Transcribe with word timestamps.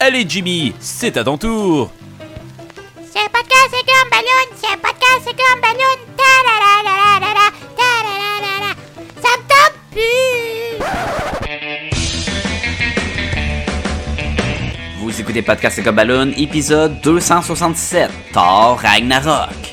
Allez 0.00 0.24
Jimmy, 0.28 0.74
c'est 0.80 1.16
à 1.16 1.24
ton 1.24 1.38
tour. 1.38 1.90
C'est 3.12 3.28
podcast, 3.30 3.70
c'est 3.70 3.86
comme 3.86 4.10
ballon. 4.10 4.46
C'est 4.56 4.76
podcast, 4.76 5.20
c'est 5.24 5.36
comme 5.36 5.60
ballon. 5.60 5.96
Ta 6.16 6.22
la 6.46 6.56
la 6.64 6.72
la 6.84 6.94
la 7.20 7.30
la 7.34 7.46
ta 7.78 7.90
la 8.04 8.14
la 8.20 8.28
la 8.44 8.54
la. 8.66 8.70
Ça 9.22 9.30
me 9.38 9.42
tente 9.48 9.76
plus. 9.92 10.74
Vous 14.98 15.14
écoutez 15.20 15.42
Podcast 15.42 15.82
comme 15.84 15.96
Balloon, 15.96 16.32
épisode 16.36 17.00
267, 17.02 18.10
Thor 18.32 18.78
Ragnarok. 18.80 19.63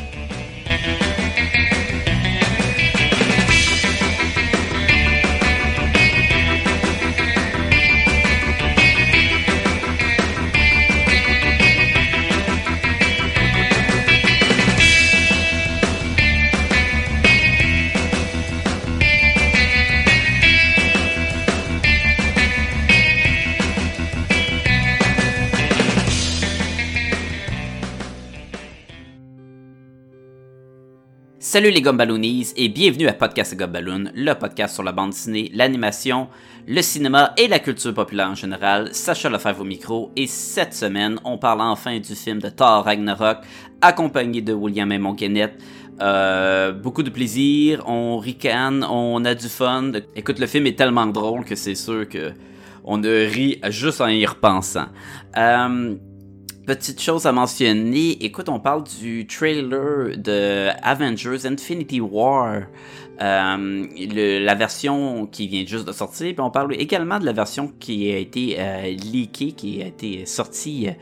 Salut 31.52 31.72
les 31.72 31.82
Gumballoonies 31.82 32.54
et 32.56 32.70
bienvenue 32.70 33.10
à 33.10 33.14
Podcast 33.14 33.58
Gumballoon, 33.58 34.06
le 34.16 34.34
podcast 34.36 34.74
sur 34.74 34.84
la 34.84 34.94
bande 34.94 35.10
dessinée, 35.10 35.52
l'animation, 35.54 36.30
le 36.66 36.82
cinéma 36.82 37.34
et 37.36 37.50
la 37.50 37.60
culture 37.60 37.94
populaire 37.94 38.30
en 38.30 38.36
général. 38.36 38.88
Sacha 38.94 39.28
Lefebvre 39.28 39.60
au 39.60 39.66
micro 39.66 40.12
et 40.16 40.28
cette 40.28 40.74
semaine, 40.74 41.20
on 41.26 41.38
parle 41.38 41.60
enfin 41.60 42.00
du 42.00 42.16
film 42.16 42.40
de 42.40 42.48
Thor 42.48 42.86
Ragnarok 42.86 43.40
accompagné 43.82 44.42
de 44.42 44.54
William. 44.54 45.14
Kenneth. 45.18 45.62
Euh, 46.00 46.72
beaucoup 46.72 47.04
de 47.04 47.10
plaisir, 47.10 47.84
on 47.86 48.18
ricane, 48.18 48.86
on 48.90 49.26
a 49.26 49.36
du 49.36 49.50
fun. 49.50 49.92
Écoute, 50.16 50.40
le 50.40 50.48
film 50.48 50.68
est 50.68 50.78
tellement 50.78 51.08
drôle 51.08 51.44
que 51.44 51.56
c'est 51.56 51.76
sûr 51.76 52.08
que 52.08 52.32
on 52.86 53.04
a 53.04 53.28
ri 53.28 53.60
juste 53.68 54.00
en 54.00 54.08
y 54.08 54.26
repensant. 54.26 54.88
Euh, 55.36 55.98
Petite 56.72 57.02
chose 57.02 57.26
à 57.26 57.34
mentionner, 57.34 58.12
écoute, 58.24 58.48
on 58.48 58.62
parle 58.62 58.86
du 59.02 59.28
trailer 59.28 60.18
de 60.18 60.70
Avengers 60.82 61.46
Infinity 61.46 62.00
War, 62.00 62.62
euh, 63.22 63.88
la 64.46 64.56
version 64.56 65.28
qui 65.28 65.50
vient 65.50 65.66
juste 65.66 65.86
de 65.86 65.92
sortir, 65.92 66.34
puis 66.34 66.40
on 66.40 66.50
parle 66.50 66.74
également 66.76 67.20
de 67.20 67.26
la 67.26 67.34
version 67.34 67.74
qui 67.78 68.10
a 68.14 68.18
été 68.18 68.56
euh, 68.58 68.84
leakée, 68.84 69.52
qui 69.52 69.84
a 69.84 69.88
été 69.88 70.26
sortie. 70.26 70.88
Euh, 70.88 70.94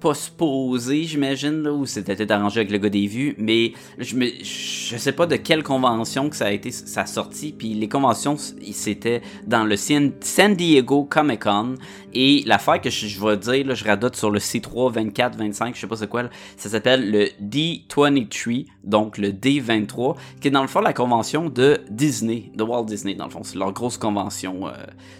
pas 0.00 0.14
supposé, 0.14 1.04
j'imagine, 1.04 1.62
là, 1.62 1.72
où 1.72 1.84
c'était 1.84 2.32
arrangé 2.32 2.60
avec 2.60 2.72
le 2.72 2.78
gars 2.78 2.88
des 2.88 3.06
vues, 3.06 3.34
mais 3.38 3.72
je, 3.98 4.16
me, 4.16 4.26
je 4.26 4.96
sais 4.96 5.12
pas 5.12 5.26
de 5.26 5.36
quelle 5.36 5.62
convention 5.62 6.30
que 6.30 6.36
ça 6.36 6.46
a 6.46 6.50
été 6.50 6.70
sa 6.70 7.06
sortie, 7.06 7.52
puis 7.52 7.74
les 7.74 7.88
conventions, 7.88 8.36
c'était 8.36 9.20
dans 9.46 9.64
le 9.64 9.76
San 9.76 10.54
Diego 10.56 11.04
Comic 11.04 11.42
Con, 11.42 11.74
et 12.14 12.42
l'affaire 12.46 12.80
que 12.80 12.90
je, 12.90 13.20
vais 13.24 13.36
dire, 13.36 13.66
là, 13.66 13.74
je 13.74 13.84
radote 13.84 14.16
sur 14.16 14.30
le 14.30 14.38
C3, 14.38 14.92
24, 14.92 15.36
25, 15.36 15.74
je 15.74 15.80
sais 15.80 15.86
pas 15.86 15.96
c'est 15.96 16.08
quoi, 16.08 16.24
ça 16.56 16.68
s'appelle 16.68 17.10
le 17.10 17.26
D23, 17.42 18.66
donc 18.84 19.18
le 19.18 19.28
D23, 19.28 20.16
qui 20.40 20.48
est 20.48 20.50
dans 20.50 20.62
le 20.62 20.68
fond 20.68 20.80
la 20.80 20.92
convention 20.92 21.48
de 21.48 21.80
Disney, 21.90 22.50
de 22.54 22.62
Walt 22.62 22.84
Disney, 22.84 23.14
dans 23.14 23.26
le 23.26 23.30
fond. 23.30 23.42
C'est 23.42 23.58
leur 23.58 23.72
grosse 23.72 23.98
convention 23.98 24.68
euh, 24.68 24.72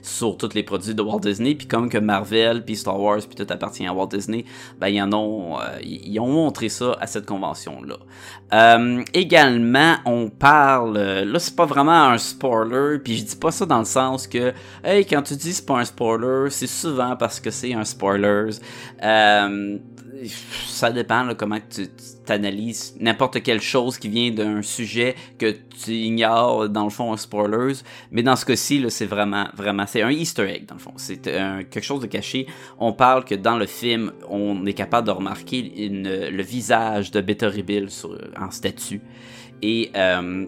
sur 0.03 0.37
tous 0.37 0.55
les 0.55 0.63
produits 0.63 0.95
de 0.95 1.03
Walt 1.03 1.21
Disney, 1.21 1.55
puis 1.55 1.67
comme 1.67 1.89
que 1.89 1.99
Marvel, 1.99 2.65
puis 2.65 2.77
Star 2.77 2.99
Wars, 2.99 3.19
puis 3.19 3.45
tout 3.45 3.53
appartient 3.53 3.87
à 3.87 3.93
Walt 3.93 4.09
Disney, 4.09 4.45
ben 4.81 4.89
ils 4.89 5.03
en 5.03 5.13
ont, 5.13 5.59
euh, 5.61 5.79
ils 5.83 6.19
ont 6.21 6.29
montré 6.29 6.69
ça 6.69 6.97
à 7.01 7.07
cette 7.07 7.27
convention-là. 7.27 7.97
Euh, 8.53 9.03
également, 9.13 9.97
on 10.05 10.29
parle, 10.29 10.99
là 10.99 11.39
c'est 11.39 11.55
pas 11.55 11.67
vraiment 11.67 12.09
un 12.09 12.19
spoiler, 12.19 12.99
puis 12.99 13.19
je 13.19 13.25
dis 13.25 13.37
pas 13.37 13.51
ça 13.51 13.67
dans 13.67 13.79
le 13.79 13.85
sens 13.85 14.27
que, 14.27 14.53
hey, 14.85 15.05
quand 15.05 15.23
tu 15.23 15.37
dis 15.37 15.53
c'est 15.53 15.67
pas 15.67 15.79
un 15.79 15.85
spoiler, 15.85 16.51
c'est 16.51 16.67
souvent 16.81 17.17
parce 17.17 17.41
que 17.41 17.51
c'est 17.51 17.73
un 17.75 17.85
spoiler. 17.85 18.51
Euh, 19.03 19.79
ça 20.67 20.91
dépend 20.91 21.23
là, 21.23 21.35
comment 21.35 21.59
tu 21.69 21.89
t'analyses 22.27 22.95
n'importe 23.01 23.43
quelle 23.43 23.61
chose 23.61 23.97
qui 23.97 24.09
vient 24.09 24.31
d'un 24.31 24.61
sujet 24.61 25.15
que 25.39 25.57
tu 25.83 25.93
ignores 25.93 26.69
dans 26.69 26.85
le 26.85 26.91
fond 26.91 27.15
un 27.15 27.17
spoilers 27.17 27.77
mais 28.11 28.23
dans 28.23 28.37
ce 28.37 28.45
cas-ci 28.45 28.85
c'est 28.91 29.07
vraiment 29.07 29.47
vraiment 29.55 29.87
c'est 29.87 30.03
un 30.03 30.11
Easter 30.11 30.47
egg 30.51 30.67
dans 30.67 30.75
le 30.75 30.81
fond. 30.81 30.93
C'est 30.97 31.23
quelque 31.23 31.81
chose 31.81 32.01
de 32.01 32.07
caché. 32.07 32.47
On 32.79 32.93
parle 32.93 33.25
que 33.25 33.35
dans 33.35 33.57
le 33.57 33.67
film 33.67 34.13
on 34.29 34.67
est 34.67 34.75
capable 34.75 35.07
de 35.07 35.13
remarquer 35.13 35.73
le 35.91 36.43
visage 36.43 37.11
de 37.11 37.21
Beta 37.21 37.49
Rebill 37.49 37.89
en 38.39 38.51
statue. 38.51 39.01
Et 39.63 39.91
euh, 39.95 40.47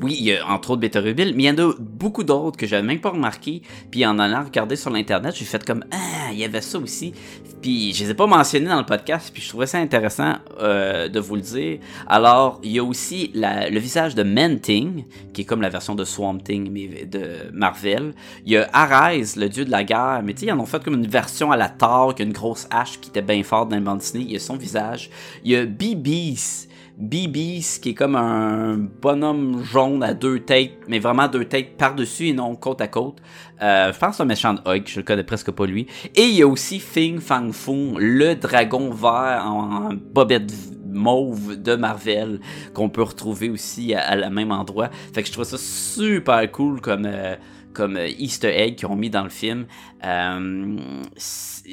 oui, 0.00 0.16
il 0.18 0.26
y 0.26 0.36
a 0.36 0.46
entre 0.48 0.70
autres 0.70 1.00
Rebill, 1.00 1.34
mais 1.34 1.44
il 1.44 1.46
y 1.46 1.50
en 1.50 1.58
a 1.58 1.72
beaucoup 1.78 2.24
d'autres 2.24 2.56
que 2.56 2.66
j'avais 2.66 2.86
même 2.86 3.00
pas 3.00 3.10
remarqué. 3.10 3.62
Puis 3.90 4.04
en 4.06 4.18
allant 4.18 4.44
regarder 4.44 4.76
sur 4.76 4.90
l'internet, 4.90 5.34
j'ai 5.36 5.44
fait 5.44 5.64
comme 5.64 5.84
ah, 5.90 6.30
il 6.32 6.38
y 6.38 6.44
avait 6.44 6.60
ça 6.60 6.78
aussi. 6.78 7.12
Puis 7.60 7.92
je 7.94 8.04
les 8.04 8.10
ai 8.10 8.14
pas 8.14 8.26
mentionnés 8.26 8.68
dans 8.68 8.78
le 8.78 8.86
podcast, 8.86 9.30
puis 9.32 9.42
je 9.42 9.48
trouvais 9.48 9.66
ça 9.66 9.78
intéressant 9.78 10.34
euh, 10.60 11.08
de 11.08 11.20
vous 11.20 11.36
le 11.36 11.42
dire. 11.42 11.78
Alors, 12.08 12.60
il 12.64 12.72
y 12.72 12.78
a 12.78 12.84
aussi 12.84 13.30
le 13.34 13.78
visage 13.78 14.14
de 14.14 14.22
Manting, 14.22 15.04
qui 15.32 15.42
est 15.42 15.44
comme 15.44 15.62
la 15.62 15.68
version 15.68 15.94
de 15.94 16.04
Swamp 16.04 16.38
Thing 16.38 16.70
mais 16.70 17.04
de 17.04 17.50
Marvel. 17.52 18.14
Il 18.46 18.52
y 18.52 18.56
a 18.56 18.68
Arise, 18.72 19.36
le 19.36 19.48
dieu 19.48 19.64
de 19.64 19.70
la 19.70 19.84
guerre, 19.84 20.22
mais 20.24 20.34
tu 20.34 20.40
sais, 20.40 20.46
ils 20.46 20.52
en 20.52 20.58
ont 20.58 20.66
fait 20.66 20.82
comme 20.82 20.94
une 20.94 21.06
version 21.06 21.52
à 21.52 21.56
la 21.56 21.68
Thor, 21.68 22.14
une 22.18 22.32
grosse 22.32 22.66
hache 22.70 23.00
qui 23.00 23.10
était 23.10 23.22
bien 23.22 23.42
forte 23.42 23.68
dans 23.68 23.76
le 23.76 23.82
bande. 23.82 24.02
Il 24.14 24.32
y 24.32 24.36
a 24.36 24.40
son 24.40 24.56
visage. 24.56 25.10
Il 25.44 25.52
y 25.52 25.56
a 25.56 25.64
BB's 25.64 26.68
BB's 27.02 27.80
qui 27.80 27.90
est 27.90 27.94
comme 27.94 28.14
un 28.14 28.76
bonhomme 28.76 29.64
jaune 29.64 30.04
à 30.04 30.14
deux 30.14 30.38
têtes, 30.38 30.78
mais 30.86 31.00
vraiment 31.00 31.26
deux 31.26 31.44
têtes 31.44 31.76
par-dessus 31.76 32.28
et 32.28 32.32
non 32.32 32.54
côte 32.54 32.80
à 32.80 32.86
côte. 32.86 33.16
Euh, 33.60 33.92
je 33.92 33.98
pense 33.98 34.16
c'est 34.16 34.22
un 34.22 34.26
méchant 34.26 34.54
de 34.54 34.60
Hulk, 34.64 34.86
je 34.86 35.00
le 35.00 35.02
connais 35.02 35.24
presque 35.24 35.50
pas 35.50 35.66
lui. 35.66 35.88
Et 36.14 36.22
il 36.22 36.34
y 36.34 36.42
a 36.42 36.46
aussi 36.46 36.78
Fing 36.78 37.18
Fang 37.18 37.50
Fung, 37.50 37.96
le 37.98 38.34
dragon 38.34 38.90
vert 38.90 39.42
en, 39.46 39.90
bobette 39.94 40.52
mauve 40.86 41.60
de 41.60 41.74
Marvel 41.74 42.38
qu'on 42.72 42.88
peut 42.88 43.02
retrouver 43.02 43.50
aussi 43.50 43.94
à, 43.94 44.14
la 44.14 44.30
même 44.30 44.52
endroit. 44.52 44.88
Fait 45.12 45.22
que 45.22 45.28
je 45.28 45.32
trouve 45.32 45.44
ça 45.44 45.58
super 45.58 46.52
cool 46.52 46.80
comme 46.80 47.06
euh, 47.06 47.34
comme 47.72 47.96
euh, 47.96 48.08
Easter 48.08 48.48
egg 48.48 48.76
qu'ils 48.76 48.86
ont 48.86 48.96
mis 48.96 49.10
dans 49.10 49.24
le 49.24 49.30
film. 49.30 49.66
Euh, 50.04 50.76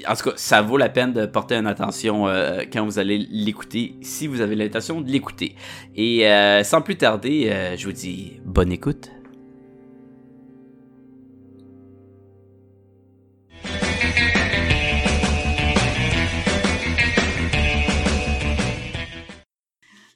en 0.07 0.15
tout 0.15 0.29
cas, 0.29 0.35
ça 0.35 0.61
vaut 0.61 0.77
la 0.77 0.89
peine 0.89 1.13
de 1.13 1.25
porter 1.25 1.55
une 1.55 1.67
attention 1.67 2.27
euh, 2.27 2.63
quand 2.71 2.85
vous 2.85 2.99
allez 2.99 3.17
l'écouter, 3.17 3.95
si 4.01 4.27
vous 4.27 4.41
avez 4.41 4.55
l'intention 4.55 5.01
de 5.01 5.09
l'écouter. 5.09 5.55
Et 5.95 6.23
sans 6.63 6.81
plus 6.81 6.97
tarder, 6.97 7.75
je 7.77 7.85
vous 7.85 7.91
dis 7.91 8.39
bonne 8.45 8.71
écoute. 8.71 9.11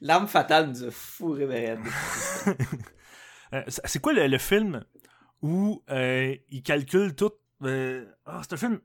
L'arme 0.02 0.28
fatale 0.28 0.70
nous 0.70 0.84
a 0.84 0.92
fourré 0.92 1.78
C'est 3.68 4.02
quoi 4.02 4.12
le, 4.12 4.28
le 4.28 4.38
film 4.38 4.84
où 5.44 5.84
euh, 5.92 6.36
il 6.50 6.64
calcule 6.64 7.14
tout. 7.14 7.32
Euh... 7.64 8.06
Ah, 8.26 8.42
c'est 8.42 8.54
un 8.54 8.58
film. 8.58 8.80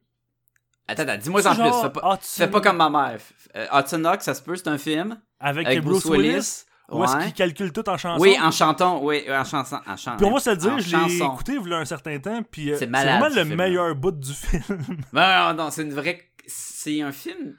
Attends, 0.86 1.04
attends 1.04 1.16
dis-moi 1.16 1.46
en 1.46 1.54
plus. 1.54 1.80
Fais 1.82 1.90
pas, 1.90 2.18
fais 2.20 2.48
pas 2.48 2.60
comme 2.60 2.76
ma 2.76 2.90
mère. 2.90 3.20
Euh, 3.56 3.66
Hudson 3.72 4.04
Hawk, 4.04 4.20
ça 4.22 4.34
se 4.34 4.42
peut, 4.42 4.56
c'est 4.56 4.68
un 4.68 4.76
film. 4.76 5.18
Avec, 5.40 5.82
Bruce, 5.82 6.04
Willis. 6.04 6.64
Où 6.90 7.04
est-ce 7.04 7.18
qu'il 7.18 7.34
calcule 7.34 7.72
tout 7.72 7.88
en 7.88 7.96
chanson? 7.98 8.20
Oui, 8.22 8.36
en 8.42 8.50
chantant, 8.50 9.02
oui, 9.02 9.24
en 9.30 9.44
chanson. 9.44 9.76
En 9.86 10.16
Puis 10.16 10.26
on 10.26 10.32
va 10.32 10.40
se 10.40 10.50
le 10.50 10.56
dire, 10.56 10.78
je 10.78 10.96
l'ai 10.96 11.16
écouté 11.16 11.52
il 11.52 11.68
y 11.68 11.74
a 11.74 11.78
un 11.78 11.84
certain 11.84 12.18
temps, 12.18 12.42
puis 12.50 12.72
c'est 12.78 12.86
vraiment 12.86 13.28
le 13.28 13.44
meilleur 13.44 13.94
bout 13.94 14.12
du 14.12 14.32
film. 14.32 14.84
non, 15.12 15.54
non, 15.54 15.70
c'est 15.70 15.82
une 15.82 15.94
vraie... 15.94 16.24
C'est 16.50 17.02
un 17.02 17.12
film 17.12 17.54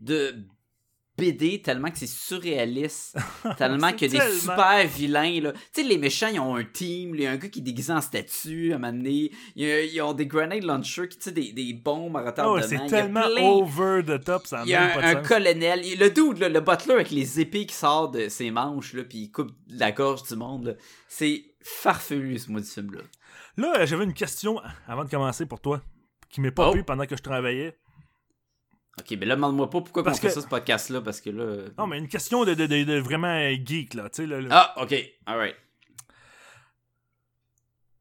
de 0.00 0.46
BD 1.16 1.62
tellement 1.62 1.90
que 1.90 1.98
c'est 1.98 2.08
surréaliste, 2.08 3.16
tellement 3.56 3.92
qu'il 3.92 4.12
y 4.12 4.18
a 4.18 4.26
des 4.26 4.32
super 4.32 4.86
vilains. 4.86 5.40
Là. 5.40 5.52
Tu 5.52 5.82
sais, 5.82 5.82
les 5.82 5.96
méchants, 5.96 6.28
ils 6.32 6.40
ont 6.40 6.56
un 6.56 6.64
team, 6.64 7.14
il 7.14 7.22
y 7.22 7.26
a 7.26 7.30
un 7.30 7.36
gars 7.36 7.48
qui 7.48 7.60
est 7.60 7.62
déguisé 7.62 7.92
en 7.92 8.00
statue 8.00 8.72
à 8.72 8.76
un 8.76 8.78
moment 8.78 8.92
donné, 8.92 9.30
ils, 9.54 10.02
ont 10.02 10.12
des 10.12 10.26
grenade 10.26 10.64
launchers, 10.64 11.08
tu 11.08 11.16
sais, 11.20 11.32
des, 11.32 11.52
des 11.52 11.72
bombes 11.72 12.16
à 12.16 12.22
retardement. 12.22 12.60
Oh, 12.60 12.66
c'est 12.66 12.86
tellement 12.86 13.26
over 13.38 14.02
the 14.04 14.22
top, 14.22 14.46
ça 14.46 14.62
Il 14.64 14.70
y 14.70 14.74
a 14.74 14.98
un, 15.06 15.14
colonel, 15.16 15.82
le 15.98 16.08
dude, 16.08 16.38
le 16.38 16.60
butler 16.60 16.94
avec 16.94 17.10
les 17.10 17.40
épées 17.40 17.66
qui 17.66 17.74
sort 17.74 18.10
de 18.10 18.28
ses 18.28 18.50
manches, 18.50 18.92
là, 18.94 19.04
puis 19.04 19.18
il 19.18 19.30
coupe 19.30 19.52
la 19.68 19.92
gorge 19.92 20.24
du 20.24 20.34
monde. 20.34 20.76
C'est 21.06 21.44
farfelu, 21.62 22.38
ce 22.38 22.50
mot 22.50 22.58
du 22.58 22.66
film-là. 22.66 23.02
Là, 23.56 23.86
j'avais 23.86 24.04
une 24.04 24.14
question 24.14 24.60
avant 24.88 25.04
de 25.04 25.10
commencer 25.10 25.46
pour 25.46 25.60
toi, 25.60 25.80
qui 26.28 26.40
m'est 26.40 26.50
pas 26.50 26.72
oh. 26.74 26.82
pendant 26.84 27.06
que 27.06 27.16
je 27.16 27.22
travaillais. 27.22 27.78
Ok, 29.00 29.16
mais 29.18 29.26
là, 29.26 29.34
demande-moi 29.34 29.68
pas 29.70 29.80
pourquoi 29.80 30.02
on 30.06 30.14
fait 30.14 30.30
ça, 30.30 30.40
ce 30.40 30.46
podcast-là, 30.46 31.00
parce 31.00 31.20
que 31.20 31.30
là. 31.30 31.64
Non, 31.78 31.86
mais 31.88 31.98
une 31.98 32.08
question 32.08 32.44
de, 32.44 32.54
de, 32.54 32.66
de, 32.66 32.98
vraiment 33.00 33.38
geek, 33.64 33.94
là, 33.94 34.08
tu 34.08 34.22
sais. 34.22 34.26
Là, 34.26 34.38
Ah, 34.50 34.82
ok, 34.82 34.94
alright. 35.26 35.56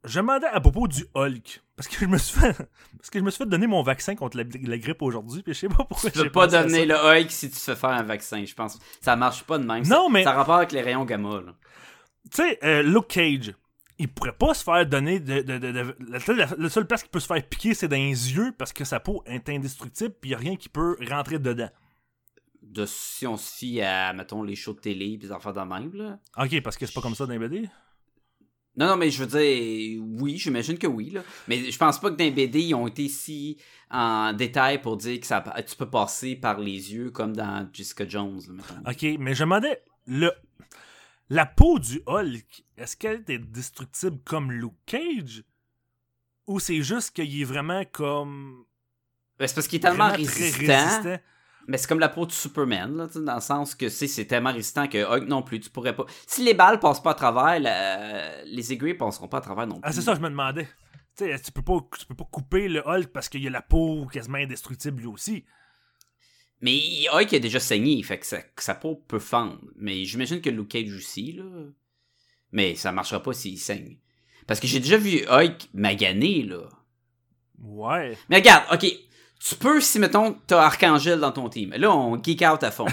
je 0.05 0.19
me 0.19 0.23
demandais 0.27 0.47
à 0.47 0.59
propos 0.59 0.87
du 0.87 1.05
Hulk. 1.15 1.61
Parce 1.75 1.87
que 1.87 1.95
je 1.99 2.05
me 2.05 2.17
suis 2.17 2.39
fait, 2.39 2.53
parce 2.97 3.09
que 3.09 3.17
je 3.19 3.23
me 3.23 3.31
suis 3.31 3.39
fait 3.39 3.49
donner 3.49 3.65
mon 3.67 3.81
vaccin 3.81 4.15
contre 4.15 4.37
la, 4.37 4.43
la 4.43 4.77
grippe 4.77 5.01
aujourd'hui. 5.01 5.41
Puis 5.41 5.53
je 5.55 5.59
sais 5.61 5.67
pas 5.69 5.83
pourquoi 5.85 6.11
Tu 6.11 6.19
peux 6.19 6.29
pas 6.29 6.45
donner 6.47 6.85
le 6.85 6.93
Hulk 6.95 7.31
si 7.31 7.49
tu 7.49 7.55
te 7.55 7.61
fais 7.61 7.75
faire 7.75 7.89
un 7.91 8.03
vaccin, 8.03 8.43
je 8.45 8.53
pense. 8.53 8.77
Ça 9.01 9.15
marche 9.15 9.43
pas 9.43 9.57
de 9.57 9.63
même. 9.63 9.83
Non, 9.87 10.05
ça, 10.07 10.09
mais- 10.11 10.23
Ça 10.23 10.31
a 10.31 10.35
rapport 10.35 10.55
avec 10.55 10.71
les 10.73 10.81
rayons 10.81 11.05
gamma, 11.05 11.41
là. 11.41 11.53
Tu 12.31 12.37
sais, 12.43 12.59
euh, 12.63 12.83
Luke 12.83 13.07
Cage, 13.07 13.53
il 13.99 14.07
pourrait 14.07 14.35
pas 14.35 14.53
se 14.53 14.63
faire 14.63 14.85
donner 14.85 15.19
de. 15.19 15.41
de, 15.41 15.57
de- 15.57 15.71
de- 15.71 15.95
la, 16.57 16.69
seule 16.69 16.87
place 16.87 17.03
qu'il 17.03 17.11
peut 17.11 17.19
se 17.19 17.27
faire 17.27 17.47
piquer, 17.47 17.73
c'est 17.73 17.87
dans 17.87 17.95
les 17.95 18.33
yeux 18.33 18.53
parce 18.57 18.73
que 18.73 18.83
sa 18.85 18.99
peau 18.99 19.23
est 19.25 19.47
indestructible 19.49 20.13
puis 20.19 20.31
y 20.31 20.33
a 20.33 20.37
rien 20.37 20.55
qui 20.55 20.69
peut 20.69 20.97
rentrer 21.09 21.39
dedans. 21.39 21.69
De, 22.61 22.85
si 22.85 23.27
on 23.27 23.37
se 23.37 23.51
fie 23.57 23.81
à, 23.81 24.13
mettons, 24.13 24.41
les 24.41 24.55
shows 24.55 24.73
de 24.73 24.79
télé 24.79 25.17
des 25.17 25.31
affaires 25.31 25.53
de 25.53 25.59
même, 25.59 25.93
là. 25.93 26.19
Ok, 26.37 26.61
parce 26.61 26.77
que 26.77 26.85
c'est 26.85 26.93
pas 26.93 27.01
comme 27.01 27.13
ça 27.13 27.25
dans 27.25 27.33
les 27.33 27.39
BD. 27.39 27.69
Non, 28.75 28.87
non, 28.87 28.97
mais 28.97 29.11
je 29.11 29.23
veux 29.23 29.27
dire, 29.27 30.01
oui, 30.19 30.37
j'imagine 30.37 30.79
que 30.79 30.87
oui, 30.87 31.11
là. 31.11 31.21
Mais 31.47 31.69
je 31.69 31.77
pense 31.77 31.99
pas 31.99 32.09
que 32.09 32.15
dans 32.15 32.23
les 32.23 32.31
BD, 32.31 32.61
ils 32.61 32.73
ont 32.73 32.87
été 32.87 33.07
si 33.07 33.57
en 33.91 34.33
détail 34.33 34.81
pour 34.81 34.97
dire 34.97 35.19
que 35.19 35.27
ça, 35.27 35.43
tu 35.67 35.75
peux 35.75 35.89
passer 35.89 36.35
par 36.35 36.59
les 36.59 36.91
yeux 36.93 37.11
comme 37.11 37.35
dans 37.35 37.69
Jessica 37.71 38.07
Jones, 38.07 38.41
là. 38.57 38.91
Ok, 38.91 39.05
mais 39.19 39.35
je 39.35 39.43
demandais, 39.43 39.83
le, 40.07 40.31
la 41.29 41.45
peau 41.45 41.79
du 41.79 42.01
Hulk, 42.05 42.63
est-ce 42.77 42.95
qu'elle 42.97 43.23
est 43.27 43.39
destructible 43.39 44.19
comme 44.23 44.51
Luke 44.51 44.73
Cage? 44.85 45.43
Ou 46.47 46.59
c'est 46.59 46.81
juste 46.81 47.11
qu'il 47.15 47.41
est 47.41 47.45
vraiment 47.45 47.83
comme. 47.91 48.65
Ben, 49.39 49.47
c'est 49.47 49.55
parce 49.55 49.67
qu'il 49.67 49.77
est 49.77 49.81
tellement 49.81 50.11
résistant. 50.11 50.59
résistant? 50.59 51.17
Mais 51.67 51.77
c'est 51.77 51.87
comme 51.87 51.99
la 52.01 52.09
peau 52.09 52.25
de 52.25 52.31
Superman, 52.33 52.97
là, 52.97 53.07
dans 53.07 53.35
le 53.35 53.41
sens 53.41 53.73
que 53.73 53.87
c'est 53.87 54.25
tellement 54.25 54.51
résistant 54.51 54.87
que 54.89 54.97
Hulk 54.97 55.27
non 55.29 55.41
plus, 55.41 55.61
tu 55.61 55.69
pourrais 55.69 55.95
pas. 55.95 56.05
Si 56.27 56.43
les 56.43 56.53
balles 56.53 56.79
passent 56.79 57.01
pas 57.01 57.11
à 57.11 57.15
travers, 57.15 57.57
la- 57.61 58.43
les 58.43 58.73
aiguilles 58.73 58.95
passeront 58.95 59.29
pas 59.29 59.37
à 59.37 59.41
travers 59.41 59.65
non 59.65 59.75
plus. 59.75 59.81
Ah, 59.83 59.93
c'est 59.93 60.01
ça, 60.01 60.13
je 60.13 60.19
me 60.19 60.29
demandais. 60.29 60.67
Tu 61.17 61.51
peux 61.53 61.61
pas, 61.61 61.79
tu 61.97 62.05
peux 62.05 62.15
pas 62.15 62.27
couper 62.29 62.67
le 62.67 62.81
Hulk 62.85 63.07
parce 63.13 63.29
qu'il 63.29 63.47
a 63.47 63.49
la 63.49 63.61
peau 63.61 64.05
quasiment 64.07 64.39
indestructible 64.39 64.99
lui 64.99 65.07
aussi? 65.07 65.45
Mais 66.63 67.09
Hulk 67.11 67.33
est 67.33 67.41
déjà 67.41 67.59
saigné, 67.59 68.01
fait 68.03 68.19
que 68.19 68.63
sa, 68.63 68.73
peau 68.73 68.95
peut 68.95 69.19
fendre. 69.19 69.59
Mais 69.75 70.05
j'imagine 70.05 70.39
que 70.39 70.49
Luke 70.49 70.69
Cage 70.69 70.95
aussi, 70.95 71.33
là. 71.33 71.43
Mais 72.53 72.75
ça 72.75 72.93
marchera 72.93 73.21
pas 73.21 73.33
s'il 73.33 73.59
saigne. 73.59 73.97
Parce 74.47 74.61
que 74.61 74.67
j'ai 74.67 74.79
déjà 74.79 74.95
vu 74.95 75.25
Hulk 75.27 75.67
magané, 75.73 76.41
là. 76.43 76.69
Ouais. 77.59 78.17
Mais 78.29 78.37
regarde, 78.37 78.63
ok. 78.71 78.89
Tu 79.45 79.55
peux, 79.55 79.81
si 79.81 79.99
mettons, 79.99 80.37
t'as 80.47 80.61
Archangel 80.61 81.19
dans 81.19 81.33
ton 81.33 81.49
team. 81.49 81.73
Là, 81.75 81.93
on 81.93 82.23
geek 82.23 82.43
out 82.43 82.63
à 82.63 82.71
fond. 82.71 82.87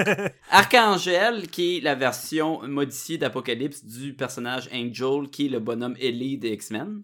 Archangel, 0.50 1.48
qui 1.48 1.78
est 1.78 1.80
la 1.80 1.94
version 1.94 2.60
modifiée 2.68 3.16
d'Apocalypse 3.16 3.86
du 3.86 4.12
personnage 4.12 4.68
Angel, 4.70 5.30
qui 5.30 5.46
est 5.46 5.48
le 5.48 5.60
bonhomme 5.60 5.96
Ellie 5.98 6.36
des 6.36 6.50
X-Men. 6.50 7.02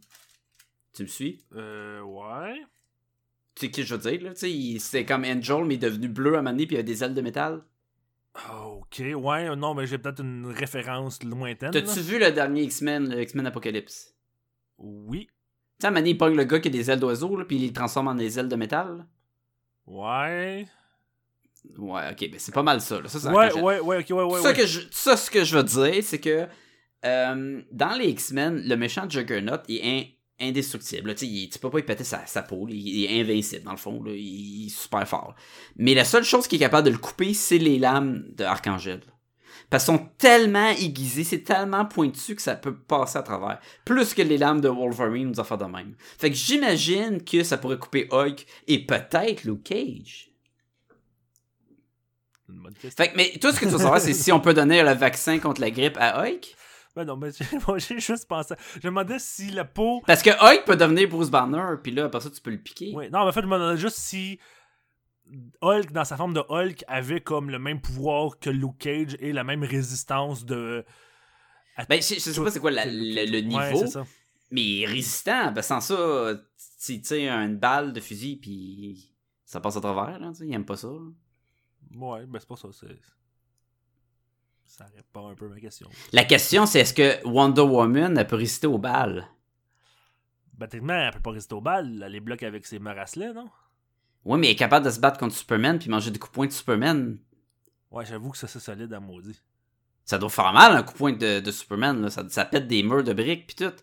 Tu 0.94 1.04
me 1.04 1.08
suis? 1.08 1.38
Euh, 1.54 2.02
ouais. 2.02 2.60
Tu 3.54 3.66
sais 3.66 3.70
qui 3.70 3.82
je 3.84 3.94
veux 3.94 4.00
dire, 4.10 4.22
là? 4.22 4.30
Tu 4.34 4.40
sais, 4.40 4.50
il- 4.52 4.80
c'est 4.80 5.04
comme 5.04 5.24
Angel, 5.24 5.64
mais 5.64 5.74
il 5.74 5.84
est 5.84 5.88
devenu 5.90 6.08
bleu 6.08 6.34
à 6.36 6.38
un 6.38 6.42
moment 6.42 6.50
donné, 6.52 6.66
puis 6.66 6.76
il 6.76 6.78
a 6.78 6.82
des 6.82 7.02
ailes 7.04 7.14
de 7.14 7.20
métal. 7.20 7.62
Ah, 8.34 8.66
Ok, 8.68 9.02
ouais, 9.14 9.56
non, 9.56 9.74
mais 9.74 9.86
j'ai 9.86 9.98
peut-être 9.98 10.20
une 10.22 10.46
référence 10.46 11.22
lointaine. 11.22 11.70
T'as-tu 11.70 12.00
vu 12.00 12.18
le 12.18 12.30
dernier 12.32 12.62
X-Men, 12.62 13.08
le 13.14 13.22
X-Men 13.22 13.46
Apocalypse? 13.46 14.14
Oui. 14.78 15.26
Tu 15.26 15.32
sais, 15.80 15.86
à 15.86 15.88
un 15.88 15.90
moment 15.90 16.00
donné, 16.00 16.10
il 16.10 16.18
pogne 16.18 16.36
le 16.36 16.44
gars 16.44 16.58
qui 16.60 16.68
a 16.68 16.70
des 16.70 16.90
ailes 16.90 17.00
d'oiseau, 17.00 17.36
là, 17.36 17.44
puis 17.44 17.56
il 17.56 17.62
les 17.62 17.72
transforme 17.72 18.08
en 18.08 18.14
des 18.14 18.38
ailes 18.38 18.48
de 18.48 18.56
métal. 18.56 18.98
là. 18.98 19.06
Ouais. 19.86 20.66
Ouais, 21.76 22.02
ok, 22.12 22.30
ben 22.30 22.38
c'est 22.38 22.54
pas 22.54 22.62
mal 22.62 22.80
ça. 22.80 23.00
Là. 23.00 23.08
Ça, 23.08 23.18
c'est 23.20 23.28
Ouais, 23.28 23.52
ouais, 23.60 23.80
ouais, 23.80 23.98
ok, 23.98 24.06
ouais, 24.10 24.22
ouais. 24.24 24.40
ça, 24.40 24.48
ouais. 24.48 24.54
que 24.54 24.66
je, 24.66 24.80
ça, 24.90 25.16
ce 25.16 25.30
que 25.30 25.44
je 25.44 25.56
veux 25.56 25.62
dire, 25.64 26.02
c'est 26.02 26.20
que 26.20 26.46
euh, 27.04 27.62
dans 27.70 27.94
les 27.98 28.08
X-Men, 28.08 28.62
le 28.66 28.76
méchant 28.76 29.08
Juggernaut 29.08 29.56
est 29.68 29.80
in- 29.84 30.04
indestructible. 30.40 31.14
Tu 31.14 31.26
il- 31.26 31.48
tu 31.50 31.58
peux 31.58 31.70
pas 31.70 31.78
y 31.78 31.82
péter 31.82 32.04
sa, 32.04 32.24
sa 32.26 32.42
peau. 32.42 32.66
Il, 32.68 32.76
il 32.76 33.04
est 33.04 33.20
invincible, 33.20 33.64
dans 33.64 33.72
le 33.72 33.76
fond. 33.76 34.02
là. 34.02 34.12
Il, 34.14 34.66
est 34.66 34.68
super 34.70 35.06
fort. 35.08 35.34
Mais 35.76 35.94
la 35.94 36.04
seule 36.04 36.24
chose 36.24 36.46
qui 36.46 36.56
est 36.56 36.60
capable 36.60 36.86
de 36.86 36.92
le 36.92 36.98
couper, 36.98 37.34
c'est 37.34 37.58
les 37.58 37.78
lames 37.78 38.24
de 38.36 38.44
Archangel. 38.44 39.00
Parce 39.68 39.86
qu'elles 39.86 39.96
sont 39.98 40.08
tellement 40.18 40.70
aiguisées, 40.70 41.22
c'est 41.22 41.42
tellement 41.44 41.84
pointu 41.84 42.34
que 42.34 42.42
ça 42.42 42.56
peut 42.56 42.74
passer 42.76 43.18
à 43.18 43.22
travers. 43.22 43.60
Plus 43.84 44.14
que 44.14 44.22
les 44.22 44.36
lames 44.38 44.60
de 44.60 44.68
Wolverine 44.68 45.28
ou 45.28 45.32
des 45.32 45.38
affaires 45.40 45.58
de 45.58 45.64
même. 45.66 45.94
Fait 46.18 46.30
que 46.30 46.36
j'imagine 46.36 47.22
que 47.22 47.44
ça 47.44 47.56
pourrait 47.56 47.78
couper 47.78 48.08
Hulk 48.10 48.44
et 48.66 48.84
peut-être 48.84 49.44
Luke 49.44 49.62
Cage. 49.62 50.32
Une 52.48 52.56
bonne. 52.62 52.74
Fait 52.74 53.10
que, 53.12 53.16
mais 53.16 53.30
toi, 53.40 53.52
ce 53.52 53.60
que 53.60 53.66
tu 53.66 53.70
veux 53.70 53.78
savoir, 53.78 54.00
c'est 54.00 54.12
si 54.12 54.32
on 54.32 54.40
peut 54.40 54.54
donner 54.54 54.82
le 54.82 54.92
vaccin 54.94 55.38
contre 55.38 55.60
la 55.60 55.70
grippe 55.70 55.96
à 56.00 56.20
Hulk. 56.24 56.56
Ben 56.96 57.04
non, 57.04 57.16
mais 57.16 57.30
j'ai 57.78 58.00
juste 58.00 58.26
pensé. 58.26 58.54
Je 58.74 58.78
me 58.78 58.82
demandais 58.90 59.18
si 59.18 59.50
la 59.50 59.64
peau. 59.64 60.02
Parce 60.06 60.22
que 60.22 60.30
Hulk 60.30 60.64
peut 60.64 60.76
devenir 60.76 61.08
Bruce 61.08 61.30
Banner, 61.30 61.74
puis 61.82 61.92
là, 61.92 62.06
après 62.06 62.20
ça, 62.20 62.30
tu 62.30 62.40
peux 62.40 62.50
le 62.50 62.58
piquer. 62.60 62.92
Ouais, 62.94 63.08
non, 63.10 63.20
mais 63.20 63.28
en 63.30 63.32
fait, 63.32 63.42
je 63.42 63.46
me 63.46 63.52
demandais 63.54 63.76
juste 63.80 63.96
si 63.98 64.38
Hulk, 65.62 65.92
dans 65.92 66.04
sa 66.04 66.16
forme 66.16 66.34
de 66.34 66.42
Hulk, 66.48 66.84
avait 66.88 67.20
comme 67.20 67.50
le 67.50 67.58
même 67.60 67.80
pouvoir 67.80 68.38
que 68.40 68.50
Luke 68.50 68.78
Cage 68.78 69.16
et 69.20 69.32
la 69.32 69.44
même 69.44 69.62
résistance 69.62 70.44
de. 70.44 70.84
à 71.76 71.84
Ben, 71.84 72.02
je, 72.02 72.14
je 72.14 72.18
sais 72.20 72.42
pas 72.42 72.50
c'est 72.50 72.58
quoi 72.60 72.72
la- 72.72 72.86
le, 72.86 73.30
le 73.30 73.40
niveau, 73.40 73.86
ça. 73.86 74.04
mais 74.50 74.84
résistant. 74.86 75.52
Ben, 75.52 75.62
sans 75.62 75.80
ça, 75.80 76.34
tu 76.84 77.00
tires 77.00 77.32
une 77.34 77.56
balle 77.56 77.92
de 77.92 78.00
fusil, 78.00 78.36
puis 78.36 79.14
ça 79.44 79.60
passe 79.60 79.76
à 79.76 79.80
travers, 79.80 80.18
là, 80.18 80.30
tu 80.30 80.38
sais, 80.38 80.46
il 80.48 80.52
aime 80.54 80.64
pas 80.64 80.76
ça. 80.76 80.88
là. 80.88 80.98
Ouais, 81.94 82.26
ben 82.26 82.38
c'est 82.40 82.48
pas 82.48 82.56
ça. 82.56 82.68
C'est... 82.72 82.88
Ça 84.70 84.86
répond 84.94 85.28
un 85.28 85.34
peu 85.34 85.46
à 85.46 85.48
ma 85.48 85.58
question. 85.58 85.90
La 86.12 86.24
question, 86.24 86.64
c'est 86.64 86.78
est-ce 86.78 86.94
que 86.94 87.26
Wonder 87.26 87.62
Woman, 87.62 88.16
elle 88.16 88.26
peut 88.26 88.36
résister 88.36 88.68
aux 88.68 88.78
balles? 88.78 89.26
Ben, 90.54 90.68
techniquement, 90.68 90.94
elle 90.94 91.12
peut 91.12 91.20
pas 91.20 91.32
résister 91.32 91.54
aux 91.56 91.60
balles. 91.60 92.00
Elle 92.06 92.12
les 92.12 92.20
bloque 92.20 92.44
avec 92.44 92.64
ses 92.64 92.78
marasselets, 92.78 93.32
non? 93.32 93.50
Oui, 94.24 94.38
mais 94.38 94.46
elle 94.46 94.52
est 94.52 94.56
capable 94.56 94.86
de 94.86 94.90
se 94.92 95.00
battre 95.00 95.18
contre 95.18 95.34
Superman, 95.34 95.80
puis 95.80 95.90
manger 95.90 96.12
des 96.12 96.20
coups 96.20 96.30
de 96.30 96.34
poing 96.34 96.46
de 96.46 96.52
Superman. 96.52 97.18
Ouais, 97.90 98.06
j'avoue 98.06 98.30
que 98.30 98.38
ça, 98.38 98.46
c'est 98.46 98.60
solide 98.60 98.92
à 98.92 99.00
maudit. 99.00 99.40
Ça 100.04 100.18
doit 100.18 100.30
faire 100.30 100.52
mal, 100.52 100.76
un 100.76 100.84
coup 100.84 100.92
de 100.92 100.98
poing 100.98 101.12
de, 101.14 101.40
de 101.40 101.50
Superman, 101.50 102.00
là. 102.02 102.08
Ça, 102.08 102.24
ça 102.28 102.44
pète 102.44 102.68
des 102.68 102.84
murs 102.84 103.02
de 103.02 103.12
briques, 103.12 103.48
puis 103.48 103.66
tout. 103.66 103.74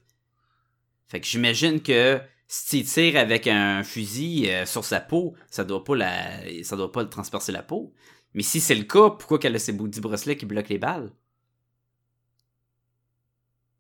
Fait 1.10 1.20
que 1.20 1.28
j'imagine 1.28 1.82
que 1.82 2.22
si 2.48 2.86
tu 2.86 2.90
tires 2.90 3.20
avec 3.20 3.48
un 3.48 3.84
fusil 3.84 4.50
euh, 4.50 4.66
sur 4.66 4.86
sa 4.86 5.02
peau, 5.02 5.36
ça 5.52 5.66
doit 5.66 5.84
pas 5.84 5.98
la, 5.98 6.64
ça 6.64 6.78
doit 6.78 6.94
pas 6.94 7.04
le 7.04 7.10
transpercer 7.10 7.52
la 7.52 7.62
peau. 7.62 7.94
Mais 8.38 8.44
si 8.44 8.60
c'est 8.60 8.76
le 8.76 8.84
cas, 8.84 9.10
pourquoi 9.10 9.40
qu'elle 9.40 9.56
a 9.56 9.72
bouts 9.74 9.88
de 9.88 10.00
bracelets 10.00 10.38
qui 10.38 10.46
bloquent 10.46 10.70
les 10.70 10.78
balles? 10.78 11.12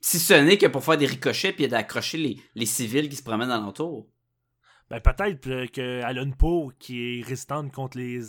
Si 0.01 0.17
ce 0.17 0.33
n'est 0.33 0.57
que 0.57 0.65
pour 0.65 0.83
faire 0.83 0.97
des 0.97 1.05
ricochets 1.05 1.53
puis 1.53 1.67
d'accrocher 1.67 2.17
les, 2.17 2.41
les 2.55 2.65
civils 2.65 3.07
qui 3.07 3.15
se 3.15 3.21
promènent 3.21 3.51
alentour. 3.51 4.07
Ben, 4.89 4.99
peut-être 4.99 5.47
euh, 5.47 5.67
qu'elle 5.67 6.03
a 6.03 6.21
une 6.23 6.35
peau 6.35 6.71
qui 6.79 7.19
est 7.19 7.21
résistante 7.23 7.71
contre 7.71 7.99
les, 7.99 8.19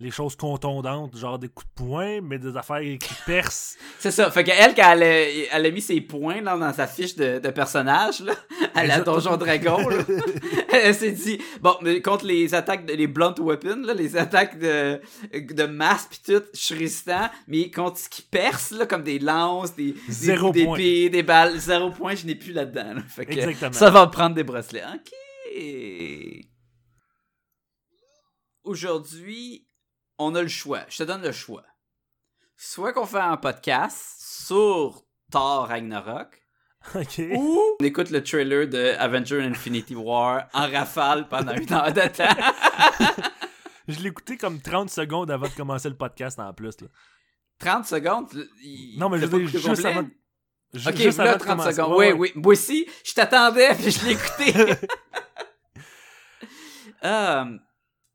les 0.00 0.12
choses 0.12 0.36
contondantes, 0.36 1.16
genre 1.16 1.40
des 1.40 1.48
coups 1.48 1.66
de 1.70 1.84
poing, 1.84 2.20
mais 2.20 2.38
des 2.38 2.56
affaires 2.56 2.80
qui 2.80 3.14
percent. 3.26 3.76
C'est 3.98 4.12
ça. 4.12 4.30
Fait 4.30 4.44
qu'elle, 4.44 4.74
quand 4.74 4.92
elle 4.92 5.02
a, 5.02 5.56
elle 5.56 5.66
a 5.66 5.70
mis 5.72 5.80
ses 5.80 6.00
points 6.00 6.40
là, 6.40 6.56
dans 6.56 6.72
sa 6.72 6.86
fiche 6.86 7.16
de, 7.16 7.40
de 7.40 7.50
personnage, 7.50 8.20
là, 8.20 8.34
à 8.76 8.86
la 8.86 9.00
Donjon 9.00 9.36
Dragon, 9.36 9.88
là, 9.88 9.96
elle 10.72 10.94
s'est 10.94 11.10
dit, 11.10 11.40
bon, 11.60 11.74
mais 11.82 12.00
contre 12.00 12.26
les 12.26 12.54
attaques, 12.54 12.86
de, 12.86 12.92
les 12.92 13.08
blunt 13.08 13.34
weapons, 13.40 13.82
là, 13.84 13.92
les 13.92 14.16
attaques 14.16 14.58
de, 14.60 15.00
de 15.32 15.64
masse 15.66 16.06
pis 16.06 16.22
tout, 16.22 16.42
je 16.54 16.60
suis 16.60 16.74
résistant, 16.76 17.28
mais 17.48 17.68
contre 17.70 17.98
ce 17.98 18.08
qui 18.08 18.22
perce, 18.22 18.70
là, 18.70 18.86
comme 18.86 19.02
des 19.02 19.18
lances, 19.18 19.74
des, 19.74 19.92
des, 19.92 19.98
Zéro 20.08 20.52
des 20.52 20.62
épées, 20.62 21.10
des 21.10 21.24
balles, 21.24 21.58
zéro 21.58 21.90
point, 21.90 22.14
je 22.14 22.24
n'ai 22.24 22.36
plus 22.36 22.52
là-dedans. 22.52 22.94
là. 22.94 23.02
Fait 23.08 23.26
que 23.26 23.32
Exactement. 23.32 23.72
ça 23.72 23.90
va 23.90 24.06
prendre 24.06 24.36
des 24.36 24.44
bracelets. 24.44 24.84
Ok. 24.94 25.12
Aujourd'hui, 28.62 29.67
on 30.18 30.34
a 30.34 30.42
le 30.42 30.48
choix. 30.48 30.80
Je 30.88 30.98
te 30.98 31.02
donne 31.04 31.22
le 31.22 31.32
choix. 31.32 31.64
Soit 32.56 32.92
qu'on 32.92 33.06
fait 33.06 33.18
un 33.20 33.36
podcast 33.36 34.16
sur 34.20 35.04
Thor 35.30 35.68
Ragnarok, 35.68 36.42
ok. 36.94 37.20
ou 37.36 37.60
on 37.80 37.84
écoute 37.84 38.10
le 38.10 38.22
trailer 38.22 38.66
de 38.68 38.94
Avenger 38.98 39.42
Infinity 39.42 39.94
War 39.94 40.48
en 40.52 40.68
rafale 40.70 41.28
pendant 41.28 41.54
une 41.54 41.72
heure 41.72 41.92
de 41.92 42.08
temps. 42.08 43.22
Je 43.88 44.00
l'ai 44.00 44.08
écouté 44.08 44.36
comme 44.36 44.60
30 44.60 44.90
secondes 44.90 45.30
avant 45.30 45.46
de 45.46 45.52
commencer 45.54 45.88
le 45.88 45.96
podcast 45.96 46.38
en 46.38 46.52
plus. 46.52 46.80
Là. 46.80 46.88
30 47.58 47.86
secondes? 47.86 48.28
Non, 48.98 49.08
mais 49.08 49.18
je 49.18 49.24
écouté 49.26 49.46
juste 49.46 49.66
complet? 49.66 49.86
avant. 49.86 50.08
Ok, 50.86 50.96
juste 50.96 51.18
avant 51.20 51.32
de 51.32 51.38
30 51.38 51.48
commencer. 51.48 51.72
secondes. 51.72 51.96
Ouais, 51.96 52.12
oui, 52.12 52.32
oui. 52.34 52.42
Moi 52.42 52.52
aussi, 52.52 52.86
je 53.04 53.14
t'attendais, 53.14 53.74
puis 53.74 53.90
je 53.90 54.04
l'ai 54.04 54.12
écouté. 54.12 54.76
Euh, 57.04 57.44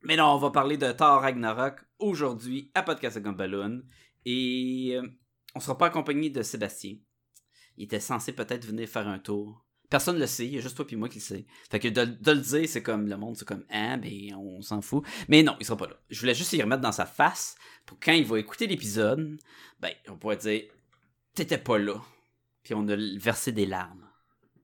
mais 0.01 0.17
non, 0.17 0.25
on 0.33 0.37
va 0.37 0.49
parler 0.49 0.75
de 0.75 0.91
Thor 0.91 1.21
Ragnarok 1.21 1.79
aujourd'hui 2.03 2.71
à 2.73 2.83
Podcast 2.83 3.17
de 3.17 3.21
Gumballoon. 3.23 3.81
Et 4.25 4.91
euh, 4.95 5.07
on 5.55 5.59
sera 5.59 5.77
pas 5.77 5.87
accompagné 5.87 6.29
de 6.29 6.41
Sébastien. 6.43 6.95
Il 7.77 7.85
était 7.85 7.99
censé 7.99 8.33
peut-être 8.33 8.65
venir 8.65 8.87
faire 8.87 9.07
un 9.07 9.19
tour. 9.19 9.65
Personne 9.89 10.15
ne 10.15 10.21
le 10.21 10.27
sait, 10.27 10.47
il 10.47 10.53
y 10.53 10.57
a 10.57 10.61
juste 10.61 10.75
toi 10.75 10.85
et 10.89 10.95
moi 10.95 11.07
qui 11.09 11.19
le 11.19 11.23
sait. 11.23 11.45
Fait 11.69 11.79
que 11.79 11.87
de, 11.87 12.05
de 12.05 12.31
le 12.31 12.39
dire, 12.41 12.67
c'est 12.67 12.81
comme 12.81 13.07
le 13.07 13.15
monde, 13.17 13.37
c'est 13.37 13.47
comme 13.47 13.63
ah, 13.69 13.97
ben 13.97 14.33
on 14.35 14.61
s'en 14.61 14.81
fout. 14.81 15.05
Mais 15.27 15.43
non, 15.43 15.55
il 15.59 15.65
sera 15.65 15.77
pas 15.77 15.87
là. 15.87 15.95
Je 16.09 16.19
voulais 16.19 16.33
juste 16.33 16.51
y 16.53 16.61
remettre 16.61 16.81
dans 16.81 16.91
sa 16.91 17.05
face 17.05 17.55
pour 17.85 17.99
quand 17.99 18.13
il 18.13 18.25
va 18.25 18.39
écouter 18.39 18.65
l'épisode, 18.65 19.37
ben 19.79 19.91
on 20.07 20.17
pourrait 20.17 20.37
dire 20.37 20.63
t'étais 21.35 21.57
pas 21.59 21.77
là. 21.77 22.01
Puis 22.63 22.73
on 22.73 22.87
a 22.87 22.95
versé 23.17 23.51
des 23.51 23.65
larmes. 23.65 24.07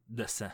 de 0.07 0.25
sang. 0.25 0.49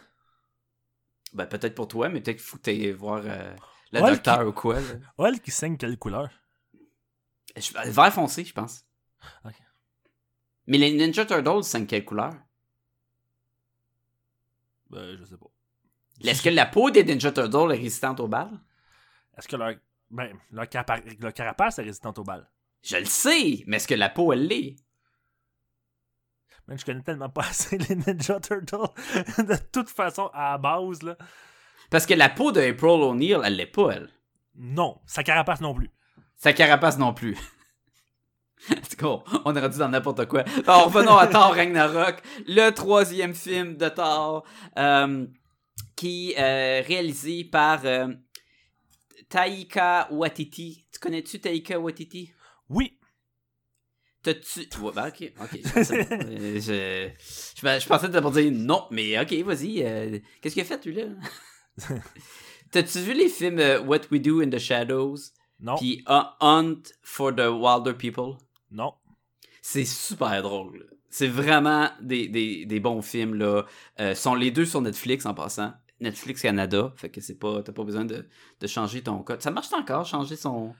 Ben, 1.33 1.45
peut-être 1.45 1.75
pour 1.75 1.87
toi, 1.87 2.09
mais 2.09 2.21
peut-être 2.21 2.37
qu'il 2.37 2.45
faut 2.45 2.57
que 2.57 2.91
voir 2.93 3.21
euh, 3.25 3.53
le 3.91 3.99
docteur 4.01 4.39
qui- 4.41 4.45
ou 4.45 4.51
quoi. 4.53 4.79
Hulk 5.17 5.41
qui 5.41 5.51
saigne 5.51 5.77
quelle 5.77 5.97
couleur 5.97 6.29
Vert 7.85 8.13
foncé, 8.13 8.43
je 8.43 8.53
pense. 8.53 8.85
Ok. 9.45 9.53
Mais 10.67 10.77
les 10.77 10.91
Ninja 10.93 11.25
Turtles, 11.25 11.63
c'est 11.63 11.85
quelle 11.85 12.05
couleur? 12.05 12.33
Ben, 14.89 15.17
je 15.17 15.23
sais 15.25 15.37
pas. 15.37 15.47
Est-ce 16.23 16.41
que 16.41 16.49
la 16.49 16.65
peau 16.65 16.89
des 16.91 17.03
Ninja 17.03 17.31
Turtles 17.31 17.71
est 17.73 17.77
résistante 17.77 18.19
aux 18.19 18.27
balles? 18.27 18.59
Est-ce 19.37 19.47
que 19.47 19.55
leur, 19.55 19.73
ben, 20.09 20.37
leur, 20.51 20.65
capa- 20.65 21.01
leur 21.19 21.33
carapace 21.33 21.79
est 21.79 21.83
résistante 21.83 22.17
aux 22.19 22.23
balles? 22.23 22.49
Je 22.83 22.97
le 22.97 23.05
sais, 23.05 23.63
mais 23.67 23.77
est-ce 23.77 23.87
que 23.87 23.95
la 23.95 24.09
peau, 24.09 24.31
elle 24.33 24.47
l'est? 24.47 24.75
Man, 26.67 26.77
je 26.79 26.85
connais 26.85 27.01
tellement 27.03 27.29
pas 27.29 27.45
assez 27.49 27.77
les 27.77 27.95
Ninja 27.95 28.39
Turtles. 28.39 28.77
de 29.43 29.55
toute 29.71 29.89
façon, 29.89 30.27
à 30.33 30.51
la 30.51 30.57
base, 30.57 31.03
là. 31.03 31.17
Parce 31.89 32.05
que 32.05 32.13
la 32.13 32.29
peau 32.29 32.51
de 32.51 32.61
April 32.61 33.01
O'Neil, 33.01 33.37
elle 33.43 33.55
l'est 33.57 33.65
pas, 33.67 33.91
elle. 33.91 34.09
Non, 34.55 34.99
sa 35.05 35.23
carapace 35.23 35.61
non 35.61 35.73
plus. 35.73 35.91
Sa 36.37 36.53
carapace 36.53 36.97
non 36.97 37.13
plus. 37.13 37.37
C'est 38.83 38.99
cool. 38.99 39.19
On 39.45 39.55
est 39.55 39.59
rendu 39.59 39.77
dans 39.77 39.89
n'importe 39.89 40.25
quoi. 40.27 40.43
Alors, 40.65 40.85
revenons 40.91 41.17
à 41.17 41.27
Thor 41.27 41.53
Ragnarok, 41.53 42.21
le 42.47 42.69
troisième 42.71 43.33
film 43.35 43.77
de 43.77 43.89
Thor, 43.89 44.43
euh, 44.77 45.25
qui 45.95 46.33
est 46.35 46.81
réalisé 46.81 47.43
par 47.45 47.81
euh, 47.85 48.07
Taika 49.29 50.07
Waititi. 50.11 50.85
Tu 50.91 50.99
connais-tu 50.99 51.39
Taika 51.39 51.79
Waititi? 51.79 52.31
Oui, 52.69 52.97
T'as-tu. 54.23 54.61
Ouais, 54.81 54.91
ben, 54.95 55.07
ok, 55.07 55.31
ok. 55.39 55.59
c'est 55.83 56.09
bon. 56.09 56.17
Euh, 56.25 56.55
je, 56.55 57.09
je, 57.61 57.79
je 57.79 57.87
pensais 57.87 58.09
d'abord 58.09 58.31
dire 58.31 58.51
non, 58.51 58.87
mais 58.89 59.19
ok, 59.19 59.31
vas-y. 59.43 59.83
euh, 59.83 60.17
Qu'est-ce 60.41 60.55
qu'il 60.55 60.63
a 60.63 60.65
fait, 60.65 60.83
lui, 60.83 60.95
là? 60.95 61.03
T'as-tu 62.71 62.99
vu 63.01 63.13
les 63.13 63.29
films 63.29 63.59
euh, 63.59 63.79
What 63.81 64.01
We 64.11 64.19
Do 64.19 64.41
in 64.41 64.49
the 64.49 64.57
Shadows? 64.57 65.17
Non, 65.59 65.75
Puis 65.77 66.03
uh, 66.09 66.21
Hunt 66.41 66.81
for 67.03 67.33
the 67.35 67.47
Wilder 67.49 67.93
People? 67.93 68.37
non. 68.71 68.93
C'est 69.61 69.85
super 69.85 70.43
drôle. 70.43 70.85
C'est 71.09 71.27
vraiment 71.27 71.89
des, 71.99 72.27
des, 72.27 72.67
des 72.67 72.79
bons 72.79 73.01
films, 73.01 73.33
là. 73.33 73.65
Euh, 73.99 74.13
sont 74.13 74.35
les 74.35 74.51
deux 74.51 74.65
sur 74.65 74.79
Netflix, 74.81 75.25
en 75.25 75.33
passant. 75.33 75.73
Netflix 75.99 76.41
Canada. 76.43 76.93
Fait 76.97 77.09
que 77.09 77.19
c'est 77.19 77.39
pas. 77.39 77.63
T'as 77.63 77.71
pas 77.71 77.83
besoin 77.83 78.05
de, 78.05 78.27
de 78.59 78.67
changer 78.67 79.01
ton 79.01 79.23
code. 79.23 79.41
Ça 79.41 79.49
marche 79.49 79.73
encore, 79.73 80.05
changer 80.05 80.35
son, 80.35 80.75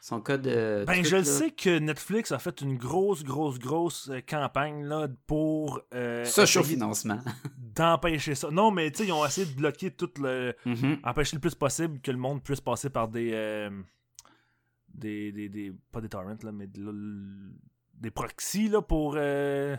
son 0.00 0.22
code. 0.22 0.46
euh, 0.46 0.86
Ben, 0.86 0.94
truc, 1.02 1.06
je 1.06 1.16
le 1.16 1.24
sais 1.24 1.50
que 1.50 1.78
Netflix 1.78 2.32
a 2.32 2.38
fait 2.38 2.62
une 2.62 2.78
grosse, 2.78 3.22
grosse, 3.22 3.58
grosse 3.58 4.08
euh, 4.08 4.20
campagne 4.26 4.84
là, 4.84 5.08
pour 5.26 5.80
euh, 5.92 6.24
Socio-financement. 6.24 7.18
d'empêcher 7.58 8.34
ça. 8.34 8.50
Non, 8.50 8.70
mais 8.70 8.90
tu 8.92 8.98
sais, 8.98 9.06
ils 9.08 9.12
ont 9.12 9.26
essayé 9.26 9.46
de 9.46 9.54
bloquer 9.54 9.90
tout 9.90 10.08
le. 10.22 10.54
Mhm. 10.64 11.00
empêcher 11.04 11.36
le 11.36 11.40
plus 11.40 11.54
possible 11.54 12.00
que 12.00 12.10
le 12.10 12.18
monde 12.18 12.42
puisse 12.42 12.62
passer 12.62 12.88
par 12.88 13.08
des. 13.08 13.68
Euh, 14.94 14.98
des, 15.00 15.32
des, 15.32 15.48
des- 15.48 15.72
Pas 15.92 16.00
des 16.00 16.08
torrents, 16.08 16.36
là, 16.42 16.52
mais 16.52 16.66
de- 16.66 17.52
des 17.94 18.10
proxys 18.10 18.68
là, 18.68 18.82
pour. 18.82 19.14
euh, 19.16 19.76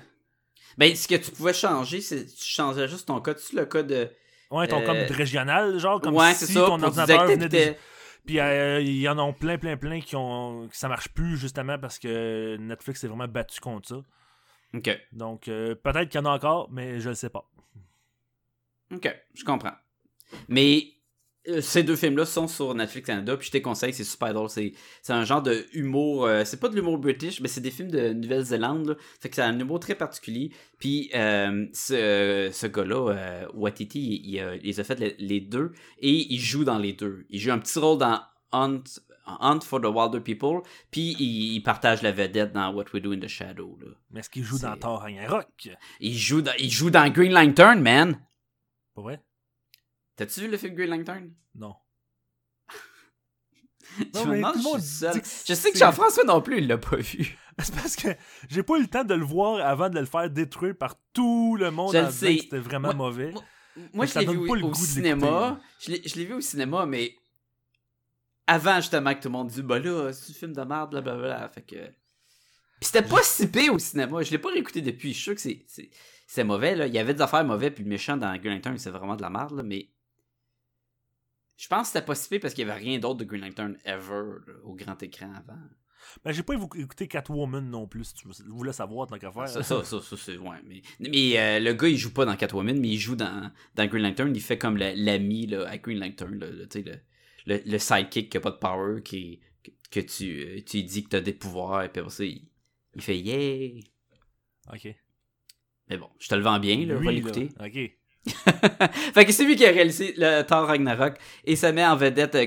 Ben, 0.77 0.95
ce 0.95 1.07
que 1.07 1.15
tu 1.15 1.31
pouvais 1.31 1.53
changer, 1.53 2.01
c'est 2.01 2.25
tu 2.25 2.45
changeais 2.45 2.87
juste 2.87 3.07
ton 3.07 3.19
code. 3.21 3.37
Tu 3.37 3.55
le 3.55 3.65
code. 3.65 3.91
euh, 3.91 4.07
Ouais, 4.51 4.67
ton 4.67 4.81
Euh, 4.81 4.85
code 5.07 5.11
régional, 5.17 5.79
genre, 5.79 5.99
comme 5.99 6.15
ouais, 6.15 6.33
si 6.35 6.53
ça. 6.53 6.65
ton 6.65 6.81
ordinateur 6.81 7.25
venait 7.25 7.49
des... 7.49 7.75
Puis 8.25 8.39
euh, 8.39 8.79
il 8.79 8.97
y 8.99 9.09
en 9.09 9.17
a 9.17 9.33
plein, 9.33 9.57
plein, 9.57 9.75
plein 9.77 9.99
qui 9.99 10.15
ont 10.15 10.67
que 10.69 10.77
ça 10.77 10.87
marche 10.87 11.09
plus, 11.09 11.35
justement, 11.37 11.77
parce 11.79 11.99
que 11.99 12.55
Netflix 12.57 13.01
s'est 13.01 13.07
vraiment 13.07 13.27
battu 13.27 13.59
contre 13.59 13.89
ça. 13.89 14.01
Ok. 14.75 14.97
Donc, 15.11 15.47
euh, 15.47 15.75
peut-être 15.75 16.07
qu'il 16.09 16.19
y 16.19 16.23
en 16.23 16.25
a 16.25 16.29
encore, 16.35 16.71
mais 16.71 16.99
je 17.01 17.09
le 17.09 17.15
sais 17.15 17.29
pas. 17.29 17.49
Ok, 18.93 19.13
je 19.33 19.43
comprends. 19.43 19.73
Mais 20.47 20.77
euh, 20.77 20.92
ces 21.61 21.83
deux 21.83 21.95
films-là 21.97 22.25
sont 22.25 22.47
sur 22.47 22.73
Netflix 22.73 23.07
Canada, 23.07 23.35
puis 23.35 23.47
je 23.47 23.51
te 23.51 23.57
conseille, 23.57 23.93
c'est 23.93 24.03
super 24.03 24.33
drôle. 24.33 24.49
C'est, 24.49 24.71
c'est 25.01 25.13
un 25.13 25.25
genre 25.25 25.41
de 25.41 25.65
humour. 25.73 26.25
euh, 26.25 26.43
c'est 26.45 26.59
pas 26.59 26.69
de 26.69 26.75
l'humour 26.75 26.97
british, 26.97 27.41
mais 27.41 27.47
c'est 27.49 27.59
des 27.61 27.71
films 27.71 27.91
de 27.91 28.13
Nouvelle-Zélande. 28.13 28.87
là. 28.89 28.95
Fait 29.19 29.29
que 29.29 29.35
c'est 29.35 29.41
un 29.41 29.59
humour 29.59 29.79
très 29.79 29.95
particulier. 29.95 30.51
Puis 30.79 31.11
euh, 31.15 31.67
ce, 31.73 32.49
ce 32.53 32.67
gars-là, 32.67 33.09
euh, 33.13 33.45
Watiti, 33.53 33.99
il, 34.01 34.29
il, 34.35 34.39
a- 34.39 34.55
il 34.55 34.79
a 34.79 34.83
fait 34.83 34.99
les, 34.99 35.15
les 35.19 35.41
deux 35.41 35.73
et 35.99 36.11
il 36.33 36.39
joue 36.39 36.63
dans 36.63 36.77
les 36.77 36.93
deux. 36.93 37.25
Il 37.29 37.39
joue 37.39 37.51
un 37.51 37.59
petit 37.59 37.77
rôle 37.79 37.97
dans 37.97 38.21
Hunt, 38.53 38.83
Hunt 39.25 39.61
for 39.61 39.81
the 39.81 39.85
Wilder 39.85 40.19
People, 40.21 40.61
puis 40.91 41.15
il, 41.19 41.55
il 41.55 41.61
partage 41.63 42.01
la 42.03 42.11
vedette 42.11 42.53
dans 42.53 42.73
What 42.73 42.85
We 42.93 43.01
Do 43.01 43.11
in 43.13 43.19
the 43.19 43.27
Shadow. 43.27 43.77
Là. 43.81 43.87
Mais 44.11 44.19
est-ce 44.21 44.29
qu'il 44.29 44.43
joue 44.43 44.59
dans 44.59 44.77
Thor 44.77 45.01
Ragnarok? 45.01 45.47
Il, 45.99 46.17
joue 46.17 46.41
dans, 46.41 46.53
il 46.59 46.69
joue 46.71 46.89
dans 46.89 47.09
Green 47.11 47.33
Lantern, 47.33 47.81
man! 47.81 48.17
Pas 48.95 49.01
vrai? 49.01 49.21
T'as-tu 50.15 50.41
vu 50.41 50.47
le 50.47 50.57
film 50.57 50.75
Green 50.75 50.89
Lantern? 50.89 51.31
Non. 51.55 51.75
Je 53.97 54.03
Non, 54.19 54.25
me 54.25 54.31
mais 54.31 54.37
demande 54.37 54.53
tout 54.53 54.57
le 54.57 54.63
si 54.63 54.69
monde 54.71 54.79
je 54.79 54.85
suis 54.85 54.97
seul. 54.97 55.21
Je 55.47 55.53
sais 55.53 55.71
que 55.71 55.77
Jean-François 55.77 56.23
non 56.23 56.41
plus, 56.41 56.59
il 56.59 56.67
l'a 56.67 56.77
pas 56.77 56.95
vu. 56.97 57.37
C'est 57.59 57.75
parce 57.75 57.95
que 57.95 58.07
j'ai 58.49 58.63
pas 58.63 58.77
eu 58.77 58.81
le 58.81 58.87
temps 58.87 59.03
de 59.03 59.13
le 59.13 59.23
voir 59.23 59.63
avant 59.65 59.87
de 59.89 59.99
le 59.99 60.05
faire 60.07 60.27
détruire 60.29 60.75
par 60.75 60.95
tout 61.13 61.55
le 61.55 61.69
monde 61.69 61.93
Je 61.93 61.99
en 61.99 62.05
le 62.05 62.11
sais. 62.11 62.35
que 62.37 62.41
c'était 62.43 62.57
vraiment 62.59 62.87
Moi- 62.95 63.09
mauvais. 63.09 63.33
moi- 63.93 64.05
je 64.07 64.17
l'ai 64.19 64.25
vu 64.25 64.47
pas 64.47 64.55
le 64.55 64.63
au, 64.65 64.73
cinéma. 64.73 65.59
Je 65.79 65.91
l'ai 65.91 66.25
vu 66.25 66.33
au 66.33 66.41
cinéma, 66.41 66.87
mais 66.87 67.15
avant 68.47 68.77
justement 68.77 69.13
que 69.13 69.19
tout 69.21 69.27
le 69.27 69.33
monde 69.33 69.47
dise 69.49 69.61
bah 69.61 69.77
là, 69.77 70.11
c'est 70.13 70.31
un 70.31 70.33
film 70.33 70.53
de 70.53 70.61
merde, 70.63 70.89
blablabla. 70.89 71.47
Fait 71.49 71.61
que. 71.61 71.75
Puis 72.79 72.89
c'était 72.91 73.03
pas 73.07 73.21
si 73.21 73.47
pire 73.47 73.73
au 73.73 73.79
cinéma. 73.79 74.23
Je 74.23 74.31
l'ai 74.31 74.39
pas 74.39 74.49
réécouté 74.49 74.81
depuis. 74.81 75.09
Je 75.13 75.13
suis 75.19 75.23
sûr 75.23 75.35
que 75.35 75.41
c'est- 76.27 76.43
mauvais. 76.43 76.75
Là. 76.75 76.87
Il 76.87 76.93
y 76.95 76.97
avait 76.97 77.13
des 77.13 77.21
affaires 77.21 77.45
mauvaises, 77.45 77.71
puis 77.75 77.83
le 77.83 77.89
méchant 77.91 78.17
dans 78.17 78.35
Green 78.37 78.55
Lantern, 78.55 78.77
c'est 78.79 78.89
vraiment 78.89 79.15
de 79.15 79.21
la 79.21 79.29
merde, 79.29 79.51
là, 79.55 79.61
mais. 79.61 79.89
Je 81.63 81.69
pense 81.69 81.87
que 81.87 81.93
c'était 81.93 82.05
pas 82.05 82.13
si 82.13 82.27
pire 82.27 82.41
parce 82.41 82.53
qu'il 82.53 82.67
y 82.67 82.69
avait 82.69 82.77
rien 82.77 82.99
d'autre 82.99 83.19
de 83.19 83.23
Green 83.23 83.39
Lantern 83.39 83.77
ever 83.85 84.41
là, 84.45 84.53
au 84.65 84.75
grand 84.75 85.01
écran 85.01 85.31
avant. 85.33 85.61
Ben, 86.25 86.33
j'ai 86.33 86.43
pas 86.43 86.55
écouté 86.55 87.07
Catwoman 87.07 87.69
non 87.69 87.87
plus, 87.87 88.03
si 88.03 88.15
tu 88.15 88.27
voulais 88.49 88.73
savoir 88.73 89.07
tant 89.07 89.17
qu'à 89.17 89.31
faire. 89.31 89.47
Ça, 89.47 89.63
ça, 89.63 89.81
ça, 89.81 90.01
ça, 90.01 90.17
c'est. 90.17 90.35
Ouais, 90.35 90.57
mais 90.67 90.81
mais 90.99 91.39
euh, 91.39 91.59
le 91.61 91.71
gars, 91.71 91.87
il 91.87 91.95
joue 91.95 92.11
pas 92.11 92.25
dans 92.25 92.35
Catwoman, 92.35 92.77
mais 92.77 92.89
il 92.89 92.97
joue 92.97 93.15
dans, 93.15 93.49
dans 93.75 93.87
Green 93.87 94.03
Lantern. 94.03 94.35
Il 94.35 94.41
fait 94.41 94.57
comme 94.57 94.75
l'ami 94.75 95.47
là, 95.47 95.65
à 95.69 95.77
Green 95.77 95.99
Lantern, 95.99 96.37
là, 96.37 96.47
le, 96.47 96.67
le, 97.45 97.61
le 97.65 97.77
sidekick 97.79 98.29
qui 98.29 98.35
a 98.35 98.41
pas 98.41 98.51
de 98.51 98.57
power, 98.57 99.01
qui, 99.01 99.39
que, 99.89 100.01
tu, 100.01 100.41
euh, 100.41 100.61
tu 100.65 100.83
dis 100.83 101.05
que 101.05 101.11
t'as 101.11 101.21
des 101.21 101.31
pouvoirs, 101.31 101.83
et 101.83 101.89
puis 101.89 102.01
après 102.01 102.11
ça, 102.11 102.25
il, 102.25 102.45
il 102.93 103.01
fait 103.01 103.17
yeah. 103.17 103.79
Ok. 104.73 104.93
Mais 105.89 105.97
bon, 105.97 106.09
je 106.19 106.27
te 106.27 106.35
le 106.35 106.41
vends 106.41 106.59
bien, 106.59 106.85
là, 106.85 106.99
Lui, 106.99 107.05
va 107.05 107.11
l'écouter. 107.13 107.47
Ok. 107.61 107.97
c'est 109.15 109.43
lui 109.43 109.55
qui 109.55 109.65
a 109.65 109.71
réalisé 109.71 110.13
le 110.17 110.43
Thor 110.43 110.67
Ragnarok 110.67 111.15
et 111.45 111.55
ça 111.55 111.71
met 111.71 111.85
en 111.85 111.95
vedette 111.95 112.35
euh, 112.35 112.45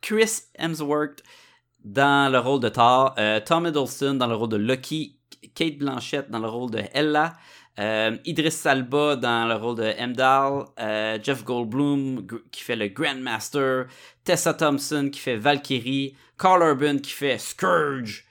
Chris 0.00 0.40
Hemsworth 0.58 1.22
dans 1.84 2.32
le 2.32 2.38
rôle 2.38 2.60
de 2.60 2.68
Thor, 2.68 3.14
euh, 3.18 3.40
Tom 3.40 3.66
Hiddleston 3.66 4.14
dans 4.14 4.26
le 4.26 4.34
rôle 4.34 4.48
de 4.48 4.56
Loki, 4.56 5.16
Kate 5.54 5.78
Blanchett 5.78 6.30
dans 6.30 6.38
le 6.38 6.48
rôle 6.48 6.70
de 6.70 6.82
Ella, 6.94 7.34
euh, 7.78 8.16
Idris 8.24 8.52
Salba 8.52 9.16
dans 9.16 9.46
le 9.46 9.54
rôle 9.54 9.76
de 9.76 9.82
Heimdall, 9.84 10.64
euh, 10.80 11.18
Jeff 11.22 11.44
Goldblum 11.44 12.26
qui 12.50 12.62
fait 12.62 12.76
le 12.76 12.88
Grandmaster, 12.88 13.86
Tessa 14.24 14.54
Thompson 14.54 15.10
qui 15.12 15.20
fait 15.20 15.36
Valkyrie, 15.36 16.14
Carl 16.38 16.62
Urban 16.62 16.98
qui 16.98 17.10
fait 17.10 17.38
Scourge, 17.38 18.23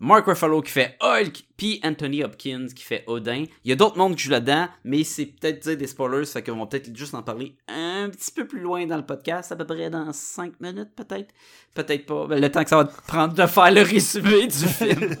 Mark 0.00 0.26
Ruffalo 0.26 0.62
qui 0.62 0.72
fait 0.72 0.96
Hulk, 1.00 1.44
puis 1.58 1.78
Anthony 1.84 2.24
Hopkins 2.24 2.68
qui 2.74 2.82
fait 2.82 3.04
Odin. 3.06 3.44
Il 3.64 3.68
y 3.68 3.72
a 3.72 3.76
d'autres 3.76 3.98
mondes 3.98 4.16
qui 4.16 4.24
jouent 4.24 4.30
là-dedans, 4.30 4.68
mais 4.82 5.04
c'est 5.04 5.26
peut-être 5.26 5.68
des 5.68 5.86
spoilers, 5.86 6.24
fait 6.24 6.42
qu'on 6.42 6.56
va 6.56 6.66
peut-être 6.66 6.96
juste 6.96 7.14
en 7.14 7.22
parler 7.22 7.54
un 7.68 8.08
petit 8.08 8.32
peu 8.32 8.46
plus 8.46 8.60
loin 8.60 8.86
dans 8.86 8.96
le 8.96 9.04
podcast, 9.04 9.52
à 9.52 9.56
peu 9.56 9.66
près 9.66 9.90
dans 9.90 10.10
5 10.12 10.58
minutes 10.60 10.90
peut-être. 10.96 11.34
Peut-être 11.74 12.06
pas. 12.06 12.26
Ben, 12.26 12.40
le 12.40 12.50
temps 12.50 12.62
que 12.64 12.70
ça 12.70 12.76
va 12.78 12.84
prendre 12.84 13.34
de 13.34 13.46
faire 13.46 13.70
le 13.70 13.82
résumé 13.82 14.46
du 14.46 14.66
film. 14.66 15.16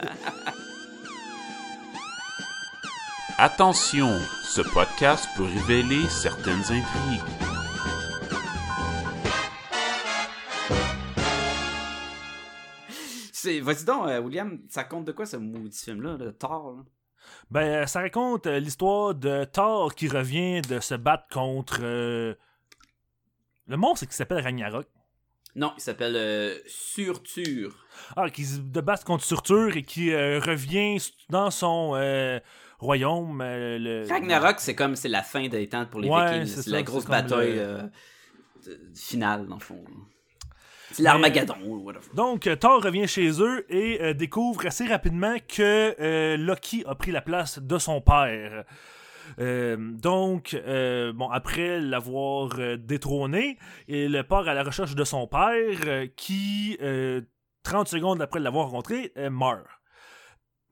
Attention, 3.38 4.18
ce 4.44 4.60
podcast 4.62 5.28
peut 5.36 5.44
révéler 5.44 6.06
certaines 6.08 6.60
intrigues. 6.60 7.49
Vas-y 13.60 13.84
donc, 13.84 14.06
euh, 14.08 14.20
William, 14.20 14.60
ça 14.68 14.84
compte 14.84 15.04
de 15.04 15.12
quoi 15.12 15.26
ce 15.26 15.36
maudit 15.36 15.78
film-là, 15.78 16.16
le 16.18 16.32
Thor? 16.32 16.76
là? 16.76 16.82
Ben, 17.50 17.82
euh, 17.82 17.86
ça 17.86 18.00
raconte 18.00 18.46
euh, 18.46 18.58
l'histoire 18.58 19.14
de 19.14 19.44
Thor 19.44 19.94
qui 19.94 20.08
revient 20.08 20.62
de 20.62 20.80
se 20.80 20.94
battre 20.94 21.26
contre. 21.32 21.78
euh, 21.82 22.34
Le 23.66 23.76
monstre 23.76 24.06
qui 24.06 24.14
s'appelle 24.14 24.42
Ragnarok. 24.42 24.86
Non, 25.56 25.72
il 25.76 25.80
s'appelle 25.80 26.14
euh, 26.16 26.58
Surtur. 26.66 27.84
Ah, 28.16 28.30
qui 28.30 28.44
se 28.44 28.58
de 28.60 28.80
battre 28.80 29.04
contre 29.04 29.24
Surtur 29.24 29.76
et 29.76 29.82
qui 29.82 30.14
revient 30.14 30.96
dans 31.28 31.50
son 31.50 31.90
royaume. 32.78 33.42
le... 33.42 34.06
Ragnarok, 34.08 34.60
c'est 34.60 34.74
comme 34.74 34.96
c'est 34.96 35.08
la 35.08 35.22
fin 35.22 35.46
des 35.48 35.68
temps 35.68 35.86
pour 35.86 36.00
les 36.00 36.08
Ouais, 36.08 36.40
Vikings. 36.40 36.62
c'est 36.62 36.70
la 36.70 36.82
grosse 36.82 37.04
bataille 37.06 37.56
le- 37.56 37.90
finale, 38.94 39.46
dans 39.46 39.56
le 39.56 39.60
fond. 39.60 39.84
C'est 40.92 41.02
l'Armageddon 41.02 41.54
ou 41.64 41.76
whatever. 41.84 42.04
Donc, 42.14 42.46
euh, 42.46 42.56
Thor 42.56 42.82
revient 42.82 43.06
chez 43.06 43.40
eux 43.42 43.64
et 43.72 44.00
euh, 44.02 44.14
découvre 44.14 44.66
assez 44.66 44.86
rapidement 44.86 45.36
que 45.46 45.94
euh, 46.00 46.36
Loki 46.36 46.84
a 46.86 46.94
pris 46.94 47.12
la 47.12 47.20
place 47.20 47.58
de 47.58 47.78
son 47.78 48.00
père. 48.00 48.64
Euh, 49.38 49.76
donc, 49.78 50.54
euh, 50.54 51.12
bon, 51.12 51.28
après 51.30 51.80
l'avoir 51.80 52.50
euh, 52.58 52.76
détrôné, 52.76 53.58
il 53.88 54.24
part 54.28 54.48
à 54.48 54.54
la 54.54 54.64
recherche 54.64 54.94
de 54.94 55.04
son 55.04 55.26
père 55.26 56.06
qui, 56.16 56.76
euh, 56.82 57.20
30 57.62 57.88
secondes 57.88 58.22
après 58.22 58.40
l'avoir 58.40 58.66
rencontré, 58.66 59.12
meurt. 59.30 59.66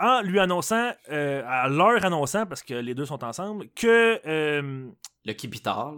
En 0.01 0.23
lui 0.23 0.39
annonçant, 0.39 0.93
à 1.11 1.69
leur 1.69 2.05
annonçant, 2.05 2.47
parce 2.47 2.63
que 2.63 2.75
les 2.75 2.95
deux 2.95 3.05
sont 3.05 3.23
ensemble, 3.25 3.67
que 3.75 4.21
Le 4.25 5.33
Kipitar, 5.33 5.95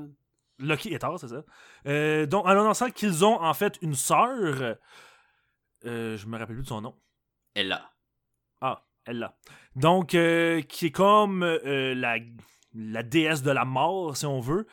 Lucky 0.60 0.94
est 0.94 0.98
tard, 1.00 1.18
c'est 1.18 1.28
ça. 1.28 1.42
Euh, 1.86 2.26
donc, 2.26 2.44
en 2.44 2.50
annonçant 2.50 2.90
qu'ils 2.90 3.24
ont 3.24 3.40
en 3.40 3.54
fait 3.54 3.78
une 3.82 3.94
sœur, 3.94 4.76
euh, 5.86 6.16
je 6.16 6.26
me 6.26 6.38
rappelle 6.38 6.56
plus 6.56 6.64
de 6.64 6.68
son 6.68 6.80
nom. 6.80 6.94
Elle 7.54 7.68
là. 7.68 7.90
Ah, 8.60 8.82
elle 9.06 9.18
là. 9.18 9.36
Donc, 9.76 10.14
euh, 10.14 10.60
qui 10.62 10.86
est 10.86 10.90
comme 10.90 11.42
euh, 11.42 11.94
la, 11.94 12.16
la 12.74 13.02
déesse 13.02 13.42
de 13.42 13.50
la 13.50 13.64
mort, 13.64 14.16
si 14.16 14.26
on 14.26 14.40
veut. 14.40 14.66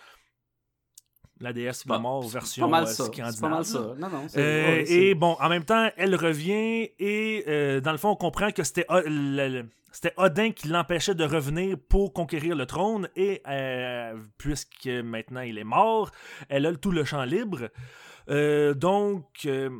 La 1.39 1.53
déesse 1.53 1.86
de 1.86 1.91
la 1.91 2.00
mort 2.00 2.27
version 2.27 2.65
pas 2.67 2.79
mal 2.79 2.88
ça. 2.88 3.06
C'est 3.13 3.41
pas 3.41 3.50
mal 3.50 3.63
ça. 3.63 3.94
Non, 3.98 4.10
non. 4.10 4.27
et 4.36 5.13
bon, 5.13 5.38
en 5.39 5.50
même 5.50 5.65
temps, 5.65 5.91
elle 5.96 6.15
revient 6.15 6.89
et 6.98 7.79
dans 7.82 7.91
le 7.91 7.98
fond, 8.00 8.10
on 8.10 8.15
comprend 8.15 8.51
que 8.51 8.63
c'était 8.63 8.88
c'était 9.99 10.13
Odin 10.17 10.51
qui 10.51 10.67
l'empêchait 10.67 11.15
de 11.15 11.23
revenir 11.23 11.75
pour 11.89 12.13
conquérir 12.13 12.55
le 12.55 12.67
trône 12.67 13.09
et 13.15 13.41
euh, 13.47 14.15
puisque 14.37 14.85
maintenant 14.85 15.41
il 15.41 15.57
est 15.57 15.63
mort, 15.63 16.11
elle 16.49 16.67
a 16.67 16.75
tout 16.75 16.91
le 16.91 17.03
champ 17.03 17.23
libre. 17.23 17.69
Euh, 18.29 18.75
donc, 18.75 19.25
euh, 19.47 19.71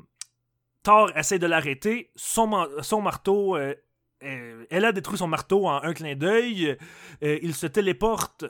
Thor 0.82 1.16
essaie 1.16 1.38
de 1.38 1.46
l'arrêter. 1.46 2.10
Son, 2.16 2.68
son 2.82 3.00
marteau, 3.00 3.58
elle 3.58 4.86
a 4.86 4.92
détruit 4.92 5.20
son 5.20 5.28
marteau 5.28 5.68
en 5.68 5.84
un 5.84 5.94
clin 5.94 6.16
d'œil. 6.16 6.76
Il 7.22 7.54
se 7.54 7.68
téléporte 7.68 8.46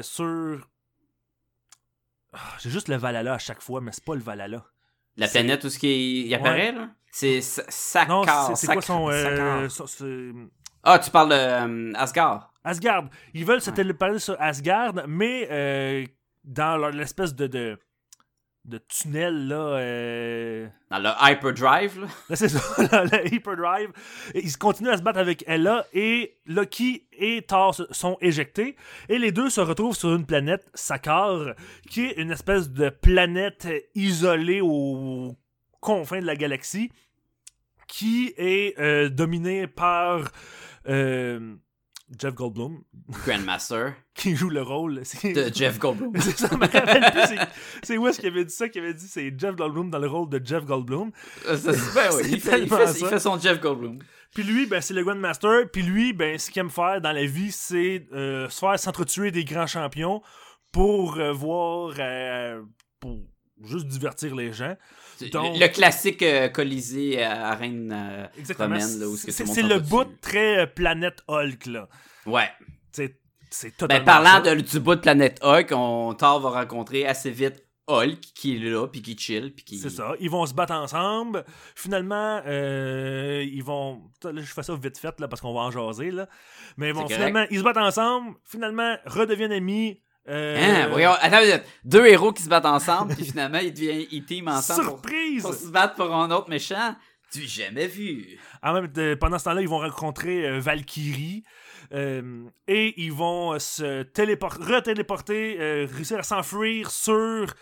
sur. 0.00 0.66
Ah, 2.32 2.38
J'ai 2.60 2.70
juste 2.70 2.88
le 2.88 2.96
Valhalla 2.96 3.34
à 3.34 3.38
chaque 3.38 3.60
fois, 3.60 3.82
mais 3.82 3.92
c'est 3.92 4.04
pas 4.04 4.14
le 4.14 4.22
Valhalla. 4.22 4.64
La 5.18 5.28
planète 5.28 5.64
où 5.64 5.68
ce 5.68 5.78
qui 5.78 6.22
il 6.28 6.34
apparaît, 6.34 6.72
là? 6.72 6.88
C'est 7.12 7.40
Non, 8.08 8.22
Sakar. 8.22 8.56
c'est- 8.56 8.72
quoi 8.72 8.80
son. 8.80 9.10
Euh, 9.10 9.68
son- 9.68 10.48
Ah, 10.82 10.98
tu 10.98 11.10
parles 11.10 11.30
de 11.30 11.34
euh, 11.34 11.92
Asgard. 11.94 12.52
Asgard. 12.64 13.04
Ils 13.34 13.44
veulent 13.44 13.60
se 13.60 13.70
téléporter 13.70 14.18
sur 14.18 14.36
Asgard, 14.40 14.94
mais 15.08 15.48
euh, 15.50 16.04
dans 16.44 16.76
l'espèce 16.90 17.34
de, 17.34 17.46
de, 17.46 17.78
de 18.64 18.78
tunnel, 18.78 19.48
là. 19.48 19.56
euh, 19.56 20.68
Dans 20.90 20.98
le 20.98 21.08
Hyperdrive, 21.20 22.00
là. 22.00 22.06
là, 22.28 22.36
c'est 22.36 22.48
ça, 22.48 23.04
le 23.04 23.34
Hyperdrive. 23.34 23.90
Et 24.34 24.40
Ils 24.44 24.56
continuent 24.56 24.90
à 24.90 24.96
se 24.98 25.02
battre 25.02 25.18
avec 25.18 25.44
Ella 25.46 25.86
et 25.92 26.38
Loki 26.46 27.06
et 27.12 27.42
Thor 27.42 27.74
sont 27.90 28.16
éjectés. 28.20 28.76
Et 29.08 29.18
les 29.18 29.32
deux 29.32 29.50
se 29.50 29.60
retrouvent 29.60 29.96
sur 29.96 30.14
une 30.14 30.26
planète, 30.26 30.66
Sakar, 30.74 31.54
qui 31.90 32.06
est 32.06 32.12
une 32.20 32.30
espèce 32.30 32.70
de 32.70 32.88
planète 32.90 33.68
isolée 33.94 34.60
aux 34.62 35.36
confins 35.80 36.20
de 36.20 36.26
la 36.26 36.36
galaxie, 36.36 36.90
qui 37.86 38.32
est 38.36 38.78
euh, 38.78 39.08
dominée 39.08 39.66
par 39.66 40.30
euh, 40.88 41.54
Jeff 42.18 42.34
Goldblum, 42.34 42.82
Grandmaster 43.24 43.94
qui 44.14 44.34
joue 44.34 44.50
le 44.50 44.62
rôle. 44.62 45.02
De 45.22 45.54
Jeff 45.54 45.78
Goldblum. 45.80 46.12
c'est 46.20 46.38
ça, 46.38 46.56
me 46.56 46.60
rappelle 46.66 47.12
plus. 47.12 47.38
c'est- 47.82 47.96
où 47.96 48.06
est-ce 48.08 48.18
qu'il 48.20 48.28
avait 48.30 48.44
dit 48.44 48.54
ça? 48.54 48.68
Qu'il 48.68 48.82
avait 48.82 48.94
dit 48.94 49.06
c'est 49.06 49.32
Jeff 49.38 49.54
Goldblum 49.54 49.90
dans 49.90 49.98
le 49.98 50.08
rôle 50.08 50.28
de 50.28 50.40
Jeff 50.44 50.64
Goldblum. 50.64 51.10
Euh, 51.46 51.56
ça, 51.56 51.70
ben 51.94 52.10
oui, 52.16 52.22
il, 52.32 52.40
fait, 52.40 52.62
il, 52.62 52.68
tellement 52.68 52.76
fait, 52.86 52.90
il 52.98 53.04
ça. 53.04 53.08
fait 53.08 53.20
son 53.20 53.38
Jeff 53.38 53.60
Goldblum. 53.60 53.98
Puis 54.34 54.42
lui, 54.44 54.66
ben, 54.66 54.80
c'est 54.80 54.94
le 54.94 55.02
Grandmaster. 55.04 55.68
Puis 55.72 55.82
lui, 55.82 56.12
ben, 56.12 56.38
ce 56.38 56.50
qu'il 56.50 56.60
aime 56.60 56.70
faire 56.70 57.00
dans 57.00 57.12
la 57.12 57.26
vie, 57.26 57.50
c'est 57.52 58.06
euh, 58.12 58.48
se 58.48 58.58
faire 58.60 58.78
s'entretuer 58.78 59.30
des 59.32 59.44
grands 59.44 59.66
champions 59.66 60.22
pour 60.72 61.18
euh, 61.18 61.32
voir. 61.32 61.94
pour 63.00 63.18
juste 63.64 63.86
divertir 63.86 64.34
les 64.34 64.52
gens. 64.52 64.74
Donc- 65.28 65.58
Le, 65.58 65.66
classique 65.68 66.22
euh, 66.22 66.48
Colisée 66.48 67.22
à, 67.22 67.48
à 67.48 67.54
Reine 67.54 67.92
euh, 67.92 68.26
Exactement. 68.38 68.74
romaine, 68.76 69.16
C'est 69.16 69.62
le 69.62 69.78
bout 69.80 70.06
très 70.20 70.60
euh, 70.60 70.66
planète 70.66 71.22
Hulk, 71.28 71.66
là. 71.66 71.88
Ouais. 72.26 72.48
C'est 72.92 73.16
Ben, 73.68 73.72
totalement. 73.76 74.04
parlant 74.04 74.44
ça. 74.44 74.54
de, 74.54 74.60
du 74.60 74.80
bout 74.80 74.94
de 74.94 75.00
Planète 75.00 75.40
Hulk, 75.42 75.72
on, 75.72 76.14
Thor 76.14 76.40
va 76.40 76.50
rencontrer 76.50 77.04
assez 77.06 77.30
vite 77.30 77.64
Hulk, 77.88 78.20
qui 78.34 78.54
est 78.54 78.58
là, 78.70 78.86
puis 78.86 79.02
qui 79.02 79.18
chill, 79.18 79.52
puis 79.52 79.64
qui... 79.64 79.78
C'est 79.78 79.90
ça. 79.90 80.14
Ils 80.20 80.30
vont 80.30 80.46
se 80.46 80.54
battre 80.54 80.72
ensemble. 80.72 81.44
Finalement, 81.74 82.40
euh, 82.46 83.44
ils 83.44 83.64
vont. 83.64 84.02
Là, 84.22 84.30
je 84.36 84.42
fais 84.52 84.62
ça 84.62 84.76
vite 84.76 84.96
fait 84.98 85.18
là, 85.18 85.26
parce 85.26 85.40
qu'on 85.42 85.52
va 85.52 85.60
en 85.62 85.70
jaser. 85.72 86.12
Là. 86.12 86.28
Mais 86.76 86.92
bon, 86.92 87.08
finalement, 87.08 87.44
ils 87.50 87.58
se 87.58 87.64
battent 87.64 87.78
ensemble. 87.78 88.36
Finalement, 88.44 88.96
redeviennent 89.06 89.50
amis. 89.50 90.00
Euh, 90.28 90.56
Hein, 90.58 90.88
voyons, 90.90 91.12
attends, 91.20 91.62
deux 91.84 92.06
héros 92.06 92.32
qui 92.32 92.42
se 92.42 92.48
battent 92.48 92.66
ensemble, 92.66 93.14
puis 93.14 93.24
finalement, 93.24 93.58
ils, 93.58 93.72
deviennent, 93.72 94.06
ils 94.10 94.24
teament 94.24 94.48
ensemble 94.48 94.84
Surprise! 94.84 95.42
pour 95.42 95.54
se 95.54 95.68
battre 95.68 95.94
pour 95.94 96.14
un 96.14 96.30
autre 96.30 96.48
méchant. 96.50 96.94
Tu 97.32 97.42
jamais 97.42 97.86
vu. 97.86 98.38
Même 98.62 99.16
pendant 99.16 99.38
ce 99.38 99.44
temps-là, 99.44 99.60
ils 99.62 99.68
vont 99.68 99.78
rencontrer 99.78 100.46
euh, 100.48 100.58
Valkyrie. 100.60 101.42
euh, 101.92 102.44
et 102.68 102.92
ils 103.00 103.12
vont 103.12 103.58
se 103.58 104.02
télépor- 104.02 104.58
retéléporter, 104.62 105.56
euh, 105.60 105.86
réussir 105.92 106.18
à 106.18 106.22
s'enfuir 106.22 106.90
sur. 106.90 107.52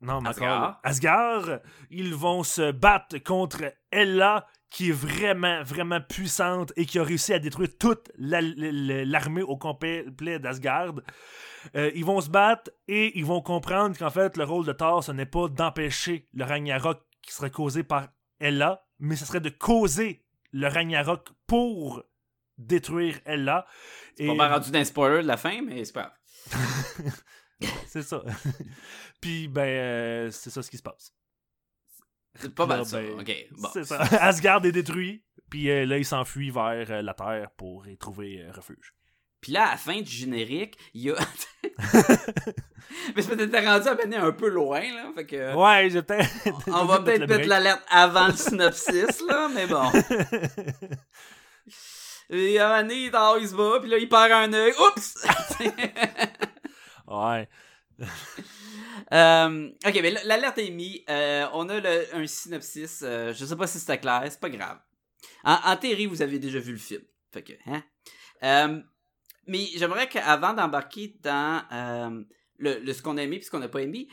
Non, 0.00 0.20
mais 0.20 0.28
Asgard. 0.30 0.80
Asgard. 0.84 1.58
Ils 1.90 2.14
vont 2.14 2.44
se 2.44 2.70
battre 2.70 3.18
contre 3.18 3.74
Ella, 3.90 4.46
qui 4.70 4.90
est 4.90 4.92
vraiment, 4.92 5.62
vraiment 5.62 6.00
puissante 6.00 6.72
et 6.76 6.84
qui 6.84 6.98
a 6.98 7.02
réussi 7.02 7.32
à 7.32 7.38
détruire 7.38 7.70
toute 7.78 8.10
la- 8.16 8.40
la- 8.42 9.04
l'armée 9.04 9.42
au 9.42 9.56
complet 9.56 10.04
d'Asgard. 10.38 10.94
Euh, 11.74 11.90
ils 11.94 12.04
vont 12.04 12.20
se 12.20 12.28
battre 12.30 12.70
et 12.86 13.18
ils 13.18 13.24
vont 13.24 13.40
comprendre 13.40 13.96
qu'en 13.96 14.10
fait, 14.10 14.36
le 14.36 14.44
rôle 14.44 14.66
de 14.66 14.72
Thor, 14.72 15.02
ce 15.02 15.12
n'est 15.12 15.26
pas 15.26 15.48
d'empêcher 15.48 16.28
le 16.34 16.44
Ragnarok 16.44 17.00
qui 17.22 17.32
serait 17.32 17.50
causé 17.50 17.82
par 17.82 18.08
Ella, 18.40 18.84
mais 18.98 19.16
ce 19.16 19.24
serait 19.24 19.40
de 19.40 19.48
causer 19.50 20.24
le 20.52 20.68
Ragnarok 20.68 21.28
pour 21.46 22.04
détruire 22.58 23.18
Ella. 23.24 23.66
C'est 24.16 24.26
pas 24.26 24.34
mal 24.34 24.52
rendu 24.52 24.70
d'un 24.70 24.84
spoiler 24.84 25.22
de 25.22 25.26
la 25.28 25.36
fin, 25.36 25.62
mais 25.62 25.84
c'est 25.84 25.92
pas 25.94 26.12
c'est 27.86 28.02
ça. 28.02 28.22
Puis, 29.20 29.48
ben, 29.48 29.62
euh, 29.62 30.30
c'est 30.30 30.50
ça 30.50 30.62
ce 30.62 30.70
qui 30.70 30.76
se 30.76 30.82
passe. 30.82 31.12
C'est 32.40 32.54
pas 32.54 32.66
mal 32.66 32.78
Là, 32.78 32.84
ça. 32.84 33.00
ben, 33.00 33.20
Ok, 33.20 33.46
bon. 33.58 33.68
C'est 33.72 33.84
ça. 33.84 34.00
Asgard 34.20 34.64
est 34.64 34.72
détruit. 34.72 35.24
Puis 35.50 35.70
euh, 35.70 35.86
là, 35.86 35.98
il 35.98 36.04
s'enfuit 36.04 36.50
vers 36.50 36.86
euh, 36.90 37.02
la 37.02 37.14
Terre 37.14 37.48
pour 37.56 37.86
y 37.88 37.96
trouver 37.96 38.42
euh, 38.42 38.52
refuge. 38.52 38.94
Puis 39.40 39.52
là, 39.52 39.68
à 39.68 39.70
la 39.72 39.76
fin 39.76 40.00
du 40.00 40.10
générique, 40.10 40.76
il 40.94 41.02
y 41.02 41.10
a. 41.10 41.14
mais 43.14 43.22
c'est 43.22 43.36
peut-être 43.36 43.64
rendu 43.64 43.88
à 43.88 43.94
mener 43.94 44.16
un 44.16 44.32
peu 44.32 44.48
loin, 44.48 44.80
là. 44.80 45.10
Fait 45.14 45.26
que. 45.26 45.54
Ouais, 45.54 45.88
j'ai 45.90 46.02
peut-être. 46.02 46.28
On 46.66 46.84
va 46.84 47.00
peut-être 47.00 47.28
mettre 47.28 47.48
l'alerte 47.48 47.82
avant 47.88 48.26
le 48.26 48.34
synopsis, 48.34 49.22
là, 49.28 49.48
mais 49.54 49.66
bon. 49.66 49.90
Et 52.30 52.58
à 52.58 52.74
un 52.76 52.82
moment 52.82 53.36
il 53.36 53.48
se 53.48 53.54
bat, 53.54 53.78
puis 53.80 53.88
là, 53.88 53.96
il 53.98 54.08
perd 54.08 54.32
un 54.32 54.52
œil. 54.52 54.72
Oups! 54.72 55.26
Ouais. 57.06 57.48
Euh, 59.12 59.70
ok, 59.86 60.00
mais 60.02 60.10
l'alerte 60.24 60.58
est 60.58 60.70
mise. 60.70 61.02
Euh, 61.08 61.46
on 61.52 61.68
a 61.68 61.80
un 62.12 62.26
synopsis. 62.26 63.02
euh, 63.02 63.32
je 63.32 63.44
sais 63.44 63.56
pas 63.56 63.66
si 63.66 63.78
c'était 63.78 63.98
clair, 63.98 64.22
c'est 64.28 64.40
pas 64.40 64.50
grave. 64.50 64.78
En, 65.44 65.76
théorie, 65.76 66.06
vous 66.06 66.22
avez 66.22 66.38
déjà 66.38 66.58
vu 66.58 66.72
le 66.72 66.78
film. 66.78 67.02
Que, 67.32 67.52
hein? 67.66 67.82
Euh, 68.42 68.80
mais 69.46 69.66
j'aimerais 69.76 70.08
qu'avant 70.08 70.52
d'embarquer 70.52 71.16
dans 71.22 71.62
le, 72.58 72.92
ce 72.92 73.02
qu'on 73.02 73.16
a 73.16 73.22
aimé 73.22 73.36
et 73.36 73.42
ce 73.42 73.50
qu'on 73.50 73.60
n'a 73.60 73.68
pas 73.68 73.82
aimé, 73.82 74.08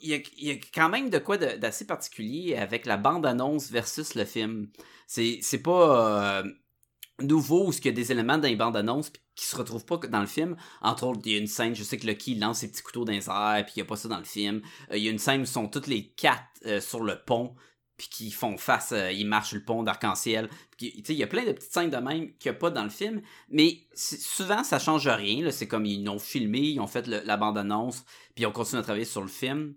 il 0.00 0.24
y, 0.38 0.50
a, 0.50 0.54
quand 0.74 0.88
même 0.88 1.10
de 1.10 1.18
quoi 1.18 1.36
d'assez 1.36 1.86
particulier 1.86 2.56
avec 2.56 2.86
la 2.86 2.96
bande-annonce 2.96 3.70
versus 3.70 4.14
le 4.14 4.24
film. 4.24 4.70
C'est 5.06 5.62
pas 5.62 6.42
nouveau 7.22 7.68
où 7.68 7.72
il 7.72 7.84
y 7.84 7.88
a 7.88 7.92
des 7.92 8.12
éléments 8.12 8.38
dans 8.38 8.48
les 8.48 8.56
bandes-annonces 8.56 9.10
puis 9.10 9.22
qui 9.34 9.46
se 9.46 9.56
retrouvent 9.56 9.86
pas 9.86 9.96
dans 9.96 10.20
le 10.20 10.26
film. 10.26 10.56
Entre 10.82 11.04
autres, 11.06 11.20
il 11.24 11.32
y 11.32 11.34
a 11.34 11.38
une 11.38 11.46
scène, 11.46 11.74
je 11.74 11.82
sais 11.82 11.96
que 11.96 12.06
Lucky 12.06 12.34
lance 12.34 12.58
ses 12.58 12.70
petits 12.70 12.82
couteaux 12.82 13.04
dans 13.04 13.12
les 13.12 13.20
puis 13.20 13.72
il 13.76 13.78
y 13.78 13.82
a 13.82 13.84
pas 13.84 13.96
ça 13.96 14.08
dans 14.08 14.18
le 14.18 14.24
film. 14.24 14.60
Euh, 14.90 14.98
il 14.98 15.02
y 15.02 15.08
a 15.08 15.10
une 15.10 15.18
scène 15.18 15.42
où 15.42 15.46
sont 15.46 15.68
toutes 15.68 15.86
les 15.86 16.08
quatre 16.08 16.44
euh, 16.66 16.80
sur 16.80 17.02
le 17.02 17.16
pont, 17.24 17.54
puis 17.96 18.08
qui 18.08 18.30
font 18.30 18.58
face, 18.58 18.92
euh, 18.92 19.12
ils 19.12 19.26
marchent 19.26 19.52
le 19.52 19.64
pont 19.64 19.82
d'arc-en-ciel. 19.82 20.50
Il 20.80 21.12
y 21.12 21.22
a 21.22 21.26
plein 21.26 21.44
de 21.44 21.52
petites 21.52 21.72
scènes 21.72 21.90
de 21.90 21.96
même 21.96 22.32
qu'il 22.38 22.50
n'y 22.50 22.56
a 22.56 22.58
pas 22.58 22.70
dans 22.70 22.84
le 22.84 22.90
film, 22.90 23.22
mais 23.48 23.80
souvent 23.94 24.62
ça 24.62 24.78
change 24.78 25.08
rien. 25.08 25.50
C'est 25.50 25.68
comme 25.68 25.86
ils 25.86 26.04
l'ont 26.04 26.18
filmé, 26.18 26.60
ils 26.60 26.80
ont 26.80 26.86
fait 26.86 27.06
la 27.06 27.36
bande-annonce, 27.36 28.04
puis 28.34 28.44
ils 28.44 28.46
ont 28.46 28.52
continué 28.52 28.80
à 28.80 28.82
travailler 28.82 29.04
sur 29.04 29.22
le 29.22 29.28
film. 29.28 29.74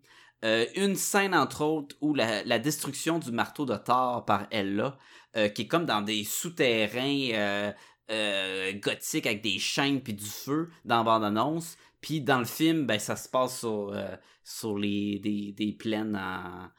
Une 0.76 0.96
scène, 0.98 1.34
entre 1.34 1.64
autres, 1.64 1.96
où 2.02 2.14
la, 2.14 2.44
la 2.44 2.60
destruction 2.60 3.18
du 3.18 3.32
marteau 3.32 3.66
de 3.66 3.78
Thor 3.78 4.26
par 4.26 4.46
Ella, 4.52 4.98
euh, 5.36 5.50
qui 5.50 5.64
est 5.64 5.68
comme 5.68 5.86
dans 5.86 6.02
des 6.02 6.24
souterrains 6.24 7.30
euh, 7.34 7.72
euh, 8.12 8.74
gothiques 8.74 9.26
avec 9.26 9.42
des 9.42 9.60
chaînes 9.60 10.02
puis 10.02 10.14
du 10.14 10.26
feu 10.26 10.70
dans 10.86 10.98
la 10.98 11.04
bande-annonce. 11.04 11.78
Puis 12.02 12.22
dans 12.22 12.40
le 12.40 12.46
film, 12.46 12.86
ben, 12.86 13.00
ça 13.00 13.16
se 13.16 13.30
passe 13.30 13.60
sur, 13.60 13.96
sur 14.44 14.78
les, 14.78 15.20
des, 15.20 15.54
des 15.54 15.72
plaines 15.72 16.16
en, 16.16 16.70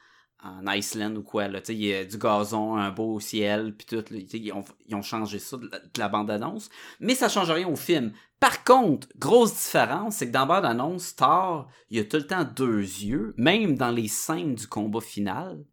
en 0.45 1.17
ou 1.17 1.23
quoi. 1.23 1.49
Là. 1.49 1.61
Il 1.69 1.85
y 1.85 1.95
a 1.95 2.05
du 2.05 2.19
gazon, 2.19 2.77
un 2.77 2.90
beau 2.90 3.19
ciel, 3.21 3.75
puis 3.75 3.87
tout. 3.87 4.05
Ils 4.12 4.53
ont, 4.53 4.64
ils 4.87 4.95
ont 4.95 5.03
changé 5.03 5.38
ça 5.38 5.57
de 5.57 5.69
la, 5.71 5.81
la 5.97 6.09
bande-annonce. 6.09 6.69
Mais 7.01 7.14
ça 7.14 7.29
change 7.29 7.51
rien 7.51 7.67
au 7.67 7.77
film. 7.77 8.12
Par 8.38 8.62
contre, 8.62 9.09
grosse 9.17 9.55
différence, 9.55 10.17
c'est 10.17 10.29
que 10.29 10.33
dans 10.33 10.40
la 10.40 10.61
bande-annonce, 10.61 11.17
Thor, 11.17 11.69
il 11.88 11.99
a 12.01 12.05
tout 12.05 12.19
le 12.19 12.27
temps 12.27 12.45
deux 12.45 12.81
yeux, 12.81 13.35
même 13.38 13.77
dans 13.77 13.90
les 13.90 14.09
scènes 14.09 14.55
du 14.55 14.67
combat 14.67 15.01
final. 15.01 15.64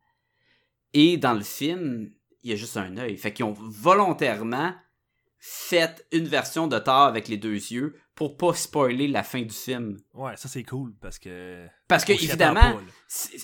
Et 0.94 1.18
dans 1.18 1.34
le 1.34 1.44
film, 1.44 2.12
il 2.44 2.50
y 2.52 2.54
a 2.54 2.56
juste 2.56 2.78
un 2.78 2.98
œil. 2.98 3.18
Fait 3.18 3.34
qu'ils 3.34 3.46
ont 3.46 3.56
volontairement 3.58 4.74
fait 5.44 6.06
une 6.12 6.28
version 6.28 6.68
de 6.68 6.78
Thor 6.78 7.02
avec 7.04 7.28
les 7.28 7.38
deux 7.38 7.54
yeux 7.56 7.96
pour 8.16 8.38
pas 8.38 8.54
spoiler 8.54 9.08
la 9.08 9.24
fin 9.24 9.42
du 9.42 9.54
film. 9.54 9.98
Ouais, 10.14 10.36
ça 10.38 10.48
c'est 10.48 10.64
cool 10.64 10.94
parce 11.02 11.18
que. 11.18 11.66
Parce 11.88 12.06
que, 12.06 12.14
on 12.14 12.16
évidemment, 12.16 12.80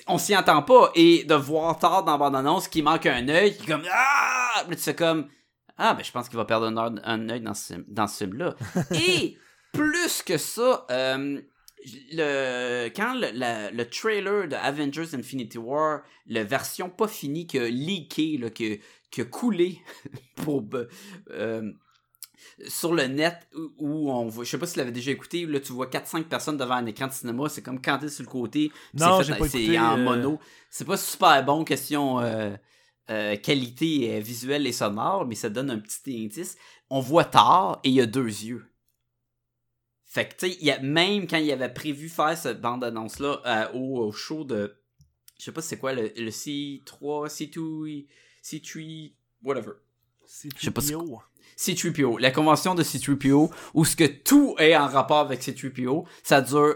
on 0.08 0.18
s'y 0.20 0.36
entend 0.38 0.62
pas. 0.62 0.92
Et 0.96 1.24
de 1.24 1.34
voir 1.34 1.80
Thor 1.80 2.04
dans 2.04 2.12
la 2.14 2.18
bande-annonce 2.20 2.68
qui 2.68 2.84
manque 2.84 3.08
un 3.08 3.28
œil, 3.30 3.56
qui 3.58 3.64
est 3.64 3.68
comme 3.68 3.86
Ah! 3.92 4.64
Là, 4.70 4.76
tu 4.76 4.82
fais 4.82 4.96
comme 4.96 5.28
Ah, 5.78 5.94
ben 5.96 6.04
je 6.04 6.12
pense 6.12 6.30
qu'il 6.30 6.38
va 6.38 6.46
perdre 6.46 6.68
un, 6.68 6.78
œil- 6.78 7.02
un 7.04 7.30
œil 7.30 7.42
dans 7.42 7.54
ce, 7.56 7.74
dans 7.88 8.08
ce 8.08 8.24
film-là. 8.26 8.56
Et 8.92 9.38
plus 9.74 10.22
que 10.22 10.38
ça, 10.38 10.86
euh, 10.92 11.42
le, 12.14 12.90
quand 12.96 13.14
le, 13.16 13.28
la- 13.34 13.72
le 13.72 13.90
trailer 13.90 14.48
de 14.48 14.56
Avengers 14.56 15.14
Infinity 15.14 15.58
War, 15.58 16.02
la 16.28 16.44
version 16.44 16.90
pas 16.90 17.08
finie 17.08 17.48
qui 17.48 17.60
a 17.60 17.68
leaké, 17.70 18.38
là, 18.38 18.50
qui, 18.50 18.74
a- 18.74 18.78
qui 19.12 19.22
a 19.22 19.26
coulé 19.26 19.80
pour. 20.36 20.64
euh, 21.32 21.72
sur 22.68 22.94
le 22.94 23.04
net 23.06 23.48
où- 23.80 24.10
on 24.12 24.28
voit, 24.28 24.44
je 24.44 24.50
sais 24.50 24.58
pas 24.58 24.66
si 24.66 24.74
tu 24.74 24.80
l'avais 24.80 24.92
déjà 24.92 25.12
écouté, 25.12 25.46
là 25.46 25.60
tu 25.60 25.74
vois 25.74 25.88
4-5 25.88 26.24
personnes 26.24 26.58
devant 26.58 26.76
un 26.76 26.86
écran 26.86 27.08
de 27.08 27.12
cinéma, 27.14 27.50
c'est 27.50 27.62
comme 27.62 27.82
quand 27.82 28.00
sur 28.10 28.24
le 28.24 28.30
côté, 28.30 28.72
c'est 29.50 29.78
en 29.78 29.94
euh, 29.94 30.04
mono. 30.04 30.40
C'est 30.70 30.86
pas 30.86 30.98
super 30.98 31.44
bon 31.46 31.64
question 31.64 32.20
euh, 32.20 32.56
euh, 33.10 33.36
qualité 33.38 34.20
visuelle 34.22 34.66
et 34.68 34.72
sonore, 34.72 35.26
mais 35.28 35.36
ça 35.36 35.50
donne 35.50 35.70
un 35.70 35.80
petit 35.80 36.26
indice. 36.26 36.58
On 36.90 37.00
voit 37.00 37.26
tard 37.26 37.80
et 37.84 37.90
il 37.90 37.96
y 37.96 38.02
a 38.02 38.06
deux 38.06 38.26
yeux. 38.26 38.66
Fait 40.08 40.26
que 40.30 40.36
tu 40.36 40.48
sais, 40.52 40.58
il 40.62 40.66
y 40.66 40.72
a 40.72 40.80
même 40.80 41.28
quand 41.28 41.38
il 41.38 41.52
avait 41.52 41.74
prévu 41.74 42.08
faire 42.10 42.38
cette 42.38 42.62
bande 42.62 42.84
annonce 42.84 43.20
là 43.20 43.70
au, 43.74 44.00
au 44.08 44.12
show 44.12 44.44
de 44.46 44.76
je 45.38 45.44
sais 45.46 45.52
pas 45.52 45.62
c'est 45.62 45.78
quoi 45.78 45.94
le, 45.94 46.12
le 46.16 46.30
C3, 46.32 47.28
C2, 47.28 48.08
C3 48.44 49.14
whatever. 49.44 49.74
C'est 50.26 50.50
Je 50.58 50.66
sais 50.66 50.72
pas 50.72 50.82
si- 50.82 50.94
TPO. 50.94 51.22
C3PO, 51.58 52.20
la 52.20 52.30
convention 52.32 52.76
de 52.76 52.84
C3PO, 52.84 53.50
où 53.74 53.86
ce 53.86 53.96
que 53.96 54.04
tout 54.06 54.56
est 54.60 54.76
en 54.76 54.88
rapport 54.88 55.20
avec 55.20 55.42
C3PO, 55.42 56.06
ça 56.22 56.42
dure 56.42 56.76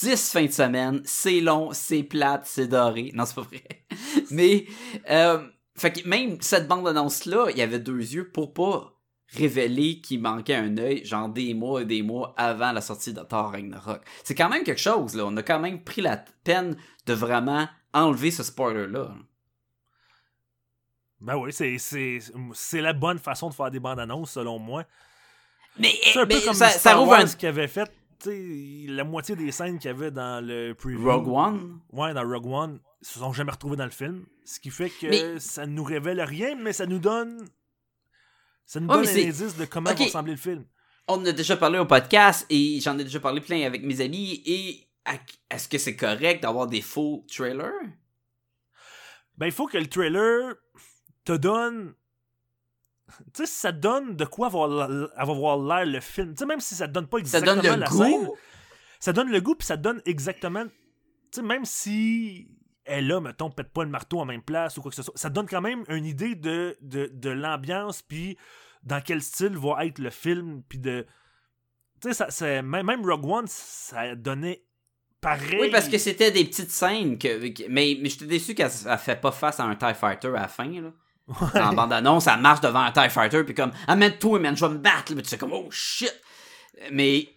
10 0.00 0.30
fins 0.30 0.46
de 0.46 0.52
semaine, 0.52 1.02
c'est 1.04 1.40
long, 1.40 1.70
c'est 1.72 2.02
plate, 2.02 2.42
c'est 2.46 2.68
doré. 2.68 3.10
Non, 3.14 3.26
c'est 3.26 3.34
pas 3.34 3.42
vrai. 3.42 3.62
Mais, 4.30 4.66
euh, 5.10 5.46
fait 5.74 5.92
que 5.92 6.08
même 6.08 6.38
cette 6.40 6.66
bande-annonce-là, 6.68 7.48
il 7.50 7.58
y 7.58 7.62
avait 7.62 7.80
deux 7.80 7.98
yeux 7.98 8.30
pour 8.30 8.54
pas 8.54 8.95
révéler 9.28 10.00
qu'il 10.00 10.20
manquait 10.22 10.54
un 10.54 10.76
œil, 10.78 11.04
genre 11.04 11.28
des 11.28 11.52
mois 11.54 11.82
et 11.82 11.84
des 11.84 12.02
mois 12.02 12.34
avant 12.36 12.72
la 12.72 12.80
sortie 12.80 13.12
de 13.12 13.20
Thor 13.22 13.50
Ragnarok. 13.52 14.02
C'est 14.24 14.34
quand 14.34 14.48
même 14.48 14.62
quelque 14.64 14.80
chose, 14.80 15.14
là. 15.14 15.24
On 15.26 15.36
a 15.36 15.42
quand 15.42 15.58
même 15.58 15.82
pris 15.82 16.00
la 16.02 16.16
peine 16.44 16.76
de 17.06 17.12
vraiment 17.12 17.68
enlever 17.92 18.30
ce 18.30 18.42
spoiler-là. 18.42 19.14
Ben 21.20 21.36
oui, 21.36 21.52
c'est- 21.52 21.78
c'est 21.78 22.18
c'est 22.52 22.80
la 22.80 22.92
bonne 22.92 23.18
façon 23.18 23.48
de 23.48 23.54
faire 23.54 23.70
des 23.70 23.80
bandes 23.80 23.98
annonces 24.00 24.32
selon 24.32 24.58
moi. 24.58 24.84
Mais, 25.78 25.92
C'est 26.12 26.18
un 26.20 26.26
mais 26.26 26.34
peu 26.36 26.40
comme 26.42 26.54
ça, 26.54 26.68
ça 26.68 26.78
Star 26.78 26.98
rouvre 26.98 27.12
Wars 27.12 27.20
un... 27.20 27.26
qui 27.26 27.46
avait 27.46 27.68
fait 27.68 27.90
tu 28.18 28.30
sais, 28.30 28.92
la 28.92 29.04
moitié 29.04 29.36
des 29.36 29.50
scènes 29.52 29.78
qu'il 29.78 29.90
y 29.90 29.94
avait 29.94 30.10
dans 30.10 30.42
le 30.44 30.72
preview. 30.72 31.04
Rogue 31.10 31.28
One? 31.28 31.80
Ouais, 31.92 32.14
dans 32.14 32.26
Rogue 32.26 32.46
One, 32.46 32.80
ils 33.02 33.06
se 33.06 33.18
sont 33.18 33.32
jamais 33.32 33.50
retrouvés 33.50 33.76
dans 33.76 33.84
le 33.84 33.90
film. 33.90 34.24
Ce 34.44 34.58
qui 34.58 34.70
fait 34.70 34.88
que 34.88 35.06
Mais- 35.08 35.38
ça 35.40 35.66
nous 35.66 35.84
révèle 35.84 36.20
rien, 36.22 36.54
mais 36.54 36.72
ça 36.72 36.86
nous 36.86 36.98
donne. 36.98 37.44
Ça 38.66 38.80
nous 38.80 38.88
Ouais, 38.88 38.94
donne 38.96 39.04
mais 39.04 39.10
un 39.10 39.14
c'est- 39.14 39.42
indice 39.44 39.56
de 39.56 39.64
comment 39.64 39.90
va 39.94 39.96
ressembler 40.04 40.32
le 40.32 40.38
film. 40.38 40.64
on 41.08 41.14
en 41.14 41.24
a 41.26 41.32
déjà 41.32 41.56
parlé 41.56 41.78
au 41.78 41.86
podcast 41.86 42.44
et 42.50 42.80
j'en 42.80 42.98
ai 42.98 43.04
déjà 43.04 43.20
parlé 43.20 43.40
plein 43.40 43.64
avec 43.64 43.82
mes 43.84 44.00
amis 44.00 44.42
et 44.44 44.88
est-ce 45.50 45.68
que 45.68 45.78
c'est 45.78 45.94
correct 45.96 46.42
d'avoir 46.42 46.66
des 46.66 46.82
faux 46.82 47.24
trailers? 47.28 47.70
Ben, 49.38 49.46
il 49.46 49.52
faut 49.52 49.66
que 49.66 49.78
le 49.78 49.86
trailer 49.86 50.54
te 51.24 51.32
donne. 51.32 51.94
Tu 53.32 53.44
sais, 53.44 53.46
ça 53.46 53.72
te 53.72 53.78
donne 53.78 54.16
de 54.16 54.24
quoi 54.24 54.48
avoir 54.48 54.90
avoir 55.16 55.58
l'air 55.58 55.86
le 55.86 56.00
film. 56.00 56.32
Tu 56.34 56.38
sais, 56.40 56.46
même 56.46 56.58
si 56.60 56.74
ça 56.74 56.88
te 56.88 56.92
donne 56.92 57.06
pas 57.06 57.18
Ça 57.18 57.38
exactement 57.38 57.62
donne 57.62 57.74
le 57.74 57.80
la 57.80 57.86
goût? 57.88 57.98
scène, 58.02 58.28
ça 58.98 59.12
donne 59.12 59.30
le 59.30 59.40
goût, 59.40 59.54
puis 59.54 59.66
ça 59.66 59.76
te 59.76 59.82
donne 59.82 60.02
exactement. 60.06 60.64
Tu 60.64 60.72
sais, 61.30 61.42
même 61.42 61.64
si 61.64 62.48
elle 62.86 63.06
là, 63.06 63.20
mettons, 63.20 63.50
pète 63.50 63.72
pas 63.72 63.84
le 63.84 63.90
marteau 63.90 64.20
en 64.20 64.24
même 64.24 64.42
place 64.42 64.76
ou 64.76 64.82
quoi 64.82 64.90
que 64.90 64.96
ce 64.96 65.02
soit, 65.02 65.16
ça 65.16 65.30
donne 65.30 65.46
quand 65.46 65.60
même 65.60 65.84
une 65.88 66.04
idée 66.04 66.34
de, 66.34 66.76
de, 66.80 67.10
de 67.12 67.30
l'ambiance, 67.30 68.02
puis 68.02 68.36
dans 68.82 69.00
quel 69.00 69.22
style 69.22 69.56
va 69.56 69.84
être 69.84 69.98
le 69.98 70.10
film, 70.10 70.62
puis 70.68 70.78
de. 70.78 71.06
Tu 72.00 72.12
sais, 72.12 72.30
ça, 72.30 72.62
même, 72.62 73.04
Rogue 73.04 73.26
One, 73.26 73.46
ça 73.48 74.14
donnait 74.14 74.62
pareil. 75.20 75.58
Oui, 75.60 75.70
parce 75.70 75.88
que 75.88 75.98
c'était 75.98 76.30
des 76.30 76.44
petites 76.44 76.70
scènes 76.70 77.18
que, 77.18 77.40
mais, 77.68 77.98
mais 78.00 78.08
j'étais 78.08 78.26
déçu 78.26 78.54
qu'elle 78.54 78.70
elle 78.86 78.98
fait 78.98 79.20
pas 79.20 79.32
face 79.32 79.58
à 79.60 79.64
un 79.64 79.74
TIE 79.74 79.94
Fighter 79.94 80.28
à 80.28 80.42
la 80.42 80.48
fin, 80.48 80.80
là. 80.80 80.92
En 81.54 81.72
bande-annonce, 81.72 82.28
elle 82.28 82.38
marche 82.38 82.60
devant 82.60 82.80
un 82.80 82.92
TIE 82.92 83.10
Fighter, 83.10 83.42
puis 83.42 83.54
comme, 83.54 83.72
amène-toi, 83.88 84.38
man, 84.38 84.56
je 84.56 84.64
vais 84.64 84.72
me 84.72 84.78
battre, 84.78 85.10
là. 85.10 85.16
Mais 85.16 85.22
tu 85.22 85.28
sais, 85.28 85.38
comme, 85.38 85.52
oh 85.52 85.68
shit! 85.70 86.14
Mais, 86.92 87.28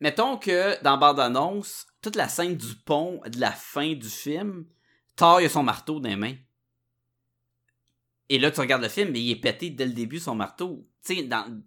mettons 0.00 0.38
que 0.38 0.82
dans 0.82 0.96
bande-annonce, 0.96 1.86
toute 2.00 2.16
la 2.16 2.28
scène 2.28 2.56
du 2.56 2.74
pont 2.86 3.20
de 3.26 3.40
la 3.40 3.50
fin 3.50 3.92
du 3.92 4.08
film, 4.08 4.64
Thor, 5.16 5.40
il 5.40 5.46
a 5.46 5.48
son 5.48 5.62
marteau 5.62 6.00
dans 6.00 6.08
les 6.08 6.16
mains. 6.16 6.34
Et 8.28 8.38
là, 8.38 8.50
tu 8.50 8.60
regardes 8.60 8.82
le 8.82 8.88
film, 8.88 9.10
mais 9.12 9.20
il 9.20 9.30
est 9.30 9.36
pété 9.40 9.70
dès 9.70 9.86
le 9.86 9.92
début, 9.92 10.18
son 10.18 10.34
marteau. 10.34 10.88
Tu 11.04 11.16
sais, 11.16 11.22
dans, 11.24 11.62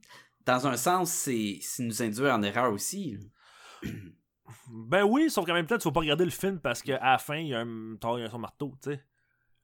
dans 0.46 0.68
un 0.68 0.76
sens, 0.78 1.12
c'est 1.12 1.60
nous 1.80 2.02
induire 2.02 2.34
en 2.34 2.42
erreur 2.44 2.72
aussi. 2.74 3.18
Ben 4.70 5.04
oui, 5.04 5.30
sauf 5.30 5.46
qu'en 5.46 5.54
même 5.54 5.66
temps, 5.66 5.78
tu 5.78 5.88
vas 5.90 5.92
pas 5.92 6.00
regarder 6.00 6.24
le 6.24 6.32
film 6.32 6.60
parce 6.60 6.82
qu'à 6.82 7.00
la 7.04 7.18
fin, 7.18 7.36
il 7.36 7.48
y 7.50 7.54
a 7.54 7.60
un 7.60 7.96
Thor, 8.00 8.18
il 8.18 8.26
a 8.26 8.30
son 8.30 8.40
marteau, 8.40 8.74
tu 8.82 8.92
sais. 8.92 9.04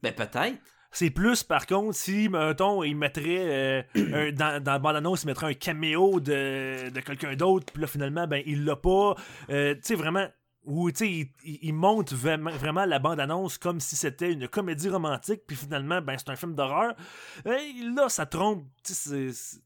Ben, 0.02 0.14
peut-être. 0.14 0.58
C'est 0.92 1.10
plus, 1.10 1.42
par 1.44 1.66
contre, 1.68 1.96
si, 1.96 2.28
mettons, 2.28 2.84
il 2.84 2.96
mettrait, 2.96 3.24
euh, 3.40 3.84
un- 3.96 4.32
dans, 4.34 4.62
dans 4.62 4.72
la 4.74 4.80
bande-annonce, 4.80 5.24
il 5.24 5.28
mettrait 5.28 5.48
un 5.48 5.54
caméo 5.54 6.20
de, 6.20 6.90
de 6.90 7.00
quelqu'un 7.00 7.36
d'autre, 7.36 7.66
puis 7.72 7.82
là, 7.82 7.88
finalement, 7.88 8.28
ben, 8.28 8.44
il 8.46 8.66
l'a 8.66 8.76
pas. 8.76 9.16
Euh, 9.50 9.74
tu 9.76 9.82
sais, 9.84 9.96
vraiment, 9.96 10.28
sais, 10.96 11.10
il, 11.10 11.30
il- 11.44 11.74
monte 11.74 12.14
vraiment, 12.14 12.52
vraiment 12.52 12.86
la 12.86 13.00
bande-annonce 13.00 13.58
comme 13.58 13.80
si 13.80 13.96
c'était 13.96 14.32
une 14.32 14.48
comédie 14.48 14.90
romantique, 14.90 15.42
puis 15.46 15.56
finalement, 15.56 16.02
ben, 16.02 16.16
c'est 16.18 16.30
un 16.30 16.36
film 16.36 16.56
d'horreur. 16.56 16.94
Et 17.46 17.74
là, 17.96 18.10
ça 18.10 18.26
trompe, 18.26 18.66
c'est- 18.84 19.32
c'est- 19.34 19.62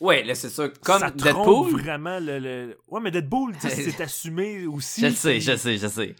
Ouais, 0.00 0.24
là, 0.24 0.34
c'est 0.34 0.50
ça. 0.50 0.68
Comme 0.68 0.98
ça 0.98 1.10
trompe 1.12 1.22
Deadpool. 1.68 1.80
vraiment 1.80 2.18
le, 2.18 2.38
le- 2.40 2.78
Ouais, 2.88 3.00
mais 3.00 3.12
Deadpool, 3.12 3.54
c'est 3.60 4.00
assumé 4.00 4.66
aussi. 4.66 5.00
Je 5.02 5.06
le 5.06 5.12
sais, 5.12 5.40
je 5.40 5.56
sais, 5.56 5.78
je 5.78 5.86
sais. 5.86 6.16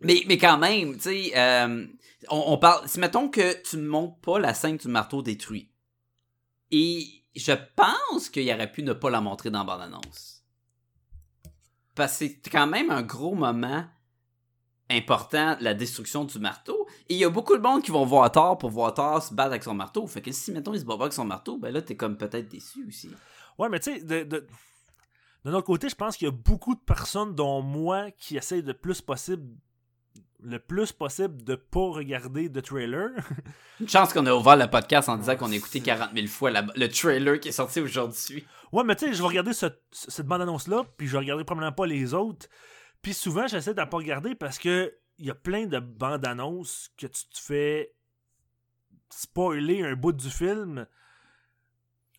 Mais, 0.00 0.22
mais 0.28 0.38
quand 0.38 0.58
même, 0.58 0.94
tu 0.94 1.00
sais, 1.02 1.32
euh, 1.36 1.84
on, 2.30 2.44
on 2.52 2.58
parle. 2.58 2.88
Si 2.88 3.00
mettons 3.00 3.28
que 3.28 3.60
tu 3.62 3.76
ne 3.78 3.88
montres 3.88 4.16
pas 4.20 4.38
la 4.38 4.54
scène 4.54 4.76
du 4.76 4.86
marteau 4.86 5.22
détruit. 5.22 5.68
Et 6.70 7.04
je 7.34 7.52
pense 7.74 8.28
qu'il 8.28 8.48
aurait 8.52 8.70
pu 8.70 8.84
ne 8.84 8.92
pas 8.92 9.10
la 9.10 9.20
montrer 9.20 9.50
dans 9.50 9.60
la 9.60 9.64
bande-annonce. 9.64 10.37
Parce 11.98 12.12
que 12.12 12.26
c'est 12.26 12.48
quand 12.48 12.68
même 12.68 12.90
un 12.90 13.02
gros 13.02 13.34
moment 13.34 13.84
important, 14.88 15.56
la 15.60 15.74
destruction 15.74 16.24
du 16.24 16.38
marteau. 16.38 16.86
Et 17.08 17.14
il 17.14 17.18
y 17.18 17.24
a 17.24 17.28
beaucoup 17.28 17.56
de 17.56 17.60
monde 17.60 17.82
qui 17.82 17.90
vont 17.90 18.04
voir 18.04 18.30
Thor 18.30 18.56
pour 18.56 18.70
voir 18.70 18.94
Thor 18.94 19.20
se 19.20 19.34
battre 19.34 19.50
avec 19.50 19.64
son 19.64 19.74
marteau. 19.74 20.06
Fait 20.06 20.22
que 20.22 20.30
si, 20.30 20.52
mettons, 20.52 20.72
il 20.74 20.78
se 20.78 20.84
bat 20.84 20.96
pas 20.96 21.02
avec 21.02 21.12
son 21.12 21.24
marteau, 21.24 21.58
ben 21.58 21.74
là, 21.74 21.82
t'es 21.82 21.96
comme 21.96 22.16
peut-être 22.16 22.48
déçu 22.48 22.86
aussi. 22.86 23.10
Ouais, 23.58 23.68
mais 23.68 23.80
tu 23.80 23.92
sais, 23.92 24.00
de, 24.00 24.22
de, 24.22 24.46
de 25.44 25.50
notre 25.50 25.66
côté, 25.66 25.88
je 25.88 25.96
pense 25.96 26.16
qu'il 26.16 26.26
y 26.26 26.28
a 26.28 26.32
beaucoup 26.32 26.76
de 26.76 26.80
personnes, 26.80 27.34
dont 27.34 27.62
moi, 27.62 28.12
qui 28.12 28.36
essayent 28.36 28.62
le 28.62 28.74
plus 28.74 29.00
possible 29.00 29.44
le 30.42 30.58
plus 30.58 30.92
possible 30.92 31.42
de 31.42 31.54
pas 31.56 31.80
regarder 31.90 32.48
de 32.48 32.60
trailer. 32.60 33.10
Une 33.80 33.88
chance 33.88 34.12
qu'on 34.12 34.24
a 34.26 34.32
ouvert 34.34 34.56
le 34.56 34.68
podcast 34.68 35.08
en 35.08 35.16
disant 35.16 35.36
qu'on 35.36 35.50
a 35.50 35.54
écouté 35.54 35.80
40 35.80 36.10
000 36.14 36.26
fois 36.28 36.50
la- 36.50 36.66
le 36.76 36.88
trailer 36.88 37.40
qui 37.40 37.48
est 37.48 37.52
sorti 37.52 37.80
aujourd'hui. 37.80 38.46
ouais, 38.72 38.84
mais 38.84 38.94
tu 38.96 39.06
sais, 39.06 39.14
je 39.14 39.20
vais 39.22 39.28
regarder 39.28 39.52
ce- 39.52 39.66
cette 39.90 40.26
bande-annonce-là, 40.26 40.84
puis 40.96 41.06
je 41.08 41.12
vais 41.12 41.18
regarder 41.18 41.42
probablement 41.44 41.72
pas 41.72 41.86
les 41.86 42.14
autres. 42.14 42.46
Puis 43.02 43.14
souvent, 43.14 43.46
j'essaie 43.48 43.74
de 43.74 43.82
pas 43.82 43.96
regarder 43.96 44.34
parce 44.34 44.58
que 44.58 44.94
il 45.18 45.26
y 45.26 45.30
a 45.30 45.34
plein 45.34 45.66
de 45.66 45.80
bandes-annonces 45.80 46.90
que 46.96 47.06
tu 47.08 47.24
te 47.24 47.38
fais 47.40 47.92
spoiler 49.10 49.82
un 49.82 49.94
bout 49.94 50.12
du 50.12 50.30
film. 50.30 50.86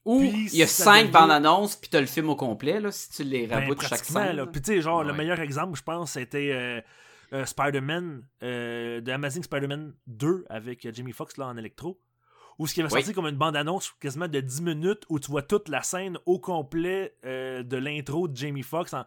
Ou 0.05 0.21
il 0.23 0.55
y 0.55 0.63
a 0.63 0.67
ça 0.67 0.85
5 0.85 0.99
devient- 1.03 1.11
bandes 1.11 1.31
annonces, 1.31 1.75
puis 1.75 1.89
t'as 1.89 1.99
le 2.01 2.07
film 2.07 2.29
au 2.29 2.35
complet, 2.35 2.79
là, 2.79 2.91
si 2.91 3.09
tu 3.09 3.23
les 3.23 3.47
Ben, 3.47 3.59
raboutes 3.59 3.81
chaque 3.85 4.03
scène. 4.03 4.35
là. 4.37 4.45
Puis 4.47 4.61
tu 4.61 4.73
sais, 4.73 4.81
genre, 4.81 5.03
le 5.03 5.13
meilleur 5.13 5.39
exemple, 5.39 5.77
je 5.77 5.83
pense, 5.83 6.11
c'était 6.13 6.51
euh, 6.53 6.81
euh, 7.33 7.45
Spider-Man, 7.45 8.23
euh, 8.43 9.01
The 9.01 9.09
Amazing 9.09 9.43
Spider-Man 9.43 9.93
2 10.07 10.45
avec 10.49 10.85
euh, 10.85 10.91
Jamie 10.93 11.13
Foxx 11.13 11.37
là, 11.37 11.47
en 11.47 11.57
électro. 11.57 11.99
Où 12.57 12.67
ce 12.67 12.73
qui 12.73 12.81
avait 12.81 12.91
Oui. 12.93 12.99
sorti 13.01 13.13
comme 13.15 13.27
une 13.27 13.37
bande-annonce 13.37 13.91
quasiment 14.01 14.27
de 14.27 14.39
10 14.41 14.61
minutes 14.63 15.03
où 15.09 15.17
tu 15.19 15.31
vois 15.31 15.41
toute 15.43 15.69
la 15.69 15.81
scène 15.81 16.17
au 16.25 16.39
complet 16.39 17.15
euh, 17.25 17.63
de 17.63 17.77
l'intro 17.77 18.27
de 18.27 18.35
Jamie 18.35 18.63
Foxx 18.63 18.93
en 18.93 19.05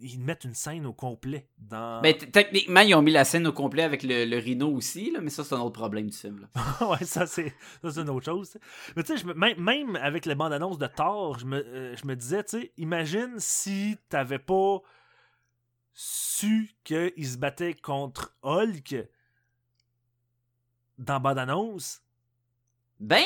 Ils 0.00 0.18
mettent 0.18 0.42
une 0.44 0.54
scène 0.54 0.84
au 0.86 0.92
complet 0.92 1.48
dans. 1.58 2.00
Ben, 2.02 2.12
t- 2.16 2.28
techniquement, 2.30 2.80
ils 2.80 2.94
ont 2.96 3.02
mis 3.02 3.12
la 3.12 3.24
scène 3.24 3.46
au 3.46 3.52
complet 3.52 3.82
avec 3.84 4.02
le, 4.02 4.24
le 4.24 4.36
rhino 4.38 4.68
aussi, 4.68 5.10
là, 5.12 5.20
mais 5.20 5.30
ça, 5.30 5.44
c'est 5.44 5.54
un 5.54 5.60
autre 5.60 5.78
problème 5.78 6.08
du 6.10 6.16
film. 6.16 6.40
là. 6.40 6.86
ouais, 6.88 7.04
ça 7.04 7.26
c'est 7.26 7.52
une 7.82 8.10
autre 8.10 8.24
chose. 8.24 8.56
Mais 8.96 9.02
tu 9.04 9.16
sais, 9.16 9.24
même, 9.34 9.60
même 9.60 9.94
avec 9.96 10.26
les 10.26 10.34
bandes 10.34 10.52
annonces 10.52 10.78
de 10.78 10.86
Thor, 10.88 11.38
je 11.38 11.46
me, 11.46 11.58
euh, 11.64 11.94
je 11.96 12.04
me 12.06 12.16
disais, 12.16 12.42
tu 12.42 12.60
sais, 12.62 12.72
imagine 12.78 13.34
si 13.38 13.96
t'avais 14.08 14.38
pas 14.40 14.80
su 15.94 16.70
qu'il 16.84 17.26
se 17.26 17.36
battait 17.36 17.74
contre 17.74 18.34
Hulk 18.42 18.96
dans 20.98 21.20
bande 21.20 21.38
annonce. 21.38 22.00
Ben, 23.00 23.24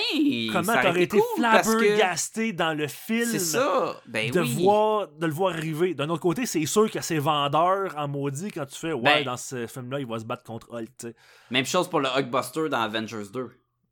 Comment 0.52 0.72
t'aurais 0.80 1.02
été 1.02 1.18
cool, 1.18 1.26
que 1.44 1.62
flabbergasté 1.62 2.54
dans 2.54 2.72
le 2.72 2.88
film 2.88 3.38
ça. 3.38 4.00
Ben 4.06 4.30
de, 4.30 4.40
oui. 4.40 4.62
voir, 4.64 5.08
de 5.08 5.26
le 5.26 5.32
voir 5.32 5.52
arriver? 5.54 5.92
D'un 5.92 6.08
autre 6.08 6.22
côté, 6.22 6.46
c'est 6.46 6.64
sûr 6.64 6.90
que 6.90 7.02
c'est 7.02 7.18
vendeur 7.18 7.94
en 7.98 8.08
maudit 8.08 8.50
quand 8.50 8.64
tu 8.64 8.74
fais 8.76 8.94
Ouais, 8.94 9.02
Ben- 9.02 9.24
dans 9.24 9.36
ce 9.36 9.66
film-là, 9.66 10.00
il 10.00 10.06
va 10.06 10.18
se 10.18 10.24
battre 10.24 10.44
contre 10.44 10.72
Hulk. 10.72 11.14
Même 11.50 11.66
chose 11.66 11.90
pour 11.90 12.00
le 12.00 12.08
Hulkbuster 12.08 12.70
dans 12.70 12.80
Avengers 12.80 13.28
2. 13.30 13.50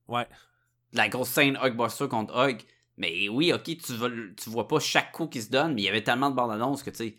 Ouais. 0.09 0.27
La 0.95 1.09
grosse 1.11 1.29
scène 1.29 1.59
Hulkbuster 1.63 2.09
contre 2.09 2.35
Hulk. 2.35 2.65
Mais 2.97 3.29
oui, 3.29 3.53
ok, 3.53 3.65
tu, 3.77 3.93
vois, 3.95 4.09
tu 4.43 4.49
vois 4.49 4.67
pas 4.67 4.79
chaque 4.81 5.13
coup 5.13 5.27
qui 5.27 5.43
se 5.43 5.51
donne, 5.51 5.75
mais 5.75 5.83
il 5.83 5.85
y 5.85 5.89
avait 5.91 6.05
tellement 6.05 6.31
de 6.31 6.37
bandes 6.37 6.53
annonces 6.53 6.83
que, 6.83 6.91
tu 6.91 6.97
sais, 6.97 7.17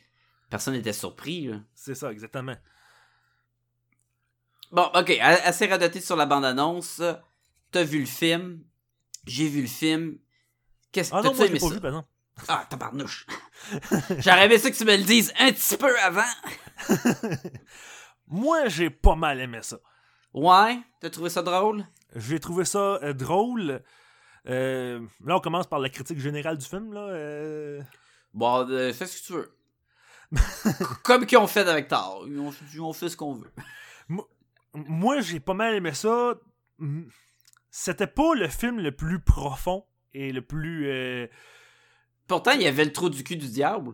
personne 0.50 0.74
n'était 0.74 0.94
surpris. 0.94 1.50
C'est 1.74 1.96
ça, 1.96 2.12
exactement. 2.12 2.56
Bon, 4.72 4.90
ok, 4.94 5.10
assez 5.22 5.68
radoté 5.68 6.02
sur 6.02 6.16
la 6.16 6.26
bande-annonce. 6.26 7.02
T'as 7.72 7.84
vu 7.84 8.00
le 8.00 8.06
film. 8.06 8.64
J'ai 9.26 9.48
vu 9.48 9.62
le 9.62 9.68
film. 9.68 10.18
Qu'est-ce 10.92 11.12
que 11.12 11.16
Ah 11.16 11.22
je 11.24 11.42
aimé 11.44 11.60
pas 11.60 11.68
ça? 11.68 11.74
vu, 11.74 11.76
exemple. 11.86 12.08
Ah, 12.48 12.66
tabarnouche. 12.70 13.26
J'aurais 14.20 14.46
aimé 14.46 14.58
ça 14.58 14.70
que 14.72 14.76
tu 14.76 14.86
me 14.86 14.96
le 14.98 15.04
dises 15.04 15.34
un 15.40 15.52
petit 15.52 15.78
peu 15.78 15.98
avant. 16.00 16.24
Moi, 18.28 18.68
j'ai 18.68 18.90
pas 18.90 19.16
mal 19.16 19.40
aimé 19.40 19.60
ça. 19.62 19.78
Ouais, 20.34 20.80
t'as 21.00 21.10
trouvé 21.10 21.30
ça 21.30 21.42
drôle? 21.42 21.86
J'ai 22.16 22.40
trouvé 22.40 22.66
ça 22.66 23.00
euh, 23.04 23.14
drôle. 23.14 23.82
Euh, 24.48 25.00
là, 25.24 25.38
on 25.38 25.40
commence 25.40 25.68
par 25.68 25.80
la 25.80 25.90
critique 25.90 26.20
générale 26.20 26.58
du 26.58 26.66
film. 26.66 26.94
Là. 26.94 27.08
euh. 27.10 27.82
Bon, 28.34 28.68
fais 28.68 29.06
ce 29.06 29.22
que 29.22 29.26
tu 29.28 29.34
veux. 29.34 29.56
Comme 31.04 31.26
qu'ils 31.26 31.38
ont 31.38 31.48
fait 31.48 31.68
avec 31.68 31.88
Thor. 31.88 32.26
Ils 32.28 32.40
ont, 32.40 32.54
ils 32.74 32.82
ont 32.82 32.94
fait 32.94 33.10
ce 33.10 33.18
qu'on 33.18 33.36
veut. 33.36 33.52
Moi, 34.74 35.22
j'ai 35.22 35.40
pas 35.40 35.54
mal 35.54 35.76
aimé 35.76 35.94
ça. 35.94 36.36
C'était 37.70 38.08
pas 38.08 38.34
le 38.36 38.48
film 38.50 38.80
le 38.80 38.92
plus 38.92 39.20
profond 39.20 39.86
et 40.14 40.32
le 40.32 40.42
plus. 40.42 40.88
euh, 40.90 41.28
Pourtant, 42.28 42.52
il 42.52 42.62
y 42.62 42.68
avait 42.68 42.86
le 42.86 42.92
trou 42.94 43.10
du 43.10 43.24
cul 43.24 43.38
du 43.38 43.48
diable. 43.48 43.94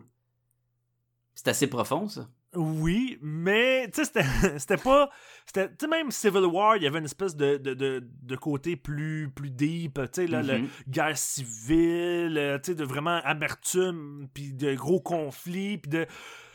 C'est 1.34 1.48
assez 1.48 1.66
profond, 1.66 2.08
ça. 2.08 2.28
Oui, 2.54 3.18
mais 3.22 3.88
tu 3.94 4.04
sais, 4.04 4.10
c'était- 4.58 4.76
pas. 4.84 5.08
Tu 5.54 5.60
sais, 5.80 5.86
même 5.88 6.10
Civil 6.10 6.44
War, 6.44 6.76
il 6.76 6.82
y 6.82 6.86
avait 6.86 6.98
une 6.98 7.06
espèce 7.06 7.34
de, 7.34 7.56
de, 7.56 7.72
de, 7.74 8.02
de 8.22 8.36
côté 8.36 8.76
plus, 8.76 9.30
plus 9.34 9.50
deep, 9.50 9.94
tu 9.94 10.08
sais, 10.12 10.26
là, 10.26 10.42
le- 10.42 10.58
Mhm. 10.58 10.68
guerre 10.88 11.16
civile, 11.16 12.36
euh, 12.38 12.58
tu 12.58 12.72
sais, 12.72 12.74
de 12.74 12.84
vraiment 12.84 13.20
amertume, 13.24 14.28
puis 14.34 14.52
de 14.52 14.74
gros 14.74 15.00
conflits, 15.00 15.78
puis 15.78 15.90
de. 15.90 16.06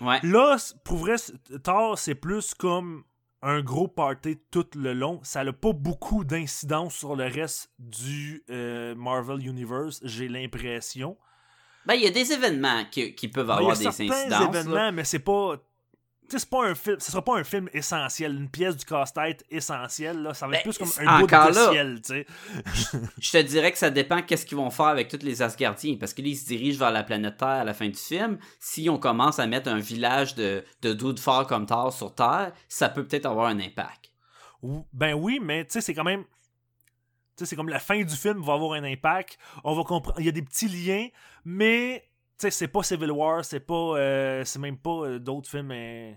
Ouais. 0.02 0.20
Là, 0.24 0.58
pour 0.84 0.98
vrai, 0.98 1.16
Thor, 1.64 1.98
c'est 1.98 2.16
plus 2.16 2.54
comme 2.54 3.04
un 3.42 3.62
gros 3.62 3.88
party 3.88 4.38
tout 4.52 4.66
le 4.76 4.94
long. 4.94 5.20
Ça 5.24 5.44
n'a 5.44 5.54
pas 5.54 5.74
beaucoup 5.74 6.24
d'incidence 6.24 6.96
sur 6.96 7.16
le 7.16 7.26
reste 7.26 7.72
du 7.80 8.44
euh, 8.50 8.96
Marvel 8.96 9.46
Universe, 9.46 10.00
j'ai 10.04 10.28
l'impression. 10.28 11.18
Ben, 11.86 11.94
il 11.94 12.04
y 12.04 12.08
a 12.08 12.12
des 12.12 12.34
événements 12.34 12.84
qui, 12.92 13.16
qui 13.16 13.30
peuvent 13.30 13.48
Ben, 13.48 13.60
Il 13.62 13.64
y 13.64 13.70
a 13.70 13.72
avoir 13.72 13.78
des 13.78 13.84
certains 13.84 14.12
incidences. 14.14 14.30
là. 14.42 14.48
événements, 14.60 14.92
mais 14.92 15.04
c'est 15.06 15.20
pas. 15.20 15.56
C'est 16.30 16.50
pas 16.50 16.66
un 16.66 16.76
film. 16.76 16.98
Ce 17.00 17.12
sera 17.12 17.24
pas 17.24 17.38
un 17.38 17.44
film 17.44 17.70
essentiel, 17.74 18.36
une 18.36 18.50
pièce 18.50 18.76
du 18.76 18.86
casse-tête 18.86 19.46
essentielle. 19.50 20.22
Là. 20.22 20.34
Ça 20.34 20.48
va 20.48 20.56
être 20.56 20.66
Ben, 20.66 20.72
plus 20.72 20.78
comme 20.78 21.08
un 21.08 21.20
bout 21.20 21.28
de 21.28 21.32
là. 21.32 21.72
ciel, 21.72 22.00
sais. 22.04 22.26
Je 23.20 23.32
te 23.32 23.42
dirais 23.42 23.72
que 23.72 23.78
ça 23.78 23.90
dépend 23.90 24.22
qu'est-ce 24.22 24.46
qu'ils 24.46 24.58
vont 24.58 24.70
faire 24.70 24.88
avec 24.88 25.08
tous 25.08 25.24
les 25.24 25.42
Asgardiens. 25.42 25.96
Parce 26.00 26.14
que 26.14 26.22
là, 26.22 26.28
ils 26.28 26.36
se 26.36 26.46
dirigent 26.46 26.80
vers 26.80 26.92
la 26.92 27.04
planète 27.04 27.38
Terre 27.38 27.48
à 27.48 27.64
la 27.64 27.74
fin 27.74 27.88
du 27.88 27.98
film. 27.98 28.38
Si 28.60 28.90
on 28.90 28.98
commence 28.98 29.40
à 29.40 29.48
mettre 29.48 29.70
un 29.70 29.80
village 29.80 30.36
de, 30.36 30.64
de 30.82 31.20
forts 31.20 31.48
comme 31.48 31.66
Thor 31.66 31.94
sur 31.94 32.14
Terre, 32.14 32.52
ça 32.68 32.90
peut 32.90 33.06
peut-être 33.06 33.26
avoir 33.26 33.48
un 33.48 33.60
impact. 33.60 34.12
Ben 34.94 35.14
oui, 35.14 35.40
mais 35.42 35.66
tu 35.66 35.74
sais, 35.74 35.82
c'est 35.82 35.94
quand 35.94 36.04
même. 36.04 36.24
Tu 36.24 37.44
sais, 37.44 37.46
c'est 37.46 37.56
comme 37.56 37.70
la 37.70 37.80
fin 37.80 38.02
du 38.02 38.16
film 38.16 38.42
va 38.42 38.54
avoir 38.54 38.74
un 38.74 38.84
impact. 38.84 39.38
On 39.64 39.76
va 39.76 39.84
comprendre. 39.84 40.20
Il 40.20 40.26
y 40.26 40.30
a 40.30 40.32
des 40.32 40.42
petits 40.42 40.68
liens, 40.68 41.08
mais 41.46 42.07
sais, 42.38 42.52
c'est 42.52 42.68
pas 42.68 42.84
Civil 42.84 43.12
War, 43.12 43.44
c'est 43.44 43.60
pas. 43.60 43.98
euh, 43.98 44.44
c'est 44.46 44.60
même 44.60 44.78
pas 44.78 45.06
euh, 45.06 45.20
d'autres 45.20 45.50
films 45.50 45.72
euh, 45.72 46.14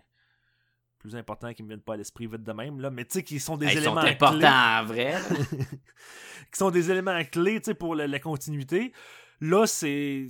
plus 0.98 1.16
importants 1.16 1.52
qui 1.54 1.62
me 1.62 1.68
viennent 1.68 1.80
pas 1.80 1.94
à 1.94 1.96
l'esprit 1.96 2.26
vite 2.26 2.42
de 2.42 2.52
même, 2.52 2.80
là. 2.80 2.90
Mais 2.90 3.04
tu 3.04 3.14
sais, 3.14 3.22
qui 3.22 3.40
sont 3.40 3.56
des 3.56 3.66
Hey, 3.66 3.72
Ils 3.76 3.82
sont 3.84 3.92
éléments 3.92 4.00
importants 4.00 4.38
clés. 4.38 4.48
en 4.48 4.84
vrai. 4.84 5.18
qui 6.52 6.58
sont 6.58 6.70
des 6.70 6.90
éléments 6.90 7.24
clés, 7.24 7.60
tu 7.60 7.66
sais, 7.66 7.74
pour 7.74 7.94
la, 7.94 8.06
la 8.06 8.18
continuité. 8.18 8.92
Là, 9.40 9.66
c'est. 9.66 10.26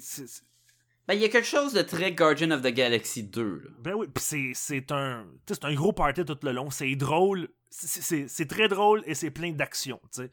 Ben, 1.09 1.15
il 1.15 1.21
y 1.21 1.25
a 1.25 1.29
quelque 1.29 1.47
chose 1.47 1.73
de 1.73 1.83
très 1.83 2.13
Guardian 2.13 2.53
of 2.53 2.63
the 2.63 2.69
Galaxy 2.69 3.25
2. 3.25 3.43
là. 3.43 3.71
Ben 3.81 3.95
oui, 3.95 4.07
pis 4.15 4.55
c'est, 4.55 4.93
un. 4.93 5.27
c'est 5.49 5.65
un 5.65 5.75
gros 5.75 5.93
party 5.93 6.25
tout 6.25 6.39
le 6.43 6.53
long. 6.53 6.71
C'est 6.71 6.95
drôle. 6.95 7.49
C'est, 7.71 8.49
très 8.49 8.69
drôle 8.69 9.03
et 9.07 9.15
c'est 9.15 9.31
plein 9.31 9.53
d'action, 9.53 10.01
tu 10.13 10.23
sais. 10.23 10.31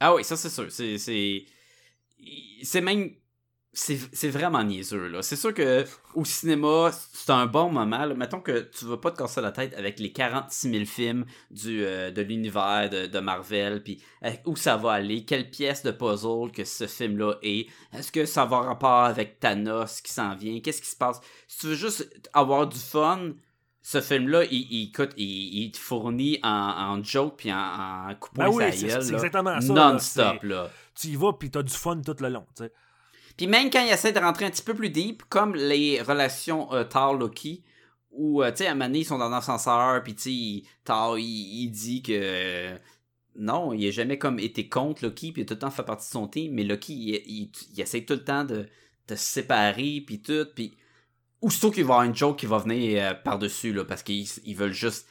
Ah 0.00 0.14
oui, 0.14 0.24
ça 0.24 0.36
c'est 0.36 0.50
sûr. 0.50 0.70
C'est 0.70 0.98
c'est 2.62 2.80
même. 2.80 3.10
C'est 3.80 4.28
vraiment 4.30 4.64
niaiseux, 4.64 5.06
là. 5.06 5.22
C'est 5.22 5.36
sûr 5.36 5.54
que 5.54 5.84
au 6.14 6.24
cinéma, 6.24 6.90
c'est 7.12 7.30
un 7.30 7.46
bon 7.46 7.70
moment. 7.70 8.04
Là. 8.06 8.14
Mettons 8.14 8.40
que 8.40 8.68
tu 8.76 8.84
vas 8.86 8.96
pas 8.96 9.12
te 9.12 9.18
casser 9.18 9.40
la 9.40 9.52
tête 9.52 9.72
avec 9.74 10.00
les 10.00 10.10
46 10.12 10.70
000 10.72 10.84
films 10.84 11.24
du, 11.50 11.84
euh, 11.84 12.10
de 12.10 12.22
l'univers 12.22 12.90
de, 12.90 13.06
de 13.06 13.18
Marvel, 13.20 13.82
puis 13.82 14.02
euh, 14.24 14.30
où 14.46 14.56
ça 14.56 14.76
va 14.76 14.92
aller, 14.94 15.24
quelle 15.24 15.48
pièce 15.48 15.84
de 15.84 15.92
puzzle 15.92 16.50
que 16.52 16.64
ce 16.64 16.86
film-là 16.88 17.34
est. 17.42 17.68
Est-ce 17.96 18.10
que 18.10 18.24
ça 18.26 18.44
va 18.46 18.56
en 18.56 18.62
rapport 18.62 19.04
avec 19.04 19.38
Thanos 19.38 20.00
qui 20.00 20.12
s'en 20.12 20.34
vient? 20.34 20.58
Qu'est-ce 20.60 20.82
qui 20.82 20.90
se 20.90 20.96
passe? 20.96 21.20
Si 21.46 21.58
tu 21.60 21.66
veux 21.68 21.74
juste 21.74 22.28
avoir 22.32 22.66
du 22.66 22.78
fun, 22.78 23.30
ce 23.80 24.00
film-là, 24.00 24.44
il, 24.50 24.66
il, 24.72 24.88
écoute, 24.88 25.12
il, 25.16 25.62
il 25.64 25.70
te 25.70 25.78
fournit 25.78 26.40
en, 26.42 26.48
en 26.98 27.02
joke 27.04 27.36
puis 27.38 27.52
en, 27.52 27.56
en 28.10 28.14
coupant 28.16 28.42
Ben 28.42 28.48
oui, 28.50 28.64
c'est- 28.72 29.12
exactement 29.12 29.60
ça. 29.60 29.72
Non-stop, 29.72 30.42
là. 30.42 30.68
Tu 30.94 31.08
y 31.08 31.16
vas 31.16 31.32
pis 31.32 31.48
t'as 31.50 31.62
du 31.62 31.72
fun 31.72 32.00
tout 32.04 32.16
le 32.18 32.28
long, 32.28 32.44
tu 32.56 32.64
sais. 32.64 32.72
Puis 33.38 33.46
même 33.46 33.70
quand 33.70 33.80
il 33.80 33.90
essaie 33.90 34.12
de 34.12 34.18
rentrer 34.18 34.44
un 34.44 34.50
petit 34.50 34.62
peu 34.64 34.74
plus 34.74 34.90
deep, 34.90 35.22
comme 35.30 35.54
les 35.54 36.02
relations 36.02 36.70
euh, 36.74 36.82
Thor-Loki, 36.84 37.62
où, 38.10 38.42
euh, 38.42 38.50
tu 38.50 38.64
sais, 38.64 38.66
à 38.66 38.74
ils 38.88 39.04
sont 39.04 39.16
dans 39.16 39.28
l'ascenseur, 39.28 40.02
puis 40.02 40.14
tu 40.16 40.22
sais, 40.22 40.32
il- 40.32 40.66
Thor, 40.84 41.18
il, 41.18 41.24
il 41.24 41.70
dit 41.70 42.02
que... 42.02 42.12
euh, 42.12 42.76
non, 43.36 43.72
il 43.72 43.86
a 43.86 43.92
jamais 43.92 44.18
comme 44.18 44.40
été 44.40 44.68
contre 44.68 45.04
Loki, 45.04 45.32
puis 45.32 45.42
il 45.42 45.44
a 45.44 45.46
tout 45.46 45.54
le 45.54 45.60
temps 45.60 45.70
fait 45.70 45.84
partie 45.84 46.08
de 46.08 46.12
son 46.12 46.26
team, 46.26 46.52
mais 46.52 46.64
Loki, 46.64 47.22
il, 47.26 47.80
essaie 47.80 48.04
tout 48.04 48.14
le 48.14 48.24
temps 48.24 48.44
de, 48.44 48.66
se 49.08 49.16
séparer, 49.16 50.02
puis 50.04 50.20
tout, 50.20 50.46
puis... 50.54 50.76
Aussitôt 51.40 51.70
qu'il 51.70 51.84
va 51.84 51.90
y 51.90 51.92
avoir 51.92 52.02
une 52.02 52.16
joke 52.16 52.36
qui 52.40 52.46
va 52.46 52.58
venir 52.58 53.00
euh, 53.00 53.14
par-dessus, 53.14 53.72
là, 53.72 53.84
parce 53.84 54.02
qu'ils 54.02 54.26
ils 54.44 54.56
veulent 54.56 54.72
juste 54.72 55.08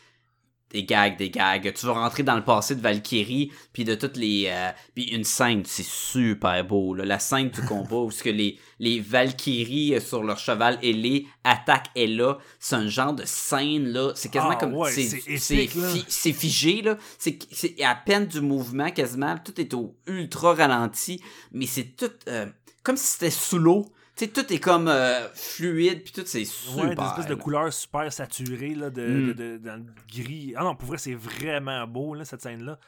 des 0.72 0.84
gags, 0.84 1.18
des 1.18 1.30
gags. 1.30 1.74
Tu 1.74 1.86
vas 1.86 1.94
rentrer 1.94 2.24
dans 2.24 2.36
le 2.36 2.44
passé 2.44 2.76
de 2.76 2.82
Valkyrie, 2.82 3.52
puis 3.74 3.84
de 3.86 3.96
toutes 3.96 4.18
les... 4.18 4.46
euh, 4.48 4.70
puis 4.94 5.06
une 5.06 5.24
scène, 5.24 5.64
c'est 5.66 5.86
super 5.86 6.64
beau, 6.66 6.94
là. 6.94 7.06
La 7.06 7.20
scène 7.20 7.50
du 7.50 7.62
combat 7.66 7.98
où 7.98 8.12
ce 8.12 8.22
que 8.24 8.30
les, 8.30 8.60
les 8.80 9.00
Valkyries 9.00 9.96
euh, 9.96 10.00
sur 10.00 10.24
leur 10.24 10.38
cheval 10.38 10.78
ailé 10.84 11.26
attaquent 11.44 11.90
Ella, 11.96 12.38
c'est 12.60 12.76
un 12.76 12.88
genre 12.88 13.14
de 13.14 13.24
scène, 13.26 13.88
là. 13.88 14.12
C'est 14.16 14.30
quasiment 14.30 14.54
Ah, 14.54 14.60
comme... 14.60 14.74
ouais, 14.76 14.92
c'est 14.92 15.68
fi- 15.68 16.34
figé, 16.34 16.82
là. 16.82 16.98
C'est 17.18 17.40
c'est 17.52 17.82
à 17.84 17.96
peine 17.96 18.28
du 18.28 18.42
mouvement, 18.42 18.92
quasiment. 18.92 19.36
Tout 19.44 19.60
est 19.62 19.74
au 19.74 19.96
ultra 20.08 20.54
ralenti, 20.54 21.22
mais 21.54 21.66
c'est 21.66 21.96
tout... 21.96 22.12
euh, 22.28 22.46
comme 22.84 22.98
si 22.98 23.06
c'était 23.14 23.32
sous 23.32 23.58
l'eau. 23.58 23.86
Tu 24.18 24.26
sais, 24.26 24.32
tout 24.32 24.52
est 24.52 24.60
comme 24.60 24.88
euh, 24.88 25.28
fluide, 25.34 26.04
puis 26.04 26.12
tout, 26.12 26.24
c'est 26.26 26.44
super. 26.46 26.86
Ouais, 26.90 26.96
des 26.96 27.04
espèces 27.04 27.28
de 27.28 27.36
couleurs 27.36 27.72
super 27.72 28.12
saturées, 28.12 28.74
là, 28.76 28.90
de, 28.90 29.06
Mm. 29.08 29.28
de- 29.28 29.34
de- 29.34 29.58
dans 29.58 29.76
le 29.76 29.86
gris. 30.12 30.54
Ah 30.58 30.64
non, 30.64 30.76
pour 30.76 30.88
vrai, 30.88 30.98
c'est 30.98 31.14
vraiment 31.14 31.86
beau, 31.88 32.14
là, 32.16 32.26
cette 32.26 32.42
scène-là. 32.42 32.80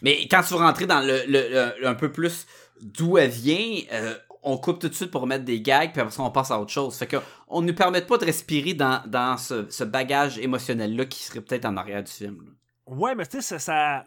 Mais 0.00 0.26
quand 0.28 0.42
tu 0.42 0.54
vas 0.54 0.66
rentrer 0.66 0.86
dans 0.86 1.00
le, 1.00 1.22
le- 1.26 1.74
le- 1.80 1.86
un 1.86 1.94
peu 1.94 2.10
plus 2.10 2.46
d'où 2.80 3.16
elle 3.18 3.30
vient, 3.30 3.80
euh, 3.92 4.14
on 4.42 4.56
coupe 4.58 4.80
tout 4.80 4.88
de 4.88 4.94
suite 4.94 5.10
pour 5.12 5.26
mettre 5.28 5.44
des 5.44 5.60
gags, 5.60 5.92
puis 5.92 6.00
après 6.00 6.12
ça, 6.12 6.22
on 6.22 6.30
passe 6.32 6.50
à 6.50 6.58
autre 6.60 6.72
chose. 6.72 6.96
Fait 6.96 7.06
que 7.06 7.18
on 7.46 7.60
ne 7.62 7.68
nous 7.68 7.74
permet 7.74 8.00
pas 8.02 8.18
de 8.18 8.24
respirer 8.24 8.74
dans, 8.74 9.02
dans 9.06 9.36
ce, 9.36 9.70
ce 9.70 9.84
bagage 9.84 10.38
émotionnel-là 10.38 11.04
qui 11.04 11.22
serait 11.22 11.40
peut-être 11.42 11.64
en 11.64 11.76
arrière 11.76 12.02
du 12.02 12.10
film. 12.10 12.38
là. 12.44 12.50
Ouais, 12.94 13.14
mais 13.14 13.24
tu 13.26 13.40
sais, 13.40 13.42
ça, 13.42 13.58
ça- 13.60 14.06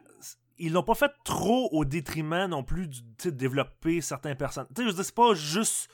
Ils 0.57 0.73
l'ont 0.73 0.83
pas 0.83 0.95
fait 0.95 1.11
trop 1.23 1.69
au 1.71 1.85
détriment 1.85 2.47
non 2.47 2.63
plus 2.63 2.87
du, 2.87 2.99
de 3.23 3.29
développer 3.29 4.01
certains 4.01 4.35
personnages. 4.35 4.69
Tu 4.75 4.81
sais, 4.81 4.83
je 4.83 4.89
veux 4.89 4.95
dire, 4.95 5.05
c'est 5.05 5.15
pas 5.15 5.33
juste. 5.33 5.89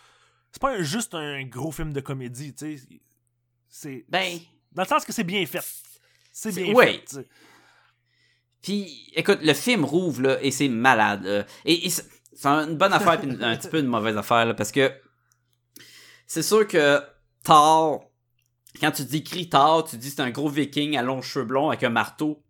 C'est 0.51 0.61
pas 0.61 0.81
juste 0.81 1.13
un 1.13 1.43
gros 1.43 1.71
film 1.71 1.93
de 1.93 2.01
comédie, 2.01 2.53
tu 2.53 2.77
sais. 2.77 2.83
C'est. 3.69 4.05
Ben, 4.09 4.39
Dans 4.73 4.83
le 4.83 4.87
sens 4.87 5.05
que 5.05 5.13
c'est 5.13 5.23
bien 5.23 5.45
fait. 5.45 5.63
C'est 6.31 6.53
bien 6.53 6.73
ouais. 6.73 6.93
fait. 6.93 7.05
tu 7.05 7.15
sais. 7.15 7.27
Puis, 8.61 9.11
écoute, 9.15 9.39
le 9.41 9.53
film 9.53 9.83
rouvre, 9.85 10.21
là, 10.21 10.43
et 10.43 10.51
c'est 10.51 10.67
malade. 10.67 11.23
là. 11.23 11.45
Et, 11.65 11.87
et 11.87 11.89
c'est 11.89 12.05
une 12.45 12.77
bonne 12.77 12.93
affaire, 12.93 13.19
puis 13.19 13.29
un 13.41 13.57
petit 13.57 13.69
peu 13.69 13.79
une 13.79 13.87
mauvaise 13.87 14.17
affaire, 14.17 14.45
là, 14.45 14.53
parce 14.53 14.71
que 14.71 14.91
c'est 16.27 16.43
sûr 16.43 16.67
que 16.67 17.01
Thor, 17.43 18.09
quand 18.79 18.91
tu 18.91 19.03
dis 19.03 19.23
crie 19.23 19.49
tard, 19.49 19.83
tu 19.83 19.97
dis 19.97 20.11
c'est 20.11 20.21
un 20.21 20.29
gros 20.29 20.47
viking 20.47 20.95
à 20.95 21.01
longs 21.01 21.21
cheveux 21.21 21.45
blonds 21.45 21.69
avec 21.69 21.83
un 21.83 21.89
marteau 21.89 22.43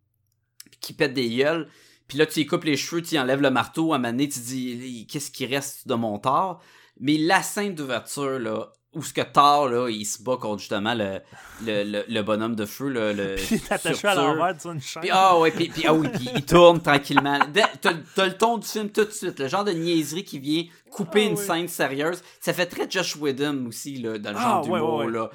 puis 0.69 0.79
qui 0.79 0.93
pète 0.93 1.13
des 1.13 1.29
gueules. 1.29 1.67
Puis 2.07 2.17
là, 2.17 2.25
tu 2.25 2.41
y 2.41 2.45
coupes 2.45 2.65
les 2.65 2.77
cheveux, 2.77 3.01
tu 3.01 3.15
y 3.15 3.19
enlèves 3.19 3.41
le 3.41 3.49
marteau, 3.49 3.93
à 3.93 3.95
un 3.95 3.99
moment 3.99 4.11
donné, 4.11 4.27
tu 4.29 4.39
dis 4.39 5.07
qu'est-ce 5.09 5.31
qui 5.31 5.45
reste 5.45 5.87
de 5.87 5.93
mon 5.95 6.19
tard. 6.19 6.61
Mais 7.01 7.17
la 7.17 7.41
scène 7.43 7.75
d'ouverture, 7.75 8.39
là, 8.39 8.67
où 8.93 9.01
ce 9.03 9.13
que 9.13 9.21
Thor, 9.21 9.69
là, 9.69 9.89
il 9.89 10.05
se 10.05 10.21
bat 10.21 10.35
contre 10.37 10.59
justement 10.59 10.93
le, 10.93 11.19
le, 11.65 11.83
le, 11.83 12.03
le 12.07 12.21
bonhomme 12.23 12.55
de 12.55 12.65
feu, 12.65 12.89
là, 12.89 13.11
le 13.13 13.35
Puis 13.37 13.47
il 13.51 13.55
est 13.55 13.71
attaché 13.71 14.07
à 14.07 14.15
l'envers 14.15 14.59
sur 14.59 14.71
une 14.71 14.81
chaîne. 14.81 15.01
Puis, 15.01 15.09
ah 15.13 15.39
ouais, 15.39 15.51
puis, 15.51 15.69
puis- 15.69 15.83
ah 15.87 15.93
oui, 15.93 16.07
puis 16.09 16.29
il 16.35 16.45
tourne 16.45 16.81
tranquillement. 16.81 17.39
T'as 17.81 17.93
t'as 18.15 18.25
le 18.25 18.37
ton 18.37 18.57
du 18.57 18.67
film 18.67 18.89
tout 18.89 19.05
de 19.05 19.11
suite, 19.11 19.39
le 19.39 19.47
genre 19.47 19.63
de 19.63 19.71
niaiserie 19.71 20.23
qui 20.25 20.39
vient 20.39 20.63
couper 20.91 21.23
Ah 21.25 21.29
une 21.29 21.37
oui. 21.37 21.45
scène 21.45 21.67
sérieuse. 21.69 22.21
Ça 22.41 22.53
fait 22.53 22.65
très 22.65 22.89
Josh 22.89 23.15
Whedon 23.15 23.65
aussi, 23.67 23.95
là, 23.95 24.17
dans 24.17 24.31
le 24.31 24.37
Ah, 24.37 24.41
genre 24.41 24.69
ouais, 24.69 24.79
d'humour, 24.79 24.95
ouais, 24.97 25.05
ouais. 25.05 25.11
là. 25.11 25.29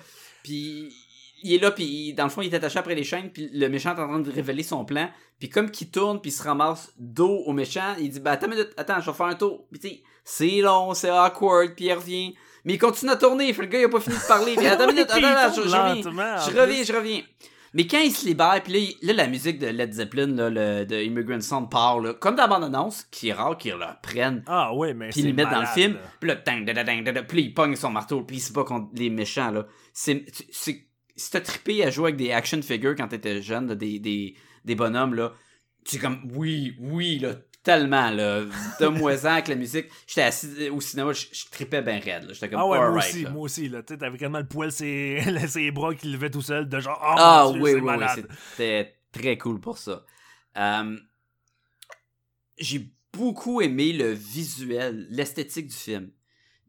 Puis 0.45 0.93
il 1.43 1.55
est 1.55 1.59
là, 1.59 1.71
puis 1.71 2.13
dans 2.15 2.25
le 2.25 2.31
fond, 2.31 2.43
il 2.43 2.53
est 2.53 2.57
attaché 2.57 2.79
après 2.79 2.95
les 2.95 3.05
chaînes, 3.05 3.31
puis 3.31 3.51
le 3.53 3.69
méchant 3.69 3.95
est 3.97 4.01
en 4.01 4.09
train 4.09 4.19
de 4.21 4.31
révéler 4.31 4.63
son 4.63 4.85
plan. 4.85 5.09
Puis 5.39 5.49
comme 5.49 5.71
qu'il 5.71 5.91
tourne, 5.91 6.21
puis 6.21 6.31
il 6.31 6.35
se 6.35 6.43
ramasse 6.43 6.93
dos 6.99 7.43
au 7.47 7.53
méchant, 7.53 7.95
il 7.99 8.11
dit, 8.11 8.21
bah 8.21 8.33
attends 8.33 8.49
minute, 8.49 8.71
attends, 8.77 9.01
je 9.01 9.11
vais 9.11 9.17
faire 9.17 9.27
un 9.27 9.35
tour. 9.35 9.67
Puis 9.71 9.81
tu 9.81 9.89
sais, 9.89 10.03
c'est 10.25 10.61
long, 10.63 10.95
c'est 10.95 11.11
awkward, 11.11 11.75
puis 11.75 11.87
il 11.87 11.93
revient. 11.93 12.35
Mais 12.65 12.75
il 12.75 12.79
continue 12.79 13.13
à 13.13 13.17
tourner, 13.17 13.53
fait 13.53 13.63
le 13.63 13.69
gars, 13.69 13.79
il 13.81 13.85
a 13.85 13.89
pas 13.89 14.01
fini 14.01 14.17
de 14.17 14.27
parler. 14.27 14.55
Puis 14.57 14.67
attends 14.67 14.87
minute, 14.89 15.07
attends, 15.09 15.55
je, 15.55 15.61
reviens. 15.61 16.03
Je 16.51 16.61
reviens, 16.61 16.83
je 16.85 16.93
reviens. 16.93 17.23
Mais 17.75 17.87
quand 17.87 18.01
il 18.01 18.11
se 18.11 18.25
libère, 18.27 18.63
puis 18.65 18.73
là, 18.73 18.79
il- 18.79 19.07
là, 19.07 19.13
la 19.13 19.27
musique 19.27 19.59
de 19.59 19.67
Led 19.67 19.93
Zeppelin, 19.93 20.29
là, 20.29 20.49
le, 20.49 20.87
de 20.87 20.97
Immigrant 20.97 21.41
Song 21.43 21.69
part, 21.69 22.01
là, 22.01 22.15
comme 22.15 22.35
dans 22.35 22.45
la 22.45 22.49
bande-annonce, 22.49 23.05
qui 23.11 23.29
est 23.29 23.35
rare 23.35 23.59
qu'ils 23.59 23.75
la 23.75 23.99
prennent, 24.03 24.43
Ah 24.47 24.71
mais 24.95 25.11
puis 25.11 25.21
ils 25.21 25.27
le 25.29 25.33
mettent 25.35 25.51
dans 25.51 25.61
le 25.61 25.67
film, 25.67 25.99
puis 26.19 26.29
là, 26.31 26.37
dang, 26.37 27.25
puis 27.29 27.43
il 27.43 27.53
pogne 27.53 27.77
son 27.77 27.91
marteau, 27.91 28.23
puis 28.23 28.37
il 28.37 28.41
se 28.41 28.53
bat 28.53 28.65
contre 28.65 28.89
les 28.95 29.11
méchants, 29.11 29.51
là. 29.51 29.67
C'est, 29.93 30.25
si 31.17 31.31
t'as 31.31 31.41
trippé 31.41 31.85
à 31.85 31.91
jouer 31.91 32.09
avec 32.09 32.17
des 32.17 32.33
action 32.33 32.61
figures 32.63 32.95
quand 32.95 33.09
t'étais 33.09 33.41
jeune, 33.43 33.69
là, 33.69 33.75
des, 33.75 33.99
des, 33.99 34.35
des 34.65 34.75
bonhommes, 34.75 35.15
là, 35.15 35.33
tu 35.85 35.97
es 35.97 35.99
comme, 35.99 36.31
oui, 36.35 36.77
oui, 36.79 37.19
là, 37.19 37.35
tellement, 37.63 38.11
là, 38.11 38.43
de 38.45 39.27
avec 39.27 39.49
la 39.49 39.55
musique. 39.57 39.87
J'étais 40.07 40.23
assis 40.23 40.69
au 40.71 40.81
cinéma, 40.81 41.13
je, 41.13 41.27
je 41.33 41.47
trippais 41.51 41.83
bien 41.83 41.99
raide. 41.99 42.29
J'étais 42.33 42.49
comme, 42.49 42.61
Ah 42.61 42.67
ouais, 42.67 42.79
moi 42.79 42.99
aussi, 42.99 43.23
là. 43.23 43.31
moi 43.31 43.43
aussi, 43.43 43.69
là. 43.69 43.83
Tu 43.83 43.99
t'avais 43.99 44.17
quasiment 44.19 44.39
le 44.39 44.47
poil, 44.47 44.71
ses, 44.71 45.21
ses 45.49 45.71
bras 45.73 45.95
qui 45.95 46.09
levait 46.09 46.31
tout 46.31 46.43
seul, 46.43 46.69
de 46.69 46.79
genre, 46.79 46.99
oh, 47.03 47.15
Ah 47.19 47.49
Dieu, 47.53 47.61
oui, 47.61 47.75
oui, 47.75 47.81
oui, 47.99 48.25
c'était 48.53 48.95
très 49.11 49.37
cool 49.39 49.61
pour 49.61 49.79
ça. 49.79 50.05
Euh, 50.57 50.97
j'ai 52.59 52.91
beaucoup 53.13 53.61
aimé 53.61 53.93
le 53.93 54.13
visuel, 54.13 55.07
l'esthétique 55.11 55.69
du 55.69 55.75
film. 55.77 56.11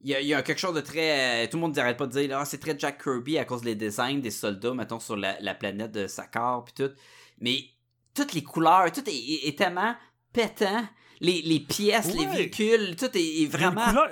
Il 0.04 0.12
y, 0.12 0.16
a, 0.16 0.22
il 0.22 0.28
y 0.28 0.34
a 0.34 0.42
quelque 0.44 0.60
chose 0.60 0.76
de 0.76 0.82
très... 0.82 1.46
euh, 1.46 1.48
tout 1.50 1.58
le 1.58 1.62
monde 1.62 1.76
n'arrête 1.76 1.98
pas 1.98 2.06
de 2.06 2.12
dire, 2.12 2.38
ah, 2.38 2.46
c'est 2.46 2.60
très 2.60 2.78
Jack 2.78 3.02
Kirby 3.04 3.38
à 3.40 3.46
cause 3.46 3.62
des 3.64 3.76
designs 3.76 4.20
des 4.22 4.30
soldats, 4.32 4.74
mettons, 4.74 5.00
sur 5.00 5.16
la, 5.18 5.40
la 5.42 5.56
planète 5.56 5.92
de 5.92 6.06
Sakar, 6.08 6.64
puis 6.64 6.74
tout. 6.76 6.94
Mais 7.42 7.64
toutes 8.14 8.34
les 8.34 8.44
couleurs, 8.44 8.92
tout 8.92 9.08
est, 9.10 9.14
est- 9.14 9.48
est 9.48 9.58
tellement 9.58 9.96
pétant. 10.32 10.88
Les, 11.20 11.42
les 11.42 11.60
pièces, 11.60 12.14
les 12.14 12.28
véhicules, 12.28 12.96
tout 12.96 13.10
est, 13.16 13.46
vraiment... 13.48 13.86
couleurs- 13.86 14.10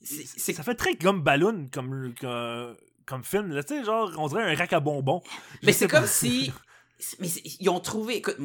c'est- 0.00 0.24
c'est- 0.38 0.52
Ça 0.52 0.62
fait 0.62 0.76
très 0.76 0.94
comme 0.96 1.20
ballon 1.22 1.68
comme, 1.72 2.14
comme, 2.20 2.76
comme 3.04 3.24
film, 3.24 3.48
là. 3.52 3.64
Tu 3.64 3.74
sais, 3.76 3.84
genre, 3.84 4.12
on 4.18 4.28
dirait 4.28 4.44
un 4.44 4.54
rack 4.56 4.72
à 4.72 4.78
bonbons. 4.80 5.20
Mais 5.64 5.72
c'est 5.72 5.88
comme 5.88 6.06
si. 6.06 6.52
Mais 7.18 7.26
c'est- 7.28 7.42
ils 7.60 7.68
ont 7.68 7.80
trouvé. 7.80 8.16
Écoute, 8.18 8.36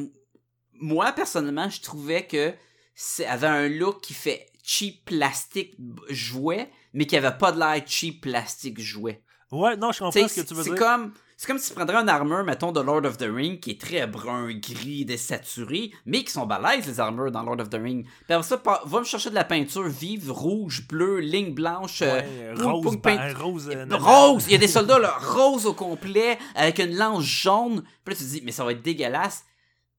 moi, 0.72 1.12
personnellement, 1.12 1.68
je 1.70 1.80
trouvais 1.80 2.26
que 2.26 2.52
ça 2.96 3.30
avait 3.32 3.46
un 3.46 3.68
look 3.68 4.00
qui 4.00 4.14
fait 4.14 4.46
cheap 4.64 5.04
plastique 5.04 5.76
jouet, 6.08 6.70
mais 6.94 7.06
qui 7.06 7.16
avait 7.16 7.36
pas 7.36 7.52
de 7.52 7.58
l'air 7.60 7.82
cheap 7.86 8.22
plastique 8.22 8.80
jouet. 8.80 9.22
Ouais, 9.52 9.76
non, 9.76 9.92
je 9.92 9.98
comprends 10.00 10.26
ce 10.26 10.40
que 10.40 10.46
tu 10.46 10.54
veux 10.54 10.62
c'est 10.64 10.70
dire. 10.70 10.78
comme. 10.78 11.12
C'est 11.36 11.48
comme 11.48 11.58
si 11.58 11.68
tu 11.70 11.74
prendrais 11.74 11.96
un 11.96 12.06
armure, 12.06 12.44
mettons, 12.44 12.70
de 12.70 12.80
Lord 12.80 13.04
of 13.06 13.18
the 13.18 13.26
Ring, 13.28 13.58
qui 13.58 13.72
est 13.72 13.80
très 13.80 14.06
brun, 14.06 14.52
gris, 14.54 15.04
désaturé, 15.04 15.90
mais 16.06 16.22
qui 16.22 16.30
sont 16.32 16.46
balèzes, 16.46 16.86
les 16.86 17.00
armures 17.00 17.32
dans 17.32 17.42
Lord 17.42 17.60
of 17.60 17.70
the 17.70 17.74
Ring. 17.74 18.04
Puis 18.04 18.32
après 18.32 18.44
ça, 18.46 18.62
va 18.86 19.00
me 19.00 19.04
chercher 19.04 19.30
de 19.30 19.34
la 19.34 19.42
peinture 19.42 19.88
vive, 19.88 20.30
rouge, 20.30 20.86
bleu, 20.86 21.18
ligne 21.18 21.52
blanche, 21.52 22.02
euh, 22.02 22.20
Ouais, 22.20 22.62
rose, 22.62 22.84
poum, 22.84 22.96
ben, 23.02 23.16
peint- 23.18 23.34
rose, 23.34 23.68
euh. 23.68 23.84
Rose! 23.90 24.44
Il 24.46 24.52
y 24.52 24.54
a 24.54 24.58
des 24.58 24.68
soldats 24.68 25.00
là, 25.00 25.16
rose 25.20 25.66
au 25.66 25.74
complet, 25.74 26.38
avec 26.54 26.78
une 26.78 26.96
lance 26.96 27.24
jaune. 27.24 27.82
Puis 28.04 28.14
là, 28.14 28.18
tu 28.20 28.24
te 28.24 28.30
dis, 28.30 28.42
mais 28.44 28.52
ça 28.52 28.64
va 28.64 28.70
être 28.70 28.82
dégueulasse. 28.82 29.44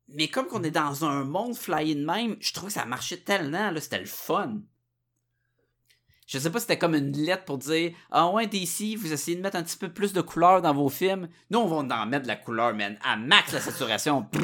Mais 0.09 0.27
comme 0.27 0.47
qu'on 0.47 0.63
est 0.63 0.71
dans 0.71 1.03
un 1.05 1.23
monde 1.23 1.55
flyé 1.55 1.95
de 1.95 2.05
même, 2.05 2.37
je 2.39 2.53
trouve 2.53 2.67
que 2.69 2.73
ça 2.73 2.85
marchait 2.85 3.17
tellement, 3.17 3.71
là, 3.71 3.81
c'était 3.81 3.99
le 3.99 4.05
fun. 4.05 4.61
Je 6.27 6.39
sais 6.39 6.49
pas 6.49 6.59
si 6.59 6.63
c'était 6.63 6.79
comme 6.79 6.95
une 6.95 7.11
lettre 7.15 7.45
pour 7.45 7.57
dire 7.59 7.91
Ah 8.11 8.29
ouais, 8.29 8.47
DC, 8.47 8.95
vous 8.97 9.13
essayez 9.13 9.37
de 9.37 9.41
mettre 9.43 9.57
un 9.57 9.63
petit 9.63 9.77
peu 9.77 9.91
plus 9.93 10.11
de 10.13 10.21
couleur 10.21 10.61
dans 10.61 10.73
vos 10.73 10.89
films. 10.89 11.29
Nous, 11.51 11.59
on 11.59 11.67
va 11.67 11.77
en 12.01 12.05
mettre 12.07 12.23
de 12.23 12.27
la 12.27 12.35
couleur, 12.35 12.73
man, 12.73 12.97
à 13.03 13.15
max 13.15 13.51
la 13.53 13.61
saturation. 13.61 14.27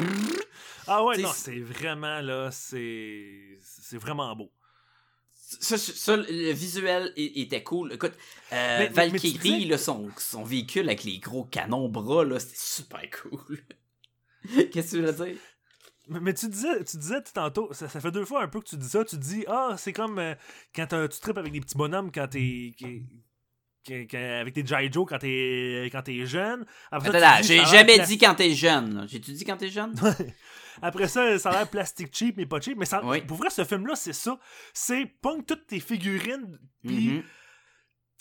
Ah 0.88 1.04
ouais, 1.04 1.14
T'sais, 1.14 1.22
non, 1.22 1.30
c'est 1.32 1.60
vraiment, 1.60 2.20
là, 2.22 2.50
c'est... 2.50 3.56
C'est 3.62 3.98
vraiment 3.98 4.34
beau. 4.34 4.50
ça, 5.36 6.16
le 6.16 6.50
visuel 6.50 7.12
était 7.16 7.62
cool. 7.62 7.92
Écoute, 7.92 8.14
euh, 8.52 8.78
Mais- 8.80 8.88
mais 8.88 8.88
Valkyrie, 8.88 9.38
disais- 9.58 9.64
là, 9.66 9.78
son, 9.78 10.10
son 10.18 10.42
véhicule 10.42 10.86
avec 10.88 11.04
les 11.04 11.20
gros 11.20 11.44
canons 11.44 11.88
bras, 11.88 12.24
là, 12.24 12.40
c'était 12.40 12.56
super 12.56 13.00
cool. 13.22 13.60
Qu'est-ce 14.72 14.96
que 14.96 14.96
tu 14.96 15.02
veux 15.02 15.12
dire? 15.26 15.36
Mais, 16.20 16.34
tu 16.34 16.48
disais, 16.48 16.84
tu 16.84 16.96
disais 16.96 17.22
tout 17.22 17.32
tantôt, 17.32 17.72
ça, 17.72 17.88
ça 17.88 18.00
fait 18.00 18.10
deux 18.10 18.24
fois 18.24 18.42
un 18.42 18.48
peu 18.48 18.60
que 18.60 18.66
tu 18.68 18.76
dis 18.76 18.88
ça, 18.88 19.04
tu 19.04 19.16
dis, 19.16 19.44
ah, 19.48 19.74
c'est 19.78 19.92
comme 19.92 20.18
euh, 20.18 20.34
quand 20.74 20.86
tu 20.86 21.20
tripes 21.20 21.38
avec 21.38 21.52
des 21.52 21.60
petits 21.60 21.76
bonhommes 21.76 22.10
quand 22.12 22.28
t'es... 22.28 22.72
avec 23.88 24.54
tes 24.54 24.64
G.I. 24.66 24.92
Joe 24.92 25.06
quand 25.08 25.18
t'es 25.18 25.88
quand 25.90 26.02
t'es 26.02 26.24
jeune. 26.26 26.64
Après 26.90 27.16
Attends, 27.22 27.42
j'ai 27.42 27.64
jamais 27.64 27.98
dit 28.00 28.18
quand 28.18 28.34
t'es 28.34 28.54
jeune. 28.54 29.06
J'ai-tu 29.08 29.32
dit 29.32 29.44
quand 29.44 29.56
t'es 29.56 29.68
jeune? 29.70 29.94
Après 30.82 31.08
ça, 31.08 31.38
ça 31.38 31.50
a 31.50 31.52
l'air 31.58 31.68
plastique 31.68 32.08
cheap, 32.16 32.36
mais 32.36 32.46
pas 32.46 32.60
cheap. 32.60 32.78
Mais 32.78 32.86
ça, 32.86 33.04
Oui. 33.04 33.20
pour 33.20 33.36
vrai, 33.36 33.50
ce 33.50 33.64
film-là, 33.64 33.94
c'est 33.94 34.12
ça. 34.14 34.38
C'est 34.72 35.06
pogne 35.20 35.42
toutes 35.42 35.66
tes 35.66 35.80
figurines. 35.80 36.58
Puis, 36.86 37.08
Mhm. 37.08 37.22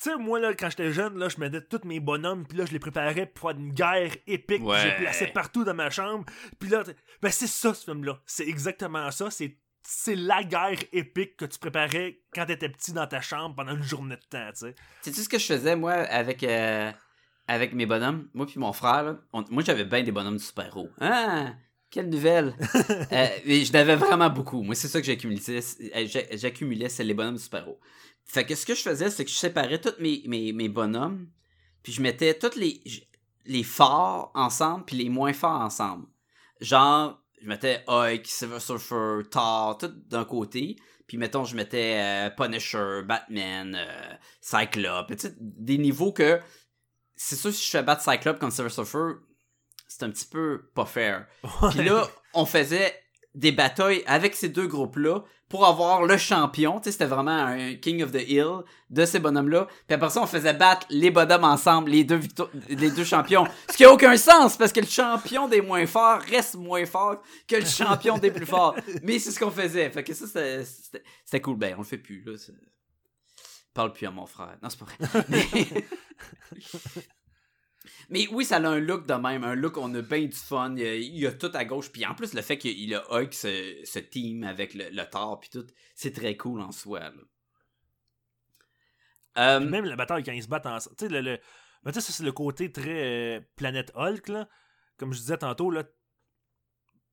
Tu 0.01 0.09
sais, 0.09 0.17
moi, 0.17 0.39
là, 0.39 0.53
quand 0.53 0.69
j'étais 0.69 0.91
jeune, 0.91 1.17
là, 1.17 1.29
je 1.29 1.39
mettais 1.39 1.61
tous 1.61 1.85
mes 1.87 1.99
bonhommes, 1.99 2.45
puis 2.47 2.57
là, 2.57 2.65
je 2.65 2.71
les 2.71 2.79
préparais 2.79 3.25
pour 3.27 3.49
faire 3.51 3.59
une 3.59 3.71
guerre 3.73 4.11
épique. 4.27 4.47
puis 4.47 4.57
Je 4.59 4.63
Ouais. 4.63 4.85
les 4.85 5.03
plaçais 5.05 5.27
partout 5.27 5.63
dans 5.63 5.73
ma 5.75 5.89
chambre. 5.89 6.25
Puis 6.59 6.69
là, 6.69 6.83
ben, 7.21 7.29
c'est 7.31 7.47
ça, 7.47 7.73
ce 7.73 7.85
film-là. 7.85 8.19
C'est 8.25 8.47
exactement 8.47 9.09
ça. 9.11 9.29
C'est. 9.29 9.57
C'est 9.83 10.15
la 10.15 10.43
guerre 10.43 10.77
épique 10.93 11.37
que 11.37 11.45
tu 11.45 11.57
préparais 11.57 12.19
quand 12.35 12.45
t'étais 12.45 12.69
petit 12.69 12.93
dans 12.93 13.07
ta 13.07 13.19
chambre 13.19 13.55
pendant 13.55 13.75
une 13.75 13.81
journée 13.81 14.15
de 14.15 14.21
temps, 14.29 14.47
tu 14.53 14.59
sais. 14.67 14.75
Sais-tu 15.01 15.21
ce 15.21 15.27
que 15.27 15.39
je 15.39 15.45
faisais, 15.47 15.75
moi, 15.75 15.93
avec, 15.93 16.43
euh, 16.43 16.91
avec 17.47 17.73
mes 17.73 17.87
bonhommes? 17.87 18.29
Moi 18.35 18.45
puis 18.45 18.59
mon 18.59 18.73
frère, 18.73 19.01
là, 19.03 19.17
on- 19.33 19.43
moi, 19.49 19.63
j'avais 19.65 19.85
bien 19.85 20.03
des 20.03 20.11
bonhommes 20.11 20.35
de 20.37 20.41
super-héros. 20.41 20.89
Ah! 21.01 21.53
Quelle 21.89 22.09
nouvelle! 22.09 22.53
Euh, 23.11 23.27
mais 23.45 23.65
je 23.65 23.73
n'avais 23.73 23.95
vraiment 23.95 24.29
beaucoup. 24.29 24.61
Moi, 24.61 24.75
c'est 24.75 24.87
ça 24.87 25.01
que 25.01 25.05
j'accumulais. 25.07 25.41
euh, 25.49 26.05
j'a- 26.05 26.37
J'accumulais, 26.37 26.87
c'est 26.87 27.03
les 27.03 27.15
bonhommes 27.15 27.33
de 27.35 27.39
super-héros. 27.39 27.79
Fait 28.31 28.45
que 28.45 28.55
ce 28.55 28.65
que 28.65 28.75
je 28.75 28.81
faisais, 28.81 29.09
c'est 29.09 29.25
que 29.25 29.31
je 29.31 29.35
séparais 29.35 29.81
tous 29.81 29.99
mes, 29.99 30.23
mes, 30.25 30.53
mes 30.53 30.69
bonhommes, 30.69 31.27
puis 31.83 31.91
je 31.91 32.01
mettais 32.01 32.33
tous 32.33 32.55
les, 32.55 32.81
les 33.45 33.63
forts 33.63 34.31
ensemble, 34.35 34.85
puis 34.85 34.95
les 34.95 35.09
moins 35.09 35.33
forts 35.33 35.59
ensemble. 35.59 36.07
Genre, 36.61 37.21
je 37.41 37.47
mettais 37.47 37.83
Hulk, 37.87 38.25
Silver 38.25 38.61
Surfer, 38.61 39.29
Thor, 39.29 39.77
tout 39.77 39.91
d'un 40.07 40.23
côté, 40.23 40.77
puis 41.07 41.17
mettons, 41.17 41.43
je 41.43 41.57
mettais 41.57 41.97
euh, 41.99 42.29
Punisher, 42.29 43.01
Batman, 43.03 43.75
euh, 43.75 44.13
Cyclope, 44.39 45.11
des 45.37 45.77
niveaux 45.77 46.13
que. 46.13 46.39
C'est 47.15 47.35
sûr, 47.35 47.53
si 47.53 47.65
je 47.65 47.69
fais 47.69 47.83
battre 47.83 48.01
Cyclope 48.01 48.39
comme 48.39 48.49
Silver 48.49 48.69
Surfer, 48.69 49.15
c'est 49.89 50.03
un 50.03 50.09
petit 50.09 50.25
peu 50.25 50.69
pas 50.73 50.85
fair. 50.85 51.27
Puis 51.71 51.83
là, 51.83 52.07
on 52.33 52.45
faisait 52.45 52.97
des 53.35 53.51
batailles 53.51 54.03
avec 54.07 54.35
ces 54.35 54.47
deux 54.47 54.67
groupes-là 54.67 55.25
pour 55.51 55.65
avoir 55.67 56.03
le 56.05 56.17
champion. 56.17 56.79
Tu 56.79 56.85
sais, 56.85 56.91
c'était 56.93 57.05
vraiment 57.05 57.31
un 57.45 57.75
King 57.75 58.01
of 58.03 58.11
the 58.13 58.21
Hill 58.27 58.61
de 58.89 59.05
ces 59.05 59.19
bonhommes-là. 59.19 59.67
Puis 59.85 59.93
après 59.95 60.09
ça, 60.09 60.21
on 60.23 60.25
faisait 60.25 60.53
battre 60.53 60.87
les 60.89 61.11
bonhommes 61.11 61.43
ensemble, 61.43 61.91
les 61.91 62.05
deux, 62.05 62.15
victo- 62.15 62.49
les 62.69 62.89
deux 62.89 63.03
champions. 63.03 63.45
Ce 63.69 63.75
qui 63.75 63.83
a 63.83 63.91
aucun 63.91 64.15
sens, 64.15 64.55
parce 64.55 64.71
que 64.71 64.79
le 64.79 64.87
champion 64.87 65.49
des 65.49 65.61
moins 65.61 65.85
forts 65.85 66.21
reste 66.21 66.55
moins 66.55 66.85
fort 66.85 67.21
que 67.47 67.57
le 67.57 67.65
champion 67.65 68.17
des 68.17 68.31
plus 68.31 68.45
forts. 68.45 68.75
Mais 69.03 69.19
c'est 69.19 69.31
ce 69.31 69.39
qu'on 69.39 69.51
faisait. 69.51 69.89
Fait 69.89 70.03
que 70.05 70.13
ça, 70.13 70.25
c'était- 70.25 71.41
cool. 71.41 71.57
Ben, 71.57 71.75
on 71.75 71.81
le 71.81 71.85
fait 71.85 71.97
plus, 71.97 72.23
là. 72.25 72.31
Parle 73.73 73.91
plus 73.93 74.07
à 74.07 74.11
mon 74.11 74.25
frère. 74.25 74.57
Non, 74.63 74.69
c'est 74.69 74.79
pas 74.79 74.85
vrai. 74.85 75.25
Mais... 75.29 75.85
Mais 78.09 78.27
oui, 78.31 78.45
ça 78.45 78.57
a 78.57 78.67
un 78.67 78.79
look 78.79 79.07
de 79.07 79.13
même, 79.13 79.43
un 79.43 79.55
look, 79.55 79.77
on 79.77 79.93
a 79.95 80.01
bien 80.01 80.25
du 80.25 80.37
fun, 80.37 80.75
il 80.75 80.83
y 80.83 80.87
a, 80.87 80.95
il 80.95 81.17
y 81.17 81.25
a 81.25 81.31
tout 81.31 81.51
à 81.53 81.65
gauche, 81.65 81.91
puis 81.91 82.05
en 82.05 82.13
plus 82.13 82.33
le 82.33 82.41
fait 82.41 82.57
qu'il 82.57 82.93
a 82.93 83.03
Hulk 83.11 83.33
ce, 83.33 83.81
ce 83.83 83.99
team 83.99 84.43
avec 84.43 84.73
le, 84.73 84.89
le 84.91 85.03
Thor 85.09 85.39
puis 85.39 85.49
tout, 85.49 85.65
c'est 85.95 86.13
très 86.13 86.37
cool 86.37 86.61
en 86.61 86.71
soi. 86.71 86.99
là. 86.99 87.11
Euh, 89.37 89.59
même 89.61 89.85
la 89.85 89.95
bataille 89.95 90.23
quand 90.23 90.33
ils 90.33 90.43
se 90.43 90.47
battent 90.47 90.65
ensemble. 90.65 90.95
Tu 90.97 91.07
sais, 91.07 91.21
le, 91.21 91.39
ça, 91.91 92.01
c'est 92.01 92.23
le 92.23 92.31
côté 92.31 92.71
très 92.71 93.37
euh, 93.37 93.41
planète 93.55 93.91
Hulk, 93.95 94.27
là. 94.27 94.49
Comme 94.97 95.13
je 95.13 95.19
disais 95.19 95.37
tantôt, 95.37 95.71
là. 95.71 95.83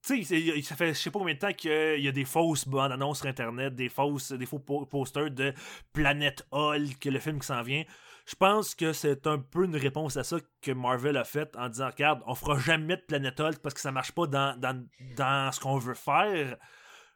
Tu 0.07 0.25
sais, 0.25 0.63
ça 0.63 0.77
fait 0.77 0.95
je 0.95 0.99
sais 0.99 1.11
pas 1.11 1.19
combien 1.19 1.35
de 1.35 1.39
temps 1.39 1.53
qu'il 1.53 2.01
y 2.01 2.09
a 2.09 2.13
des 2.13 2.25
fausses 2.25 2.69
bandes 2.69 2.93
annonces 2.93 3.19
sur 3.19 3.29
Internet, 3.29 3.75
des 3.75 3.89
fausses, 3.89 4.33
des 4.33 4.47
faux 4.47 4.59
po- 4.59 4.87
posters 4.87 5.31
de 5.31 5.53
Planète 5.93 6.47
Hulk, 6.53 7.05
le 7.05 7.19
film 7.19 7.41
qui 7.41 7.47
s'en 7.47 7.63
vient. 7.63 7.85
Je 8.29 8.35
pense 8.35 8.75
que 8.75 8.93
c'est 8.93 9.27
un 9.27 9.39
peu 9.39 9.65
une 9.65 9.77
réponse 9.77 10.19
à 10.19 10.23
ça 10.23 10.37
que 10.61 10.71
Marvel 10.73 11.17
a 11.17 11.25
faite 11.25 11.57
en 11.57 11.71
disant 11.71 11.87
Regarde, 11.89 12.21
on 12.27 12.35
fera 12.35 12.59
jamais 12.59 12.99
de 12.99 13.01
Planet 13.01 13.41
Hulk 13.41 13.59
parce 13.61 13.75
que 13.75 13.81
ça 13.81 13.91
marche 13.91 14.13
pas 14.13 14.27
dans, 14.27 14.55
dans, 14.61 14.87
dans 15.17 15.51
ce 15.51 15.59
qu'on 15.59 15.79
veut 15.79 15.95
faire. 15.95 16.59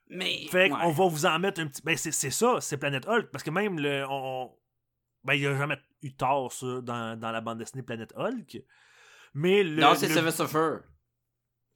Mais. 0.09 0.47
Fait 0.49 0.63
ouais. 0.63 0.71
qu'on 0.71 0.91
va 0.91 1.07
vous 1.09 1.27
en 1.27 1.39
mettre 1.39 1.61
un 1.61 1.67
petit. 1.67 1.83
Ben, 1.85 1.99
c'est 1.99 2.13
c'est 2.13 2.31
ça, 2.31 2.63
c'est 2.63 2.79
Planet 2.79 3.07
Hulk. 3.07 3.31
Parce 3.31 3.45
que 3.45 3.51
même 3.51 3.79
le. 3.79 4.07
On... 4.09 4.57
Ben, 5.23 5.35
il 5.35 5.41
n'y 5.41 5.47
a 5.47 5.55
jamais 5.55 5.77
eu 6.01 6.15
tort, 6.15 6.51
ça, 6.51 6.81
dans, 6.81 7.19
dans 7.21 7.31
la 7.31 7.43
bande 7.43 7.59
dessinée 7.59 7.83
Planet 7.83 8.11
Hulk. 8.17 8.63
Mais 9.35 9.63
le. 9.63 9.83
non, 9.83 9.95
c'est 9.95 10.09
le- 10.09 10.15
Silver 10.15 10.31
Surfer. 10.31 10.77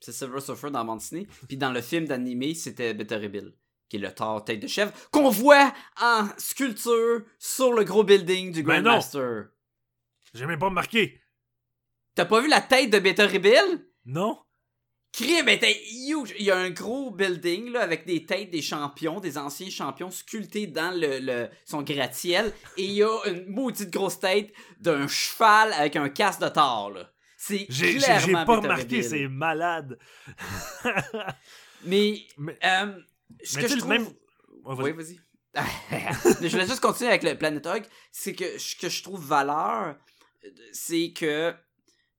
C'est 0.01 0.13
Silver 0.13 0.41
Surfer 0.41 0.71
dans 0.71 0.79
la 0.79 0.85
bande 0.85 1.01
dessinée. 1.01 1.27
Puis 1.47 1.59
dans 1.59 1.73
le 1.73 1.83
film 1.83 2.07
d'animé, 2.07 2.55
c'était 2.55 2.95
Better 2.95 3.29
Bill, 3.29 3.53
qui 3.89 3.97
est 3.97 4.01
le 4.01 4.13
Thor 4.13 4.45
tête 4.45 4.61
de 4.61 4.67
chèvre, 4.67 4.93
qu'on 5.11 5.31
voit 5.31 5.73
en 6.01 6.27
sculpture 6.39 7.23
sur 7.39 7.73
le 7.73 7.85
gros 7.85 8.05
building 8.05 8.53
du 8.53 8.63
Ben. 8.63 8.83
Grandmaster. 8.83 9.47
J'ai 10.35 10.47
même 10.47 10.59
pas 10.59 10.67
remarqué. 10.67 11.21
T'as 12.15 12.25
pas 12.25 12.41
vu 12.41 12.49
la 12.49 12.61
tête 12.61 12.91
de 12.91 12.99
Better 12.99 13.39
Bill? 13.39 13.87
Non? 14.05 14.39
Crime 15.13 15.49
était 15.49 15.81
huge. 16.09 16.35
Il 16.39 16.45
y 16.45 16.51
a 16.51 16.57
un 16.59 16.69
gros 16.71 17.11
building 17.11 17.71
là, 17.71 17.81
avec 17.81 18.05
des 18.07 18.27
têtes 18.27 18.51
des 18.51 18.61
champions, 18.61 19.19
des 19.19 19.39
anciens 19.39 19.71
champions 19.71 20.11
sculptés 20.11 20.67
dans 20.67 20.91
le, 20.95 21.21
le- 21.21 21.49
son 21.65 21.81
gratte-ciel. 21.83 22.53
Et 22.77 22.85
il 22.85 22.93
y 22.93 23.03
a 23.03 23.17
une 23.27 23.47
maudite 23.47 23.91
grosse 23.91 24.21
tête 24.21 24.53
d'un 24.79 25.07
cheval 25.09 25.73
avec 25.73 25.97
un 25.97 26.11
casque 26.11 26.41
de 26.43 26.49
Thor. 26.49 26.91
là. 26.91 27.11
C'est 27.39 27.67
clairement 27.67 28.19
j'ai 28.27 28.33
pas 28.33 28.57
remarqué, 28.61 29.03
c'est 29.03 29.29
malade. 29.29 29.99
Mais, 31.85 32.27
Mais- 32.39 32.59
euh, 32.65 32.99
ce 33.43 33.59
que 33.59 33.69
je 33.69 33.77
trouve... 33.77 33.89
même-. 33.89 34.09
Oui, 34.65 34.93
vas-y. 34.93 35.21
je 36.43 36.49
voulais 36.49 36.67
juste 36.67 36.81
continuer 36.81 37.09
avec 37.11 37.23
le 37.23 37.37
Planet 37.37 37.67
Hulk. 37.67 37.85
C'est 38.13 38.35
que 38.35 38.59
ce 38.59 38.77
que 38.77 38.89
je 38.89 39.03
trouve 39.03 39.25
valeur, 39.25 39.97
c'est 40.73 41.13
que 41.13 41.55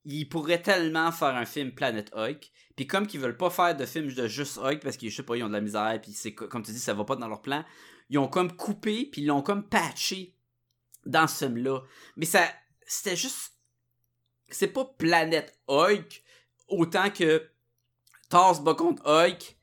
ils 0.05 0.25
pourraient 0.25 0.61
tellement 0.61 1.11
faire 1.11 1.35
un 1.35 1.45
film 1.45 1.71
Planet 1.73 2.09
Hulk. 2.15 2.51
Puis 2.75 2.87
comme 2.87 3.05
qu'ils 3.07 3.19
veulent 3.19 3.37
pas 3.37 3.49
faire 3.49 3.75
de 3.75 3.85
film 3.85 4.11
de 4.11 4.27
juste 4.27 4.57
Hulk 4.57 4.81
parce 4.81 4.97
qu'ils 4.97 5.09
je 5.09 5.17
sais 5.17 5.23
pas, 5.23 5.35
ils 5.35 5.43
ont 5.43 5.47
de 5.49 5.53
la 5.53 5.61
misère 5.61 5.99
puis 6.01 6.13
c'est 6.13 6.33
co- 6.33 6.47
comme 6.47 6.63
tu 6.63 6.71
dis 6.71 6.79
ça 6.79 6.93
va 6.93 7.03
pas 7.03 7.15
dans 7.15 7.27
leur 7.27 7.41
plan. 7.41 7.65
Ils 8.09 8.17
ont 8.17 8.27
comme 8.27 8.55
coupé 8.55 9.05
puis 9.11 9.21
ils 9.21 9.27
l'ont 9.27 9.41
comme 9.41 9.67
patché 9.67 10.33
dans 11.05 11.27
ce 11.27 11.45
film 11.45 11.57
là. 11.57 11.81
Mais 12.15 12.25
ça 12.25 12.43
c'était 12.85 13.15
juste 13.15 13.53
c'est 14.49 14.67
pas 14.67 14.85
Planet 14.85 15.59
Hulk 15.67 16.23
autant 16.69 17.09
que 17.09 17.49
Thor 18.29 18.55
se 18.55 18.61
bat 18.61 18.75
contre 18.75 19.05
Hulk 19.05 19.56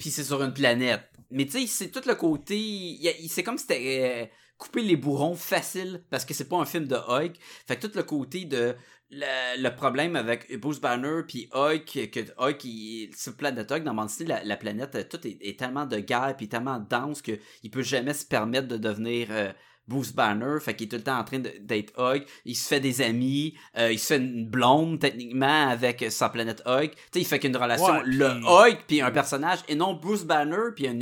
puis 0.00 0.10
c'est 0.10 0.24
sur 0.24 0.42
une 0.42 0.54
planète. 0.54 1.02
Mais 1.30 1.44
tu 1.44 1.52
sais, 1.60 1.66
c'est 1.66 1.90
tout 1.90 2.00
le 2.08 2.14
côté. 2.14 2.98
C'est 3.28 3.42
comme 3.42 3.58
si 3.58 3.66
c'était 3.66 4.30
euh, 4.30 4.34
couper 4.56 4.80
les 4.80 4.96
bourrons 4.96 5.34
facile 5.34 6.02
parce 6.08 6.24
que 6.24 6.32
c'est 6.32 6.48
pas 6.48 6.56
un 6.56 6.64
film 6.64 6.86
de 6.86 6.96
Hulk. 6.96 7.36
Fait 7.68 7.76
que 7.76 7.86
tout 7.86 7.92
le 7.94 8.02
côté 8.02 8.46
de 8.46 8.74
le, 9.10 9.68
problème 9.68 10.16
avec 10.16 10.58
Bruce 10.58 10.80
Banner 10.80 11.20
puis 11.28 11.50
Hulk, 11.52 12.10
que 12.10 12.20
Hulk, 12.38 12.64
il, 12.64 13.14
sur 13.14 13.36
Planète 13.36 13.70
Hulk, 13.70 13.84
dans 13.84 13.92
Bande 13.92 14.06
dessinée, 14.06 14.30
la, 14.30 14.42
la 14.42 14.56
planète, 14.56 14.94
euh, 14.94 15.04
tout 15.04 15.20
est, 15.26 15.58
tellement 15.58 15.84
de 15.84 15.98
guerre 15.98 16.34
puis 16.34 16.48
tellement 16.48 16.80
dense 16.80 17.20
que 17.20 17.38
il 17.62 17.70
peut 17.70 17.82
jamais 17.82 18.14
se 18.14 18.24
permettre 18.24 18.68
de 18.68 18.78
devenir 18.78 19.28
euh, 19.30 19.52
Bruce 19.90 20.12
Banner. 20.14 20.58
Fait 20.60 20.74
qu'il 20.74 20.86
est 20.86 20.88
tout 20.90 20.96
le 20.96 21.02
temps 21.02 21.18
en 21.18 21.24
train 21.24 21.40
d'être 21.40 21.92
Hulk. 21.98 22.24
Il 22.46 22.54
se 22.56 22.66
fait 22.68 22.80
des 22.80 23.02
amis. 23.02 23.54
euh, 23.76 23.92
il 23.92 23.98
se 23.98 24.06
fait 24.06 24.16
une 24.16 24.46
blonde, 24.48 24.98
techniquement, 25.00 25.68
avec 25.68 26.06
sa 26.10 26.28
planète 26.30 26.62
Hulk. 26.64 26.92
Tu 26.92 26.98
sais, 27.12 27.20
il 27.20 27.26
fait 27.26 27.38
qu'une 27.38 27.56
relation, 27.56 27.86
Ouais, 27.98 28.02
le 28.06 28.26
Hulk 28.46 28.84
puis 28.86 29.02
un 29.02 29.10
personnage, 29.10 29.58
et 29.68 29.74
non 29.74 29.94
Bruce 29.94 30.24
Banner 30.24 30.70
puis 30.74 30.86
un, 30.88 30.96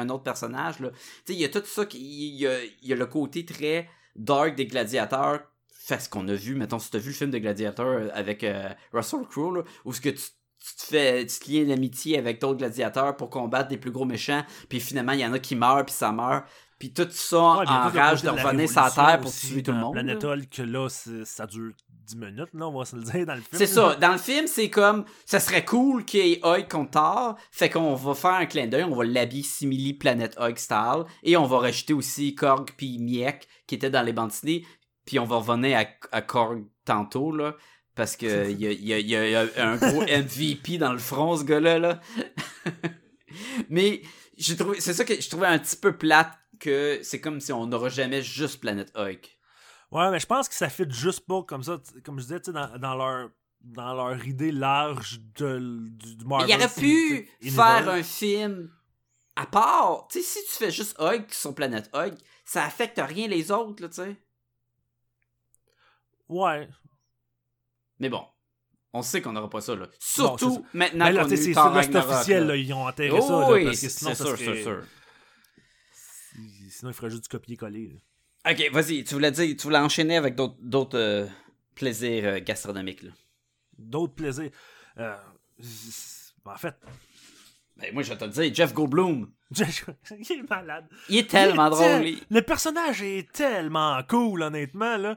un 0.00 0.08
autre 0.08 0.24
personnage. 0.24 0.80
Là. 0.80 0.88
Tu 0.90 0.96
sais, 1.26 1.32
il 1.34 1.40
y 1.40 1.44
a 1.44 1.48
tout 1.48 1.62
ça, 1.64 1.84
qui- 1.86 1.98
il 2.00 2.36
y 2.40 2.46
a, 2.46 2.64
il 2.82 2.88
y 2.88 2.92
a 2.92 2.96
le 2.96 3.06
côté 3.06 3.44
très 3.44 3.88
dark 4.16 4.56
des 4.56 4.66
gladiateurs. 4.66 5.40
Fait 5.72 5.98
ce 6.00 6.08
qu'on 6.08 6.26
a 6.28 6.34
vu, 6.34 6.54
mettons, 6.54 6.78
si 6.78 6.90
t'as 6.90 6.98
vu 6.98 7.08
le 7.10 7.14
film 7.14 7.30
de 7.30 7.38
gladiateurs 7.38 8.10
avec 8.14 8.44
euh, 8.44 8.68
Russell 8.92 9.20
Crowe, 9.28 9.64
où 9.84 9.92
ce 9.92 10.00
que 10.00 10.08
tu, 10.10 10.16
tu 10.22 10.76
te 10.76 10.82
fais, 10.82 11.26
tu 11.26 11.38
te 11.38 11.50
liens 11.50 11.64
d'amitié 11.64 12.18
avec 12.18 12.40
d'autres 12.40 12.58
gladiateurs 12.58 13.16
pour 13.16 13.30
combattre 13.30 13.68
des 13.68 13.78
plus 13.78 13.90
gros 13.90 14.04
méchants, 14.04 14.44
puis 14.68 14.78
finalement, 14.78 15.12
il 15.12 15.20
y 15.20 15.26
en 15.26 15.32
a 15.32 15.38
qui 15.38 15.56
meurent, 15.56 15.84
puis 15.86 15.94
ça 15.94 16.12
meurt. 16.12 16.44
Puis 16.80 16.94
tout 16.94 17.06
ça 17.10 17.58
Ouais, 17.58 17.68
en 17.68 17.90
rage 17.90 18.22
de 18.22 18.30
revenir 18.30 18.66
sur 18.66 18.80
la 18.80 18.90
Terre 18.90 19.20
pour 19.20 19.30
tuer 19.30 19.62
tout 19.62 19.70
le 19.70 19.76
monde. 19.76 19.92
Planet 19.92 20.22
là. 20.22 20.30
Hulk, 20.30 20.56
là, 20.66 20.88
ça 20.88 21.46
dure 21.46 21.72
10 22.06 22.16
minutes, 22.16 22.48
là, 22.54 22.68
on 22.68 22.78
va 22.78 22.86
se 22.86 22.96
le 22.96 23.02
dire 23.02 23.26
dans 23.26 23.34
le 23.34 23.42
film. 23.42 23.52
C'est 23.58 23.66
ça. 23.66 23.96
Dans 23.96 24.12
le 24.12 24.18
film, 24.18 24.46
c'est 24.46 24.70
comme, 24.70 25.04
ça 25.26 25.40
serait 25.40 25.62
cool 25.62 26.06
qu'il 26.06 26.26
y 26.26 26.32
ait 26.32 26.40
Hulk 26.42 26.70
contre 26.70 26.92
Thor. 26.92 27.36
Fait 27.52 27.68
qu'on 27.68 27.94
va 27.94 28.14
faire 28.14 28.30
un 28.30 28.46
clin 28.46 28.66
d'œil, 28.66 28.84
on 28.84 28.96
va 28.96 29.04
l'habiller 29.04 29.42
simili 29.42 29.92
Planet 29.92 30.34
Hulk 30.40 30.58
style. 30.58 31.04
Et 31.22 31.36
on 31.36 31.44
va 31.44 31.58
rajouter 31.58 31.92
aussi 31.92 32.34
Korg 32.34 32.70
puis 32.74 32.98
Miek, 32.98 33.46
qui 33.66 33.74
étaient 33.74 33.90
dans 33.90 34.02
les 34.02 34.14
bandes 34.14 34.30
dessinées. 34.30 34.64
Puis 35.04 35.18
on 35.18 35.26
va 35.26 35.36
revenir 35.36 35.78
à, 35.78 35.84
à 36.16 36.22
Korg 36.22 36.64
tantôt, 36.86 37.30
là. 37.30 37.56
Parce 37.94 38.16
que 38.16 38.50
il 38.50 38.58
y 38.58 38.74
y 38.74 39.02
y 39.02 39.36
a 39.36 39.46
un 39.58 39.76
gros 39.76 40.00
MVP 40.02 40.78
dans 40.78 40.92
le 40.92 40.98
front, 40.98 41.36
ce 41.36 41.44
gars-là, 41.44 41.78
là. 41.78 42.00
Mais 43.68 44.00
j'ai 44.38 44.56
trouvé, 44.56 44.80
c'est 44.80 44.94
ça 44.94 45.04
que 45.04 45.20
je 45.20 45.28
trouvais 45.28 45.46
un 45.46 45.58
petit 45.58 45.76
peu 45.76 45.94
plate 45.94 46.39
que 46.60 47.00
c'est 47.02 47.20
comme 47.20 47.40
si 47.40 47.52
on 47.52 47.66
n'aura 47.66 47.88
jamais 47.88 48.22
juste 48.22 48.60
Planet 48.60 48.92
Hulk. 48.94 49.38
Ouais, 49.90 50.10
mais 50.10 50.20
je 50.20 50.26
pense 50.26 50.48
que 50.48 50.54
ça 50.54 50.68
fit 50.68 50.88
juste 50.88 51.26
pas 51.26 51.42
comme 51.42 51.64
ça, 51.64 51.80
comme 52.04 52.18
je 52.20 52.24
disais, 52.24 52.40
tu 52.40 52.46
sais, 52.46 52.52
dans, 52.52 52.78
dans 52.78 52.94
leur 52.94 53.30
dans 53.62 53.92
leur 53.92 54.26
idée 54.26 54.52
large 54.52 55.20
de, 55.36 55.58
du, 55.58 56.16
du 56.16 56.24
Mais 56.24 56.28
Marvel 56.28 56.48
il 56.48 56.56
aurait 56.56 56.74
pu 56.74 57.28
faire 57.50 57.88
un 57.88 58.02
film 58.02 58.70
à 59.36 59.46
part. 59.46 60.06
Tu 60.10 60.22
sais, 60.22 60.40
si 60.40 60.46
tu 60.46 60.64
fais 60.64 60.70
juste 60.70 60.98
Hulk 60.98 61.32
sur 61.32 61.54
Planète 61.54 61.90
Hulk, 61.92 62.14
ça 62.44 62.64
affecte 62.64 63.00
rien 63.00 63.28
les 63.28 63.50
autres, 63.50 63.82
là, 63.82 63.88
tu 63.88 63.96
sais. 63.96 64.16
Ouais. 66.28 66.68
Mais 67.98 68.08
bon, 68.08 68.24
on 68.92 69.02
sait 69.02 69.20
qu'on 69.20 69.32
n'aura 69.32 69.50
pas 69.50 69.60
ça, 69.60 69.74
là. 69.74 69.88
Surtout 69.98 70.64
maintenant 70.72 71.10
là, 71.10 71.24
qu'on 71.24 71.30
a 71.30 71.34
eu 71.34 71.36
c'est 71.36 71.96
officiel, 71.96 72.46
là. 72.46 72.56
ils 72.56 72.72
ont 72.72 72.86
enterré 72.86 73.10
Oh 73.12 73.20
ça, 73.20 73.40
là, 73.40 73.52
oui, 73.52 73.64
parce 73.64 73.80
que 73.80 73.88
sinon, 73.88 74.10
c'est 74.10 74.16
ça 74.16 74.24
sûr, 74.24 74.38
c'est 74.38 74.62
sûr. 74.62 74.84
Sinon, 76.70 76.90
il 76.90 76.94
ferait 76.94 77.10
juste 77.10 77.24
du 77.24 77.28
copier-coller. 77.28 78.00
Ok, 78.48 78.70
vas-y, 78.72 79.04
tu 79.04 79.14
voulais 79.14 79.30
dire, 79.30 79.54
tu 79.56 79.62
voulais 79.64 79.78
enchaîner 79.78 80.16
avec 80.16 80.34
d'autres- 80.34 80.96
euh, 80.98 81.26
plaisirs 81.74 82.24
euh, 82.26 82.40
gastronomiques, 82.40 83.02
là. 83.02 83.10
D'autres 83.78 84.14
plaisirs. 84.14 84.50
Euh, 84.98 85.16
c'est- 85.60 86.32
en 86.44 86.56
fait, 86.56 86.74
Ben, 87.76 87.94
moi, 87.94 88.02
je 88.02 88.10
vais 88.10 88.18
te 88.18 88.24
le 88.24 88.30
dire, 88.30 88.54
Jeff 88.54 88.74
Goldblum, 88.74 89.30
il 89.56 89.62
est 90.32 90.50
malade. 90.50 90.86
il 91.08 91.16
est 91.18 91.30
tellement 91.30 91.68
Il 91.68 91.72
est 91.72 91.78
tel- 91.78 91.92
drôle. 91.98 92.08
il- 92.08 92.22
Le 92.28 92.42
personnage 92.42 93.02
est 93.02 93.32
tellement 93.32 94.02
cool, 94.08 94.42
honnêtement, 94.42 94.96
là. 94.98 95.16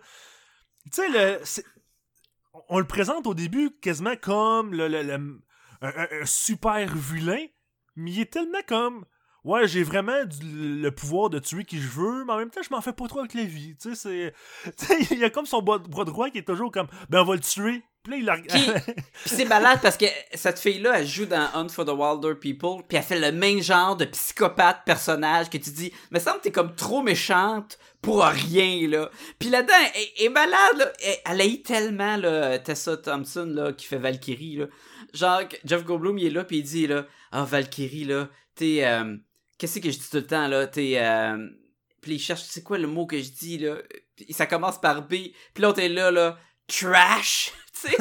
Tu 0.85 0.91
sais, 0.91 1.09
le... 1.09 1.39
on 2.69 2.79
le 2.79 2.87
présente 2.87 3.27
au 3.27 3.33
début 3.33 3.71
quasiment 3.81 4.15
comme 4.15 4.73
le, 4.73 4.87
le- 4.87 5.03
le- 5.03 5.41
un, 5.81 5.87
un- 5.89 6.07
un 6.21 6.25
super 6.25 6.93
vilain, 6.95 7.45
mais 7.95 8.11
il 8.11 8.19
est 8.21 8.31
tellement 8.31 8.61
comme... 8.67 9.05
Ouais, 9.43 9.67
j'ai 9.67 9.83
vraiment 9.83 10.23
du- 10.25 10.81
le 10.81 10.91
pouvoir 10.91 11.29
de 11.29 11.39
tuer 11.39 11.65
qui 11.65 11.79
je 11.79 11.89
veux, 11.89 12.23
mais 12.25 12.33
en 12.33 12.37
même 12.37 12.49
temps, 12.49 12.61
je 12.63 12.69
m'en 12.73 12.81
fais 12.81 12.93
pas 12.93 13.07
trop 13.07 13.19
avec 13.19 13.33
la 13.33 13.43
vie. 13.43 13.75
Tu 13.75 13.93
sais, 13.93 14.33
c'est... 14.63 14.71
tu 14.77 14.85
sais, 14.85 15.07
il 15.11 15.19
y 15.19 15.23
a 15.23 15.29
comme 15.29 15.45
son 15.45 15.61
bras 15.61 15.79
droit 15.79 16.29
qui 16.29 16.37
est 16.37 16.47
toujours 16.47 16.71
comme... 16.71 16.87
Ben, 17.09 17.21
on 17.21 17.25
va 17.25 17.35
le 17.35 17.41
tuer. 17.41 17.83
Puis 18.03 18.11
là, 18.11 18.17
il 18.17 18.25
la. 18.25 18.37
Puis 18.81 19.01
c'est 19.25 19.45
malade 19.45 19.79
parce 19.81 19.95
que 19.95 20.05
cette 20.33 20.59
fille-là, 20.59 20.99
elle 20.99 21.07
joue 21.07 21.25
dans 21.25 21.47
Hunt 21.53 21.69
for 21.69 21.85
the 21.85 21.93
Wilder 21.95 22.35
People, 22.35 22.83
puis 22.85 22.97
elle 22.97 23.03
fait 23.03 23.19
le 23.19 23.31
même 23.31 23.61
genre 23.61 23.95
de 23.95 24.03
psychopathe 24.03 24.79
personnage 24.85 25.49
que 25.49 25.57
tu 25.57 25.69
dis, 25.69 25.93
me 26.11 26.19
semble 26.19 26.39
que 26.39 26.43
t'es 26.43 26.51
comme 26.51 26.75
trop 26.75 27.01
méchante 27.01 27.79
pour 28.01 28.25
rien, 28.25 28.89
là. 28.89 29.09
Puis 29.39 29.47
là-dedans, 29.47 29.73
elle, 29.95 30.25
est 30.25 30.29
malade, 30.29 30.77
là. 30.77 30.91
Elle, 31.01 31.15
elle 31.25 31.41
haït 31.41 31.63
tellement, 31.63 32.17
là, 32.17 32.59
Tessa 32.59 32.97
Thompson, 32.97 33.45
là, 33.45 33.71
qui 33.71 33.85
fait 33.85 33.99
Valkyrie, 33.99 34.57
là. 34.57 34.65
Genre, 35.13 35.43
Jeff 35.63 35.85
Goldblum, 35.85 36.17
il 36.17 36.27
est 36.27 36.31
là, 36.31 36.43
puis 36.43 36.57
il 36.57 36.63
dit, 36.63 36.87
là, 36.87 37.05
ah, 37.31 37.45
Valkyrie, 37.45 38.03
là, 38.03 38.27
t'es, 38.55 38.83
euh, 38.83 39.15
qu'est-ce 39.63 39.79
que 39.79 39.91
je 39.91 39.97
dis 39.97 40.09
tout 40.09 40.17
le 40.17 40.27
temps, 40.27 40.49
là, 40.49 40.67
t'es, 40.67 40.95
euh, 40.97 41.37
puis 42.01 42.15
il 42.15 42.19
cherche, 42.19 42.41
c'est 42.41 42.63
quoi 42.63 42.77
le 42.77 42.87
mot 42.87 43.05
que 43.05 43.17
je 43.17 43.31
dis, 43.31 43.57
là? 43.57 43.77
Puis 44.17 44.33
ça 44.33 44.45
commence 44.45 44.77
par 44.81 45.03
B, 45.03 45.13
puis 45.53 45.63
l'autre 45.63 45.79
est 45.79 45.87
là, 45.87 46.11
là, 46.11 46.37
trash, 46.67 47.53
tu 47.81 47.87
sais? 47.87 47.97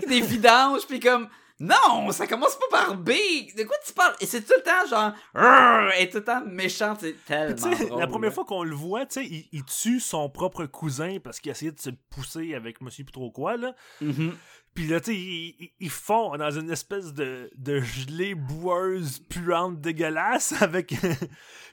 des 0.08 0.22
vidanges, 0.22 0.86
puis 0.86 0.98
comme 0.98 1.28
non, 1.60 2.10
ça 2.10 2.26
commence 2.26 2.56
pas 2.56 2.78
par 2.78 2.96
B. 2.96 3.10
De 3.56 3.62
quoi 3.64 3.76
tu 3.86 3.92
parles? 3.92 4.16
Et 4.20 4.26
c'est 4.26 4.40
tout 4.40 4.54
le 4.56 4.62
temps 4.62 4.86
genre 4.88 5.92
et 5.96 6.08
tout 6.08 6.18
le 6.18 6.24
temps 6.24 6.42
méchant, 6.44 6.96
c'est 6.98 7.14
tellement 7.24 7.54
drôle, 7.54 8.00
la 8.00 8.06
première 8.08 8.30
là. 8.30 8.34
fois 8.34 8.44
qu'on 8.44 8.64
le 8.64 8.74
voit, 8.74 9.06
tu 9.06 9.20
sais, 9.20 9.26
il, 9.26 9.48
il 9.52 9.64
tue 9.64 10.00
son 10.00 10.28
propre 10.28 10.64
cousin 10.64 11.18
parce 11.22 11.38
qu'il 11.38 11.52
essayait 11.52 11.70
de 11.70 11.78
se 11.78 11.90
pousser 12.10 12.54
avec 12.54 12.80
monsieur 12.80 13.04
trop 13.04 13.30
quoi, 13.30 13.56
là. 13.58 13.74
Mhm. 14.00 14.34
Puis 14.74 14.86
là, 14.86 15.00
tu 15.00 15.14
ils, 15.14 15.70
ils- 15.80 15.90
font 15.90 16.36
dans 16.36 16.50
une 16.50 16.70
espèce 16.70 17.12
de, 17.12 17.50
de 17.56 17.80
gelée 17.80 18.34
boueuse 18.34 19.18
puante 19.28 19.80
dégueulasse 19.80 20.52
avec... 20.62 20.94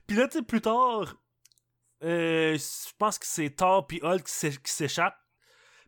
puis 0.05 0.17
là, 0.17 0.27
tu 0.27 0.43
plus 0.43 0.61
tard, 0.61 1.15
euh, 2.03 2.57
je 2.57 2.91
pense 2.97 3.17
que 3.17 3.25
c'est 3.25 3.51
Thor 3.51 3.87
puis 3.87 3.99
Hulk 4.03 4.25
qui 4.25 4.71
s'échappent. 4.71 5.19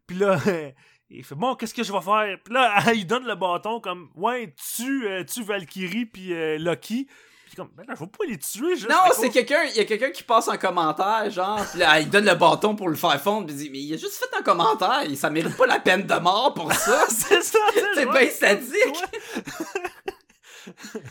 Puis 0.08 0.18
là, 0.18 0.40
il 1.10 1.24
fait 1.24 1.36
«Bon, 1.38 1.56
qu'est-ce 1.56 1.74
que 1.74 1.84
je 1.84 1.92
vais 1.92 2.02
faire?» 2.02 2.38
Puis 2.44 2.54
là, 2.54 2.94
il 2.94 3.06
donne 3.06 3.26
le 3.26 3.36
bâton 3.36 3.82
comme 3.82 4.10
«Ouais, 4.16 4.54
tu, 4.76 5.08
euh, 5.08 5.24
tu 5.26 5.44
Valkyrie 5.44 6.06
puis 6.06 6.34
euh, 6.34 6.58
Loki.» 6.58 7.08
Puis 7.54 7.58
comme, 7.58 7.70
ben 7.76 7.84
là, 7.86 7.96
je 7.96 8.00
vais 8.00 8.08
pas 8.08 8.24
les 8.30 8.38
tuer. 8.38 8.78
Juste 8.78 8.88
Non, 8.90 8.96
c'est 9.14 9.24
cause- 9.26 9.34
quelqu'un, 9.34 9.64
il 9.72 9.76
y 9.76 9.80
a 9.82 9.84
quelqu'un 9.84 10.12
qui 10.12 10.24
passe 10.24 10.48
un 10.48 10.56
commentaire, 10.56 11.30
genre, 11.30 11.60
pis 11.70 11.80
là, 11.80 12.00
il 12.00 12.10
donne 12.10 12.24
le 12.24 12.36
bâton 12.36 12.78
pour 12.78 12.88
le 12.88 12.96
faire 12.96 13.22
fondre, 13.22 13.48
pis 13.48 13.52
il 13.54 13.58
dit, 13.58 13.70
mais 13.70 13.80
il 13.80 13.94
a 13.94 13.98
juste 13.98 14.14
fait 14.14 14.34
un 14.40 14.42
commentaire, 14.42 15.02
et 15.02 15.14
ça 15.18 15.30
mérite 15.30 15.58
pas 15.58 15.66
la 15.68 15.82
peine 15.82 16.04
de 16.08 16.14
mort 16.16 16.54
pour 16.54 16.72
ça. 16.74 17.06
c'est 17.10 17.42
ça, 17.42 17.60
C'est 17.94 18.06
bien 18.10 18.30
sadique. 18.30 19.04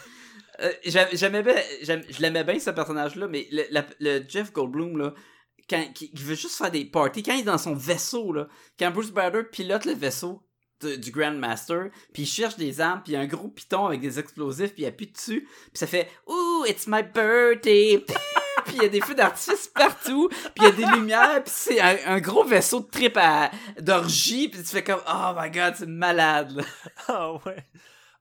Euh, 0.62 0.72
j'a- 0.84 1.08
J'aimais 1.14 1.42
bien, 1.42 1.54
je 1.82 2.20
l'aimais 2.20 2.44
bien 2.44 2.58
ce 2.58 2.68
personnage-là, 2.70 3.28
mais 3.28 3.48
le, 3.50 3.62
la- 3.70 3.86
le 3.98 4.22
Jeff 4.28 4.52
Goldblum, 4.52 4.98
là, 4.98 5.14
quand, 5.70 5.82
qui, 5.94 6.10
qui 6.12 6.22
veut 6.22 6.34
juste 6.34 6.56
faire 6.58 6.70
des 6.70 6.84
parties, 6.84 7.22
quand 7.22 7.32
il 7.32 7.40
est 7.40 7.44
dans 7.44 7.56
son 7.56 7.74
vaisseau, 7.74 8.32
là, 8.32 8.46
quand 8.78 8.90
Bruce 8.90 9.10
Banner 9.10 9.42
pilote 9.50 9.86
le 9.86 9.94
vaisseau 9.94 10.42
de- 10.80 10.96
du 10.96 11.10
Grandmaster, 11.10 11.90
puis 12.12 12.22
il 12.22 12.26
cherche 12.26 12.56
des 12.56 12.80
armes, 12.80 13.02
puis 13.02 13.12
il 13.12 13.14
y 13.14 13.18
a 13.18 13.20
un 13.20 13.26
gros 13.26 13.48
piton 13.48 13.86
avec 13.86 14.00
des 14.00 14.18
explosifs, 14.18 14.72
puis 14.74 14.82
il 14.82 14.86
appuie 14.86 15.06
dessus, 15.08 15.42
puis 15.42 15.70
ça 15.74 15.86
fait 15.86 16.08
«Ooh, 16.26 16.64
it's 16.66 16.86
my 16.86 17.02
birthday!» 17.02 18.04
Puis 18.66 18.76
il 18.76 18.82
y 18.82 18.86
a 18.86 18.88
des 18.88 19.00
feux 19.00 19.14
d'artifice 19.14 19.68
partout, 19.68 20.28
puis 20.28 20.52
il 20.58 20.62
y 20.64 20.66
a 20.66 20.72
des 20.72 20.84
lumières, 20.86 21.42
puis 21.42 21.52
c'est 21.54 21.80
un, 21.80 22.20
gros 22.20 22.44
vaisseau 22.44 22.80
de 22.80 22.90
trip 22.90 23.16
à 23.16 23.50
d'orgie, 23.80 24.48
puis 24.48 24.60
tu 24.60 24.68
fais 24.68 24.84
comme 24.84 25.00
«Oh 25.08 25.32
my 25.36 25.50
god, 25.50 25.74
c'est 25.76 25.86
malade!». 25.88 26.62
Ah 27.08 27.32
ouais. 27.32 27.64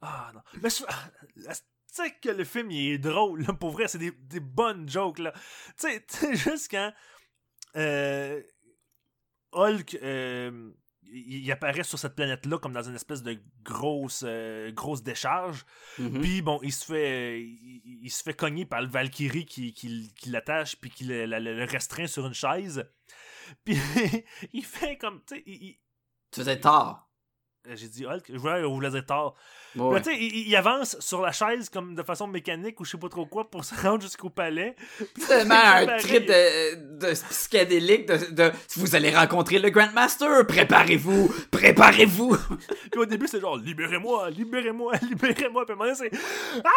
Ah 0.02 0.32
non. 0.34 0.42
Mais 0.62 0.70
je... 0.70 0.84
ah, 0.88 1.10
Tu 1.46 1.54
sais 1.92 2.16
que 2.22 2.30
le 2.30 2.46
film 2.46 2.72
il 2.72 2.94
est 2.94 2.98
drôle, 3.00 3.42
là, 3.44 3.54
pour 3.54 3.72
vrai, 3.72 3.88
c'est 3.90 3.98
des, 3.98 4.12
des 4.12 4.40
bonnes 4.40 4.88
jokes 4.88 5.20
là. 5.20 5.34
Tu 5.78 5.90
sais, 5.90 6.06
tu 6.08 6.18
sais, 6.18 6.36
juste 6.36 6.72
quand 6.72 6.94
euh, 7.76 8.42
Hulk 9.52 9.98
euh, 10.02 10.72
il, 11.12 11.52
apparaît 11.52 11.84
sur 11.84 11.98
cette 12.00 12.16
planète-là 12.16 12.58
comme 12.60 12.74
dans 12.74 12.84
une 12.88 12.96
espèce 12.96 13.24
de 13.24 13.42
grosse 13.64 14.24
euh, 14.26 14.72
grosse 14.72 15.02
décharge. 15.04 15.66
Mhm. 15.98 16.22
Puis 16.22 16.42
bon, 16.42 16.60
il 16.64 16.72
se 16.72 16.86
fait 16.86 17.42
il, 17.42 17.82
il- 17.86 18.00
il 18.04 18.10
se 18.12 18.24
fait 18.24 18.34
cogner 18.34 18.66
par 18.66 18.82
le 18.82 18.88
Valkyrie 18.88 19.46
qui, 19.46 19.74
qui, 19.74 20.14
qui 20.16 20.30
l'attache 20.30 20.76
puis 20.76 20.90
qui 20.90 21.04
le, 21.06 21.26
le- 21.26 21.40
le 21.40 21.64
restreint 21.66 22.08
sur 22.08 22.26
une 22.28 22.34
chaise. 22.34 22.84
Puis 23.66 23.76
il 24.54 24.64
fait 24.66 24.98
comme 24.98 25.22
tu 25.26 25.36
sais, 25.36 25.44
il- 25.46 25.64
il- 25.64 25.80
Tu 26.32 26.42
faisais 26.42 26.60
tard. 26.60 27.09
J'ai 27.76 27.88
dit 27.88 28.06
Hulk, 28.06 28.24
je 28.30 28.38
voulais 28.38 28.64
vous 28.64 28.80
laisser 28.80 29.04
tard. 29.04 29.34
Ouais. 29.76 29.94
Mais 29.94 30.02
tu 30.02 30.10
sais, 30.12 30.18
il, 30.18 30.48
il 30.48 30.56
avance 30.56 30.98
sur 31.00 31.22
la 31.22 31.32
chaise 31.32 31.70
comme 31.70 31.94
de 31.94 32.02
façon 32.04 32.26
mécanique 32.26 32.80
ou 32.80 32.86
je 32.86 32.92
sais 32.92 32.98
pas 32.98 33.10
trop 33.10 33.26
quoi 33.26 33.50
pour 33.50 33.64
se 33.70 33.76
rendre 33.76 34.02
jusqu'au 34.02 34.30
palais. 34.30 34.76
C'est 35.18 35.28
tellement 35.28 35.56
un 35.56 35.98
trip 35.98 36.26
de, 36.26 36.98
de 36.98 37.12
psychédélique 37.30 38.08
de, 38.08 38.32
de 38.32 38.52
vous 38.78 38.96
allez 38.96 39.16
rencontrer 39.16 39.60
le 39.60 39.70
Grandmaster, 39.70 40.48
préparez-vous, 40.48 41.32
préparez-vous. 41.52 42.36
Puis 42.92 43.00
au 43.02 43.06
début, 43.06 43.28
c'est 43.28 43.40
genre 43.42 43.58
libérez-moi, 43.58 44.30
libérez-moi, 44.32 44.94
libérez-moi. 45.02 45.66
Puis 45.66 45.76
donné, 45.78 45.94
c'est 45.96 46.12
Ah! 46.64 46.70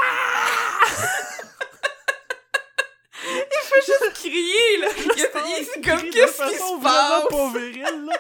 Il 3.25 3.69
faut 3.69 3.87
juste 3.87 4.13
crier 4.15 4.79
là. 4.81 4.89
Il 4.97 5.13
il- 5.17 5.67
C'est 5.73 5.81
comme 5.85 6.11
qu'est-ce 6.11 6.43
qui 6.49 6.57
se 6.57 6.83
passe. 6.83 7.29
pas 7.31 7.53
viril, 7.59 8.05
là. 8.07 8.13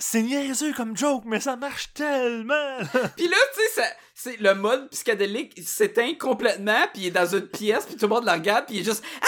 C'est 0.00 0.22
niaiseux 0.22 0.72
comme 0.72 0.96
joke, 0.96 1.24
mais 1.26 1.40
ça 1.40 1.56
marche 1.56 1.92
tellement. 1.92 2.78
Puis 3.16 3.28
là, 3.28 3.36
tu 3.54 3.82
sais, 4.14 4.36
le 4.38 4.54
mode 4.54 4.88
psychédélique 4.90 5.60
s'éteint 5.60 6.14
complètement, 6.14 6.86
puis 6.92 7.02
il 7.02 7.06
est 7.08 7.12
dans 7.12 7.26
une 7.26 7.48
pièce, 7.48 7.86
puis 7.86 7.96
tout 7.96 8.06
le 8.06 8.14
monde 8.14 8.24
le 8.24 8.32
regarde, 8.32 8.66
puis 8.66 8.76
il 8.76 8.80
est 8.80 8.84
juste 8.84 9.04
ah, 9.22 9.26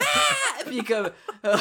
ah! 0.00 0.64
puis 0.66 0.76
il 0.76 0.80
est 0.80 0.84
comme 0.84 1.10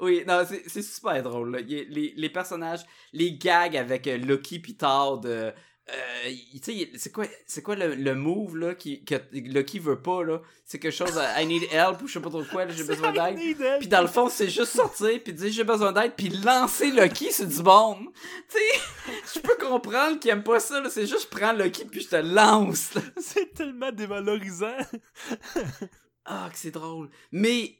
Oui, 0.00 0.24
non, 0.26 0.44
c'est 0.66 0.82
super 0.82 1.22
drôle. 1.22 1.52
Là. 1.52 1.60
Les, 1.60 2.30
personnages, 2.30 2.80
les 3.12 3.32
gags 3.36 3.76
avec 3.76 4.06
euh, 4.06 4.36
pis 4.36 4.76
Todd, 4.76 5.54
euh, 5.90 6.30
c'est 6.96 7.12
quoi, 7.12 7.26
c'est 7.46 7.62
quoi 7.62 7.76
le, 7.76 7.94
le 7.94 8.14
move 8.14 8.56
là, 8.56 8.74
qui, 8.74 9.04
que 9.04 9.16
Lucky 9.32 9.78
veut 9.78 10.00
pas 10.00 10.24
là? 10.24 10.40
C'est 10.64 10.78
quelque 10.78 10.94
chose, 10.94 11.18
euh, 11.18 11.40
I 11.40 11.46
need 11.46 11.64
help 11.70 12.00
ou 12.02 12.06
je 12.06 12.14
sais 12.14 12.20
pas 12.20 12.30
trop 12.30 12.44
quoi, 12.44 12.66
j'ai 12.68 12.84
besoin 12.88 13.12
d'aide. 13.12 13.38
Puis 13.78 13.88
dans 13.88 14.00
le 14.00 14.08
fond, 14.08 14.30
c'est 14.30 14.48
juste 14.48 14.72
sortir 14.72 15.22
puis 15.22 15.34
dire 15.34 15.52
j'ai 15.52 15.64
besoin 15.64 15.92
d'aide 15.92 16.14
puis 16.16 16.30
lancer 16.30 16.90
Lucky 16.90 17.32
sur 17.32 17.46
du 17.46 17.62
bon. 17.62 17.98
Tu 18.48 18.56
sais, 18.56 19.34
je 19.34 19.40
peux 19.40 19.56
comprendre 19.56 20.18
qu'il 20.18 20.30
aime 20.30 20.42
pas 20.42 20.58
ça 20.58 20.80
là, 20.80 20.88
c'est 20.88 21.06
juste 21.06 21.28
je 21.30 21.38
prends 21.38 21.52
Lucky 21.52 21.84
puis 21.84 22.00
je 22.00 22.08
te 22.08 22.16
lance. 22.16 22.92
C'est 23.18 23.52
tellement 23.52 23.92
dévalorisant. 23.92 24.76
Ah, 26.24 26.48
que 26.50 26.58
c'est 26.58 26.70
drôle. 26.70 27.10
Mais 27.32 27.78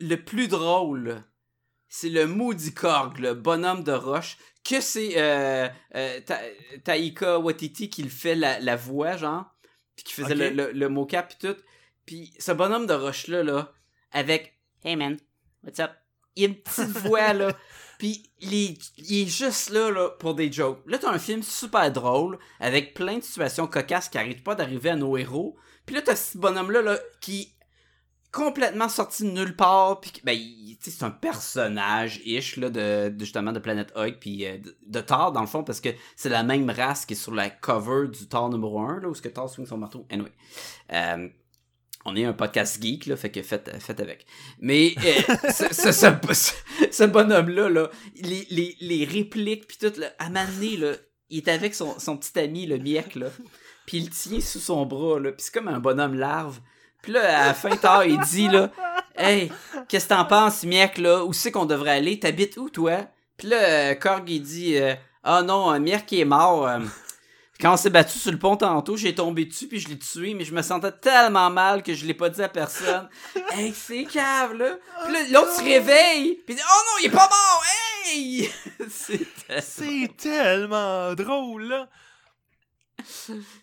le 0.00 0.16
plus 0.16 0.48
drôle, 0.48 1.22
c'est 1.96 2.08
le 2.08 2.26
maudit 2.26 2.74
Korg, 2.74 3.18
le 3.20 3.34
bonhomme 3.34 3.84
de 3.84 3.92
roche, 3.92 4.36
que 4.64 4.80
c'est 4.80 5.12
euh, 5.16 5.68
euh, 5.94 6.20
Ta- 6.26 6.40
Taika 6.82 7.38
Watiti 7.38 7.88
qui 7.88 8.02
le 8.02 8.08
fait 8.08 8.34
la, 8.34 8.58
la 8.58 8.74
voix, 8.74 9.16
genre, 9.16 9.44
puis 9.94 10.04
qui 10.04 10.12
faisait 10.12 10.34
le, 10.34 10.50
le, 10.50 10.72
le 10.72 10.88
mocap 10.88 11.28
pis 11.28 11.46
tout. 11.46 11.56
Puis 12.04 12.34
ce 12.40 12.50
bonhomme 12.50 12.88
de 12.88 12.94
roche-là, 12.94 13.44
là, 13.44 13.72
avec 14.10 14.58
«Hey 14.84 14.96
man, 14.96 15.16
what's 15.62 15.78
up?» 15.78 15.92
Il 16.34 16.42
a 16.42 16.48
une 16.48 16.56
petite 16.56 16.88
voix, 17.06 17.32
là. 17.32 17.56
Puis 18.00 18.28
il 18.40 18.54
est, 18.54 18.78
il 18.98 19.22
est 19.22 19.26
juste 19.30 19.70
là, 19.70 19.92
là 19.92 20.08
pour 20.18 20.34
des 20.34 20.50
jokes. 20.50 20.82
Là, 20.86 20.98
t'as 20.98 21.12
un 21.12 21.20
film 21.20 21.44
super 21.44 21.92
drôle, 21.92 22.40
avec 22.58 22.94
plein 22.94 23.18
de 23.18 23.22
situations 23.22 23.68
cocasses 23.68 24.08
qui 24.08 24.18
arrêtent 24.18 24.42
pas 24.42 24.56
d'arriver 24.56 24.90
à 24.90 24.96
nos 24.96 25.16
héros. 25.16 25.56
Puis 25.86 25.94
là, 25.94 26.02
t'as 26.02 26.16
ce 26.16 26.38
bonhomme-là 26.38 26.82
là, 26.82 26.98
qui 27.20 27.53
complètement 28.34 28.88
sorti 28.88 29.22
de 29.22 29.30
nulle 29.30 29.54
part 29.54 30.00
puis 30.00 30.12
ben 30.24 30.36
c'est 30.80 31.04
un 31.04 31.10
personnage 31.10 32.20
ish 32.24 32.56
là 32.56 32.68
de, 32.68 33.14
justement 33.18 33.52
de 33.52 33.60
Planète 33.60 33.92
Hulk 33.94 34.18
puis 34.18 34.44
euh, 34.44 34.58
de, 34.84 35.00
Thor 35.00 35.30
dans 35.30 35.40
le 35.40 35.46
fond 35.46 35.62
parce 35.62 35.80
que 35.80 35.90
c'est 36.16 36.28
la 36.28 36.42
même 36.42 36.68
race 36.68 37.06
qui 37.06 37.14
est 37.14 37.16
sur 37.16 37.32
la 37.32 37.48
cover 37.48 38.08
du 38.08 38.26
Thor 38.26 38.50
numéro 38.50 38.80
1 38.80 39.00
là 39.00 39.08
où 39.08 39.14
ce 39.14 39.22
que 39.22 39.28
Thor 39.28 39.48
swing 39.48 39.66
son 39.66 39.78
marteau 39.78 40.04
anyway 40.10 40.32
Euh, 40.92 41.28
on 42.04 42.16
est 42.16 42.24
un 42.24 42.32
podcast 42.32 42.82
geek 42.82 43.06
là 43.06 43.16
fait 43.16 43.30
que 43.30 43.40
faites, 43.40 43.68
avec 44.00 44.26
mais 44.58 44.94
euh, 44.98 45.50
ce, 45.52 45.92
ce 46.90 47.04
bonhomme-là, 47.04 47.68
là, 47.68 47.90
les, 48.16 48.46
les, 48.50 48.76
les 48.80 49.04
répliques, 49.04 49.66
puis 49.66 49.78
tout, 49.78 49.98
là, 49.98 50.08
à 50.18 50.28
là, 50.28 50.42
il 51.30 51.38
est 51.38 51.48
avec 51.48 51.74
son, 51.74 51.98
son 51.98 52.16
petit 52.16 52.38
ami, 52.38 52.66
le 52.66 52.78
Miek, 52.78 53.14
là, 53.14 53.28
puis 53.86 53.98
il 53.98 54.10
tient 54.10 54.40
sous 54.40 54.60
son 54.60 54.86
bras, 54.86 55.18
là, 55.18 55.32
puis 55.32 55.44
c'est 55.44 55.54
comme 55.54 55.68
un 55.68 55.80
bonhomme 55.80 56.14
larve. 56.14 56.60
Puis 57.04 57.12
là, 57.12 57.42
à 57.42 57.46
la 57.48 57.54
fin, 57.54 57.76
tard, 57.76 58.06
il 58.06 58.18
dit, 58.20 58.48
là, 58.48 58.70
«Hey, 59.16 59.52
qu'est-ce 59.88 60.08
que 60.08 60.14
t'en 60.14 60.24
penses, 60.24 60.64
Miek, 60.64 60.96
là? 60.96 61.22
Où 61.22 61.34
c'est 61.34 61.52
qu'on 61.52 61.66
devrait 61.66 61.90
aller? 61.90 62.18
T'habites 62.18 62.56
où, 62.56 62.70
toi?» 62.70 63.06
Puis 63.36 63.48
là, 63.48 63.56
euh, 63.56 63.94
Korg, 63.94 64.28
il 64.30 64.40
dit, 64.40 64.78
Ah 65.22 65.42
non, 65.42 65.70
euh, 65.70 65.78
Miek 65.78 66.10
est 66.14 66.24
mort. 66.24 66.66
quand 67.60 67.74
on 67.74 67.76
s'est 67.76 67.90
battu 67.90 68.18
sur 68.18 68.32
le 68.32 68.38
pont 68.38 68.56
tantôt, 68.56 68.96
j'ai 68.96 69.14
tombé 69.14 69.44
dessus 69.44 69.68
puis 69.68 69.80
je 69.80 69.88
l'ai 69.88 69.98
tué, 69.98 70.32
mais 70.32 70.44
je 70.44 70.54
me 70.54 70.62
sentais 70.62 70.92
tellement 70.92 71.50
mal 71.50 71.82
que 71.82 71.92
je 71.92 72.06
l'ai 72.06 72.14
pas 72.14 72.30
dit 72.30 72.42
à 72.42 72.48
personne. 72.48 73.06
hey, 73.52 73.74
c'est 73.76 74.04
cave, 74.04 74.54
là. 74.54 74.78
Puis 75.04 75.12
là, 75.12 75.20
l'autre 75.30 75.56
se 75.56 75.62
réveille, 75.62 76.40
puis 76.46 76.54
il 76.54 76.56
dit, 76.56 76.62
oh 76.66 76.80
non, 76.86 77.02
il 77.02 77.06
est 77.06 77.10
pas 77.10 77.28
mort, 77.28 77.64
hey! 78.06 78.50
c'est, 78.88 79.60
C'est 79.60 80.16
tellement 80.16 81.12
drôle, 81.12 81.64
là. 81.64 81.88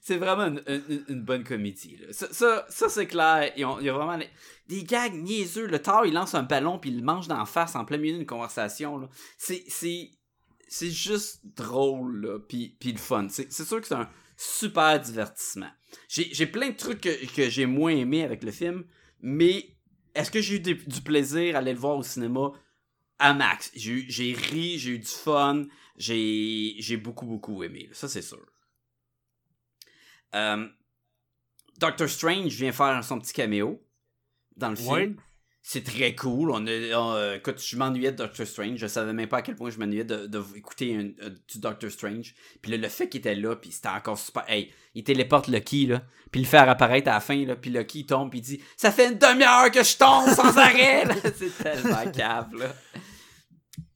C'est 0.02 0.18
vraiment 0.18 0.56
une, 0.68 1.22
bonne 1.24 1.44
comédie. 1.44 2.00
Ça, 2.12 2.66
c'est 2.70 3.08
clair. 3.08 3.52
Il 3.56 3.62
y 3.62 3.90
a 3.90 3.94
vraiment 3.94 4.20
des 4.68 4.84
gags 4.84 5.14
niaiseux. 5.14 5.68
Le 5.68 5.80
tard, 5.80 6.06
il 6.06 6.14
lance 6.14 6.36
un 6.36 6.44
ballon 6.44 6.80
puis 6.80 6.90
il 6.90 6.98
le 6.98 7.04
mange 7.04 7.28
d'en 7.28 7.46
face 7.46 7.76
en 7.76 7.86
plein 7.86 7.98
milieu 7.98 8.18
d'une 8.18 8.26
conversation. 8.26 9.10
C'est, 9.38 9.64
juste 10.82 11.42
drôle, 11.56 12.46
puis, 12.48 12.78
le 12.84 12.98
fun. 12.98 13.28
C'est, 13.30 13.52
sûr 13.52 13.82
que 13.82 13.88
c'est 13.88 13.96
un 13.96 14.10
super 14.38 15.00
divertissement. 15.00 15.70
J'ai, 16.08 16.46
plein 16.46 16.70
de 16.70 16.76
trucs 16.76 17.02
que, 17.02 17.50
j'ai 17.50 17.66
moins 17.66 17.92
aimé 17.92 18.24
avec 18.24 18.44
le 18.44 18.52
film, 18.52 18.86
mais 19.22 19.76
est-ce 20.16 20.32
que 20.32 20.42
j'ai 20.42 20.56
eu 20.56 20.60
du 20.60 21.02
plaisir 21.02 21.56
à 21.56 21.60
aller 21.60 21.74
le 21.74 21.80
voir 21.80 21.98
au 21.98 22.04
cinéma? 22.04 22.52
À 23.20 23.34
max. 23.34 23.72
J'ai, 23.76 24.34
ri, 24.34 24.80
j'ai 24.80 24.92
eu 24.92 25.00
du 25.00 25.06
fun, 25.06 25.66
j'ai, 25.98 26.98
beaucoup, 26.98 27.26
beaucoup 27.26 27.64
aimé. 27.64 27.90
Ça, 27.92 28.08
c'est 28.08 28.22
sûr. 28.22 28.46
Euh, 30.36 30.68
Doctor 31.80 32.08
Strange 32.10 32.54
vient 32.54 32.72
faire 32.72 33.04
son 33.04 33.20
petit 33.20 33.34
caméo 33.34 33.84
dans 34.56 34.70
le 34.70 34.76
film. 34.76 34.92
Ouais. 34.92 35.16
C'est 35.64 35.84
très 35.84 36.16
cool. 36.16 36.50
On 36.52 36.66
a, 36.66 36.72
on, 36.98 37.14
euh, 37.14 37.36
écoute, 37.36 37.62
je 37.64 37.78
m'ennuyais 37.78 38.12
de 38.12 38.18
Doctor 38.18 38.48
Strange. 38.48 38.80
Je 38.80 38.88
savais 38.88 39.14
même 39.14 39.28
pas 39.30 39.38
à 39.38 39.42
quel 39.44 39.56
point 39.56 39.70
je 39.70 39.78
m'ennuyais 39.78 40.04
de, 40.04 40.26
de 40.26 40.44
écouter 40.56 40.96
un- 40.96 41.12
euh, 41.24 41.30
du 41.48 41.60
Doctor 41.60 41.92
Strange. 41.92 42.34
Puis 42.64 42.72
là, 42.72 42.78
le 42.78 42.88
fait 42.90 43.08
qu'il 43.10 43.20
était 43.20 43.36
là, 43.36 43.56
puis 43.56 43.72
c'était 43.72 43.90
encore 43.90 44.18
super. 44.18 44.44
Hey, 44.48 44.74
il 44.96 45.04
téléporte 45.04 45.48
Lucky, 45.48 45.86
là. 45.86 46.02
Puis 46.32 46.42
le 46.42 46.48
fait 46.48 46.58
apparaître 46.58 47.10
à 47.10 47.14
la 47.14 47.20
fin, 47.20 47.46
là. 47.46 47.56
Puis 47.56 47.70
Lucky, 47.70 48.00
il 48.00 48.06
tombe, 48.08 48.32
puis 48.32 48.40
il 48.40 48.44
dit 48.44 48.64
Ça 48.76 48.92
fait 48.92 49.10
une 49.12 49.20
demi-heure 49.20 49.70
que 49.70 49.84
je 49.84 49.98
tombe 49.98 50.28
sans 50.30 50.58
arrêt. 50.58 51.04
C'est 51.38 51.56
tellement 51.64 52.12
cave, 52.12 52.56
là. 52.56 52.74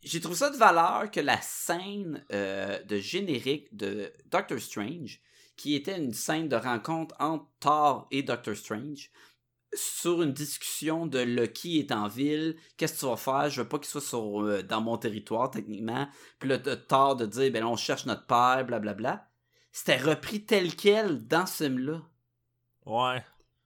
J'ai 0.03 0.19
trouvé 0.21 0.35
ça 0.35 0.51
de 0.51 0.57
valeur 0.57 1.09
que 1.09 1.19
la 1.19 1.41
scène 1.41 2.23
euh, 2.31 2.79
de 2.83 2.99
générique 2.99 3.75
de 3.75 4.13
Doctor 4.27 4.59
Strange, 4.59 5.19
qui 5.55 5.75
était 5.75 5.97
une 5.97 6.13
scène 6.13 6.49
de 6.49 6.55
rencontre 6.55 7.15
entre 7.19 7.45
Thor 7.59 8.07
et 8.11 8.23
Doctor 8.23 8.55
Strange, 8.55 9.09
sur 9.73 10.21
une 10.21 10.33
discussion 10.33 11.05
de 11.05 11.19
Lucky 11.19 11.79
est 11.79 11.91
en 11.91 12.07
ville, 12.07 12.55
qu'est-ce 12.77 12.93
que 12.93 12.99
tu 12.99 13.05
vas 13.05 13.17
faire? 13.17 13.49
Je 13.49 13.61
veux 13.61 13.67
pas 13.67 13.77
qu'il 13.77 13.87
soit 13.87 14.01
sur, 14.01 14.41
euh, 14.41 14.63
dans 14.63 14.81
mon 14.81 14.97
territoire, 14.97 15.51
techniquement. 15.51 16.07
Puis 16.39 16.49
là, 16.49 16.57
de 16.57 16.75
Thor 16.75 17.15
de 17.15 17.25
dire, 17.25 17.51
ben 17.51 17.61
là, 17.61 17.67
on 17.67 17.75
cherche 17.75 18.05
notre 18.05 18.25
père, 18.25 18.65
blablabla. 18.65 19.27
c'était 19.71 19.97
repris 19.97 20.45
tel 20.45 20.75
quel 20.75 21.27
dans 21.27 21.45
ce 21.45 21.65
film-là. 21.65 22.01
Ouais. 22.85 23.23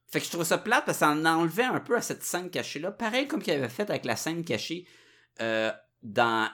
Fait 0.07 0.19
que 0.19 0.25
je 0.25 0.31
trouve 0.31 0.43
ça 0.43 0.57
plate 0.57 0.85
parce 0.85 0.97
que 0.97 1.05
ça 1.05 1.11
en 1.11 1.23
enlevait 1.25 1.63
un 1.63 1.79
peu 1.79 1.95
à 1.95 2.01
cette 2.01 2.23
scène 2.23 2.49
cachée-là. 2.49 2.91
Pareil 2.91 3.27
comme 3.27 3.43
qu'il 3.43 3.53
avait 3.53 3.69
fait 3.69 3.89
avec 3.89 4.05
la 4.05 4.15
scène 4.15 4.43
cachée 4.43 4.87
euh, 5.39 5.71
dans 6.01 6.49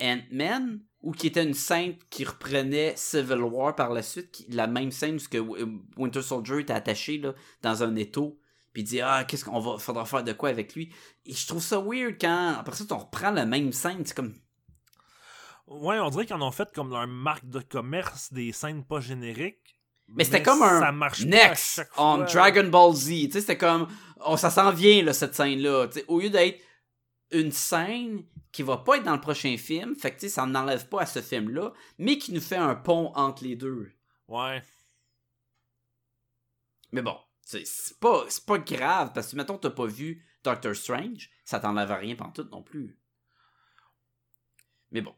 Ant-Man, 0.00 0.80
ou 1.02 1.12
qui 1.12 1.28
était 1.28 1.42
une 1.44 1.54
scène 1.54 1.96
qui 2.10 2.24
reprenait 2.24 2.92
Civil 2.96 3.40
War 3.42 3.74
par 3.74 3.90
la 3.90 4.02
suite, 4.02 4.30
qui- 4.30 4.46
la 4.50 4.66
même 4.66 4.90
scène 4.90 5.16
où 5.16 5.28
que 5.30 5.38
W- 5.38 5.66
Winter 5.96 6.22
Soldier 6.22 6.60
était 6.60 6.72
attaché 6.74 7.18
là, 7.18 7.32
dans 7.62 7.82
un 7.82 7.96
étau, 7.96 8.38
puis 8.72 8.82
il 8.82 8.84
dit 8.86 9.00
ah 9.00 9.24
qu'est-ce 9.24 9.44
qu'on 9.44 9.60
va 9.60 9.78
faudra 9.78 10.04
faire 10.04 10.22
de 10.24 10.32
quoi 10.32 10.50
avec 10.50 10.74
lui? 10.74 10.92
Et 11.26 11.32
je 11.32 11.46
trouve 11.46 11.62
ça 11.62 11.78
weird 11.80 12.16
quand 12.20 12.56
après 12.58 12.76
ça 12.76 12.84
on 12.90 12.98
reprend 12.98 13.30
la 13.30 13.46
même 13.46 13.72
scène, 13.72 14.02
c'est 14.04 14.14
comme 14.14 14.34
Ouais, 15.66 16.00
on 16.00 16.10
dirait 16.10 16.26
qu'ils 16.26 16.34
en 16.36 16.42
ont 16.42 16.50
fait 16.50 16.68
comme 16.74 16.90
leur 16.90 17.06
marque 17.06 17.48
de 17.48 17.60
commerce 17.60 18.32
des 18.32 18.50
scènes 18.52 18.84
pas 18.84 19.00
génériques. 19.00 19.80
mais 20.08 20.24
c'était 20.24 20.42
comme 20.42 20.62
un 20.62 20.80
ça 20.80 20.90
marche 20.92 21.24
next 21.24 21.82
on. 21.96 22.18
Dragon 22.18 22.68
Ball 22.68 22.92
Z, 22.94 23.06
tu 23.08 23.30
sais 23.30 23.40
c'était 23.40 23.56
comme 23.58 23.86
oh, 24.26 24.36
ça 24.36 24.50
s'en 24.50 24.72
vient 24.72 25.02
là 25.04 25.12
cette 25.12 25.34
scène 25.34 25.60
là, 25.60 25.86
au 26.08 26.20
lieu 26.20 26.28
d'être 26.30 26.60
une 27.30 27.52
scène 27.52 28.24
qui 28.52 28.62
va 28.62 28.78
pas 28.78 28.96
être 28.96 29.04
dans 29.04 29.14
le 29.14 29.20
prochain 29.20 29.56
film, 29.56 29.94
fait 29.94 30.14
que 30.16 30.28
ça 30.28 30.46
n'enlève 30.46 30.88
pas 30.88 31.02
à 31.02 31.06
ce 31.06 31.22
film 31.22 31.50
là, 31.50 31.72
mais 31.98 32.18
qui 32.18 32.32
nous 32.32 32.40
fait 32.40 32.56
un 32.56 32.74
pont 32.74 33.12
entre 33.14 33.44
les 33.44 33.56
deux. 33.56 33.92
Ouais. 34.28 34.62
Mais 36.92 37.02
bon, 37.02 37.16
c'est 37.42 37.64
pas, 38.00 38.26
pas 38.46 38.58
grave, 38.58 39.12
parce 39.14 39.30
que 39.30 39.36
mettons 39.36 39.58
t'as 39.58 39.70
pas 39.70 39.86
vu 39.86 40.26
Doctor 40.42 40.74
Strange, 40.74 41.30
ça 41.44 41.60
t'enlève 41.60 41.92
rien 41.92 42.16
pantoute 42.16 42.50
non 42.50 42.62
plus. 42.62 42.98
Mais 44.90 45.00
bon. 45.00 45.14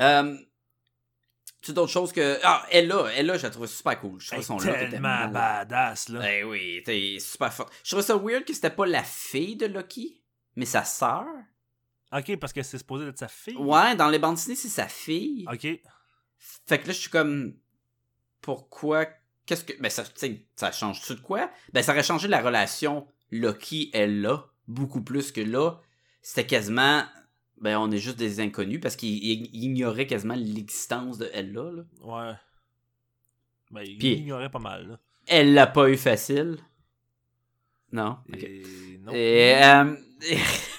Euh, 0.00 0.36
tu 1.60 1.72
d'autres 1.72 1.92
choses 1.92 2.12
que. 2.12 2.38
Ah, 2.42 2.66
Ella, 2.70 3.12
Ella, 3.14 3.38
je 3.38 3.44
la 3.44 3.50
trouve 3.50 3.66
super 3.66 3.98
cool. 4.00 4.20
Je 4.20 4.26
trouve 4.26 4.38
Hey, 4.38 4.44
son 4.44 4.58
look 4.58 4.90
tellement 4.90 5.28
badass, 5.28 6.08
là. 6.08 6.30
Eh 6.30 6.44
oui, 6.44 6.82
t'es 6.84 7.18
super 7.20 7.52
fort. 7.52 7.70
Je 7.82 7.90
trouve 7.92 8.04
ça 8.04 8.16
weird 8.16 8.44
que 8.44 8.52
c'était 8.52 8.70
pas 8.70 8.86
la 8.86 9.02
fille 9.02 9.56
de 9.56 9.66
Loki, 9.66 10.22
mais 10.56 10.66
sa 10.66 10.84
sœur. 10.84 11.26
Ok, 12.16 12.36
parce 12.36 12.52
que 12.52 12.62
c'est 12.62 12.78
supposé 12.78 13.06
être 13.06 13.18
sa 13.18 13.28
fille. 13.28 13.56
Ouais, 13.56 13.96
dans 13.96 14.08
les 14.08 14.18
bandes 14.18 14.36
dessinées, 14.36 14.56
c'est 14.56 14.68
sa 14.68 14.86
fille. 14.88 15.44
Ok. 15.52 15.66
Fait 16.66 16.78
que 16.78 16.86
là, 16.86 16.92
je 16.92 16.98
suis 16.98 17.10
comme. 17.10 17.54
Pourquoi. 18.40 19.06
Qu'est-ce 19.46 19.64
que. 19.64 19.72
Ben, 19.80 19.90
ça, 19.90 20.04
ça 20.56 20.72
change-tu 20.72 21.14
de 21.14 21.20
quoi? 21.20 21.50
Ben, 21.72 21.82
ça 21.82 21.92
aurait 21.92 22.02
changé 22.02 22.28
la 22.28 22.40
relation 22.40 23.06
Loki-Ella 23.30 24.46
beaucoup 24.68 25.02
plus 25.02 25.32
que 25.32 25.40
là. 25.40 25.80
C'était 26.22 26.46
quasiment. 26.46 27.04
Ben, 27.60 27.78
on 27.78 27.90
est 27.90 27.98
juste 27.98 28.18
des 28.18 28.40
inconnus 28.40 28.80
parce 28.80 28.96
qu'il 28.96 29.24
il 29.24 29.64
ignorait 29.64 30.06
quasiment 30.06 30.34
l'existence 30.34 31.18
de 31.18 31.30
Ella. 31.32 31.70
Là. 31.70 31.82
Ouais. 32.02 32.34
Ben, 33.70 33.82
il 33.82 33.98
Puis- 33.98 34.14
ignorait 34.14 34.50
pas 34.50 34.58
mal, 34.58 34.86
là. 34.88 35.00
Elle 35.26 35.54
l'a 35.54 35.66
pas 35.66 35.88
eu 35.88 35.96
facile. 35.96 36.58
Non? 37.92 38.18
Et 38.36 38.98
non. 39.00 39.12
Et, 39.12 39.64
euh, 39.64 39.96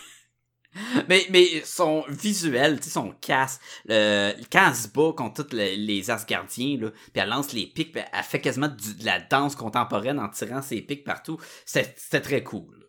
mais, 1.10 1.26
mais 1.30 1.62
son 1.64 2.04
visuel, 2.10 2.84
son 2.84 3.12
casse, 3.22 3.60
le, 3.88 4.34
quand 4.52 4.68
elle 4.70 4.76
se 4.76 4.88
contre 4.90 5.44
tous 5.44 5.56
les, 5.56 6.12
Asgardiens, 6.12 6.78
là, 6.80 6.92
puis 6.92 7.12
elle 7.16 7.30
lance 7.30 7.54
les 7.54 7.68
pics, 7.68 7.96
elle 7.96 8.24
fait 8.24 8.42
quasiment 8.42 8.68
de 8.68 9.06
la 9.06 9.20
danse 9.20 9.56
contemporaine 9.56 10.20
en 10.20 10.30
tirant 10.30 10.62
ses 10.62 10.82
pics 10.82 11.04
partout. 11.04 11.38
C'était 11.66 12.22
très 12.22 12.44
cool. 12.44 12.88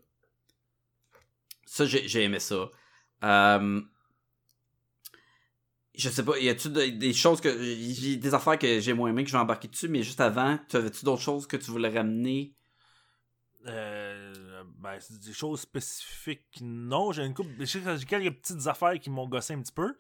Ça, 1.65 1.85
j'ai 1.87 2.23
aimé 2.23 2.41
ça. 2.41 2.71
Euh, 3.25 3.81
je 5.95 6.11
sais 6.11 6.25
pas, 6.25 6.39
y 6.39 6.49
a-tu 6.49 6.69
de- 6.69 6.87
des 6.87 7.13
choses 7.13 7.41
que. 7.41 7.49
J'ai 7.63 8.17
des 8.17 8.35
affaires 8.35 8.59
que 8.59 8.81
j'ai 8.81 8.93
moins 8.93 9.11
aimé 9.11 9.25
que 9.25 9.31
je 9.31 9.35
vais 9.37 9.41
embarquer 9.41 9.69
dessus, 9.69 9.89
mais 9.89 10.03
juste 10.03 10.21
avant, 10.21 10.59
tu 10.69 10.77
avais-tu 10.77 11.05
d'autres 11.05 11.23
choses 11.23 11.47
que 11.47 11.57
tu 11.57 11.71
voulais 11.71 11.89
ramener? 11.89 12.55
Euh, 13.67 14.33
ben, 14.87 14.99
c'est 15.01 15.19
des 15.19 15.33
choses 15.33 15.61
spécifiques, 15.63 16.59
non. 16.61 17.11
J'ai 17.11 17.25
une 17.25 17.35
couple. 17.35 17.51
J'ai 17.59 17.81
quelques 18.07 18.37
petites 18.41 18.67
affaires 18.69 18.99
qui 19.01 19.11
m'ont 19.11 19.27
gossé 19.27 19.55
un 19.55 19.61
petit 19.61 19.73
peu. 19.73 19.97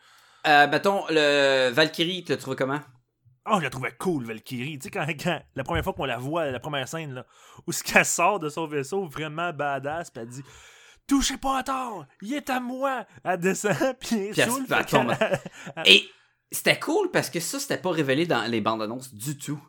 Euh, 0.46 0.68
mettons, 0.68 1.04
le 1.10 1.70
Valkyrie, 1.70 2.22
tu 2.22 2.30
l'as 2.30 2.38
trouvé 2.38 2.54
comment? 2.56 2.80
Oh, 3.50 3.56
je 3.58 3.64
la 3.64 3.70
trouvais 3.70 3.92
cool, 3.98 4.24
Valkyrie. 4.24 4.78
Tu 4.78 4.84
sais, 4.84 4.90
quand, 4.90 5.04
quand- 5.08 5.42
la 5.56 5.64
première 5.64 5.82
fois 5.82 5.92
qu'on 5.92 6.04
la 6.04 6.18
voit, 6.18 6.50
la 6.52 6.60
première 6.60 6.86
scène, 6.86 7.14
là, 7.14 7.26
où 7.66 7.72
ce 7.72 7.82
qu'elle 7.82 8.04
sort 8.04 8.38
de 8.38 8.48
son 8.48 8.66
vaisseau, 8.68 9.06
vraiment 9.06 9.52
badass, 9.52 10.10
puis 10.10 10.22
elle 10.22 10.28
dit 10.28 10.42
Touchez 11.08 11.36
pas 11.36 11.58
à 11.58 11.62
tort, 11.64 12.06
il 12.22 12.34
est 12.34 12.48
à 12.50 12.60
moi. 12.60 13.06
Elle 13.24 13.38
descend, 13.40 13.76
puis 14.00 14.16
elle 14.36 14.38
elle 14.38 14.66
elle 14.70 14.86
tombe. 14.86 15.12
Et 15.84 16.08
c'était 16.52 16.78
cool 16.78 17.10
parce 17.10 17.28
que 17.30 17.40
ça, 17.40 17.58
c'était 17.58 17.78
pas 17.78 17.90
révélé 17.90 18.26
dans 18.26 18.44
les 18.48 18.60
bandes 18.60 18.82
annonces 18.82 19.12
du 19.14 19.36
tout. 19.36 19.60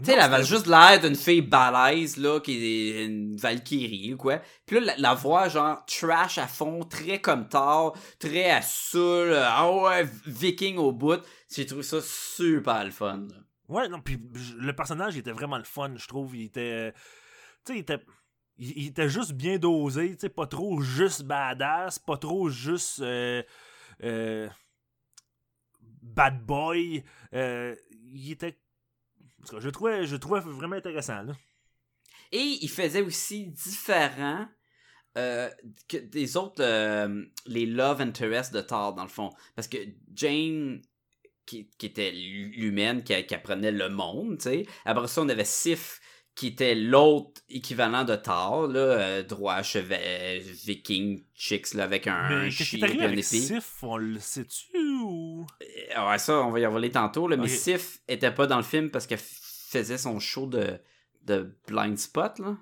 Tu 0.00 0.06
sais, 0.06 0.12
elle 0.14 0.20
avait 0.20 0.44
juste 0.44 0.66
l'air 0.66 0.98
d'une 1.00 1.14
fille 1.16 1.42
balèze, 1.42 2.16
là, 2.16 2.40
qui 2.40 2.52
est 2.56 3.04
une 3.04 3.36
Valkyrie 3.36 4.14
ou 4.14 4.16
quoi. 4.16 4.40
Puis 4.66 4.80
là, 4.80 4.86
la, 4.86 4.96
la 4.96 5.14
voix, 5.14 5.48
genre, 5.48 5.84
trash 5.86 6.38
à 6.38 6.46
fond, 6.46 6.82
très 6.84 7.20
comme 7.20 7.48
tard, 7.48 7.92
très 8.18 8.50
à 8.50 8.62
saoul, 8.62 9.28
euh, 9.30 9.44
ah 9.46 9.70
ouais, 9.70 10.08
viking 10.26 10.76
au 10.78 10.92
bout. 10.92 11.20
J'ai 11.54 11.66
trouvé 11.66 11.82
ça 11.82 11.98
super 12.02 12.84
le 12.84 12.90
fun. 12.90 13.26
là. 13.28 13.36
Ouais, 13.68 13.88
non, 13.88 14.00
puis 14.00 14.18
le 14.58 14.72
personnage, 14.74 15.14
il 15.16 15.18
était 15.20 15.32
vraiment 15.32 15.58
le 15.58 15.64
fun, 15.64 15.92
je 15.96 16.06
trouve. 16.08 16.34
Il 16.36 16.44
était. 16.46 16.92
Tu 17.64 17.72
sais, 17.72 17.78
il 17.78 17.80
était. 17.80 18.00
Il, 18.58 18.70
il 18.76 18.86
était 18.88 19.08
juste 19.08 19.32
bien 19.32 19.58
dosé, 19.58 20.10
tu 20.14 20.20
sais, 20.20 20.28
pas 20.28 20.46
trop 20.46 20.80
juste 20.80 21.22
badass, 21.22 21.98
pas 21.98 22.16
trop 22.16 22.48
juste. 22.48 23.00
euh, 23.00 23.42
euh, 24.02 24.48
bad 26.02 26.44
boy. 26.44 27.04
euh, 27.34 27.74
il 28.12 28.32
était. 28.32 28.58
En 29.40 29.46
tout 29.46 29.56
cas, 29.56 29.60
je 29.60 29.68
trouvais, 29.70 30.06
je 30.06 30.16
trouvais 30.16 30.40
vraiment 30.40 30.76
intéressant, 30.76 31.22
là. 31.22 31.32
Et 32.32 32.58
il 32.62 32.68
faisait 32.68 33.02
aussi 33.02 33.46
différent 33.48 34.46
euh, 35.18 35.50
que 35.88 35.96
des 35.96 36.36
autres, 36.36 36.62
euh, 36.62 37.24
les 37.46 37.66
love 37.66 38.00
interest 38.00 38.54
de 38.54 38.60
Thor, 38.60 38.94
dans 38.94 39.02
le 39.02 39.08
fond. 39.08 39.30
Parce 39.56 39.66
que 39.66 39.78
Jane, 40.14 40.80
qui, 41.46 41.68
qui 41.78 41.86
était 41.86 42.12
l'humaine, 42.12 43.02
qui, 43.02 43.26
qui 43.26 43.34
apprenait 43.34 43.72
le 43.72 43.88
monde, 43.88 44.38
tu 44.38 44.44
sais. 44.44 44.66
Après 44.84 45.08
ça, 45.08 45.22
on 45.22 45.28
avait 45.28 45.44
Sif, 45.44 46.00
qui 46.40 46.46
était 46.46 46.74
l'autre 46.74 47.42
équivalent 47.50 48.04
de 48.04 48.16
Thor, 48.16 48.66
là, 48.66 48.80
euh, 48.80 49.22
droit, 49.22 49.60
chevet, 49.62 50.38
viking, 50.64 51.24
chicks, 51.34 51.74
là, 51.74 51.84
avec 51.84 52.06
un, 52.06 52.28
Mais 52.44 52.48
qu'est-ce 52.48 52.70
qui 52.70 52.76
est 52.80 52.84
arrivé 52.84 53.04
avec. 53.04 53.24
Sif, 53.24 53.82
on 53.82 53.98
le 53.98 54.18
sait-tu 54.18 54.78
ou? 55.02 55.44
Euh, 55.62 56.08
Ouais, 56.10 56.18
ça, 56.18 56.40
on 56.40 56.50
va 56.50 56.60
y 56.60 56.64
revoler 56.66 56.90
tantôt, 56.90 57.28
là, 57.28 57.36
mais. 57.36 57.46
Sif 57.48 57.98
était 58.08 58.30
pas 58.30 58.46
dans 58.46 58.56
le 58.56 58.62
film 58.62 58.90
parce 58.90 59.06
qu'elle 59.06 59.18
faisait 59.20 59.98
son 59.98 60.18
show 60.18 60.46
de, 60.46 60.78
de 61.26 61.54
blind 61.68 61.98
spot, 61.98 62.38
là. 62.38 62.56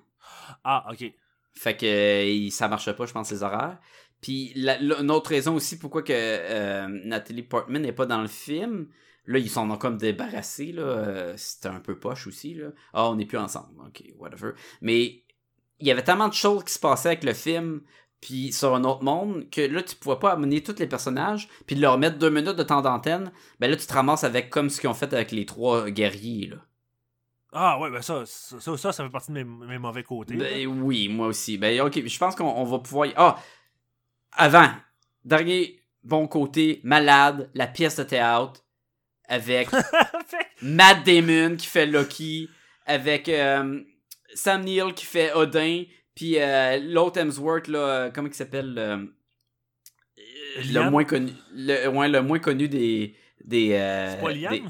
Ah, 0.64 0.86
ok. 0.90 1.12
Fait 1.54 1.76
que 1.76 1.86
euh, 1.86 2.50
ça 2.50 2.66
marchait 2.68 2.94
pas, 2.94 3.06
je 3.06 3.12
pense, 3.12 3.30
les 3.30 3.42
horaires. 3.44 3.78
Puis 4.20 4.52
la- 4.56 4.78
la- 4.80 4.98
une 5.00 5.10
autre 5.12 5.30
raison 5.30 5.54
aussi 5.54 5.78
pourquoi 5.78 6.02
que 6.02 6.12
euh, 6.12 6.88
Nathalie 7.04 7.42
Portman 7.44 7.80
n'est 7.82 7.92
pas 7.92 8.06
dans 8.06 8.20
le 8.22 8.26
film, 8.28 8.88
là, 9.28 9.38
ils 9.38 9.48
s'en 9.50 9.70
ont 9.70 9.76
comme 9.78 9.96
débarrassés, 9.98 10.72
là. 10.72 10.82
euh, 10.82 11.34
C'était 11.36 11.68
un 11.68 11.78
peu 11.80 11.96
poche 11.98 12.26
aussi, 12.26 12.54
là. 12.54 12.68
Ah, 12.92 13.08
on 13.10 13.14
n'est 13.16 13.26
plus 13.26 13.38
ensemble. 13.38 13.68
Ok, 13.86 14.02
whatever. 14.18 14.52
Mais 14.80 15.22
il 15.78 15.86
y 15.86 15.90
avait 15.92 16.02
tellement 16.02 16.28
de 16.28 16.34
choses 16.34 16.64
qui 16.64 16.72
se 16.72 16.80
passaient 16.80 17.10
avec 17.10 17.22
le 17.24 17.34
film, 17.34 17.82
puis 18.20 18.52
sur 18.52 18.74
un 18.74 18.82
autre 18.82 19.04
monde, 19.04 19.48
que 19.50 19.60
là, 19.60 19.80
tu 19.82 19.94
pouvais 19.94 20.18
pas 20.18 20.32
amener 20.32 20.60
tous 20.62 20.74
les 20.80 20.88
personnages, 20.88 21.48
puis 21.66 21.76
de 21.76 21.80
leur 21.80 21.98
mettre 21.98 22.18
deux 22.18 22.30
minutes 22.30 22.56
de 22.56 22.62
temps 22.64 22.82
d'antenne. 22.82 23.30
Ben 23.60 23.70
là, 23.70 23.76
tu 23.76 23.86
te 23.86 23.92
ramasses 23.92 24.24
avec 24.24 24.50
comme 24.50 24.70
ce 24.70 24.80
qu'ils 24.80 24.90
ont 24.90 24.94
fait 24.94 25.12
avec 25.12 25.30
les 25.30 25.46
trois 25.46 25.88
guerriers, 25.90 26.48
là. 26.48 26.56
Ah, 27.52 27.78
ouais, 27.80 27.90
ben 27.90 28.02
ça, 28.02 28.24
ça, 28.26 28.58
ça, 28.76 28.92
ça, 28.92 29.04
fait 29.04 29.08
partie 29.10 29.32
de 29.32 29.42
mes, 29.42 29.44
mes 29.44 29.78
mauvais 29.78 30.02
côtés. 30.02 30.34
Ben 30.36 30.66
oui, 30.66 31.08
moi 31.08 31.28
aussi. 31.28 31.56
Ben 31.56 31.80
ok, 31.80 32.06
je 32.06 32.18
pense 32.18 32.34
qu'on 32.34 32.44
on 32.44 32.64
va 32.64 32.78
pouvoir. 32.78 33.06
y- 33.06 33.14
Ah! 33.16 33.38
Avant, 34.32 34.68
dernier 35.24 35.80
bon 36.02 36.26
côté, 36.28 36.80
malade, 36.84 37.50
la 37.54 37.66
pièce 37.66 37.96
de 37.96 38.02
théâtre 38.04 38.62
avec 39.28 39.68
Matt 40.62 41.04
Damon 41.06 41.56
qui 41.56 41.66
fait 41.66 41.86
Loki, 41.86 42.48
avec 42.86 43.28
euh, 43.28 43.80
Sam 44.34 44.62
Neill 44.64 44.94
qui 44.94 45.04
fait 45.04 45.32
Odin, 45.34 45.84
puis 46.14 46.38
euh, 46.40 46.78
l'autre 46.78 47.20
Hemsworth, 47.20 47.68
là, 47.68 47.78
euh, 47.78 48.10
comment 48.10 48.28
il 48.28 48.34
s'appelle 48.34 48.74
euh, 48.78 48.96
Le 50.56 50.90
moins 50.90 51.04
connu. 51.04 51.32
Le, 51.54 51.88
ouais, 51.88 52.08
le 52.08 52.22
moins 52.22 52.38
connu 52.38 52.68
des. 52.68 53.14
des 53.44 53.68
C'est 53.70 54.20
pas 54.20 54.32
Liam? 54.32 54.50
des- 54.52 54.62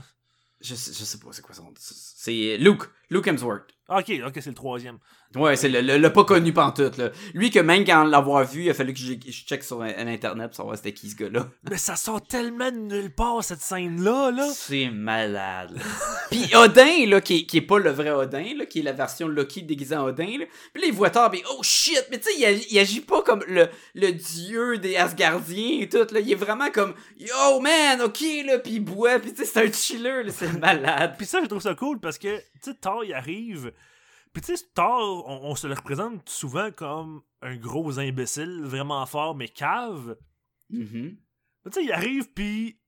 je, 0.61 0.74
sais, 0.74 0.92
je 0.92 1.04
sais 1.04 1.18
pas 1.18 1.28
c'est 1.30 1.42
quoi 1.42 1.54
son. 1.54 1.72
C'est 1.78 2.56
Luke. 2.59 2.82
Luke 3.11 3.26
Hemsworth. 3.26 3.70
Ah, 3.88 3.98
Ok, 4.00 4.11
ok, 4.26 4.32
c'est 4.40 4.50
le 4.50 4.54
troisième. 4.54 4.98
Ouais, 5.35 5.57
c'est 5.57 5.68
le, 5.68 5.83
le, 5.83 5.99
le 5.99 6.11
pas 6.12 6.24
connu 6.24 6.55
pantoute, 6.55 6.97
là. 6.97 7.11
Lui 7.35 7.51
que 7.51 7.59
même 7.59 7.85
quand 7.85 8.03
l'avoir 8.05 8.45
vu, 8.47 8.64
il 8.64 8.70
a 8.70 8.74
fallu 8.74 8.95
que 8.95 8.99
je, 8.99 9.12
je 9.26 9.31
check 9.45 9.62
sur 9.62 9.83
un- 9.83 9.93
un 9.99 10.07
internet 10.07 10.47
pour 10.49 10.57
savoir 10.57 10.76
c'était 10.76 10.95
qui 10.95 11.11
ce 11.11 11.16
gars-là. 11.16 11.49
Mais 11.70 11.76
ça 11.76 11.97
sort 11.97 12.22
tellement 12.26 12.70
de 12.70 12.79
nulle 12.79 13.11
part, 13.14 13.45
cette 13.45 13.61
scène-là, 13.61 14.31
là. 14.31 14.49
C'est 14.55 14.89
malade. 14.91 15.72
là. 15.76 15.83
Puis 16.31 16.51
Odin, 16.57 17.07
là, 17.09 17.20
qui, 17.20 17.41
est- 17.41 17.45
qui 17.45 17.59
est 17.59 17.62
pas 17.62 17.79
le 17.79 17.91
vrai 17.91 18.11
Odin, 18.11 18.55
là, 18.57 18.64
qui 18.64 18.79
est 18.79 18.83
la 18.83 18.93
version 18.93 19.29
Loki 19.29 19.62
déguisée 19.62 19.97
en 19.97 20.07
Odin, 20.07 20.39
là. 20.39 20.47
Puis 20.72 20.83
là, 20.83 20.89
il 20.89 20.95
voit 20.95 21.11
Thor, 21.11 21.31
puis 21.31 21.43
oh 21.51 21.62
shit, 21.62 22.07
mais 22.11 22.18
tu 22.18 22.33
sais, 22.33 22.64
il 22.70 22.79
agit 22.79 23.03
pas 23.03 23.20
comme 23.22 23.45
le, 23.47 23.68
le 23.95 24.12
dieu 24.12 24.79
des 24.79 24.97
Asgardiens 24.97 25.81
et 25.83 25.89
tout, 25.91 26.07
là. 26.11 26.20
Il 26.20 26.33
est 26.33 26.37
vraiment 26.37 26.70
comme 26.72 26.95
yo 27.18 27.61
man, 27.61 28.01
ok, 28.01 28.20
là, 28.47 28.59
puis 28.61 28.72
il 28.76 28.81
boit, 28.81 29.18
puis 29.18 29.33
tu 29.35 29.45
sais, 29.45 29.45
c'est 29.45 29.61
un 29.68 29.70
chiller, 29.70 30.22
là, 30.22 30.33
c'est 30.35 30.59
malade. 30.59 31.16
Puis 31.18 31.26
ça, 31.26 31.41
je 31.43 31.47
trouve 31.49 31.61
ça 31.61 31.74
cool 31.74 32.01
parce 32.01 32.16
que, 32.16 32.39
tu 32.39 32.45
sais, 32.70 32.74
Thor, 32.81 33.05
il 33.05 33.12
arrive. 33.12 33.72
Puis 34.39 34.55
tu 34.55 34.57
sais, 34.57 34.66
Thor, 34.72 35.28
on, 35.28 35.51
on 35.51 35.57
se 35.57 35.66
le 35.66 35.74
représente 35.74 36.28
souvent 36.28 36.70
comme 36.70 37.22
un 37.43 37.57
gros 37.57 37.99
imbécile, 37.99 38.61
vraiment 38.62 39.05
fort, 39.05 39.34
mais 39.34 39.49
cave. 39.49 40.16
Mhm. 40.70 41.16
Mais 41.64 41.70
tu 41.72 41.80
sais, 41.80 41.84
il 41.84 41.91
arrive, 41.91 42.32
puis. 42.32 42.78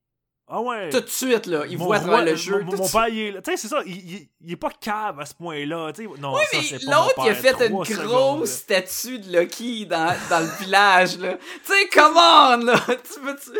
Ah 0.53 0.61
ouais. 0.61 0.90
Tout 0.90 1.01
de 1.01 1.07
suite, 1.07 1.46
là, 1.46 1.64
il 1.70 1.78
mon 1.78 1.84
voit 1.84 1.98
roi- 1.98 2.24
le 2.24 2.34
jeu. 2.34 2.61
Mon, 2.62 2.72
tout 2.72 2.78
mon 2.78 2.88
père, 2.88 3.09
il 3.09 3.36
est. 3.36 3.42
Tu 3.42 3.53
sais, 3.53 3.57
c'est 3.57 3.68
ça, 3.68 3.82
il, 3.86 3.96
il, 3.96 4.28
il 4.40 4.53
est 4.53 4.57
pas 4.57 4.70
cave 4.70 5.20
à 5.20 5.24
ce 5.24 5.34
point-là. 5.34 5.92
Tu 5.92 6.09
non, 6.18 6.34
Oui, 6.34 6.40
ça, 6.51 6.59
mais 6.61 6.78
l'autre, 6.92 7.14
il 7.24 7.28
a 7.30 7.34
fait 7.36 7.66
une 7.66 7.72
grosse 7.72 7.88
secondes, 7.88 8.46
statue 8.46 9.18
de 9.20 9.32
Loki 9.32 9.86
dans, 9.86 10.12
dans 10.28 10.40
le 10.40 10.64
village, 10.64 11.18
là. 11.18 11.36
Tu 11.36 11.72
sais, 11.72 11.88
come 11.88 12.16
on, 12.16 12.64
là! 12.64 12.84
Tu 12.88 13.20
peux-tu... 13.20 13.51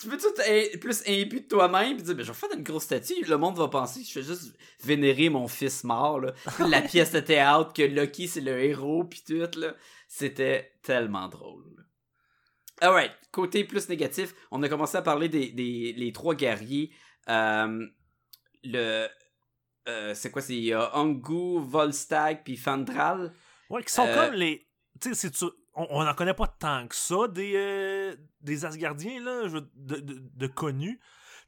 tu 0.00 0.08
peux-tu 0.08 0.26
être 0.44 0.80
plus 0.80 1.02
imbu 1.06 1.40
de 1.40 1.46
toi-même 1.46 1.96
pis 1.96 2.02
dire, 2.02 2.14
ben, 2.16 2.24
je 2.24 2.32
vais 2.32 2.36
faire 2.38 2.50
une 2.56 2.62
grosse 2.64 2.84
statue, 2.84 3.24
le 3.24 3.38
monde 3.38 3.56
va 3.56 3.68
penser 3.68 4.00
que 4.00 4.06
je 4.08 4.12
fais 4.12 4.22
juste 4.22 4.52
vénérer 4.82 5.28
mon 5.28 5.46
fils 5.46 5.84
mort, 5.84 6.18
là. 6.20 6.32
Puis 6.56 6.64
La 6.68 6.82
pièce 6.82 7.12
de 7.12 7.20
théâtre 7.20 7.72
que 7.72 7.82
Loki, 7.82 8.26
c'est 8.26 8.40
le 8.40 8.58
héros 8.62 9.04
pis 9.04 9.22
tout, 9.24 9.58
là. 9.58 9.74
C'était 10.08 10.72
tellement 10.82 11.28
drôle. 11.28 11.64
Alright, 12.80 13.12
côté 13.30 13.64
plus 13.64 13.88
négatif, 13.88 14.34
on 14.50 14.62
a 14.62 14.68
commencé 14.68 14.96
à 14.96 15.02
parler 15.02 15.28
des, 15.28 15.50
des 15.50 15.92
les 15.92 16.12
trois 16.12 16.34
guerriers. 16.34 16.90
Euh, 17.28 17.86
le... 18.64 19.06
euh, 19.88 20.14
c'est 20.14 20.30
quoi, 20.30 20.42
c'est 20.42 20.72
a 20.72 20.96
Angu, 20.96 21.58
Volstagg 21.60 22.42
puis 22.44 22.56
Fandral. 22.56 23.32
Ouais, 23.68 23.82
qui 23.84 23.92
sont 23.92 24.06
Euh, 24.06 24.26
comme 24.26 24.34
les. 24.34 24.66
Tu 25.00 25.14
sais, 25.14 25.30
on 25.74 26.04
n'en 26.04 26.14
connaît 26.14 26.34
pas 26.34 26.46
tant 26.48 26.86
que 26.88 26.94
ça 26.96 27.28
des, 27.28 27.52
euh, 27.54 28.14
des 28.40 28.64
Asgardiens, 28.64 29.22
là, 29.22 29.48
je 29.48 29.58
de, 29.76 29.96
de, 30.00 30.22
de 30.34 30.46
connus. 30.46 30.98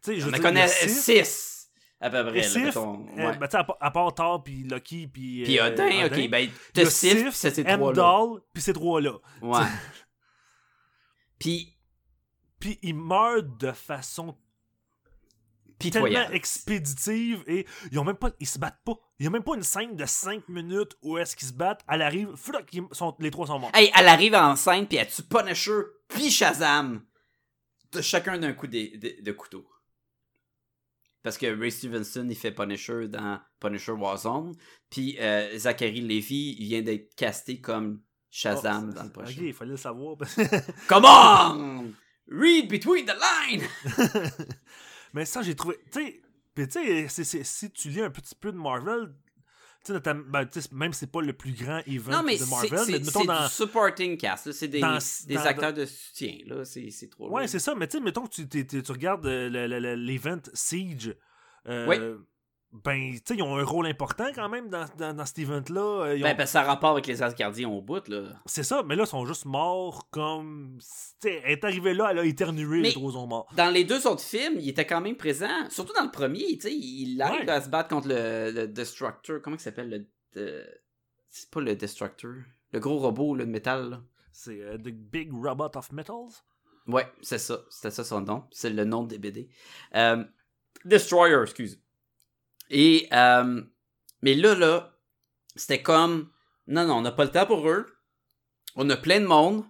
Tu 0.02 0.14
sais, 0.14 0.20
je 0.20 0.28
On 0.28 0.32
en 0.32 0.38
connaît 0.38 0.60
il 0.60 0.62
y 0.62 0.62
a 0.62 0.88
Sif, 0.88 1.24
6 1.26 1.58
à 2.00 2.10
peu 2.10 2.24
près. 2.24 2.38
et 2.38 2.42
là, 2.42 2.48
Sif, 2.48 2.64
mettons, 2.64 3.06
euh, 3.18 3.26
ouais. 3.26 3.36
ben, 3.38 3.46
tu 3.48 3.52
sais, 3.52 3.56
à, 3.58 3.64
part- 3.64 3.76
à 3.80 3.90
part 3.90 4.14
Thor, 4.14 4.42
puis 4.44 4.62
Loki, 4.64 5.08
puis. 5.12 5.42
Puis 5.44 5.58
euh, 5.58 5.66
Odin, 5.72 6.06
ok, 6.06 6.28
ben 6.30 6.48
t'as 6.72 6.84
Sif, 6.86 7.12
Sif, 7.18 7.30
c'est 7.34 7.50
ces 7.54 7.64
trois-là. 7.64 8.28
Puis 8.54 8.62
ces 8.62 8.72
trois-là. 8.72 9.14
Ouais. 9.42 9.60
Puis 11.42 11.76
Puis 12.60 12.78
ils 12.82 12.94
meurent 12.94 13.42
de 13.42 13.72
façon 13.72 14.36
tellement 15.90 16.30
expéditive 16.30 17.42
et 17.48 17.66
ils 17.90 17.98
ont 17.98 18.04
même 18.04 18.14
pas 18.16 18.30
ils 18.38 18.46
se 18.46 18.58
battent 18.58 18.80
pas. 18.84 18.94
Il 19.18 19.24
y 19.24 19.26
a 19.26 19.30
même 19.30 19.42
pas 19.42 19.56
une 19.56 19.64
scène 19.64 19.96
de 19.96 20.06
5 20.06 20.48
minutes 20.48 20.96
où 21.02 21.18
est-ce 21.18 21.34
qu'ils 21.34 21.48
se 21.48 21.52
battent. 21.52 21.84
Elle 21.88 22.02
arrive, 22.02 22.28
ils 22.72 22.84
sont, 22.92 23.16
les 23.18 23.32
trois 23.32 23.48
sont 23.48 23.58
morts. 23.58 23.72
Hey, 23.74 23.90
elle 23.98 24.06
arrive 24.06 24.34
en 24.34 24.54
scène 24.54 24.86
puis 24.86 24.98
elle 24.98 25.08
tue 25.08 25.22
Punisher 25.24 25.80
puis 26.08 26.30
Shazam. 26.30 27.04
De 27.90 28.00
chacun 28.00 28.38
d'un 28.38 28.52
coup 28.52 28.68
de, 28.68 28.96
de- 28.96 29.22
de 29.22 29.32
couteau. 29.32 29.68
Parce 31.22 31.36
que 31.38 31.46
Ray 31.58 31.70
Stevenson, 31.70 32.26
il 32.28 32.36
fait 32.36 32.52
Punisher 32.52 33.06
dans 33.08 33.40
Punisher 33.60 33.92
Warzone. 33.92 34.54
Puis 34.88 35.16
euh, 35.20 35.56
Zachary 35.58 36.00
Levy, 36.00 36.56
il 36.58 36.66
vient 36.68 36.82
d'être 36.82 37.14
casté 37.16 37.60
comme 37.60 38.00
Shazam 38.34 38.88
Oh, 38.90 38.94
dans 38.94 39.02
le 39.02 39.08
Ok, 39.08 39.12
prochain. 39.12 39.42
il 39.42 39.52
fallait 39.52 39.70
le 39.72 39.76
savoir. 39.76 40.16
Come 40.88 41.04
on! 41.04 41.84
Read 42.28 42.68
between 42.70 43.04
the 43.04 43.12
lines! 43.14 43.68
Mais 45.12 45.24
ça, 45.26 45.42
j'ai 45.42 45.54
trouvé. 45.54 45.78
Tu 45.92 46.22
sais, 46.70 47.08
c'est- 47.08 47.24
c'est- 47.24 47.44
si 47.44 47.70
tu 47.70 47.88
lis 47.90 48.00
un 48.00 48.10
petit 48.10 48.34
peu 48.34 48.50
de 48.50 48.56
Marvel, 48.56 49.12
tu 49.84 49.88
sais, 49.88 49.92
notamment- 49.92 50.24
ben, 50.28 50.48
même 50.72 50.92
si 50.94 51.00
c'est 51.00 51.10
pas 51.12 51.20
le 51.20 51.32
plus 51.34 51.52
grand 51.52 51.80
event 51.86 52.12
Non, 52.12 52.22
mais 52.22 52.38
de 52.38 52.44
c'est 52.44 52.50
Marvel, 52.50 52.70
mais 52.72 52.78
c'est- 52.78 52.92
mettons 53.04 53.20
c'est 53.20 53.26
dans. 53.26 53.42
du 53.46 53.52
supporting 53.52 54.16
cast. 54.16 54.52
C'est 54.52 54.68
des, 54.68 54.80
dans- 54.80 54.98
des 55.26 55.34
dans- 55.34 55.44
acteurs 55.44 55.72
de 55.74 55.84
soutien. 55.84 56.38
là. 56.46 56.64
C'est 56.64 56.88
c'est 56.90 57.08
trop 57.10 57.28
Ouais, 57.30 57.46
c'est 57.48 57.58
ça, 57.58 57.74
mais 57.74 57.86
tu 57.86 57.98
sais, 57.98 58.02
mettons 58.02 58.26
que 58.26 58.42
tu, 58.42 58.66
tu 58.66 58.92
regardes 58.92 59.26
euh, 59.26 59.50
le- 59.50 59.66
le- 59.66 59.78
le- 59.80 59.94
l'event 59.96 60.38
Siege. 60.54 61.14
euh, 61.68 61.86
Oui. 61.86 61.96
Ben, 62.72 63.12
tu 63.12 63.20
sais, 63.26 63.34
ils 63.36 63.42
ont 63.42 63.56
un 63.58 63.64
rôle 63.64 63.86
important 63.86 64.28
quand 64.34 64.48
même 64.48 64.70
dans, 64.70 64.86
dans, 64.96 65.14
dans 65.14 65.26
cet 65.26 65.38
event-là. 65.40 65.80
euh, 66.06 66.16
ont- 66.16 66.20
Ben, 66.22 66.34
parce 66.36 66.48
que 66.48 66.52
ça 66.52 66.60
a 66.62 66.64
rapport 66.64 66.92
avec 66.92 67.06
les 67.06 67.22
Asgardiens 67.22 67.68
au 67.68 67.82
bout, 67.82 68.08
là. 68.08 68.30
C'est 68.46 68.62
ça, 68.62 68.82
mais 68.82 68.96
là, 68.96 69.02
ils 69.04 69.08
sont 69.08 69.26
juste 69.26 69.44
morts 69.44 70.08
comme. 70.10 70.78
Tu 70.80 70.86
sais, 71.28 71.42
elle 71.44 71.52
est 71.52 71.64
arrivée 71.64 71.92
là, 71.92 72.08
elle 72.10 72.18
a 72.20 72.24
éternué, 72.24 72.80
Mais- 72.80 72.88
les 72.88 72.94
trois 72.94 73.12
sont 73.12 73.26
morts. 73.26 73.46
Dans 73.56 73.70
les 73.70 73.84
deux 73.84 74.06
autres 74.06 74.22
films, 74.22 74.54
il 74.58 74.70
était 74.70 74.86
quand 74.86 75.02
même 75.02 75.16
présent. 75.16 75.68
Surtout 75.68 75.92
dans 75.92 76.04
le 76.04 76.10
premier, 76.10 76.46
tu 76.56 76.60
sais, 76.62 76.74
il 76.74 77.20
arrive 77.20 77.40
Ouais. 77.42 77.50
à 77.50 77.60
se 77.60 77.68
battre 77.68 77.90
contre 77.90 78.08
le, 78.08 78.50
le 78.52 78.66
Destructor. 78.68 79.40
Comment 79.42 79.56
il 79.56 79.60
s'appelle 79.60 79.90
le. 79.90 80.06
de- 80.40 80.64
C'est 81.28 81.50
pas 81.50 81.60
le 81.60 81.76
Destructor. 81.76 82.32
Le 82.72 82.80
gros 82.80 82.98
robot 82.98 83.34
là, 83.34 83.44
de 83.44 83.50
métal, 83.50 83.90
là. 83.90 84.02
C'est 84.32 84.58
euh, 84.62 84.78
The 84.78 84.88
Big 84.88 85.30
Robot 85.30 85.72
of 85.76 85.92
Metals? 85.92 86.42
Ouais, 86.86 87.06
c'est 87.20 87.36
ça. 87.38 87.60
C'était 87.68 87.90
ça 87.90 88.02
son 88.02 88.22
nom. 88.22 88.44
C'est 88.50 88.70
le 88.70 88.84
nom 88.86 89.04
des 89.04 89.18
BD. 89.18 89.50
Euh, 89.94 90.24
Destroyer, 90.86 91.36
excuse. 91.42 91.78
Et, 92.70 93.08
euh, 93.12 93.62
mais 94.22 94.34
là, 94.34 94.54
là, 94.54 94.96
c'était 95.56 95.82
comme, 95.82 96.30
non, 96.66 96.86
non, 96.86 96.96
on 96.96 97.02
n'a 97.02 97.12
pas 97.12 97.24
le 97.24 97.30
temps 97.30 97.46
pour 97.46 97.68
eux. 97.68 97.86
On 98.76 98.88
a 98.90 98.96
plein 98.96 99.20
de 99.20 99.26
monde. 99.26 99.64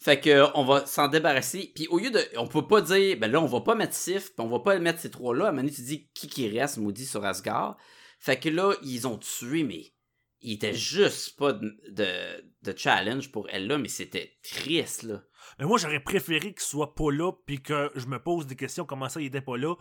Fait 0.00 0.20
que, 0.20 0.46
on 0.54 0.64
va 0.64 0.86
s'en 0.86 1.08
débarrasser. 1.08 1.72
Puis 1.74 1.88
au 1.88 1.98
lieu 1.98 2.10
de, 2.10 2.20
on 2.36 2.46
peut 2.46 2.66
pas 2.66 2.80
dire, 2.80 3.18
ben 3.18 3.30
là, 3.30 3.40
on 3.40 3.46
va 3.46 3.62
pas 3.62 3.74
mettre 3.74 3.94
Sif, 3.94 4.34
puis 4.34 4.44
on 4.44 4.48
va 4.48 4.60
pas 4.60 4.78
mettre 4.78 5.00
ces 5.00 5.10
trois-là. 5.10 5.48
À 5.48 5.52
un 5.52 5.66
tu 5.66 5.82
dis 5.82 6.08
qui 6.14 6.28
qui 6.28 6.48
reste, 6.48 6.76
maudit, 6.76 7.06
sur 7.06 7.24
Asgard? 7.24 7.76
Fait 8.20 8.38
que 8.38 8.48
là, 8.48 8.74
ils 8.82 9.06
ont 9.08 9.18
tué, 9.18 9.64
mais 9.64 9.92
il 10.40 10.52
était 10.54 10.74
juste 10.74 11.36
pas 11.36 11.52
de, 11.52 11.76
de, 11.90 12.76
challenge 12.76 13.32
pour 13.32 13.48
elle 13.50 13.66
là, 13.66 13.78
mais 13.78 13.88
c'était 13.88 14.38
triste, 14.42 15.02
là. 15.02 15.22
Mais 15.58 15.64
moi, 15.64 15.78
j'aurais 15.78 16.02
préféré 16.02 16.52
qu'il 16.52 16.60
soit 16.60 16.94
pas 16.94 17.10
là, 17.10 17.32
puis 17.46 17.60
que 17.60 17.90
je 17.96 18.06
me 18.06 18.22
pose 18.22 18.46
des 18.46 18.54
questions 18.54 18.84
comment 18.84 19.08
ça, 19.08 19.20
il 19.20 19.26
était 19.26 19.40
pas 19.40 19.56
là, 19.56 19.74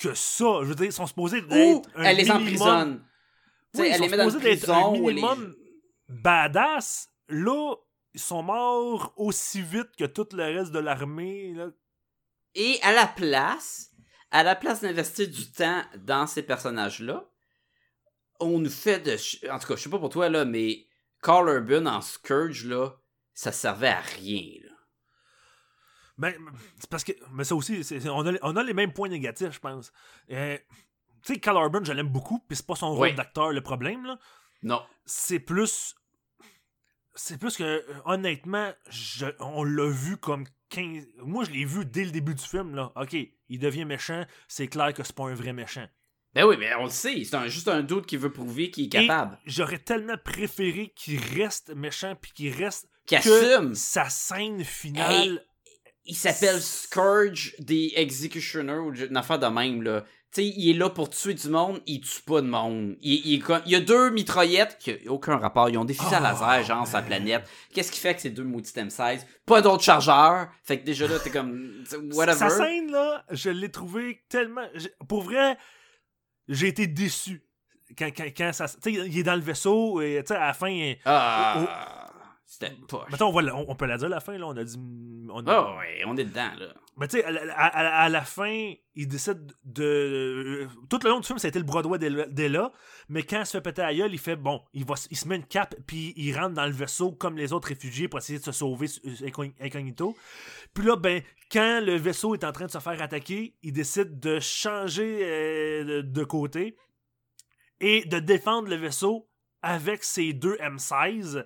que 0.00 0.14
ça. 0.14 0.60
Je 0.62 0.66
veux 0.68 0.74
dire, 0.74 0.86
ils 0.86 0.92
sont 0.92 1.06
supposés 1.06 1.42
Ou 1.42 1.46
d'être. 1.46 1.88
un 1.94 2.02
elle 2.04 2.16
les 2.16 2.22
minimum- 2.24 2.42
emprisonne. 2.42 3.04
Tu 3.72 3.78
sais, 3.78 3.82
Oui, 3.82 3.88
ils 3.88 3.90
elle 3.92 3.96
sont 3.98 4.02
les 4.04 4.08
met 4.10 4.16
supposés 4.24 4.40
d'être 4.40 4.58
prison. 4.60 4.88
un 4.88 4.92
les- 4.94 5.00
minimum 5.00 5.56
badass. 6.08 7.08
Là, 7.28 7.74
ils 8.14 8.20
sont 8.20 8.42
morts 8.42 9.12
aussi 9.16 9.62
vite 9.62 9.94
que 9.98 10.04
tout 10.04 10.26
le 10.32 10.42
reste 10.58 10.72
de 10.72 10.78
l'armée. 10.80 11.52
là. 11.54 11.68
Et 12.56 12.78
à 12.82 12.92
la 12.92 13.06
place, 13.06 13.90
à 14.32 14.42
la 14.42 14.56
place 14.56 14.80
d'investir 14.80 15.28
du 15.28 15.52
temps 15.52 15.82
dans 15.98 16.26
ces 16.26 16.42
personnages-là, 16.42 17.24
on 18.40 18.58
nous 18.58 18.70
fait 18.70 18.98
de... 19.00 19.12
En 19.52 19.58
tout 19.58 19.68
cas, 19.68 19.76
je 19.76 19.82
sais 19.82 19.90
pas 19.90 19.98
pour 19.98 20.08
toi, 20.08 20.28
là, 20.28 20.44
mais 20.44 20.86
Carl 21.22 21.48
Urban 21.48 21.86
en 21.86 22.00
Scourge, 22.00 22.64
là, 22.64 22.90
ça 23.34 23.52
servait 23.52 23.88
à 23.88 24.00
rien, 24.00 24.42
là. 24.64 24.69
Ben, 26.20 26.34
c'est 26.78 26.88
parce 26.90 27.02
que. 27.04 27.12
Mais 27.32 27.44
ça 27.44 27.54
aussi, 27.56 27.80
on, 28.06 28.26
a, 28.26 28.32
on 28.42 28.56
a 28.56 28.62
les 28.62 28.74
mêmes 28.74 28.92
points 28.92 29.08
négatifs, 29.08 29.52
je 29.52 29.58
pense. 29.58 29.92
Euh, 30.30 30.58
tu 31.22 31.34
sais, 31.34 31.40
Cal 31.40 31.56
Urban, 31.56 31.80
je 31.82 31.92
l'aime 31.92 32.08
beaucoup, 32.08 32.38
puis 32.46 32.56
c'est 32.56 32.66
pas 32.66 32.74
son 32.76 32.90
rôle 32.94 33.08
Oui. 33.08 33.14
d'acteur 33.14 33.50
le 33.52 33.60
problème, 33.62 34.04
là. 34.04 34.18
Non. 34.62 34.82
c'est 35.06 35.40
plus 35.40 35.94
c'est 37.14 37.38
plus 37.38 37.56
que 37.56 37.84
honnêtement 38.04 38.72
je- 38.88 39.26
on 39.40 39.64
l'a 39.64 39.88
vu 39.88 40.16
comme 40.16 40.44
15 40.68 41.06
moi 41.18 41.44
je 41.44 41.50
l'ai 41.50 41.64
vu 41.64 41.84
dès 41.84 42.04
le 42.04 42.10
début 42.12 42.34
du 42.34 42.42
film 42.44 42.74
là 42.76 42.92
ok 42.94 43.16
il 43.48 43.58
devient 43.58 43.84
méchant 43.84 44.24
c'est 44.48 44.68
clair 44.68 44.94
que 44.94 45.02
c'est 45.02 45.14
pas 45.14 45.24
un 45.24 45.34
vrai 45.34 45.52
méchant 45.52 45.86
Ben 46.34 46.44
oui, 46.46 46.56
mais 46.58 46.72
on 46.76 46.84
le 46.84 46.90
sait, 46.90 47.24
c'est 47.24 47.34
un- 47.34 47.48
juste 47.48 47.66
un 47.68 47.82
doute 47.82 48.06
qui 48.06 48.16
veut 48.16 48.30
prouver 48.30 48.70
qu'il 48.70 48.84
est 48.86 48.88
capable. 48.88 49.36
J'aurais 49.46 49.80
tellement 49.80 50.16
préféré 50.24 50.92
qu'il 50.94 51.18
reste 51.18 51.74
méchant 51.74 52.14
puis 52.20 52.30
qu'il 52.32 52.54
reste 52.54 52.88
Qu'il 53.06 53.18
assume. 53.18 53.74
sa 53.74 54.08
scène 54.08 54.62
finale 54.62 55.44
Il 56.06 56.16
s'appelle 56.16 56.60
Scourge 56.60 57.54
the 57.64 57.92
Executioner 57.96 58.78
ou 58.78 58.94
une 58.94 59.16
affaire 59.16 59.38
de 59.38 59.46
même, 59.46 59.82
là. 59.82 60.04
Tu 60.32 60.42
sais, 60.42 60.46
il 60.46 60.70
est 60.70 60.78
là 60.78 60.88
pour 60.90 61.10
tuer 61.10 61.34
du 61.34 61.48
monde, 61.48 61.82
il 61.86 62.00
tue 62.02 62.22
pas 62.22 62.40
de 62.40 62.46
monde. 62.46 62.96
Il, 63.02 63.42
y 63.66 63.74
a 63.74 63.80
deux 63.80 64.10
mitraillettes 64.10 64.78
qui 64.78 64.92
ont 65.08 65.14
aucun 65.14 65.36
rapport. 65.36 65.68
Ils 65.68 65.76
ont 65.76 65.84
des 65.84 65.92
fusils 65.94 66.14
à 66.14 66.18
Ah, 66.18 66.32
laser, 66.32 66.62
genre, 66.64 66.86
sur 66.86 66.98
la 66.98 67.02
planète. 67.02 67.48
Qu'est-ce 67.74 67.90
qui 67.90 67.98
fait 67.98 68.14
que 68.14 68.20
ces 68.20 68.30
deux 68.30 68.44
maudites 68.44 68.76
M16? 68.76 69.26
Pas 69.44 69.60
d'autres 69.60 69.82
chargeurs. 69.82 70.48
Fait 70.62 70.78
que 70.78 70.84
déjà 70.84 71.08
là, 71.08 71.18
t'es 71.18 71.30
comme, 71.30 71.82
whatever. 72.12 72.38
sa 72.38 72.48
scène 72.50 72.92
là 72.92 73.24
je 73.30 73.50
l'ai 73.50 73.70
trouvé 73.70 74.22
tellement 74.28 74.66
pour 75.08 75.22
vrai 75.22 75.56
j'ai 76.48 76.68
été 76.68 76.86
déçu 76.86 77.42
quand, 77.98 78.10
quand, 78.16 78.26
quand 78.36 78.52
ça 78.52 78.68
tu 78.68 78.76
sais 78.82 78.92
il 78.92 79.18
est 79.18 79.22
dans 79.24 79.34
le 79.34 79.40
vaisseau 79.40 80.00
et 80.00 80.22
tu 80.24 80.28
sais 80.28 80.36
à 80.38 80.46
la 80.48 80.54
fin 80.54 80.92
Ah, 81.04 81.99
C'était 82.52 82.74
poche. 82.88 83.08
Mettons, 83.12 83.28
on, 83.28 83.32
va 83.32 83.54
on- 83.54 83.66
on 83.68 83.76
peut 83.76 83.86
la 83.86 83.96
dire 83.96 84.06
à 84.06 84.10
la 84.10 84.18
fin, 84.18 84.36
là. 84.36 84.44
On 84.48 84.56
a 84.56 84.64
dit. 84.64 84.76
On 85.32 85.46
a- 85.46 85.60
Oh, 85.76 85.78
ouais, 85.78 86.02
on 86.04 86.16
est 86.16 86.24
dedans, 86.24 86.50
là. 86.58 86.74
Mais 86.96 87.06
tu 87.06 87.18
sais, 87.18 87.24
à, 87.24 87.30
la- 87.30 87.42
à- 87.56 87.66
à- 87.68 88.02
à 88.06 88.08
la 88.08 88.22
fin, 88.22 88.72
il 88.96 89.06
décide 89.06 89.52
de. 89.64 89.84
euh, 89.84 90.68
Tout 90.90 90.98
le 91.04 91.10
long 91.10 91.20
du 91.20 91.26
film, 91.28 91.38
ça 91.38 91.46
a 91.46 91.48
été 91.50 91.60
le 91.60 91.64
Broadway 91.64 91.98
d'Ella- 92.00 92.26
d'Ella. 92.26 92.72
Mais 93.08 93.22
quand 93.22 93.38
il 93.38 93.46
se 93.46 93.52
fait 93.52 93.60
péter 93.60 93.82
à 93.82 93.94
gueule, 93.94 94.12
il 94.12 94.18
fait 94.18 94.34
bon, 94.34 94.60
il, 94.74 94.84
va, 94.84 94.94
il 95.12 95.16
se 95.16 95.28
met 95.28 95.36
une 95.36 95.46
cape, 95.46 95.76
puis 95.86 96.12
il 96.16 96.36
rentre 96.36 96.54
dans 96.54 96.66
le 96.66 96.72
vaisseau 96.72 97.12
comme 97.12 97.36
les 97.36 97.52
autres 97.52 97.68
réfugiés 97.68 98.08
pour 98.08 98.18
essayer 98.18 98.40
de 98.40 98.44
se 98.44 98.50
sauver 98.50 98.88
euh, 99.06 99.10
incogn- 99.28 99.54
incognito. 99.60 100.16
Puis 100.74 100.84
là, 100.84 100.96
ben, 100.96 101.22
quand 101.52 101.80
le 101.80 101.94
vaisseau 101.94 102.34
est 102.34 102.42
en 102.42 102.50
train 102.50 102.66
de 102.66 102.72
se 102.72 102.78
faire 102.80 103.00
attaquer, 103.00 103.54
il 103.62 103.72
décide 103.72 104.18
de 104.18 104.40
changer 104.40 105.20
euh, 105.22 105.84
de, 105.84 106.00
de 106.02 106.24
côté 106.24 106.76
et 107.80 108.04
de 108.06 108.18
défendre 108.18 108.68
le 108.68 108.74
vaisseau 108.76 109.28
avec 109.62 110.02
ses 110.02 110.32
deux 110.32 110.56
M16. 110.56 111.44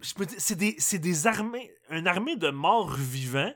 C'est 0.00 0.98
des, 0.98 1.26
armées, 1.26 1.70
une 1.90 2.06
armée 2.06 2.36
de 2.36 2.50
morts 2.50 2.94
vivants, 2.94 3.52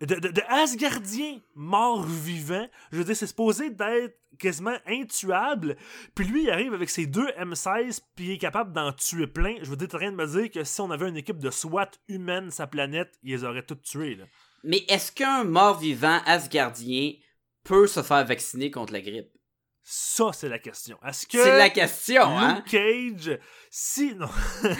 de, 0.00 0.42
Asgardiens 0.48 1.40
morts 1.54 2.04
vivants. 2.04 2.68
Je 2.92 2.98
veux 2.98 3.04
dire, 3.04 3.16
c'est 3.16 3.26
supposé 3.26 3.70
d'être 3.70 4.18
quasiment 4.38 4.76
intuable. 4.86 5.76
Puis 6.14 6.24
lui, 6.24 6.44
il 6.44 6.50
arrive 6.50 6.72
avec 6.72 6.88
ses 6.88 7.06
deux 7.06 7.28
M16, 7.38 8.00
puis 8.14 8.26
il 8.26 8.30
est 8.32 8.38
capable 8.38 8.72
d'en 8.72 8.92
tuer 8.92 9.26
plein. 9.26 9.56
Je 9.62 9.68
veux 9.68 9.76
dire, 9.76 9.88
t'es 9.88 9.96
en 9.96 9.98
train 9.98 10.12
de 10.12 10.16
me 10.16 10.26
dire 10.26 10.50
que 10.50 10.64
si 10.64 10.80
on 10.80 10.90
avait 10.90 11.08
une 11.08 11.16
équipe 11.16 11.38
de 11.38 11.50
SWAT 11.50 11.90
humaine, 12.08 12.50
sa 12.50 12.66
planète, 12.66 13.18
ils 13.22 13.32
les 13.32 13.44
auraient 13.44 13.66
toutes 13.66 13.82
tués, 13.82 14.14
là. 14.14 14.24
Mais 14.62 14.84
est-ce 14.88 15.10
qu'un 15.10 15.44
mort-vivant 15.44 16.20
asgardien 16.26 17.12
peut 17.64 17.86
se 17.86 18.02
faire 18.02 18.26
vacciner 18.26 18.70
contre 18.70 18.92
la 18.92 19.00
grippe? 19.00 19.32
Ça, 19.92 20.30
c'est 20.32 20.48
la 20.48 20.60
question. 20.60 20.96
Est-ce 21.04 21.26
que. 21.26 21.42
C'est 21.42 21.58
la 21.58 21.68
question, 21.68 22.22
hein? 22.22 22.62
Cage, 22.64 23.40
si. 23.70 24.14
Non. 24.14 24.28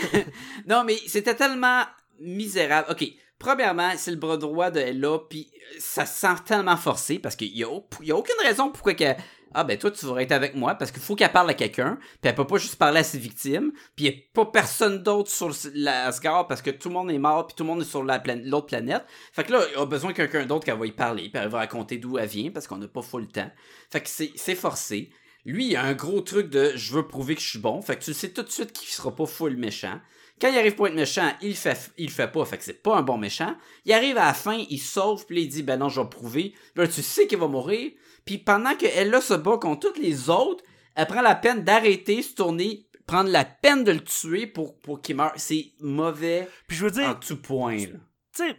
Non, 0.69 0.85
mais 0.85 0.97
c'était 1.09 1.35
tellement 1.35 1.83
misérable. 2.21 2.87
Ok, 2.93 3.05
premièrement, 3.37 3.91
c'est 3.97 4.13
le 4.13 4.19
bras 4.19 4.37
droit 4.37 4.71
de 4.71 4.79
Ella, 4.79 5.19
puis 5.29 5.51
euh, 5.53 5.77
ça 5.81 6.07
se 6.07 6.21
sent 6.21 6.43
tellement 6.47 6.77
forcé 6.77 7.19
parce 7.19 7.35
qu'il 7.35 7.57
y 7.57 7.65
a, 7.65 7.69
aucune 7.69 8.41
raison 8.41 8.71
pourquoi 8.71 8.95
que. 8.95 9.17
Ah 9.53 9.65
ben 9.65 9.77
toi 9.77 9.91
tu 9.91 10.07
vas 10.07 10.23
être 10.23 10.33
avec 10.33 10.55
moi 10.55 10.75
parce 10.75 10.91
qu'il 10.91 11.03
faut 11.03 11.17
qu'elle 11.17 11.33
parle 11.33 11.51
à 11.51 11.55
quelqu'un, 11.55 11.99
puis 12.21 12.29
elle 12.29 12.35
peut 12.35 12.47
pas 12.47 12.59
juste 12.59 12.77
parler 12.77 13.01
à 13.01 13.05
ses 13.05 13.19
victimes, 13.19 13.73
puis 13.97 14.07
il 14.07 14.13
y 14.13 14.15
a 14.15 14.19
pas 14.33 14.47
personne 14.47 15.03
d'autre 15.03 15.31
sur 15.31 15.51
l'Asgard 15.75 16.47
parce 16.47 16.63
que 16.63 16.71
tout 16.71 16.89
le 16.89 16.95
monde 16.95 17.11
est 17.11 17.19
mort, 17.19 17.47
puis 17.47 17.57
tout 17.57 17.65
le 17.65 17.69
monde 17.69 17.83
est 17.83 17.85
sur 17.85 18.05
la 18.05 18.23
l'autre 18.45 18.67
planète. 18.67 19.05
Fait 19.33 19.45
que 19.45 19.53
là, 19.53 19.63
il 19.75 19.79
a 19.79 19.87
besoin 19.87 20.11
de 20.11 20.17
quelqu'un 20.17 20.47
d'autre 20.47 20.65
qui 20.65 20.71
va 20.71 20.87
y 20.87 20.93
parler, 20.93 21.31
puis 21.31 21.43
elle 21.43 21.49
va 21.49 21.59
raconter 21.59 21.99
d'où 21.99 22.19
elle 22.19 22.29
vient 22.29 22.51
parce 22.51 22.67
qu'on 22.67 22.79
n'a 22.79 22.89
pas 22.89 23.03
full 23.03 23.29
temps. 23.29 23.51
Fait 23.91 24.01
que 24.01 24.09
c'est 24.09 24.55
forcé. 24.55 25.11
Lui, 25.45 25.69
il 25.69 25.77
a 25.77 25.85
un 25.85 25.95
gros 25.95 26.21
truc 26.21 26.51
de 26.51 26.73
je 26.77 26.93
veux 26.93 27.07
prouver 27.07 27.35
que 27.35 27.41
je 27.41 27.49
suis 27.49 27.59
bon. 27.59 27.81
Fait 27.81 27.97
que 27.97 28.05
tu 28.05 28.13
sais 28.13 28.31
tout 28.31 28.43
de 28.43 28.51
suite 28.51 28.73
qu'il 28.73 28.89
sera 28.89 29.15
pas 29.15 29.27
full 29.27 29.57
méchant. 29.57 29.99
Quand 30.41 30.49
il 30.49 30.59
arrive 30.59 30.75
pour 30.75 30.87
être 30.87 30.95
méchant, 30.95 31.31
il 31.43 31.55
fait, 31.55 31.91
il 31.99 32.11
fait 32.11 32.31
pas. 32.31 32.45
Fait 32.45 32.57
que 32.57 32.65
c'est 32.65 32.83
pas 32.83 32.97
un 32.97 33.03
bon 33.03 33.19
méchant. 33.19 33.55
Il 33.85 33.93
arrive 33.93 34.17
à 34.17 34.27
la 34.27 34.35
fin, 34.35 34.65
il 34.71 34.79
sauve, 34.79 35.27
puis 35.27 35.43
il 35.43 35.49
dit 35.49 35.63
ben 35.63 35.79
non, 35.79 35.89
je 35.89 36.01
vais 36.01 36.09
prouver. 36.09 36.55
Tu 36.77 37.03
sais 37.03 37.27
qu'il 37.27 37.39
va 37.39 37.47
mourir. 37.47 37.93
Puis 38.25 38.39
pendant 38.39 38.75
qu'elle 38.75 39.11
là 39.11 39.21
se 39.21 39.35
bat 39.35 39.59
contre 39.59 39.89
toutes 39.89 39.99
les 39.99 40.31
autres, 40.31 40.63
elle 40.95 41.07
prend 41.07 41.23
la 41.23 41.35
peine 41.35 41.65
d'arrêter, 41.65 42.23
se 42.23 42.35
tourner, 42.35 42.87
prendre 43.07 43.31
la 43.31 43.45
peine 43.45 43.85
de 43.85 43.93
le 43.93 44.01
tuer 44.05 44.47
pour, 44.47 44.79
pour 44.81 45.01
qu'il 45.01 45.17
meure. 45.17 45.33
C'est 45.37 45.73
mauvais 45.81 46.49
Puis 46.69 46.77
je 46.77 46.85
veux 46.85 46.91
dire, 46.91 47.09
en 47.09 47.15
tout 47.15 47.37
point. 47.37 47.77
tu 47.77 47.91
sais, 48.33 48.57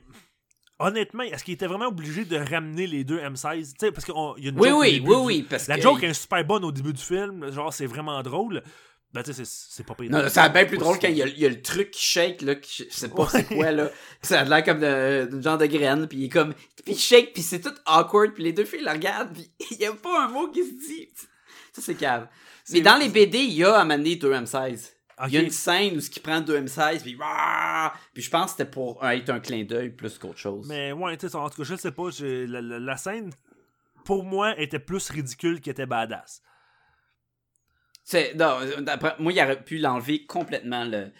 honnêtement, 0.80 1.24
est-ce 1.24 1.44
qu'il 1.44 1.54
était 1.54 1.68
vraiment 1.68 1.88
obligé 1.88 2.26
de 2.26 2.38
ramener 2.38 2.88
les 2.88 3.04
deux 3.04 3.20
M16? 3.20 3.72
Tu 3.72 3.76
sais, 3.80 3.92
parce 3.92 4.06
qu'il 4.06 4.16
y 4.16 4.48
a 4.48 4.52
une 4.52 4.60
Oui, 4.60 4.70
joke 4.70 4.80
oui, 4.82 5.04
oui, 5.06 5.16
oui. 5.24 5.48
Parce 5.50 5.68
La 5.68 5.78
que 5.78 5.82
joke 5.82 6.04
est 6.04 6.14
super 6.14 6.44
bonne 6.44 6.66
au 6.66 6.72
début 6.72 6.94
du 6.94 7.02
film, 7.02 7.52
genre 7.52 7.74
c'est 7.74 7.86
vraiment 7.86 8.22
drôle. 8.24 8.64
Ben 9.14 9.24
tu 9.24 9.34
sais, 9.34 9.44
c'est- 9.46 9.84
pas 9.84 9.94
pire. 9.96 10.10
Non, 10.10 10.24
c'est 10.30 10.50
bien 10.54 10.66
plus 10.66 10.78
drôle 10.78 10.98
quand 11.00 11.10
il 11.10 11.18
y, 11.18 11.22
a, 11.24 11.28
il 11.28 11.38
y 11.38 11.46
a 11.46 11.50
le 11.50 11.62
truc 11.62 11.92
qui 11.92 12.02
shake, 12.02 12.42
là, 12.44 12.56
qui, 12.56 12.88
je 12.90 12.96
sais 12.96 13.10
pas 13.10 13.28
c'est 13.28 13.44
quoi, 13.44 13.72
là. 13.72 13.90
Ça 14.22 14.40
a 14.40 14.44
l'air 14.46 14.64
comme 14.64 14.80
de 14.80 15.42
genre 15.42 15.58
de 15.58 15.66
graine, 15.66 16.08
puis 16.08 16.20
il 16.20 16.26
est 16.26 16.30
comme, 16.30 16.54
puis 16.54 16.94
il 16.94 16.98
shake, 16.98 17.34
puis 17.34 17.44
c'est 17.44 17.60
tout 17.60 17.74
awkward, 17.86 18.34
puis 18.34 18.44
les 18.44 18.54
deux 18.54 18.64
filles 18.64 18.84
le 18.86 18.92
regardent, 18.92 19.34
puis 19.34 19.52
il 19.72 19.78
y 19.82 19.86
a 19.86 19.92
pas 19.94 20.26
un 20.26 20.28
mot 20.30 20.48
qui 20.48 20.64
se 20.64 20.72
dit. 20.72 21.10
Ça, 21.74 21.82
c'est 21.82 21.96
cave. 21.96 22.28
Mais 22.72 22.80
dans 22.82 22.96
les 22.96 23.10
BD, 23.10 23.40
il 23.40 23.54
y 23.54 23.64
a 23.66 23.76
à 23.80 23.84
mener 23.86 24.16
deux 24.16 24.34
M16. 24.34 24.92
Il 25.28 25.34
y 25.34 25.38
a 25.38 25.42
une 25.42 25.52
scène 25.52 25.98
où 25.98 26.00
ce 26.00 26.10
qui 26.10 26.20
prend 26.20 26.40
deux 26.42 26.60
M16, 26.60 27.02
puis! 27.02 27.18
Puis 28.14 28.24
je 28.24 28.30
pense 28.30 28.46
que 28.46 28.52
c'était 28.58 28.72
pour 28.72 29.06
être 29.06 29.30
un 29.30 29.40
clin 29.40 29.64
d'œil 29.66 29.90
plus 29.90 30.18
qu'autre 30.18 30.38
chose. 30.40 30.66
Mais 30.68 30.94
ouais, 30.94 31.16
tu 31.18 31.28
sais, 31.30 31.36
en 31.36 31.50
tout 31.50 31.62
cas, 31.62 31.64
je 31.70 31.76
sais 31.76 31.92
pas, 31.92 32.10
la, 32.22 32.62
la- 32.62 32.80
la 32.80 32.98
scène, 32.98 33.30
pour 34.06 34.24
moi, 34.24 34.58
était 34.60 34.80
plus 34.80 35.10
ridicule 35.10 35.60
qu'elle 35.62 35.72
était 35.74 35.86
badass. 35.86 36.42
C'est, 38.04 38.34
non, 38.36 38.60
d'après- 38.82 39.16
moi, 39.20 39.32
il 39.32 39.40
aurait 39.42 39.64
pu 39.64 39.78
l'enlever 39.78 40.26
complètement. 40.26 40.84
Le... 40.86 41.12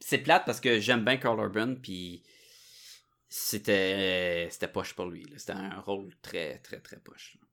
C'est 0.00 0.18
plate 0.18 0.44
parce 0.46 0.60
que 0.60 0.78
j'aime 0.80 1.04
bien 1.04 1.16
Carl 1.16 1.38
Urban, 1.38 1.74
puis 1.82 2.22
c'était, 3.28 4.48
c'était 4.50 4.68
poche 4.68 4.94
pour 4.94 5.06
lui. 5.06 5.26
C'était 5.36 5.52
un 5.52 5.80
rôle 5.80 6.14
très, 6.22 6.58
très, 6.58 6.80
très 6.80 6.98
poche. 6.98 7.36
là. 7.40 7.46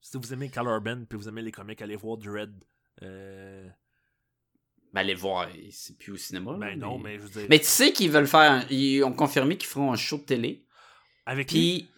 Si 0.00 0.16
vous 0.16 0.32
aimez 0.32 0.50
Carl 0.50 0.66
Urban, 0.68 1.04
puis 1.08 1.18
vous 1.18 1.28
aimez 1.28 1.42
les 1.42 1.52
comics, 1.52 1.80
allez 1.80 1.96
voir 1.96 2.16
Dread. 2.18 2.52
Euh, 3.02 3.68
Ben, 4.92 5.00
allez 5.00 5.14
voir, 5.14 5.48
c'est 5.70 5.96
plus 5.96 6.12
au 6.12 6.16
cinéma. 6.16 6.52
là, 6.52 6.58
ben 6.58 6.78
non, 6.78 6.98
mais 6.98 7.16
je 7.16 7.22
veux 7.22 7.28
dire, 7.30 7.46
Mais 7.48 7.58
tu 7.58 7.64
sais 7.66 7.92
qu'ils 7.92 8.10
veulent 8.10 8.26
faire. 8.28 8.50
un- 8.52 8.66
Ils 8.68 9.02
ont 9.04 9.12
confirmé 9.12 9.56
qu'ils 9.56 9.68
feront 9.68 9.92
un 9.92 9.96
show 9.96 10.18
de 10.18 10.24
télé. 10.24 10.66
avec 11.24 11.48
Puis, 11.48 11.88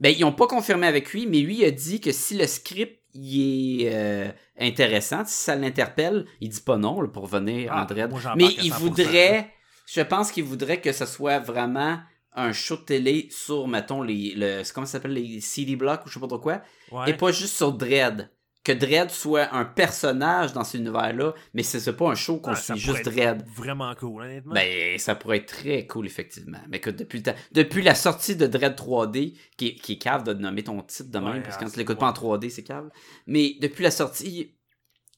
ben, 0.00 0.14
ils 0.16 0.24
ont 0.24 0.32
pas 0.32 0.46
confirmé 0.46 0.86
avec 0.86 1.12
lui, 1.12 1.26
mais 1.26 1.40
lui 1.40 1.64
a 1.64 1.70
dit 1.70 2.00
que 2.00 2.12
si 2.12 2.36
le 2.36 2.46
script 2.46 2.98
il 3.14 3.82
est 3.82 3.94
euh, 3.94 4.30
intéressant, 4.58 5.24
si 5.24 5.34
ça 5.34 5.56
l'interpelle, 5.56 6.26
il 6.40 6.50
dit 6.50 6.60
pas 6.60 6.76
non 6.76 7.00
là, 7.00 7.08
pour 7.08 7.26
venir 7.26 7.70
Ah, 7.72 7.86
en 7.90 8.18
j'embarque 8.18 8.36
Mais 8.36 8.54
il 8.62 8.72
100%, 8.72 8.78
voudrait, 8.78 9.52
je 9.86 10.00
pense 10.02 10.30
qu'il 10.30 10.44
voudrait 10.44 10.80
que 10.80 10.92
ce 10.92 11.06
soit 11.06 11.38
vraiment 11.38 11.98
un 12.34 12.52
show 12.52 12.76
de 12.76 12.82
télé 12.82 13.28
sur, 13.30 13.66
mettons, 13.66 14.02
les, 14.02 14.34
le, 14.36 14.62
comment 14.72 14.86
ça 14.86 14.92
s'appelle, 14.92 15.14
les 15.14 15.40
CD 15.40 15.74
blocks 15.74 16.04
ou 16.06 16.08
je 16.08 16.14
sais 16.14 16.20
pas 16.20 16.28
trop 16.28 16.38
quoi, 16.38 16.62
ouais. 16.92 17.10
et 17.10 17.14
pas 17.14 17.32
juste 17.32 17.56
sur 17.56 17.72
Dread. 17.72 18.30
Que 18.68 18.74
Dread 18.74 19.10
soit 19.10 19.54
un 19.54 19.64
personnage 19.64 20.52
dans 20.52 20.62
cet 20.62 20.80
univers-là, 20.82 21.32
mais 21.54 21.62
ce 21.62 21.78
n'est 21.90 21.96
pas 21.96 22.10
un 22.10 22.14
show 22.14 22.38
qu'on 22.38 22.50
Ah, 22.50 22.56
suit 22.56 22.76
juste 22.76 23.02
Dread. 23.06 23.42
Vraiment 23.56 23.94
cool, 23.94 24.22
honnêtement. 24.24 24.52
Ben, 24.52 24.98
ça 24.98 25.14
pourrait 25.14 25.38
être 25.38 25.46
très 25.46 25.86
cool, 25.86 26.04
effectivement. 26.04 26.58
Mais 26.68 26.76
écoute, 26.76 26.96
depuis, 26.96 27.22
le 27.24 27.32
depuis 27.52 27.80
la 27.80 27.94
sortie 27.94 28.36
de 28.36 28.46
Dread 28.46 28.74
3D, 28.76 29.38
qui 29.56 29.68
est, 29.68 29.74
qui 29.76 29.92
est 29.94 29.96
cave 29.96 30.22
de 30.24 30.34
nommer 30.34 30.64
ton 30.64 30.82
titre 30.82 31.10
de 31.10 31.18
même, 31.18 31.28
Ouais, 31.28 31.40
parce 31.40 31.56
que 31.56 31.62
ah, 31.62 31.64
quand 31.64 31.72
tu 31.72 31.78
l'écoutes 31.78 31.98
pas 31.98 32.10
en 32.10 32.12
3D, 32.12 32.50
c'est 32.50 32.62
cave. 32.62 32.90
Mais 33.26 33.56
depuis 33.58 33.84
la 33.84 33.90
sortie, 33.90 34.54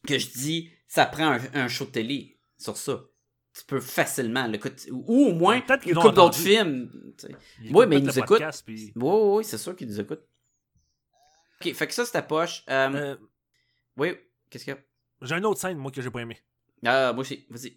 que 0.06 0.16
je 0.16 0.28
dis, 0.30 0.70
ça 0.86 1.06
prend 1.06 1.32
un, 1.32 1.40
un 1.54 1.66
show 1.66 1.86
de 1.86 1.90
télé 1.90 2.38
sur 2.56 2.76
ça. 2.76 3.00
Tu 3.58 3.64
peux 3.64 3.80
facilement 3.80 4.46
l'écouter. 4.46 4.92
Ou, 4.92 5.26
au 5.26 5.34
moins, 5.34 5.56
une 5.56 5.92
l'ont 5.92 6.02
couple 6.02 6.14
d'autres 6.14 6.36
films. 6.38 6.88
oui, 7.72 7.72
mais 7.72 7.72
peut-être 7.72 7.90
il 7.90 7.98
le 7.98 8.00
nous 8.06 8.18
écoute. 8.20 8.28
podcast, 8.28 8.62
puis- 8.64 8.92
Oui, 8.94 9.02
oui, 9.02 9.36
oui, 9.38 9.44
c'est 9.44 9.58
sûr 9.58 9.74
qu'ils 9.74 9.88
nous 9.88 9.98
écoutent. 9.98 10.22
Ok, 11.60 11.74
fait 11.74 11.86
que 11.88 11.92
ça, 11.92 12.04
c'est 12.04 12.12
ta 12.12 12.22
poche. 12.22 12.62
Euh, 12.70 12.90
Euh, 12.94 13.16
Oui, 13.96 14.16
qu'est-ce 14.48 14.64
qu'il 14.64 14.74
y 14.74 14.76
a? 14.76 14.80
J'ai 15.22 15.36
une 15.36 15.46
autre 15.46 15.60
scène, 15.60 15.78
moi, 15.78 15.90
que 15.90 16.00
j'ai 16.00 16.10
pas 16.10 16.20
aimé. 16.20 16.38
Ah, 16.84 17.12
moi 17.12 17.20
aussi, 17.22 17.46
vas-y. 17.50 17.76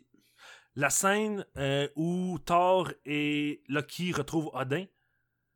La 0.76 0.89
scène 0.89 1.45
euh, 1.57 1.88
où 1.95 2.39
Thor 2.39 2.91
et 3.05 3.64
Loki 3.68 4.11
retrouvent 4.11 4.49
Odin. 4.53 4.86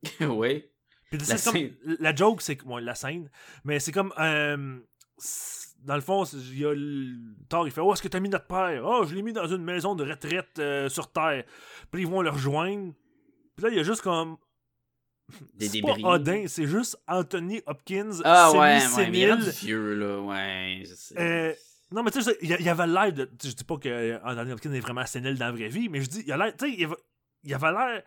oui. 0.21 0.65
Puis 1.09 1.17
La 1.19 1.25
comme- 1.25 1.37
scène. 1.37 1.75
la 1.99 2.13
joke, 2.13 2.41
c'est 2.41 2.57
que. 2.57 2.65
ouais, 2.65 2.81
la 2.81 2.93
scène. 2.95 3.29
Mais 3.63 3.79
c'est 3.79 3.91
comme. 3.91 4.13
euh, 4.19 4.79
dans 5.83 5.95
le 5.95 6.01
fond, 6.01 6.23
il 6.25 6.59
y 6.59 6.65
a 6.65 6.73
le- 6.73 7.15
Thor, 7.49 7.65
il 7.67 7.71
fait 7.71 7.81
Oh, 7.81 7.93
est-ce 7.93 8.01
que 8.01 8.07
t'as 8.09 8.19
mis 8.19 8.29
notre 8.29 8.45
père? 8.47 8.83
Oh, 8.85 9.05
je 9.07 9.15
l'ai 9.15 9.21
mis 9.21 9.33
dans 9.33 9.47
une 9.47 9.63
maison 9.63 9.95
de 9.95 10.03
retraite 10.03 10.59
euh, 10.59 10.89
sur 10.89 11.11
Terre. 11.11 11.45
Puis 11.91 12.01
ils 12.01 12.07
vont 12.07 12.21
le 12.21 12.29
rejoindre. 12.29 12.93
Puis 13.55 13.63
là, 13.63 13.69
il 13.71 13.77
y 13.77 13.79
a 13.79 13.83
juste 13.83 14.01
comme. 14.01 14.37
Des 15.55 15.67
c'est 15.67 15.81
débris. 15.81 16.01
pas 16.01 16.09
Odin, 16.09 16.45
c'est 16.47 16.67
juste 16.67 16.97
Anthony 17.07 17.61
Hopkins. 17.65 18.21
Ah 18.23 18.51
ouais, 18.51 18.57
ouais, 18.57 19.09
mais 19.09 19.19
il 19.19 19.29
est 19.29 19.59
vieux, 19.59 19.93
là, 19.95 20.21
ouais, 20.21 20.83
je 20.85 20.93
sais. 20.95 21.15
Euh, 21.19 21.53
non, 21.91 22.03
mais 22.03 22.11
tu 22.11 22.21
sais, 22.21 22.37
il 22.41 22.49
y, 22.49 22.69
avait 22.69 22.87
l'air 22.87 23.11
de. 23.11 23.29
Je 23.43 23.51
dis 23.51 23.63
pas 23.63 23.77
que 23.77 23.89
euh, 23.89 24.19
Anthony 24.23 24.51
Hopkins 24.53 24.73
est 24.73 24.79
vraiment 24.79 25.05
sénile 25.05 25.37
dans 25.37 25.45
la 25.47 25.51
vraie 25.51 25.67
vie, 25.67 25.89
mais 25.89 26.01
je 26.01 26.07
dis, 26.07 26.19
il 26.21 26.27
y 26.27 26.31
a 26.31 26.37
l'air. 26.37 26.55
Tu 26.55 26.65
sais, 26.65 26.73
il 26.73 26.79
y 27.49 27.53
avait- 27.53 27.71
l'air. 27.71 28.03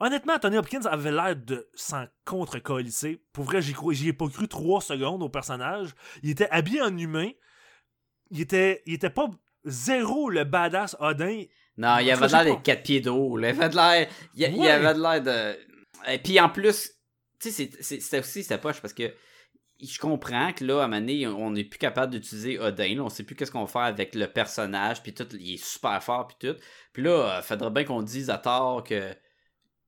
Honnêtement, 0.00 0.34
Anthony 0.34 0.58
Hopkins 0.58 0.84
avait 0.84 1.10
l'air 1.10 1.34
de 1.34 1.68
s'en 1.74 2.06
contre-colisser. 2.24 3.20
Pour 3.32 3.44
vrai, 3.44 3.60
j'y 3.60 4.08
ai 4.08 4.12
pas 4.12 4.28
cru 4.28 4.46
trois 4.46 4.80
secondes 4.80 5.24
au 5.24 5.28
personnage. 5.28 5.88
Il 6.22 6.30
était 6.30 6.48
habillé 6.50 6.82
en 6.82 6.96
humain. 6.96 7.30
Il 8.30 8.40
était, 8.40 8.82
il 8.86 8.94
était 8.94 9.10
pas 9.10 9.28
zéro 9.64 10.30
le 10.30 10.44
badass 10.44 10.96
Odin. 11.00 11.42
Non, 11.76 11.98
il 11.98 12.10
avait 12.10 12.26
l'air 12.28 12.44
d'être 12.44 12.62
4 12.62 12.82
pieds 12.82 13.00
d'eau. 13.00 13.38
Il 13.38 13.44
avait 13.44 13.68
de 13.68 13.74
l'air. 13.74 14.08
Il, 14.34 14.56
il 14.56 14.66
avait 14.68 14.94
de 14.94 15.00
l'air 15.00 15.22
de. 15.22 15.67
Et 16.06 16.18
puis 16.18 16.38
en 16.40 16.48
plus, 16.48 16.92
tu 17.40 17.50
sais, 17.50 17.70
c'est- 17.80 18.18
aussi 18.18 18.42
sa 18.44 18.58
poche 18.58 18.80
parce 18.80 18.94
que 18.94 19.12
je 19.80 19.98
comprends 19.98 20.52
que 20.52 20.64
là, 20.64 20.82
à 20.82 20.86
un 20.86 21.08
on 21.32 21.50
n'est 21.52 21.64
plus 21.64 21.78
capable 21.78 22.12
d'utiliser 22.12 22.58
Odin. 22.58 22.96
Là, 22.96 23.02
on 23.04 23.08
sait 23.08 23.22
plus 23.22 23.36
qu'est-ce 23.36 23.52
qu'on 23.52 23.60
va 23.64 23.66
faire 23.68 23.82
avec 23.82 24.14
le 24.14 24.26
personnage. 24.26 25.02
Puis 25.02 25.14
tout, 25.14 25.28
il 25.38 25.54
est 25.54 25.64
super 25.64 26.02
fort. 26.02 26.26
Puis 26.26 26.36
tout. 26.48 26.58
Puis 26.92 27.02
là, 27.02 27.38
il 27.38 27.42
faudrait 27.44 27.70
bien 27.70 27.84
qu'on 27.84 28.02
dise 28.02 28.28
à 28.30 28.38
Thor 28.38 28.82
que, 28.82 29.14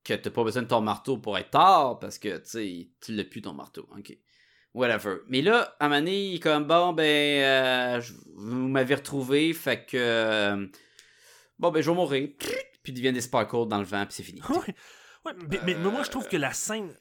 que 0.03 0.13
t'as 0.13 0.29
pas 0.29 0.43
besoin 0.43 0.61
de 0.63 0.67
ton 0.67 0.81
marteau 0.81 1.17
pour 1.17 1.37
être 1.37 1.49
Thor 1.51 1.99
parce 1.99 2.17
que 2.19 2.37
tu 2.37 2.49
sais, 2.49 2.89
tu 3.01 3.13
l'as 3.13 3.25
plus 3.25 3.41
ton 3.41 3.53
marteau. 3.53 3.87
Ok. 3.97 4.17
Whatever. 4.73 5.17
Mais 5.27 5.41
là, 5.41 5.75
à 5.81 5.85
un 5.85 5.89
moment 5.89 5.99
donné, 5.99 6.27
il 6.29 6.35
est 6.35 6.39
comme 6.39 6.65
bon, 6.65 6.93
ben, 6.93 7.03
euh, 7.03 8.01
vous 8.35 8.69
m'avez 8.69 8.95
retrouvé. 8.95 9.51
Fait 9.53 9.85
que. 9.85 9.97
euh, 9.97 10.67
bon, 11.59 11.71
ben, 11.71 11.81
je 11.83 11.89
vais 11.89 11.95
mourir. 11.95 12.29
Puis 12.39 12.93
ils 12.93 12.93
deviennent 12.93 13.13
des 13.15 13.21
sparkles 13.21 13.67
dans 13.67 13.77
le 13.79 13.83
vent, 13.83 14.05
puis 14.05 14.13
c'est 14.15 14.23
fini. 14.23 14.41
Ouais. 15.25 15.33
Mais, 15.49 15.59
mais- 15.65 15.75
mais 15.75 15.89
moi, 15.91 16.03
je 16.03 16.09
trouve 16.09 16.27
que 16.27 16.37
la 16.37 16.53
scène, 16.53 16.93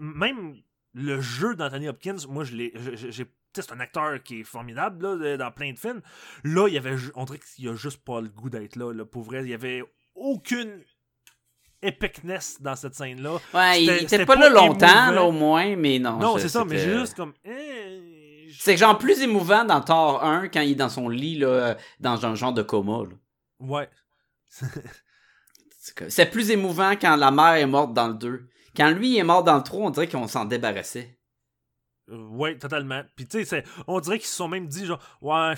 même 0.00 0.56
le 0.94 1.20
jeu 1.20 1.54
d'Anthony 1.54 1.88
Hopkins, 1.88 2.16
moi, 2.28 2.44
je 2.44 2.54
l'ai. 2.56 2.72
j'ai- 2.94 3.26
C'est 3.54 3.70
un 3.70 3.80
acteur 3.80 4.22
qui 4.22 4.40
est 4.40 4.44
formidable 4.44 5.06
là, 5.22 5.36
dans 5.36 5.50
plein 5.50 5.72
de 5.74 5.78
films. 5.78 6.00
Là, 6.42 6.68
il 6.68 6.74
y 6.74 6.78
avait, 6.78 6.96
on 7.14 7.24
dirait 7.26 7.38
qu'il 7.38 7.68
a 7.68 7.74
juste 7.74 8.02
pas 8.02 8.22
le 8.22 8.28
goût 8.30 8.48
d'être 8.48 8.76
là, 8.76 8.94
là. 8.94 9.04
Pour 9.04 9.24
vrai, 9.24 9.42
il 9.42 9.50
y 9.50 9.52
avait 9.54 9.84
aucune 10.14 10.80
epicness 11.82 12.62
dans 12.62 12.76
cette 12.76 12.94
scène-là. 12.94 13.38
Ouais, 13.52 13.82
il 13.84 13.90
était 14.04 14.24
pas, 14.24 14.36
pas 14.36 14.48
là 14.48 14.48
longtemps, 14.48 15.10
là, 15.10 15.22
au 15.24 15.32
moins, 15.32 15.76
mais 15.76 15.98
non. 15.98 16.16
non, 16.18 16.38
c'est 16.38 16.48
ça, 16.48 16.64
mais 16.64 16.78
j'ai 16.78 16.98
juste 16.98 17.14
comme. 17.14 17.34
eh, 17.44 18.46
je- 18.48 18.62
C'est 18.62 18.76
genre 18.78 18.96
plus 18.96 19.20
émouvant 19.20 19.64
dans 19.66 19.80
Thor 19.82 20.24
1 20.24 20.48
quand 20.48 20.60
il 20.62 20.70
est 20.72 20.74
dans 20.76 20.88
son 20.88 21.08
lit, 21.10 21.36
là, 21.38 21.76
dans 22.00 22.24
un 22.24 22.34
genre 22.34 22.52
de 22.54 22.62
coma. 22.62 23.02
là. 23.04 23.16
Ouais. 23.60 23.88
C'est 26.08 26.30
plus 26.30 26.50
émouvant 26.50 26.92
quand 26.92 27.16
la 27.16 27.30
mère 27.30 27.54
est 27.54 27.66
morte 27.66 27.92
dans 27.92 28.08
le 28.08 28.14
2. 28.14 28.48
Quand 28.76 28.90
lui 28.90 29.16
est 29.18 29.24
mort 29.24 29.42
dans 29.44 29.56
le 29.56 29.62
3, 29.62 29.86
on 29.86 29.90
dirait 29.90 30.08
qu'on 30.08 30.28
s'en 30.28 30.44
débarrassait. 30.44 31.18
Euh, 32.08 32.16
ouais, 32.28 32.56
totalement. 32.56 33.02
Puis 33.16 33.26
tu 33.26 33.44
sais, 33.44 33.64
on 33.86 34.00
dirait 34.00 34.18
qu'ils 34.18 34.28
se 34.28 34.36
sont 34.36 34.48
même 34.48 34.66
dit 34.68 34.86
genre, 34.86 35.00
ouais, 35.20 35.54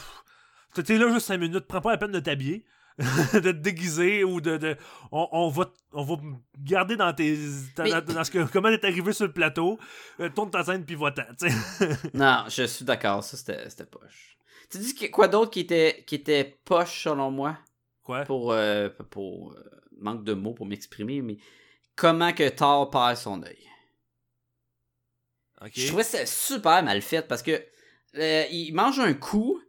t'es 0.75 0.97
là 0.99 1.09
juste 1.13 1.27
5 1.27 1.39
minutes, 1.39 1.67
prends 1.67 1.81
pas 1.81 1.93
la 1.93 1.99
peine 1.99 2.13
de 2.13 2.21
t'habiller, 2.21 2.65
de 2.99 3.39
te 3.41 3.49
déguiser 3.51 4.25
ou 4.25 4.41
de. 4.41 4.57
de- 4.57 4.77
on, 5.13 5.29
on 5.33 5.49
va, 5.49 5.71
on 5.93 6.05
va 6.05 6.17
garder 6.59 6.97
dans 6.97 7.13
tes. 7.13 7.37
Mais- 7.79 7.91
dans- 8.03 8.25
ce 8.25 8.31
que, 8.31 8.45
comment 8.51 8.71
t'es 8.77 8.87
arrivé 8.87 9.13
sur 9.13 9.27
le 9.27 9.33
plateau, 9.33 9.79
euh, 10.21 10.29
tourne 10.31 10.51
ta 10.51 10.65
scène 10.65 10.85
puis 10.85 10.95
va-t'en. 10.95 11.23
Non, 12.15 12.45
je 12.49 12.65
suis 12.65 12.85
d'accord, 12.85 13.23
ça 13.23 13.37
c'était 13.37 13.87
poche. 13.87 14.39
Tu 14.71 14.79
dis 14.79 15.11
quoi 15.11 15.29
d'autre 15.29 15.51
qui 15.51 15.61
était, 15.61 16.03
qui 16.07 16.15
était 16.17 16.59
poche 16.65 17.05
selon 17.05 17.31
moi? 17.31 17.59
Quoi? 18.03 18.25
pour, 18.25 18.53
euh, 18.53 18.91
pour 19.11 19.53
euh, 19.53 19.65
manque 20.05 20.25
de 20.25 20.35
mots 20.35 20.55
pour 20.55 20.67
m'exprimer, 20.67 21.23
mais 21.23 21.39
comment 21.97 22.33
que 22.33 22.49
Thor 22.49 22.91
perd 22.91 23.17
son 23.17 23.43
œil. 23.43 23.59
Ok. 25.63 25.73
Je 25.75 25.87
trouvais 25.89 26.05
ça 26.05 26.27
super 26.27 26.83
mal 26.83 27.01
fait 27.03 27.27
parce 27.27 27.43
que 27.43 27.63
euh, 28.17 28.45
il 28.51 28.73
mange 28.75 29.01
un 29.01 29.15
coup, 29.15 29.61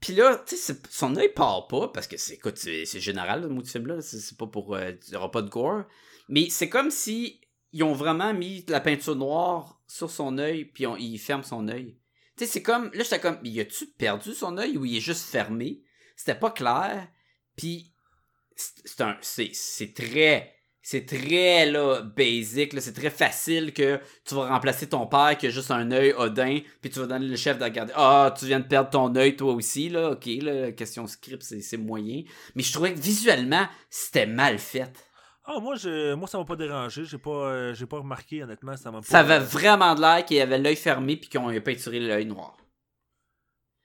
puis 0.00 0.14
là, 0.14 0.42
tu 0.46 0.56
sais, 0.56 0.76
son 0.90 1.16
œil 1.16 1.32
part 1.32 1.66
pas 1.68 1.88
parce 1.88 2.06
que 2.06 2.16
c'est 2.16 2.34
écoute, 2.34 2.58
c'est 2.58 2.84
général 3.00 3.42
le 3.42 3.48
mot 3.48 3.62
du 3.62 3.70
film 3.70 3.86
là, 3.86 4.00
c'est 4.02 4.36
pas 4.36 4.46
pour 4.46 4.74
euh, 4.74 4.92
il 5.08 5.12
y 5.12 5.16
aura 5.16 5.30
pas 5.30 5.42
de 5.42 5.48
gore, 5.48 5.84
mais 6.28 6.50
c'est 6.50 6.68
comme 6.68 6.90
si 6.90 7.40
ils 7.72 7.82
ont 7.82 7.94
vraiment 7.94 8.34
mis 8.34 8.62
de 8.64 8.72
la 8.72 8.80
peinture 8.80 9.16
noire 9.16 9.80
sur 9.86 10.10
son 10.10 10.38
œil 10.38 10.66
puis 10.66 10.86
on- 10.86 10.96
ils 10.96 11.18
ferment 11.18 11.42
son 11.42 11.68
œil. 11.68 11.98
Tu 12.36 12.44
sais, 12.44 12.50
c'est 12.50 12.62
comme 12.62 12.90
là 12.92 13.02
j'étais 13.02 13.20
comme, 13.20 13.38
y 13.44 13.60
a-tu 13.60 13.86
perdu 13.86 14.34
son 14.34 14.58
œil 14.58 14.76
ou 14.76 14.84
il 14.84 14.96
est 14.96 15.00
juste 15.00 15.24
fermé? 15.24 15.82
C'était 16.16 16.38
pas 16.38 16.50
clair. 16.50 17.08
Puis 17.56 17.91
c'est 18.84 19.00
un 19.00 19.16
c'est 19.20 19.50
c'est 19.52 19.94
très 19.94 20.54
c'est 20.82 21.06
très 21.06 21.66
là 21.66 22.02
basic 22.02 22.72
là, 22.72 22.80
c'est 22.80 22.92
très 22.92 23.10
facile 23.10 23.72
que 23.72 24.00
tu 24.24 24.34
vas 24.34 24.48
remplacer 24.48 24.88
ton 24.88 25.06
père 25.06 25.36
qui 25.38 25.46
a 25.46 25.50
juste 25.50 25.70
un 25.70 25.90
œil 25.92 26.12
Odin, 26.16 26.58
puis 26.80 26.90
tu 26.90 26.98
vas 26.98 27.06
donner 27.06 27.26
le 27.26 27.36
chef 27.36 27.58
de 27.58 27.64
regarder. 27.64 27.92
Ah, 27.96 28.34
tu 28.36 28.46
viens 28.46 28.58
de 28.58 28.66
perdre 28.66 28.90
ton 28.90 29.14
œil 29.14 29.36
toi 29.36 29.52
aussi, 29.52 29.88
là. 29.88 30.10
Ok, 30.10 30.26
là, 30.40 30.72
question 30.72 31.06
script, 31.06 31.42
c'est, 31.44 31.60
c'est 31.60 31.76
moyen. 31.76 32.24
Mais 32.56 32.64
je 32.64 32.72
trouvais 32.72 32.94
que 32.94 32.98
visuellement, 32.98 33.66
c'était 33.90 34.26
mal 34.26 34.58
fait. 34.58 34.92
Ah, 35.44 35.58
moi, 35.60 35.74
je, 35.74 36.14
moi, 36.14 36.28
ça 36.28 36.38
m'a 36.38 36.44
pas 36.44 36.56
dérangé. 36.56 37.04
J'ai 37.04 37.18
pas, 37.18 37.30
euh, 37.30 37.74
j'ai 37.74 37.86
pas 37.86 37.98
remarqué, 37.98 38.42
honnêtement. 38.42 38.76
Ça 38.76 38.90
m'a 38.90 38.98
pas. 38.98 39.06
Ça 39.06 39.20
avait 39.20 39.40
vraiment 39.40 39.94
de 39.94 40.00
l'air 40.00 40.24
qu'il 40.24 40.40
avait 40.40 40.58
l'œil 40.58 40.76
fermé 40.76 41.16
puis 41.16 41.28
qu'on 41.28 41.48
a 41.48 41.60
peinturé 41.60 41.98
l'œil 42.00 42.26
noir. 42.26 42.56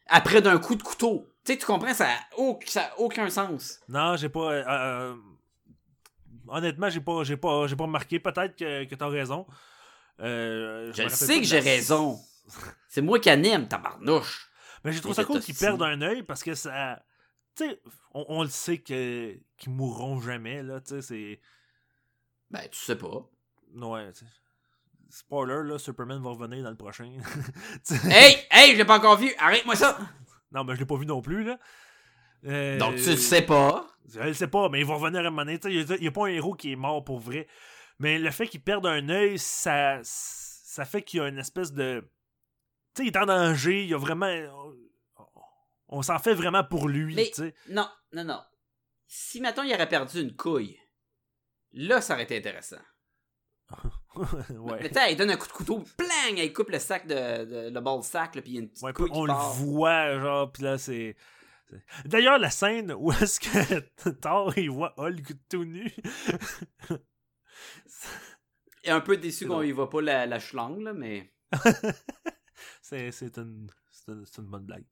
Après 0.08 0.42
d'un 0.42 0.58
coup 0.60 0.76
de 0.76 0.84
couteau. 0.84 1.28
Tu 1.48 1.54
sais, 1.54 1.60
tu 1.60 1.66
comprends, 1.66 1.94
ça 1.94 2.10
a, 2.10 2.38
au- 2.38 2.60
aucun 2.98 3.30
sens. 3.30 3.80
Non, 3.88 4.18
j'ai 4.18 4.28
pas. 4.28 4.52
euh, 4.52 4.64
euh, 4.68 5.16
honnêtement, 6.50 6.90
j'ai 6.90 7.00
pas, 7.00 7.24
j'ai 7.24 7.38
pas, 7.38 7.68
j'ai 7.68 7.78
pas 7.78 7.86
remarqué. 7.86 8.20
Peut-être 8.20 8.58
que, 8.58 8.84
que 8.84 8.96
t'as 8.96 9.08
raison. 9.08 9.48
Euh, 10.20 10.92
Je 10.94 11.08
sais 11.08 11.38
que 11.40 11.46
j'ai 11.46 11.60
raison. 11.60 12.20
C'est 12.90 13.02
moi 13.02 13.18
qui 13.20 13.30
anime, 13.30 13.68
tabarnouche. 13.70 14.50
Mais 14.84 14.92
j'ai 14.92 15.00
trouvé 15.00 15.16
ça 15.16 15.24
cool 15.24 15.40
qu'ils 15.40 15.56
perdent 15.56 15.84
un 15.84 16.02
œil 16.02 16.24
parce 16.24 16.44
que 16.44 16.54
ça. 16.54 17.02
Tu 17.56 17.66
sais, 17.70 17.82
on, 18.14 18.26
on 18.28 18.44
le 18.44 18.50
sait 18.50 18.80
que 18.80 19.38
qu'ils 19.58 19.72
mourront 19.72 20.20
jamais, 20.20 20.64
là. 20.64 20.82
Tu 20.82 20.90
sais, 20.96 21.02
c'est. 21.02 21.40
Ben, 22.52 22.68
tu 22.70 22.78
sais 22.78 22.98
pas. 22.98 23.26
Ouais, 23.74 24.12
tu 24.12 24.20
sais. 24.20 24.26
Spoiler, 25.10 25.62
là, 25.64 25.80
Superman 25.80 26.22
va 26.22 26.32
revenir 26.32 26.62
dans 26.64 26.70
le 26.72 26.76
prochain. 26.76 27.10
Hey, 28.10 28.46
hey, 28.52 28.74
je 28.74 28.78
l'ai 28.80 28.86
pas 28.86 28.98
encore 28.98 29.16
vu. 29.18 29.34
Arrête-moi 29.40 29.78
ça. 29.78 29.98
Non, 30.52 30.64
mais 30.64 30.76
je 30.76 30.80
l'ai 30.80 30.86
pas 30.86 30.98
vu 30.98 31.06
non 31.06 31.22
plus, 31.22 31.44
là. 31.44 31.60
Euh, 32.46 32.78
Donc, 32.78 32.96
tu 32.96 33.10
le 33.10 33.18
sais 33.18 33.42
pas. 33.42 33.88
Je 34.08 34.20
le 34.20 34.34
sais 34.34 34.48
pas, 34.48 34.70
mais 34.70 34.80
il 34.80 34.86
va 34.86 34.96
revenir 34.96 35.20
à 35.20 35.28
un 35.28 35.30
moment 35.30 35.44
donné. 35.46 35.60
Il 35.66 36.00
n'y 36.00 36.08
a, 36.08 36.12
pas 36.12 36.26
un 36.26 36.30
héros 36.30 36.54
qui 36.54 36.72
est 36.72 36.76
mort 36.76 37.04
pour 37.04 37.20
vrai. 37.20 37.48
Mais 38.00 38.20
le 38.20 38.32
fait 38.32 38.48
qu'il 38.48 38.62
perde 38.62 38.86
un 38.86 39.10
œil, 39.10 39.40
ça, 39.40 40.00
ça 40.04 40.86
fait 40.86 41.02
qu'il 41.02 41.20
y 41.20 41.24
a 41.24 41.28
une 41.28 41.40
espèce 41.40 41.74
de. 41.74 42.08
Tu 42.94 43.04
sais, 43.04 43.08
il 43.10 43.14
est 43.14 43.18
en 43.18 43.26
danger. 43.26 43.84
Il 43.84 43.90
y 43.90 43.94
a 43.94 43.98
vraiment. 43.98 44.28
On 45.90 46.02
s'en 46.02 46.20
fait 46.20 46.34
vraiment 46.34 46.64
pour 46.64 46.88
lui. 46.88 47.16
Mais- 47.16 47.28
tu 47.28 47.34
sais. 47.34 47.56
Non, 47.70 47.90
non, 48.14 48.24
non. 48.24 48.42
Si, 49.08 49.42
mettons, 49.42 49.64
il 49.64 49.74
aurait 49.74 49.88
perdu 49.88 50.22
une 50.22 50.36
couille, 50.36 50.78
là, 51.72 52.02
ça 52.02 52.14
aurait 52.14 52.24
été 52.24 52.38
intéressant. 52.38 52.82
ouais. 54.50 54.80
Mais 54.82 55.12
il 55.12 55.18
donne 55.18 55.32
un 55.32 55.38
coup 55.38 55.48
de 55.48 55.54
couteau, 55.54 55.84
plang, 55.98 56.38
il 56.38 56.54
coupe 56.54 56.70
le 56.70 56.80
sac 56.80 57.08
de, 57.08 57.46
de- 57.46 57.70
le 57.70 57.82
ball 57.82 58.04
sac, 58.04 58.36
là, 58.36 58.42
puis 58.42 58.52
il 58.52 58.56
y 58.56 58.58
a 58.58 58.62
une 58.62 58.70
petite 58.70 58.84
Ouais, 58.84 58.94
couille 58.94 59.10
qui 59.10 59.18
on 59.18 59.26
le 59.26 59.34
voit, 59.34 60.20
genre, 60.20 60.52
pis 60.52 60.62
là, 60.62 60.78
c'est. 60.78 61.16
D'ailleurs, 62.06 62.38
la 62.40 62.50
scène 62.50 62.94
où 62.94 63.12
est-ce 63.12 63.40
que 63.40 64.10
Thor, 64.22 64.58
il 64.58 64.72
voit 64.72 64.94
Hulk 64.98 65.34
tout 65.50 65.66
nu. 65.66 65.92
Il 68.84 68.90
est 68.90 68.94
un 68.94 69.02
peu 69.02 69.18
déçu 69.18 69.46
qu'on 69.48 69.64
y 69.64 69.72
voit 69.72 69.90
pas 69.90 70.02
la, 70.02 70.26
la 70.26 70.40
schlang, 70.40 70.80
là, 70.80 70.94
mais... 70.94 71.34
c'est 72.82 73.12
c'est 73.12 73.38
une, 73.38 73.70
c'est 73.92 74.12
une, 74.38 74.46
bonne 74.46 74.66
blague. 74.66 74.86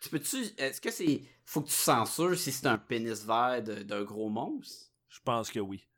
Tu 0.00 0.10
peux-tu... 0.10 0.44
Est-ce 0.58 0.82
que 0.82 0.90
c'est... 0.90 1.22
Faut 1.46 1.62
que 1.62 1.68
tu 1.68 1.74
censures 1.74 2.36
si 2.36 2.52
c'est 2.52 2.66
un 2.66 2.76
pénis 2.76 3.24
vert 3.24 3.62
de- 3.62 3.82
d'un 3.84 4.02
gros 4.02 4.28
monstre? 4.28 4.90
Je 5.08 5.20
pense 5.24 5.50
que 5.50 5.60
oui. 5.60 5.88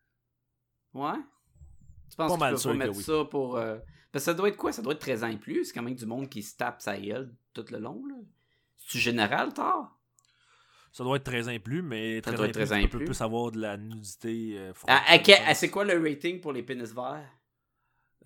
Ouais? 0.93 1.19
Tu 2.11 2.17
penses 2.17 2.39
Pas 2.39 2.53
que 2.55 2.69
mettre 2.77 2.97
oui. 2.97 3.03
ça 3.03 3.25
pour... 3.25 3.57
euh, 3.57 3.77
Parce 4.13 4.25
que 4.25 4.31
ça 4.31 4.35
doit 4.35 4.49
être 4.49 4.57
quoi? 4.57 4.73
Ça 4.73 4.83
doit 4.83 4.93
être 4.93 5.01
13 5.01 5.25
ans 5.25 5.29
et 5.29 5.37
plus. 5.39 5.65
C'est 5.65 5.73
quand 5.73 5.83
même 5.83 5.95
du 5.95 6.07
monde 6.07 6.29
qui 6.29 6.43
se 6.43 6.57
tape 6.57 6.81
sa 6.81 6.97
gueule 6.99 7.35
tout 7.53 7.65
le 7.71 7.79
long, 7.79 8.03
là. 8.07 8.15
C'est-tu 8.79 8.99
général, 8.99 9.53
tard? 9.55 9.97
Ça 10.93 11.03
doit 11.03 11.17
être 11.17 11.25
13 11.25 11.49
ans 11.49 11.53
et 11.53 11.59
plus, 11.59 11.83
mais 11.83 12.21
13 12.21 12.35
doit 12.37 12.45
ans 12.45 12.49
et 12.49 12.53
plus, 12.53 12.59
13 12.61 12.73
ans 12.73 12.77
tu 12.79 12.85
et 12.85 12.89
peux 12.89 12.99
plus. 13.05 13.21
avoir 13.21 13.51
de 13.51 13.61
la 13.61 13.77
nudité. 13.77 14.55
euh, 14.59 14.73
c'est 15.55 15.71
quoi 15.71 15.85
le 15.85 16.01
rating 16.01 16.41
pour 16.41 16.53
les 16.53 16.63
pénis 16.63 16.95
verts? 16.95 17.29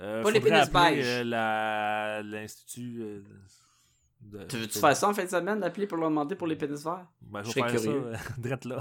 Euh, 0.01 0.23
pas 0.23 0.31
les 0.31 0.41
pénis 0.41 0.61
appeler, 0.61 0.97
beige. 0.97 1.07
euh, 1.33 2.23
L'Institut. 2.23 2.99
euh, 3.03 3.23
de- 4.21 4.45
Tu 4.45 4.57
veux-tu 4.59 4.79
faire 4.79 4.97
ça 4.97 5.09
en 5.09 5.15
fin 5.15 5.25
de 5.25 5.31
semaine, 5.31 5.61
d'appeler 5.61 5.87
pour 5.87 5.97
leur 5.99 6.11
demander 6.11 6.35
pour 6.37 6.47
les 6.47 6.57
pénis 6.57 6.85
verts? 6.85 7.07
Ben, 7.23 7.43
je 7.43 7.51
serais 7.51 7.71
curieux. 7.71 8.13
ça, 8.15 8.21
drette 8.37 8.65
là. 8.65 8.81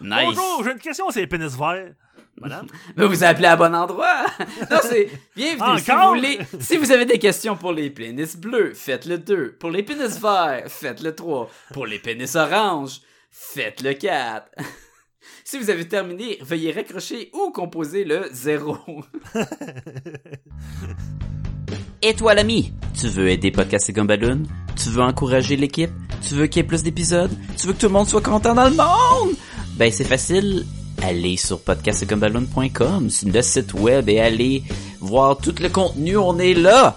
Nice! 0.00 0.24
Bonjour, 0.24 0.64
j'ai 0.64 0.72
une 0.72 0.78
question, 0.78 1.10
c'est 1.10 1.20
les 1.20 1.26
pénis 1.26 1.56
verts. 1.56 1.94
Madame? 2.40 2.66
Mais 2.96 3.06
vous 3.06 3.24
appelez 3.24 3.46
à 3.46 3.56
bon 3.56 3.74
endroit! 3.74 4.26
non, 4.70 4.78
c'est 4.82 5.08
bienvenue. 5.34 5.78
Si 5.78 5.90
vous, 5.90 5.92
Encore? 5.92 6.08
voulez, 6.14 6.38
si 6.60 6.76
vous 6.76 6.92
avez 6.92 7.06
des 7.06 7.18
questions 7.18 7.56
pour 7.56 7.72
les 7.72 7.88
pénis 7.90 8.36
bleus, 8.36 8.74
faites 8.74 9.06
le 9.06 9.18
2. 9.18 9.52
Pour 9.58 9.70
les 9.70 9.82
pénis 9.82 10.20
verts, 10.20 10.64
faites 10.68 11.02
le 11.02 11.14
3. 11.14 11.50
Pour 11.72 11.86
les 11.86 11.98
pénis 11.98 12.34
oranges, 12.36 13.00
faites 13.30 13.80
le 13.82 13.94
4. 13.94 14.50
si 15.44 15.58
vous 15.58 15.70
avez 15.70 15.88
terminé, 15.88 16.38
veuillez 16.42 16.72
raccrocher 16.72 17.30
ou 17.32 17.50
composer 17.52 18.04
le 18.04 18.28
0. 18.32 18.76
Et 22.02 22.14
toi 22.14 22.34
l'ami, 22.34 22.72
tu 22.98 23.08
veux 23.08 23.28
aider 23.30 23.50
Podcast 23.50 23.88
et 23.88 23.92
Gumballoon? 23.92 24.42
Tu 24.76 24.90
veux 24.90 25.02
encourager 25.02 25.56
l'équipe? 25.56 25.90
Tu 26.20 26.34
veux 26.34 26.46
qu'il 26.46 26.62
y 26.62 26.64
ait 26.64 26.68
plus 26.68 26.82
d'épisodes? 26.82 27.32
Tu 27.56 27.66
veux 27.66 27.72
que 27.72 27.78
tout 27.78 27.86
le 27.86 27.92
monde 27.92 28.06
soit 28.08 28.20
content 28.20 28.54
dans 28.54 28.68
le 28.68 28.76
monde? 28.76 29.34
Ben 29.76 29.90
c'est 29.90 30.04
facile, 30.04 30.66
allez 31.06 31.36
sur 31.36 31.60
podcastgumballoon.com, 31.60 33.10
c'est 33.10 33.28
le 33.28 33.40
site 33.40 33.74
web 33.74 34.08
et 34.08 34.18
allez 34.18 34.64
voir 35.00 35.36
tout 35.36 35.54
le 35.60 35.68
contenu, 35.68 36.16
on 36.16 36.36
est 36.38 36.54
là! 36.54 36.96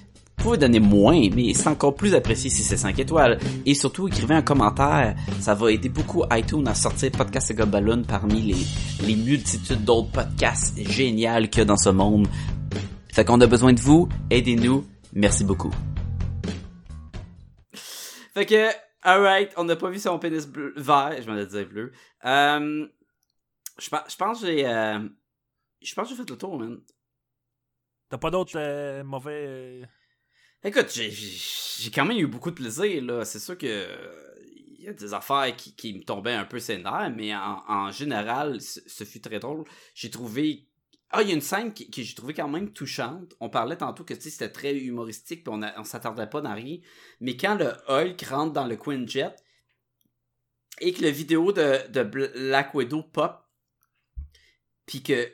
Vous 0.41 0.47
pouvez 0.47 0.57
donner 0.57 0.79
moins, 0.79 1.29
mais 1.35 1.53
c'est 1.53 1.67
encore 1.67 1.93
plus 1.93 2.15
apprécié 2.15 2.49
si 2.49 2.63
c'est 2.63 2.75
5 2.75 2.97
étoiles. 2.97 3.37
Et 3.67 3.75
surtout, 3.75 4.07
écrivez 4.07 4.33
un 4.33 4.41
commentaire. 4.41 5.15
Ça 5.39 5.53
va 5.53 5.71
aider 5.71 5.87
beaucoup 5.87 6.23
iTunes 6.31 6.67
à 6.67 6.73
sortir 6.73 7.11
Podcast 7.11 7.51
et 7.51 7.55
parmi 8.07 8.41
les, 8.41 9.05
les 9.05 9.15
multitudes 9.15 9.85
d'autres 9.85 10.09
podcasts 10.11 10.75
géniaux 10.89 11.47
qu'il 11.47 11.59
y 11.59 11.61
a 11.61 11.65
dans 11.65 11.77
ce 11.77 11.89
monde. 11.89 12.27
Fait 13.13 13.23
qu'on 13.23 13.39
a 13.39 13.45
besoin 13.45 13.71
de 13.73 13.79
vous. 13.79 14.09
Aidez-nous. 14.31 14.83
Merci 15.13 15.43
beaucoup. 15.43 15.69
Fait 18.33 18.47
que, 18.47 18.69
alright, 19.03 19.51
on 19.57 19.65
n'a 19.65 19.75
pas 19.75 19.91
vu 19.91 19.99
son 19.99 20.17
pénis 20.17 20.47
bleu, 20.47 20.73
vert, 20.75 21.17
je 21.21 21.29
m'en 21.29 21.37
ai 21.37 21.45
dit 21.45 21.65
bleu. 21.65 21.91
Euh, 22.25 22.87
je, 23.77 23.89
pense- 23.91 24.09
je 24.11 24.15
pense 24.17 24.41
que 24.41 24.47
j'ai. 24.47 24.65
euh, 24.65 25.07
je 25.83 25.93
pense 25.93 26.05
que 26.09 26.15
j'ai 26.15 26.23
fait 26.23 26.27
le 26.31 26.35
tour, 26.35 26.57
man. 26.57 26.79
T'as 28.09 28.17
pas 28.17 28.31
d'autres 28.31 28.57
euh, 28.57 29.03
mauvais. 29.03 29.83
Écoute, 30.63 30.89
j'ai- 30.93 31.91
quand 31.91 32.05
même 32.05 32.17
eu 32.19 32.27
beaucoup 32.27 32.51
de 32.51 32.55
plaisir, 32.55 33.03
là. 33.03 33.25
C'est 33.25 33.39
sûr 33.39 33.57
que. 33.57 33.65
euh, 33.67 34.27
y 34.79 34.87
a 34.87 34.93
des 34.93 35.13
affaires 35.13 35.55
qui, 35.55 35.93
me 35.93 36.03
tombaient 36.03 36.33
un 36.33 36.45
peu 36.45 36.59
scénaires, 36.59 37.11
mais 37.15 37.35
en, 37.35 37.91
général, 37.91 38.59
ce, 38.61 39.03
fut 39.03 39.21
très 39.21 39.39
drôle. 39.39 39.63
J'ai 39.93 40.09
trouvé. 40.09 40.67
Ah, 41.11 41.21
il 41.21 41.27
y 41.29 41.31
a 41.31 41.35
une 41.35 41.41
scène 41.41 41.73
que 41.73 42.01
j'ai 42.01 42.15
trouvé 42.15 42.33
quand 42.33 42.47
même 42.47 42.71
touchante. 42.73 43.35
On 43.39 43.49
parlait 43.49 43.75
tantôt 43.77 44.03
que 44.03 44.17
c'était 44.19 44.49
très 44.49 44.75
humoristique, 44.77 45.43
puis 45.43 45.53
on, 45.53 45.61
a- 45.61 45.79
on 45.79 45.83
s'attardait 45.83 46.27
pas 46.27 46.41
dans 46.41 46.53
rien. 46.55 46.77
Mais 47.19 47.35
quand 47.37 47.55
le 47.55 47.73
Hulk 47.89 48.21
rentre 48.23 48.53
dans 48.53 48.65
le 48.65 48.75
Quinjet 48.77 49.35
et 50.79 50.93
que 50.93 51.01
la 51.03 51.11
vidéo 51.11 51.51
de, 51.51 51.87
de 51.89 52.03
Black 52.03 52.73
Widow 52.73 53.03
pop, 53.03 53.43
puis 54.85 55.03
que 55.03 55.31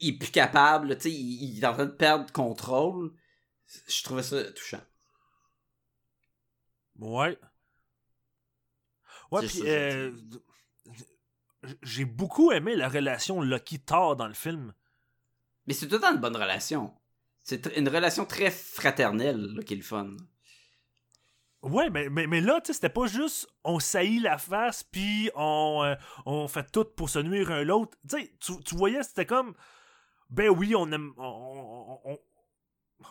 il 0.00 0.14
est 0.14 0.18
plus 0.18 0.30
capable, 0.32 0.96
tu 0.96 1.02
sais, 1.02 1.12
il, 1.12 1.56
il 1.56 1.62
est 1.62 1.66
en 1.66 1.74
train 1.74 1.86
de 1.86 1.90
perdre 1.92 2.30
contrôle, 2.32 3.12
je 3.88 4.02
trouvais 4.02 4.22
ça 4.22 4.42
touchant. 4.52 4.80
Ouais. 6.98 7.38
Ouais, 9.30 9.46
puis 9.46 9.62
euh, 9.64 10.12
j'ai 11.82 12.04
beaucoup 12.04 12.52
aimé 12.52 12.76
la 12.76 12.88
relation 12.88 13.40
Lucky-Thor 13.40 14.16
dans 14.16 14.28
le 14.28 14.34
film. 14.34 14.74
Mais 15.66 15.74
c'est 15.74 15.86
tout 15.88 15.94
le 15.94 16.00
temps 16.00 16.12
une 16.14 16.20
bonne 16.20 16.36
relation. 16.36 16.94
C'est 17.44 17.74
une 17.76 17.88
relation 17.88 18.24
très 18.26 18.50
fraternelle 18.50 19.54
là, 19.54 19.62
qui 19.62 19.74
est 19.74 19.76
le 19.76 19.82
fun. 19.82 20.16
Ouais, 21.62 21.90
mais, 21.90 22.08
mais, 22.08 22.26
mais 22.26 22.40
là, 22.40 22.60
tu 22.60 22.68
sais, 22.68 22.72
c'était 22.72 22.88
pas 22.88 23.06
juste 23.06 23.48
on 23.62 23.78
saillit 23.78 24.18
la 24.18 24.36
face, 24.36 24.82
puis 24.82 25.30
on, 25.36 25.82
euh, 25.84 25.94
on 26.26 26.48
fait 26.48 26.70
tout 26.72 26.84
pour 26.84 27.08
se 27.08 27.20
nuire 27.20 27.52
un 27.52 27.62
l'autre. 27.62 27.96
Tu 28.08 28.18
sais, 28.18 28.36
tu- 28.40 28.60
tu 28.64 28.74
voyais, 28.74 29.02
c'était 29.04 29.26
comme. 29.26 29.54
Ben 30.28 30.48
oui, 30.48 30.74
on 30.74 30.90
aime. 30.90 31.12
On, 31.18 32.00
on, 32.04 32.18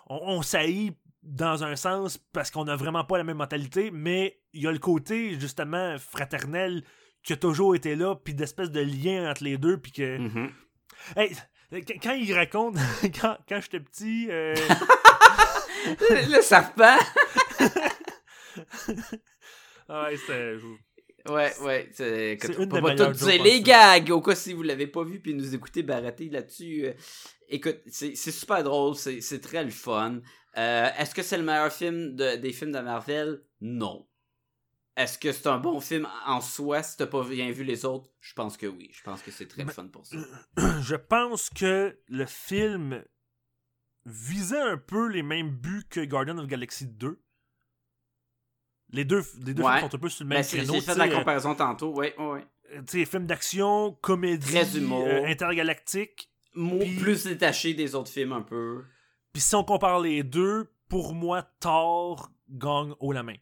on, 0.07 0.19
on- 0.37 0.41
saillit 0.41 0.93
dans 1.23 1.63
un 1.63 1.75
sens 1.75 2.17
parce 2.33 2.49
qu'on 2.51 2.67
a 2.67 2.75
vraiment 2.75 3.03
pas 3.03 3.17
la 3.17 3.23
même 3.23 3.37
mentalité, 3.37 3.91
mais 3.91 4.39
il 4.53 4.63
y 4.63 4.67
a 4.67 4.71
le 4.71 4.79
côté, 4.79 5.39
justement, 5.39 5.95
fraternel 5.99 6.83
qui 7.23 7.33
a 7.33 7.35
toujours 7.37 7.75
été 7.75 7.95
là, 7.95 8.15
puis 8.15 8.33
d'espèce 8.33 8.71
de 8.71 8.79
lien 8.81 9.29
entre 9.29 9.43
les 9.43 9.57
deux, 9.57 9.77
puis 9.77 9.91
que. 9.91 10.17
Mhm. 10.17 10.51
Hey, 11.15 11.35
quand- 12.01 12.13
il 12.13 12.33
raconte, 12.33 12.75
quand, 13.21 13.37
quand 13.47 13.61
j'étais 13.61 13.79
petit. 13.79 14.27
euh, 14.31 14.55
le, 15.85 16.35
le 16.37 16.41
serpent! 16.41 16.97
ah 19.87 20.05
ouais, 20.09 20.17
c'était. 20.17 20.55
Ouais, 21.29 21.51
ouais. 21.61 21.89
C'est 21.93 22.37
C'est 22.41 22.57
une 22.57 22.67
peut 22.67 22.77
des 22.77 22.81
pas 22.81 22.95
tout 22.95 23.11
dire 23.11 23.43
les 23.43 23.61
gags, 23.61 24.09
au 24.11 24.21
cas 24.21 24.33
si 24.33 24.53
vous 24.53 24.63
l'avez 24.63 24.87
pas 24.87 25.03
vu 25.03 25.19
puis 25.19 25.35
nous 25.35 25.53
écoutez 25.53 25.83
barater 25.83 26.29
là-dessus. 26.29 26.87
Euh, 27.51 27.55
écoute, 27.55 27.79
c'est 27.87 28.15
super 28.15 28.63
drôle, 28.63 28.95
c'est 28.95 29.41
très 29.41 29.63
le 29.63 29.69
fun. 29.71 30.21
Euh, 30.57 30.89
Est-ce 30.97 31.15
que 31.15 31.23
c'est 31.23 31.37
le 31.37 31.43
meilleur 31.43 31.71
film 31.71 32.15
de- 32.15 32.35
des 32.35 32.51
films 32.53 32.71
de 32.71 32.79
Marvel? 32.79 33.41
Non. 33.61 34.07
Est-ce 34.97 35.17
que 35.17 35.31
c'est 35.31 35.47
un 35.47 35.57
bon 35.57 35.79
film 35.79 36.07
en 36.25 36.41
soi? 36.41 36.83
Si 36.83 36.97
t'as 36.97 37.07
pas 37.07 37.23
bien 37.23 37.49
vu 37.51 37.63
les 37.63 37.85
autres? 37.85 38.09
Je 38.19 38.33
pense 38.33 38.57
que 38.57 38.65
oui. 38.67 38.89
Je 38.93 39.01
pense 39.03 39.21
que 39.21 39.31
c'est 39.31 39.47
très 39.47 39.65
fun 39.65 39.87
pour 39.87 40.05
ça. 40.05 40.17
je 40.81 40.95
pense 40.95 41.49
que 41.49 41.97
le 42.07 42.25
film 42.25 43.03
visait 44.05 44.59
un 44.59 44.77
peu 44.77 45.07
les 45.07 45.23
mêmes 45.23 45.49
buts 45.51 45.83
que 45.89 46.01
Guardian 46.03 46.37
of 46.39 46.47
the 46.47 46.49
Galaxy 46.49 46.87
2. 46.87 47.21
Les 48.89 49.05
deux, 49.05 49.23
les 49.45 49.53
deux 49.53 49.63
Ouais. 49.63 49.77
films 49.77 49.89
sont 49.89 49.95
un 49.95 49.99
peu 49.99 50.09
sur 50.09 50.25
le 50.25 50.29
Ben, 50.29 50.35
même 50.35 50.43
c'est- 50.43 50.57
créneau. 50.57 50.73
J'ai 50.73 50.81
fait 50.81 50.95
la 50.95 51.07
sais, 51.09 51.15
comparaison 51.15 51.55
tantôt, 51.55 51.93
ouais, 51.93 52.13
ouais, 52.19 52.45
euh, 52.73 52.81
tu 52.85 52.99
sais, 52.99 53.05
film 53.05 53.25
d'action, 53.25 53.93
comédie, 54.01 54.57
euh, 54.57 55.25
intergalactique. 55.27 56.29
Puis- 56.53 56.95
plus 56.97 57.23
détaché 57.25 57.73
des 57.73 57.95
autres 57.95 58.11
films 58.11 58.33
un 58.33 58.41
peu. 58.41 58.83
Puis 59.33 59.41
si 59.41 59.55
on 59.55 59.63
compare 59.63 59.99
les 59.99 60.23
deux, 60.23 60.71
pour 60.89 61.13
moi, 61.13 61.43
Thor 61.59 62.29
gagne 62.49 62.93
haut 62.99 63.11
la 63.13 63.23
main. 63.23 63.37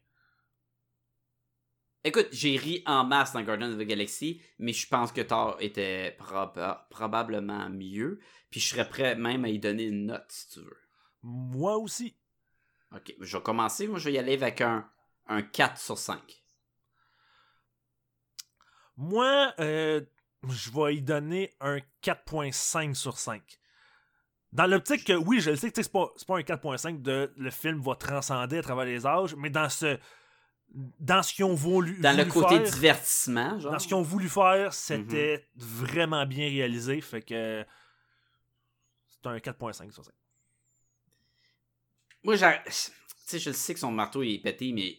Écoute, 2.03 2.27
j'ai 2.31 2.55
ri 2.55 2.81
en 2.85 3.03
masse 3.03 3.33
dans 3.33 3.41
Guardians 3.41 3.71
of 3.73 3.77
the 3.77 3.81
Galaxy, 3.87 4.41
mais 4.57 4.71
je 4.71 4.87
pense 4.87 5.11
que 5.11 5.21
Thor 5.21 5.57
était 5.59 6.15
proba- 6.19 6.87
probablement 6.89 7.69
mieux. 7.69 8.19
Puis 8.51 8.59
je 8.61 8.69
serais 8.69 8.87
prêt 8.87 9.15
même 9.15 9.43
à 9.45 9.49
y 9.49 9.59
donner 9.59 9.83
une 9.83 10.05
note 10.05 10.25
si 10.29 10.49
tu 10.49 10.59
veux. 10.61 10.77
Moi 11.23 11.77
aussi. 11.77 12.15
Ok, 12.95 13.13
je 13.19 13.37
vais 13.37 13.43
commencer. 13.43 13.87
Moi, 13.87 13.99
je 13.99 14.05
vais 14.05 14.13
y 14.13 14.17
aller 14.17 14.33
avec 14.33 14.61
un, 14.61 14.89
un 15.27 15.41
4 15.41 15.77
sur 15.79 15.97
5. 15.97 16.21
Moi, 18.97 19.53
euh, 19.59 20.01
je 20.47 20.71
vais 20.71 20.95
y 20.95 21.01
donner 21.01 21.53
un 21.59 21.79
4.5 22.03 22.93
sur 22.93 23.17
5. 23.17 23.41
Dans 24.51 24.65
l'optique 24.65 25.05
que, 25.05 25.13
oui, 25.13 25.41
je 25.41 25.51
le 25.51 25.55
sais 25.57 25.71
que 25.71 25.81
c'est 25.83 25.91
pas, 25.91 26.11
pas 26.27 26.37
un 26.37 26.41
4.5 26.41 27.01
de 27.01 27.31
le 27.37 27.51
film 27.51 27.81
va 27.81 27.95
transcender 27.95 28.57
à 28.57 28.61
travers 28.63 28.85
les 28.85 29.05
âges, 29.05 29.35
mais 29.35 29.49
dans 29.49 29.69
ce 29.69 29.97
dans 30.99 31.23
ce 31.23 31.33
qu'ils 31.33 31.45
ont 31.45 31.55
voulu, 31.55 31.99
Dans 31.99 32.15
le 32.15 32.25
côté 32.25 32.57
faire, 32.59 32.71
divertissement, 32.73 33.59
genre. 33.59 33.71
dans 33.71 33.79
ce 33.79 33.87
qu'ils 33.87 33.95
ont 33.95 34.03
voulu 34.03 34.29
faire, 34.29 34.67
Mhm. 34.67 34.71
c'était 34.71 35.47
vraiment 35.55 36.25
bien 36.27 36.47
réalisé, 36.47 37.01
fait 37.01 37.23
que 37.23 37.65
c'est 39.09 39.27
un 39.27 39.39
4.5 39.39 39.91
sur 39.91 40.05
5. 40.05 40.13
Moi, 42.23 42.35
Tu 42.37 42.43
sais, 42.71 43.39
je 43.39 43.49
le 43.49 43.55
sais 43.55 43.73
que 43.73 43.79
son 43.79 43.91
marteau 43.91 44.23
il 44.23 44.35
est 44.35 44.39
pété, 44.41 44.71
mais. 44.71 44.97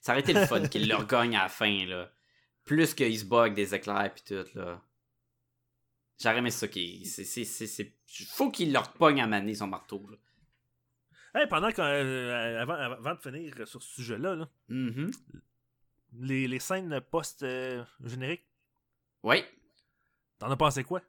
Ça 0.00 0.12
aurait 0.12 0.20
été 0.20 0.32
le 0.34 0.44
fun 0.46 0.66
qu'il 0.68 0.86
le 0.88 0.94
regagne 0.94 1.36
à 1.36 1.42
la 1.44 1.48
fin, 1.48 1.84
là. 1.86 2.10
Plus 2.66 2.92
qu'il 2.94 3.18
se 3.18 3.24
bug 3.24 3.54
des 3.54 3.74
éclairs 3.74 4.12
pis 4.12 4.22
tout, 4.24 4.44
là. 4.54 4.82
J'aurais 6.20 6.38
aimé 6.38 6.50
ça 6.50 6.66
qu'il. 6.68 7.06
c'est- 7.06 7.24
c'est- 7.24 7.44
c'est- 7.44 7.66
c'est- 7.66 7.92
Faut 8.34 8.50
qu'il 8.50 8.72
leur 8.72 8.92
pogne 8.92 9.20
à 9.22 9.26
maner 9.26 9.54
son 9.54 9.66
marteau, 9.66 10.06
là. 10.10 10.16
Hey, 11.40 11.46
pendant 11.48 11.70
que, 11.70 11.80
euh, 11.82 12.60
avant, 12.62 12.74
avant 12.74 13.14
de 13.14 13.20
finir 13.20 13.54
sur 13.68 13.82
ce 13.82 13.94
sujet-là, 13.96 14.34
là, 14.36 14.48
Mhm. 14.68 15.10
les, 16.20 16.48
les 16.48 16.58
scènes 16.58 16.98
post-génériques, 17.10 18.46
Oui. 19.22 19.44
t'en 20.38 20.50
as 20.50 20.56
pensé 20.56 20.82
quoi? 20.84 21.02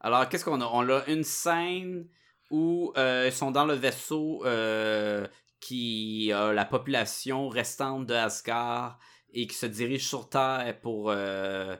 Alors, 0.00 0.28
qu'est-ce 0.28 0.44
qu'on 0.44 0.60
a? 0.60 0.66
On 0.66 0.88
a 0.88 1.04
une 1.06 1.22
scène 1.24 2.08
où 2.50 2.92
euh, 2.96 3.26
ils 3.26 3.32
sont 3.32 3.52
dans 3.52 3.64
le 3.66 3.74
vaisseau 3.74 4.44
euh, 4.46 5.28
qui 5.60 6.32
a 6.32 6.52
la 6.52 6.64
population 6.64 7.48
restante 7.48 8.06
de 8.06 8.14
Asgard 8.14 8.98
et 9.32 9.46
qui 9.46 9.54
se 9.54 9.66
dirige 9.66 10.06
sur 10.06 10.28
Terre 10.28 10.78
pour, 10.80 11.10
euh, 11.10 11.76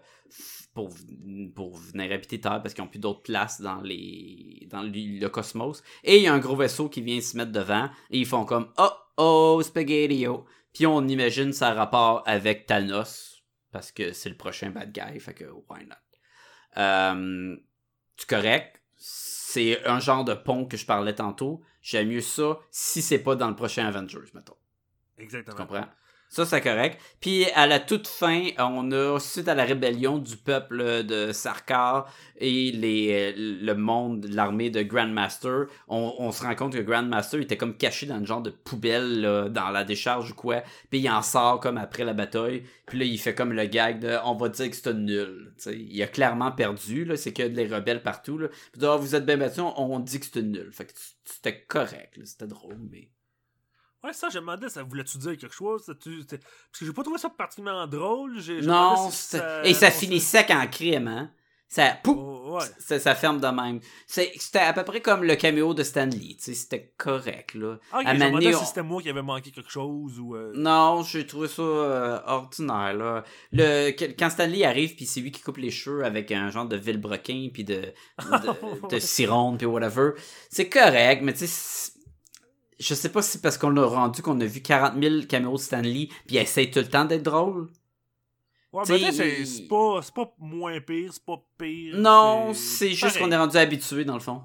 pour, 0.75 0.91
pour 1.55 1.77
venir 1.77 2.13
habiter 2.13 2.41
Terre 2.41 2.61
parce 2.63 2.75
qu'ils 2.75 2.85
n'ont 2.85 2.91
plus 2.91 2.99
d'autres 2.99 3.23
places 3.23 3.61
dans, 3.61 3.81
les, 3.81 4.67
dans 4.71 4.83
le, 4.83 5.29
cosmos. 5.29 5.83
Et 6.05 6.19
il 6.19 6.23
y 6.23 6.27
a 6.27 6.35
un 6.35 6.39
gros 6.39 6.57
vaisseau 6.57 6.89
qui 6.89 7.03
vient 7.03 7.21
se 7.21 7.37
mettre 7.37 7.53
devant 7.53 7.91
et 8.11 8.19
ils 8.19 8.27
font 8.27 8.45
comme 8.45 8.73
Oh 8.79 8.91
oh, 9.17 9.63
spaghettio. 9.63 10.45
Puis 10.73 10.87
on 10.87 11.07
imagine 11.09 11.53
ça 11.53 11.75
rapport 11.75 12.23
avec 12.27 12.67
Thanos 12.67 13.43
parce 13.73 13.93
que 13.93 14.13
c'est 14.13 14.29
le 14.29 14.37
prochain 14.37 14.71
bad 14.71 14.93
guy. 14.93 15.19
Fait 15.21 15.35
que 15.35 15.45
why 15.45 15.85
not? 15.87 15.97
Euh, 16.77 17.57
c'est 18.17 18.29
correct. 18.29 18.81
C'est 18.97 19.85
un 19.87 19.99
genre 19.99 20.25
de 20.25 20.35
pont 20.35 20.67
que 20.67 20.77
je 20.77 20.87
parlais 20.87 21.15
tantôt. 21.15 21.63
J'aime 21.83 22.09
mieux 22.09 22.21
ça 22.21 22.59
si 22.71 23.03
c'est 23.03 23.19
pas 23.19 23.35
dans 23.37 23.49
le 23.49 23.57
prochain 23.57 23.87
Avengers, 23.87 24.31
mettons. 24.35 24.57
Tu 25.17 25.25
Exactement. 25.25 25.57
comprends? 25.57 25.87
Ça, 26.33 26.47
c'est 26.47 26.61
correct. 26.61 27.01
Puis, 27.21 27.47
à 27.57 27.67
la 27.67 27.81
toute 27.81 28.07
fin, 28.07 28.51
on 28.59 28.93
a, 28.93 29.19
suite 29.19 29.49
à 29.49 29.57
la 29.57 29.65
rébellion 29.65 30.19
du 30.19 30.37
peuple 30.37 31.03
de 31.03 31.33
Sarkar 31.33 32.09
et 32.37 32.71
les, 32.71 33.35
le 33.37 33.75
monde, 33.75 34.27
l'armée 34.31 34.71
de 34.71 34.83
Grandmaster, 34.83 35.67
on, 35.89 36.15
on 36.19 36.31
se 36.31 36.45
rend 36.45 36.55
compte 36.55 36.75
que 36.75 36.83
Grandmaster 36.83 37.41
était 37.41 37.57
comme 37.57 37.77
caché 37.77 38.07
dans 38.07 38.19
une 38.19 38.27
genre 38.27 38.43
de 38.43 38.51
poubelle, 38.51 39.51
dans 39.51 39.71
la 39.71 39.83
décharge 39.83 40.31
ou 40.31 40.35
quoi. 40.35 40.63
Puis, 40.89 41.01
il 41.01 41.11
en 41.11 41.23
sort 41.23 41.59
comme 41.59 41.79
après 41.79 42.05
la 42.05 42.13
bataille. 42.13 42.63
Puis 42.87 43.01
là, 43.01 43.05
il 43.07 43.19
fait 43.19 43.35
comme 43.35 43.53
le 43.53 43.65
gag 43.65 43.99
de 43.99 44.17
«on 44.25 44.37
va 44.37 44.49
dire 44.51 44.71
que 44.71 44.77
c'était 44.77 44.95
nul». 44.95 45.53
Il 45.67 46.01
a 46.01 46.07
clairement 46.07 46.53
perdu, 46.53 47.05
là. 47.05 47.17
C'est 47.17 47.33
que 47.33 47.43
des 47.43 47.67
rebelles 47.67 48.05
partout, 48.05 48.39
là. 48.39 48.47
Puis, 48.73 48.87
ah, 48.87 48.95
vous 48.95 49.17
êtes 49.17 49.27
bien 49.27 49.37
battus, 49.37 49.65
on, 49.77 49.99
dit 49.99 50.21
que 50.21 50.27
c'était 50.27 50.43
nul. 50.43 50.71
Fait 50.71 50.85
que 50.85 50.93
c'était 51.25 51.61
correct. 51.63 52.21
C'était 52.23 52.47
drôle, 52.47 52.79
mais... 52.89 53.09
Ouais, 54.03 54.13
ça, 54.13 54.29
je 54.31 54.37
me 54.39 54.41
demandais, 54.43 54.69
ça 54.69 54.83
voulait-tu 54.83 55.19
dire 55.19 55.37
quelque 55.37 55.55
chose? 55.55 55.83
Ça, 55.85 55.95
tu- 55.95 56.21
c'était- 56.21 56.39
Parce 56.39 56.79
que 56.81 56.87
j'ai 56.87 56.93
pas 56.93 57.03
trouvé 57.03 57.19
ça 57.19 57.29
particulièrement 57.29 57.87
drôle. 57.87 58.41
j'ai- 58.41 58.61
Non, 58.63 59.11
si 59.11 59.37
et 59.65 59.75
ça 59.75 59.91
bon, 59.91 59.95
finit 59.97 60.21
sec 60.21 60.51
en 60.51 60.67
crime, 60.67 61.09
hein? 61.09 61.31
Ça, 61.73 61.97
pouf, 62.03 62.17
Oh, 62.19 62.57
ouais. 62.59 62.65
ça, 62.81 62.99
ça 62.99 63.15
ferme 63.15 63.41
de 63.41 63.47
même. 63.47 63.79
C'était 64.05 64.59
à 64.59 64.73
peu 64.73 64.83
près 64.83 65.01
comme 65.01 65.23
le 65.23 65.37
caméo 65.37 65.73
de 65.73 65.85
Stanley, 65.85 66.35
tu 66.35 66.37
sais, 66.41 66.55
c'était 66.55 66.93
correct, 66.97 67.55
là. 67.55 67.79
Ah, 67.93 68.01
ok, 68.01 68.07
À 68.07 68.15
je 68.17 68.19
me 68.25 68.57
on- 68.57 68.59
si 68.59 68.67
c'était 68.67 68.83
moi 68.83 69.01
qui 69.01 69.09
avait 69.09 69.23
manqué 69.23 69.53
quelque 69.53 69.71
chose 69.71 70.19
ou. 70.19 70.35
euh, 70.35 70.51
Non, 70.57 71.05
j'ai 71.05 71.25
trouvé 71.29 71.47
ça 71.47 71.63
euh, 71.63 72.19
ordinaire, 72.27 72.95
là. 72.95 73.23
Le, 73.53 73.93
quand 74.19 74.31
Stanley 74.31 74.65
arrive, 74.65 74.97
puis 74.97 75.07
c'est 75.07 75.21
lui 75.21 75.31
qui 75.31 75.43
coupe 75.43 75.59
les 75.59 75.71
cheveux 75.71 76.05
avec 76.05 76.33
un 76.33 76.51
genre 76.51 76.67
de 76.67 76.75
vilebrequin, 76.75 77.51
puis 77.55 77.63
de, 77.63 77.75
de, 77.77 78.19
de 78.91 79.57
puis 79.57 79.67
whatever, 79.67 80.11
c'est 80.49 80.69
correct, 80.69 81.21
mais 81.23 81.35
tu 81.35 81.47
sais, 81.47 81.90
je 82.81 82.95
sais 82.95 83.11
pas 83.13 83.23
si 83.23 83.33
c'est 83.33 83.43
parce 83.43 83.59
qu'on 83.59 83.71
l'a 83.71 83.85
rendu 83.87 84.23
qu'on 84.23 84.41
a 84.41 84.47
vu 84.47 84.61
40 84.63 85.01
000 85.01 85.27
caméos 85.27 85.53
de 85.57 85.61
Stanley, 85.63 86.09
puis 86.27 86.37
il 86.37 86.39
essaie 86.39 86.71
tout 86.71 86.81
le 86.81 86.89
temps 86.89 87.05
d'être 87.05 87.23
drôle. 87.23 87.69
Ouais, 88.73 88.83
T'sais, 88.85 88.99
peut-être 88.99 89.15
c'est 89.15 89.41
il- 89.41 89.47
c'est 89.47 89.69
pas, 89.69 90.01
c'est 90.03 90.15
pas 90.15 90.33
moins 90.39 90.81
pire, 90.81 91.13
c'est 91.13 91.25
pas 91.25 91.45
pire. 91.59 91.97
Non, 91.97 92.55
c'est 92.55 92.93
juste 92.93 93.19
qu'on 93.19 93.31
est 93.31 93.37
rendu 93.37 93.57
habitué 93.57 94.05
dans 94.05 94.15
le 94.15 94.21
fond. 94.21 94.43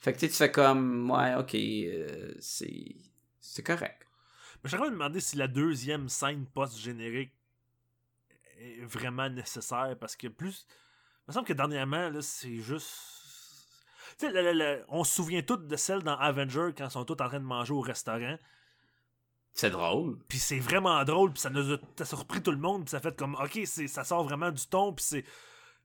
Fait 0.00 0.12
que 0.14 0.18
tu 0.20 0.28
fais 0.28 0.50
comme, 0.50 1.10
ouais, 1.10 1.34
ok, 1.34 1.54
euh, 1.54 2.34
c'est 2.38 2.96
c'est 3.40 3.62
correct. 3.62 4.06
Mais 4.62 4.70
de 4.70 4.76
me 4.76 4.90
demander 4.90 5.20
si 5.20 5.36
la 5.36 5.48
deuxième 5.48 6.08
scène 6.08 6.46
post-générique 6.54 7.32
est 8.58 8.84
vraiment 8.84 9.28
nécessaire 9.30 9.96
parce 9.98 10.16
que 10.16 10.28
plus. 10.28 10.66
Il 11.26 11.30
me 11.30 11.32
semble 11.34 11.46
que 11.46 11.52
dernièrement, 11.54 12.10
là, 12.10 12.20
c'est 12.22 12.56
juste. 12.56 13.19
Le- 14.22 14.52
le- 14.52 14.84
on 14.88 15.04
se 15.04 15.14
souvient 15.14 15.42
tous 15.42 15.56
de 15.56 15.76
celle 15.76 16.02
dans 16.02 16.16
Avenger 16.16 16.70
quand 16.76 16.86
ils 16.86 16.90
sont 16.90 17.04
tous 17.04 17.12
en 17.22 17.28
train 17.28 17.40
de 17.40 17.44
manger 17.44 17.72
au 17.72 17.80
restaurant. 17.80 18.36
C'est 19.52 19.70
drôle. 19.70 20.18
Puis 20.28 20.38
c'est 20.38 20.58
vraiment 20.60 21.02
drôle, 21.04 21.32
puis 21.32 21.40
ça 21.40 21.50
nous 21.50 21.72
a, 21.72 21.76
ça 21.98 22.04
surpris 22.04 22.40
tout 22.42 22.52
le 22.52 22.56
monde, 22.58 22.84
puis 22.84 22.90
ça 22.90 23.00
fait 23.00 23.16
comme, 23.16 23.34
ok, 23.34 23.60
c'est, 23.64 23.88
ça 23.88 24.04
sort 24.04 24.22
vraiment 24.24 24.50
du 24.50 24.64
ton, 24.66 24.92
puis 24.92 25.04
c'est. 25.04 25.24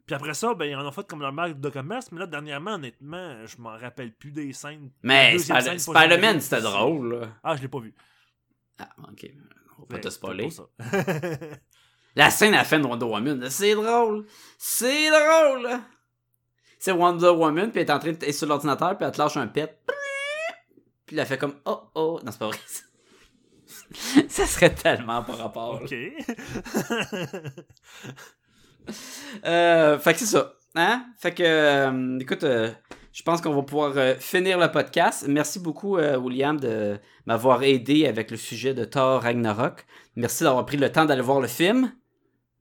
Puis 0.06 0.14
après 0.14 0.36
ça, 0.36 0.54
ben, 0.54 0.66
ils 0.66 0.76
en 0.76 0.86
ont 0.88 0.92
fait 0.92 1.08
comme 1.08 1.22
leur 1.22 1.34
marque 1.34 1.60
de 1.60 1.70
commerce, 1.70 2.12
mais 2.12 2.20
là, 2.20 2.28
dernièrement, 2.28 2.74
honnêtement, 2.76 3.44
je 3.48 3.58
m'en 3.58 3.76
rappelle 3.76 4.14
plus 4.14 4.32
des 4.32 4.54
scènes. 4.54 4.92
Mais 5.02 5.38
Spider- 5.40 5.80
Spider-Man, 5.80 6.42
c'était 6.42 6.62
drôle, 6.62 7.16
là. 7.22 7.28
Ah, 7.44 7.56
je 7.56 7.62
l'ai 7.64 7.68
pas 7.68 7.80
vu. 7.80 7.96
Ah, 8.78 8.90
ok, 9.10 9.26
on 9.78 9.82
va 9.82 9.88
pas 9.88 9.96
Ben, 9.96 10.02
te 10.02 10.10
spoiler. 10.10 10.50
ça. 10.52 10.64
La 12.16 12.30
scène 12.30 12.54
à 12.54 12.58
la 12.58 12.64
fin 12.64 12.80
de 12.80 12.86
Wonder 12.86 13.06
Woman, 13.06 13.50
c'est 13.50 13.74
drôle. 13.76 14.26
C'est 14.58 15.10
drôle. 15.10 15.70
C'est 16.80 16.92
Wonder 16.92 17.30
Woman, 17.30 17.72
puis 17.72 17.82
elle 17.82 17.88
est 17.88 17.92
en 17.92 18.00
train 18.00 18.12
de 18.12 18.32
sur 18.32 18.48
l'ordinateur, 18.48 18.98
puis 18.98 19.06
elle 19.06 19.12
te 19.12 19.18
lâche 19.18 19.38
un 19.38 19.48
pet. 19.48 19.80
Puis 21.06 21.16
elle 21.16 21.22
a 21.22 21.26
fait 21.26 21.38
comme, 21.38 21.56
oh 21.66 21.82
oh. 21.96 22.20
Non, 22.24 22.32
c'est 22.32 22.40
pas 22.40 22.48
vrai. 22.48 22.58
ça 24.30 24.46
serait 24.46 24.74
tellement 24.74 25.24
par 25.24 25.38
rapport. 25.38 25.82
ok. 25.82 25.94
Euh, 29.44 29.98
fait 29.98 30.14
que 30.14 30.20
c'est 30.20 30.28
ça. 30.28 30.54
Hein? 30.76 31.08
Fait 31.18 31.34
que, 31.34 31.42
euh, 31.42 32.20
écoute, 32.20 32.44
euh, 32.44 32.72
je 33.14 33.24
pense 33.24 33.42
qu'on 33.42 33.56
va 33.56 33.64
pouvoir 33.64 34.18
finir 34.20 34.60
le 34.60 34.70
podcast. 34.70 35.26
Merci 35.28 35.60
beaucoup, 35.60 35.98
William, 35.98 36.60
de 36.60 37.00
m'avoir 37.26 37.64
aidé 37.64 38.06
avec 38.06 38.30
le 38.30 38.38
sujet 38.38 38.76
de 38.76 38.86
Thor 38.86 39.24
Ragnarok. 39.24 39.88
Merci 40.16 40.44
d'avoir 40.44 40.68
pris 40.68 40.78
le 40.78 40.92
temps 40.92 41.06
d'aller 41.06 41.24
voir 41.24 41.42
le 41.42 41.48
film. 41.48 41.94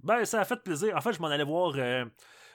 Ben, 0.03 0.25
ça 0.25 0.41
a 0.41 0.47
fait 0.47 0.63
plaisir. 0.63 0.97
En 0.97 1.03
fait, 1.03 1.13
je 1.13 1.21
m'en 1.21 1.29
allais 1.29 1.45
voir 1.45 1.75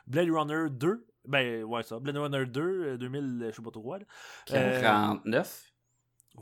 Blade 0.08 0.32
Runner 0.32 0.70
2. 0.72 1.06
Ben, 1.28 1.64
ouais, 1.64 1.84
ça. 1.84 2.00
Blade 2.00 2.18
Runner 2.18 2.46
2, 2.46 2.62
euh, 2.62 2.98
2000, 2.98 3.48
je 3.50 3.56
sais 3.56 3.62
pas 3.62 3.72
trop 3.72 3.82
quoi. 3.82 4.00
là. 4.00 4.06
Euh, 4.52 4.82
49. 4.82 5.66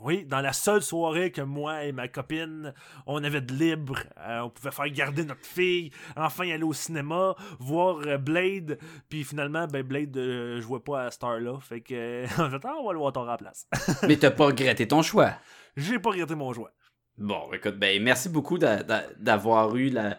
Oui, 0.00 0.24
dans 0.24 0.40
la 0.40 0.52
seule 0.52 0.82
soirée 0.82 1.32
que 1.32 1.40
moi 1.40 1.82
et 1.84 1.90
ma 1.92 2.06
copine, 2.06 2.72
on 3.06 3.24
avait 3.24 3.40
de 3.40 3.52
libre, 3.52 3.98
euh, 4.18 4.40
on 4.40 4.50
pouvait 4.50 4.70
faire 4.70 4.88
garder 4.90 5.24
notre 5.24 5.44
fille, 5.44 5.90
enfin 6.14 6.48
aller 6.50 6.62
au 6.62 6.72
cinéma, 6.74 7.34
voir 7.58 7.96
euh, 8.06 8.16
Blade, 8.16 8.78
puis 9.08 9.24
finalement, 9.24 9.66
ben 9.66 9.82
Blade, 9.82 10.16
euh, 10.16 10.60
je 10.60 10.66
vois 10.66 10.84
pas 10.84 11.06
à 11.06 11.10
Star 11.10 11.40
là, 11.40 11.58
fait 11.60 11.80
que 11.80 11.94
euh, 11.94 12.26
on 12.38 12.48
fait, 12.50 12.64
ah, 12.64 12.74
on 12.80 12.86
va 12.86 12.92
le 12.92 12.98
voir 13.00 13.16
à 13.18 13.24
la 13.32 13.36
place. 13.38 13.66
Mais 14.06 14.16
t'as 14.16 14.30
pas 14.30 14.46
regretté 14.46 14.86
ton 14.86 15.02
choix? 15.02 15.32
J'ai 15.76 15.98
pas 15.98 16.10
regretté 16.10 16.36
mon 16.36 16.52
choix. 16.52 16.70
Bon, 17.16 17.52
écoute, 17.52 17.76
ben 17.78 18.00
merci 18.00 18.28
beaucoup 18.28 18.58
d'a- 18.58 18.84
d'a- 18.84 19.08
d'avoir 19.16 19.74
eu 19.74 19.88
la, 19.90 20.16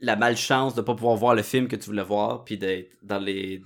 la 0.00 0.16
malchance 0.16 0.74
de 0.74 0.80
pas 0.80 0.94
pouvoir 0.94 1.16
voir 1.16 1.34
le 1.34 1.42
film 1.42 1.68
que 1.68 1.76
tu 1.76 1.86
voulais 1.86 2.02
voir, 2.02 2.44
puis 2.44 2.56
d'être 2.56 2.96
dans 3.02 3.18
les 3.18 3.62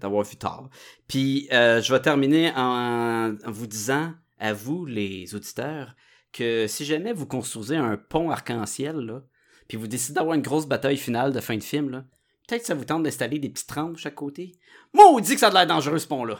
d'avoir 0.00 0.24
vu 0.24 0.36
tard. 0.36 0.68
Puis 1.08 1.48
euh, 1.52 1.80
je 1.80 1.92
vais 1.92 2.00
terminer 2.00 2.52
en, 2.54 3.34
vous 3.46 3.66
disant 3.66 4.12
à 4.38 4.52
vous 4.52 4.86
les 4.86 5.34
auditeurs 5.34 5.94
que 6.32 6.66
si 6.66 6.84
jamais 6.84 7.12
vous 7.12 7.26
construisez 7.26 7.76
un 7.76 7.96
pont 7.96 8.30
arc-en-ciel 8.30 9.22
puis 9.68 9.76
vous 9.76 9.86
décidez 9.86 10.14
d'avoir 10.14 10.34
une 10.34 10.42
grosse 10.42 10.66
bataille 10.66 10.96
finale 10.96 11.32
de 11.32 11.40
fin 11.40 11.56
de 11.56 11.62
film 11.62 12.04
peut-être 12.46 12.62
que 12.62 12.66
ça 12.66 12.74
vous 12.74 12.84
tente 12.84 13.02
d'installer 13.02 13.38
des 13.38 13.48
petites 13.48 13.70
rampes 13.70 13.94
de 13.94 13.98
chaque 13.98 14.14
côté. 14.14 14.52
Maudit 14.92 15.34
que 15.34 15.40
ça 15.40 15.48
a 15.48 15.50
l'air 15.50 15.66
dangereux 15.66 15.98
ce 15.98 16.06
pont 16.06 16.24
là. 16.24 16.38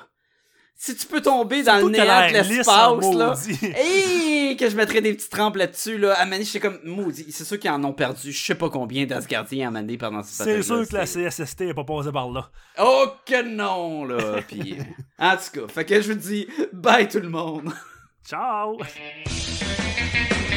Si 0.76 0.96
tu 0.96 1.06
peux 1.06 1.20
tomber 1.20 1.62
dans 1.62 1.76
le 1.76 1.90
néant 1.90 2.28
de 2.28 2.32
l'espace 2.32 3.14
là. 3.14 3.34
Hey, 3.76 4.56
que 4.56 4.68
je 4.68 4.76
mettrais 4.76 5.00
des 5.00 5.14
petites 5.14 5.34
rampes 5.34 5.56
là-dessus, 5.56 5.98
là. 5.98 6.14
À 6.14 6.24
Mané, 6.24 6.44
j'étais 6.44 6.60
comme, 6.60 6.78
maudit, 6.84 7.26
c'est 7.30 7.44
sûr 7.44 7.58
qu'ils 7.58 7.70
en 7.70 7.84
ont 7.84 7.92
perdu, 7.92 8.32
je 8.32 8.44
sais 8.44 8.54
pas 8.54 8.70
combien 8.70 9.04
d'Asgardiens 9.04 9.68
à 9.68 9.70
Mané 9.70 9.98
pendant 9.98 10.22
cette 10.22 10.46
C'est 10.46 10.62
sûr 10.62 10.88
que 10.88 10.94
la 10.94 11.04
CSST 11.04 11.60
est 11.62 11.74
pas 11.74 11.84
passée 11.84 12.12
par 12.12 12.30
là. 12.30 12.50
Oh 12.78 13.06
que 13.26 13.42
non, 13.42 14.04
là. 14.04 14.40
Puis, 14.48 14.76
en 15.18 15.36
tout 15.36 15.60
cas, 15.60 15.72
fait 15.72 15.84
que 15.84 16.00
je 16.00 16.12
vous 16.12 16.18
dis, 16.18 16.46
bye 16.72 17.08
tout 17.08 17.20
le 17.20 17.28
monde. 17.28 17.72
Ciao! 18.26 18.78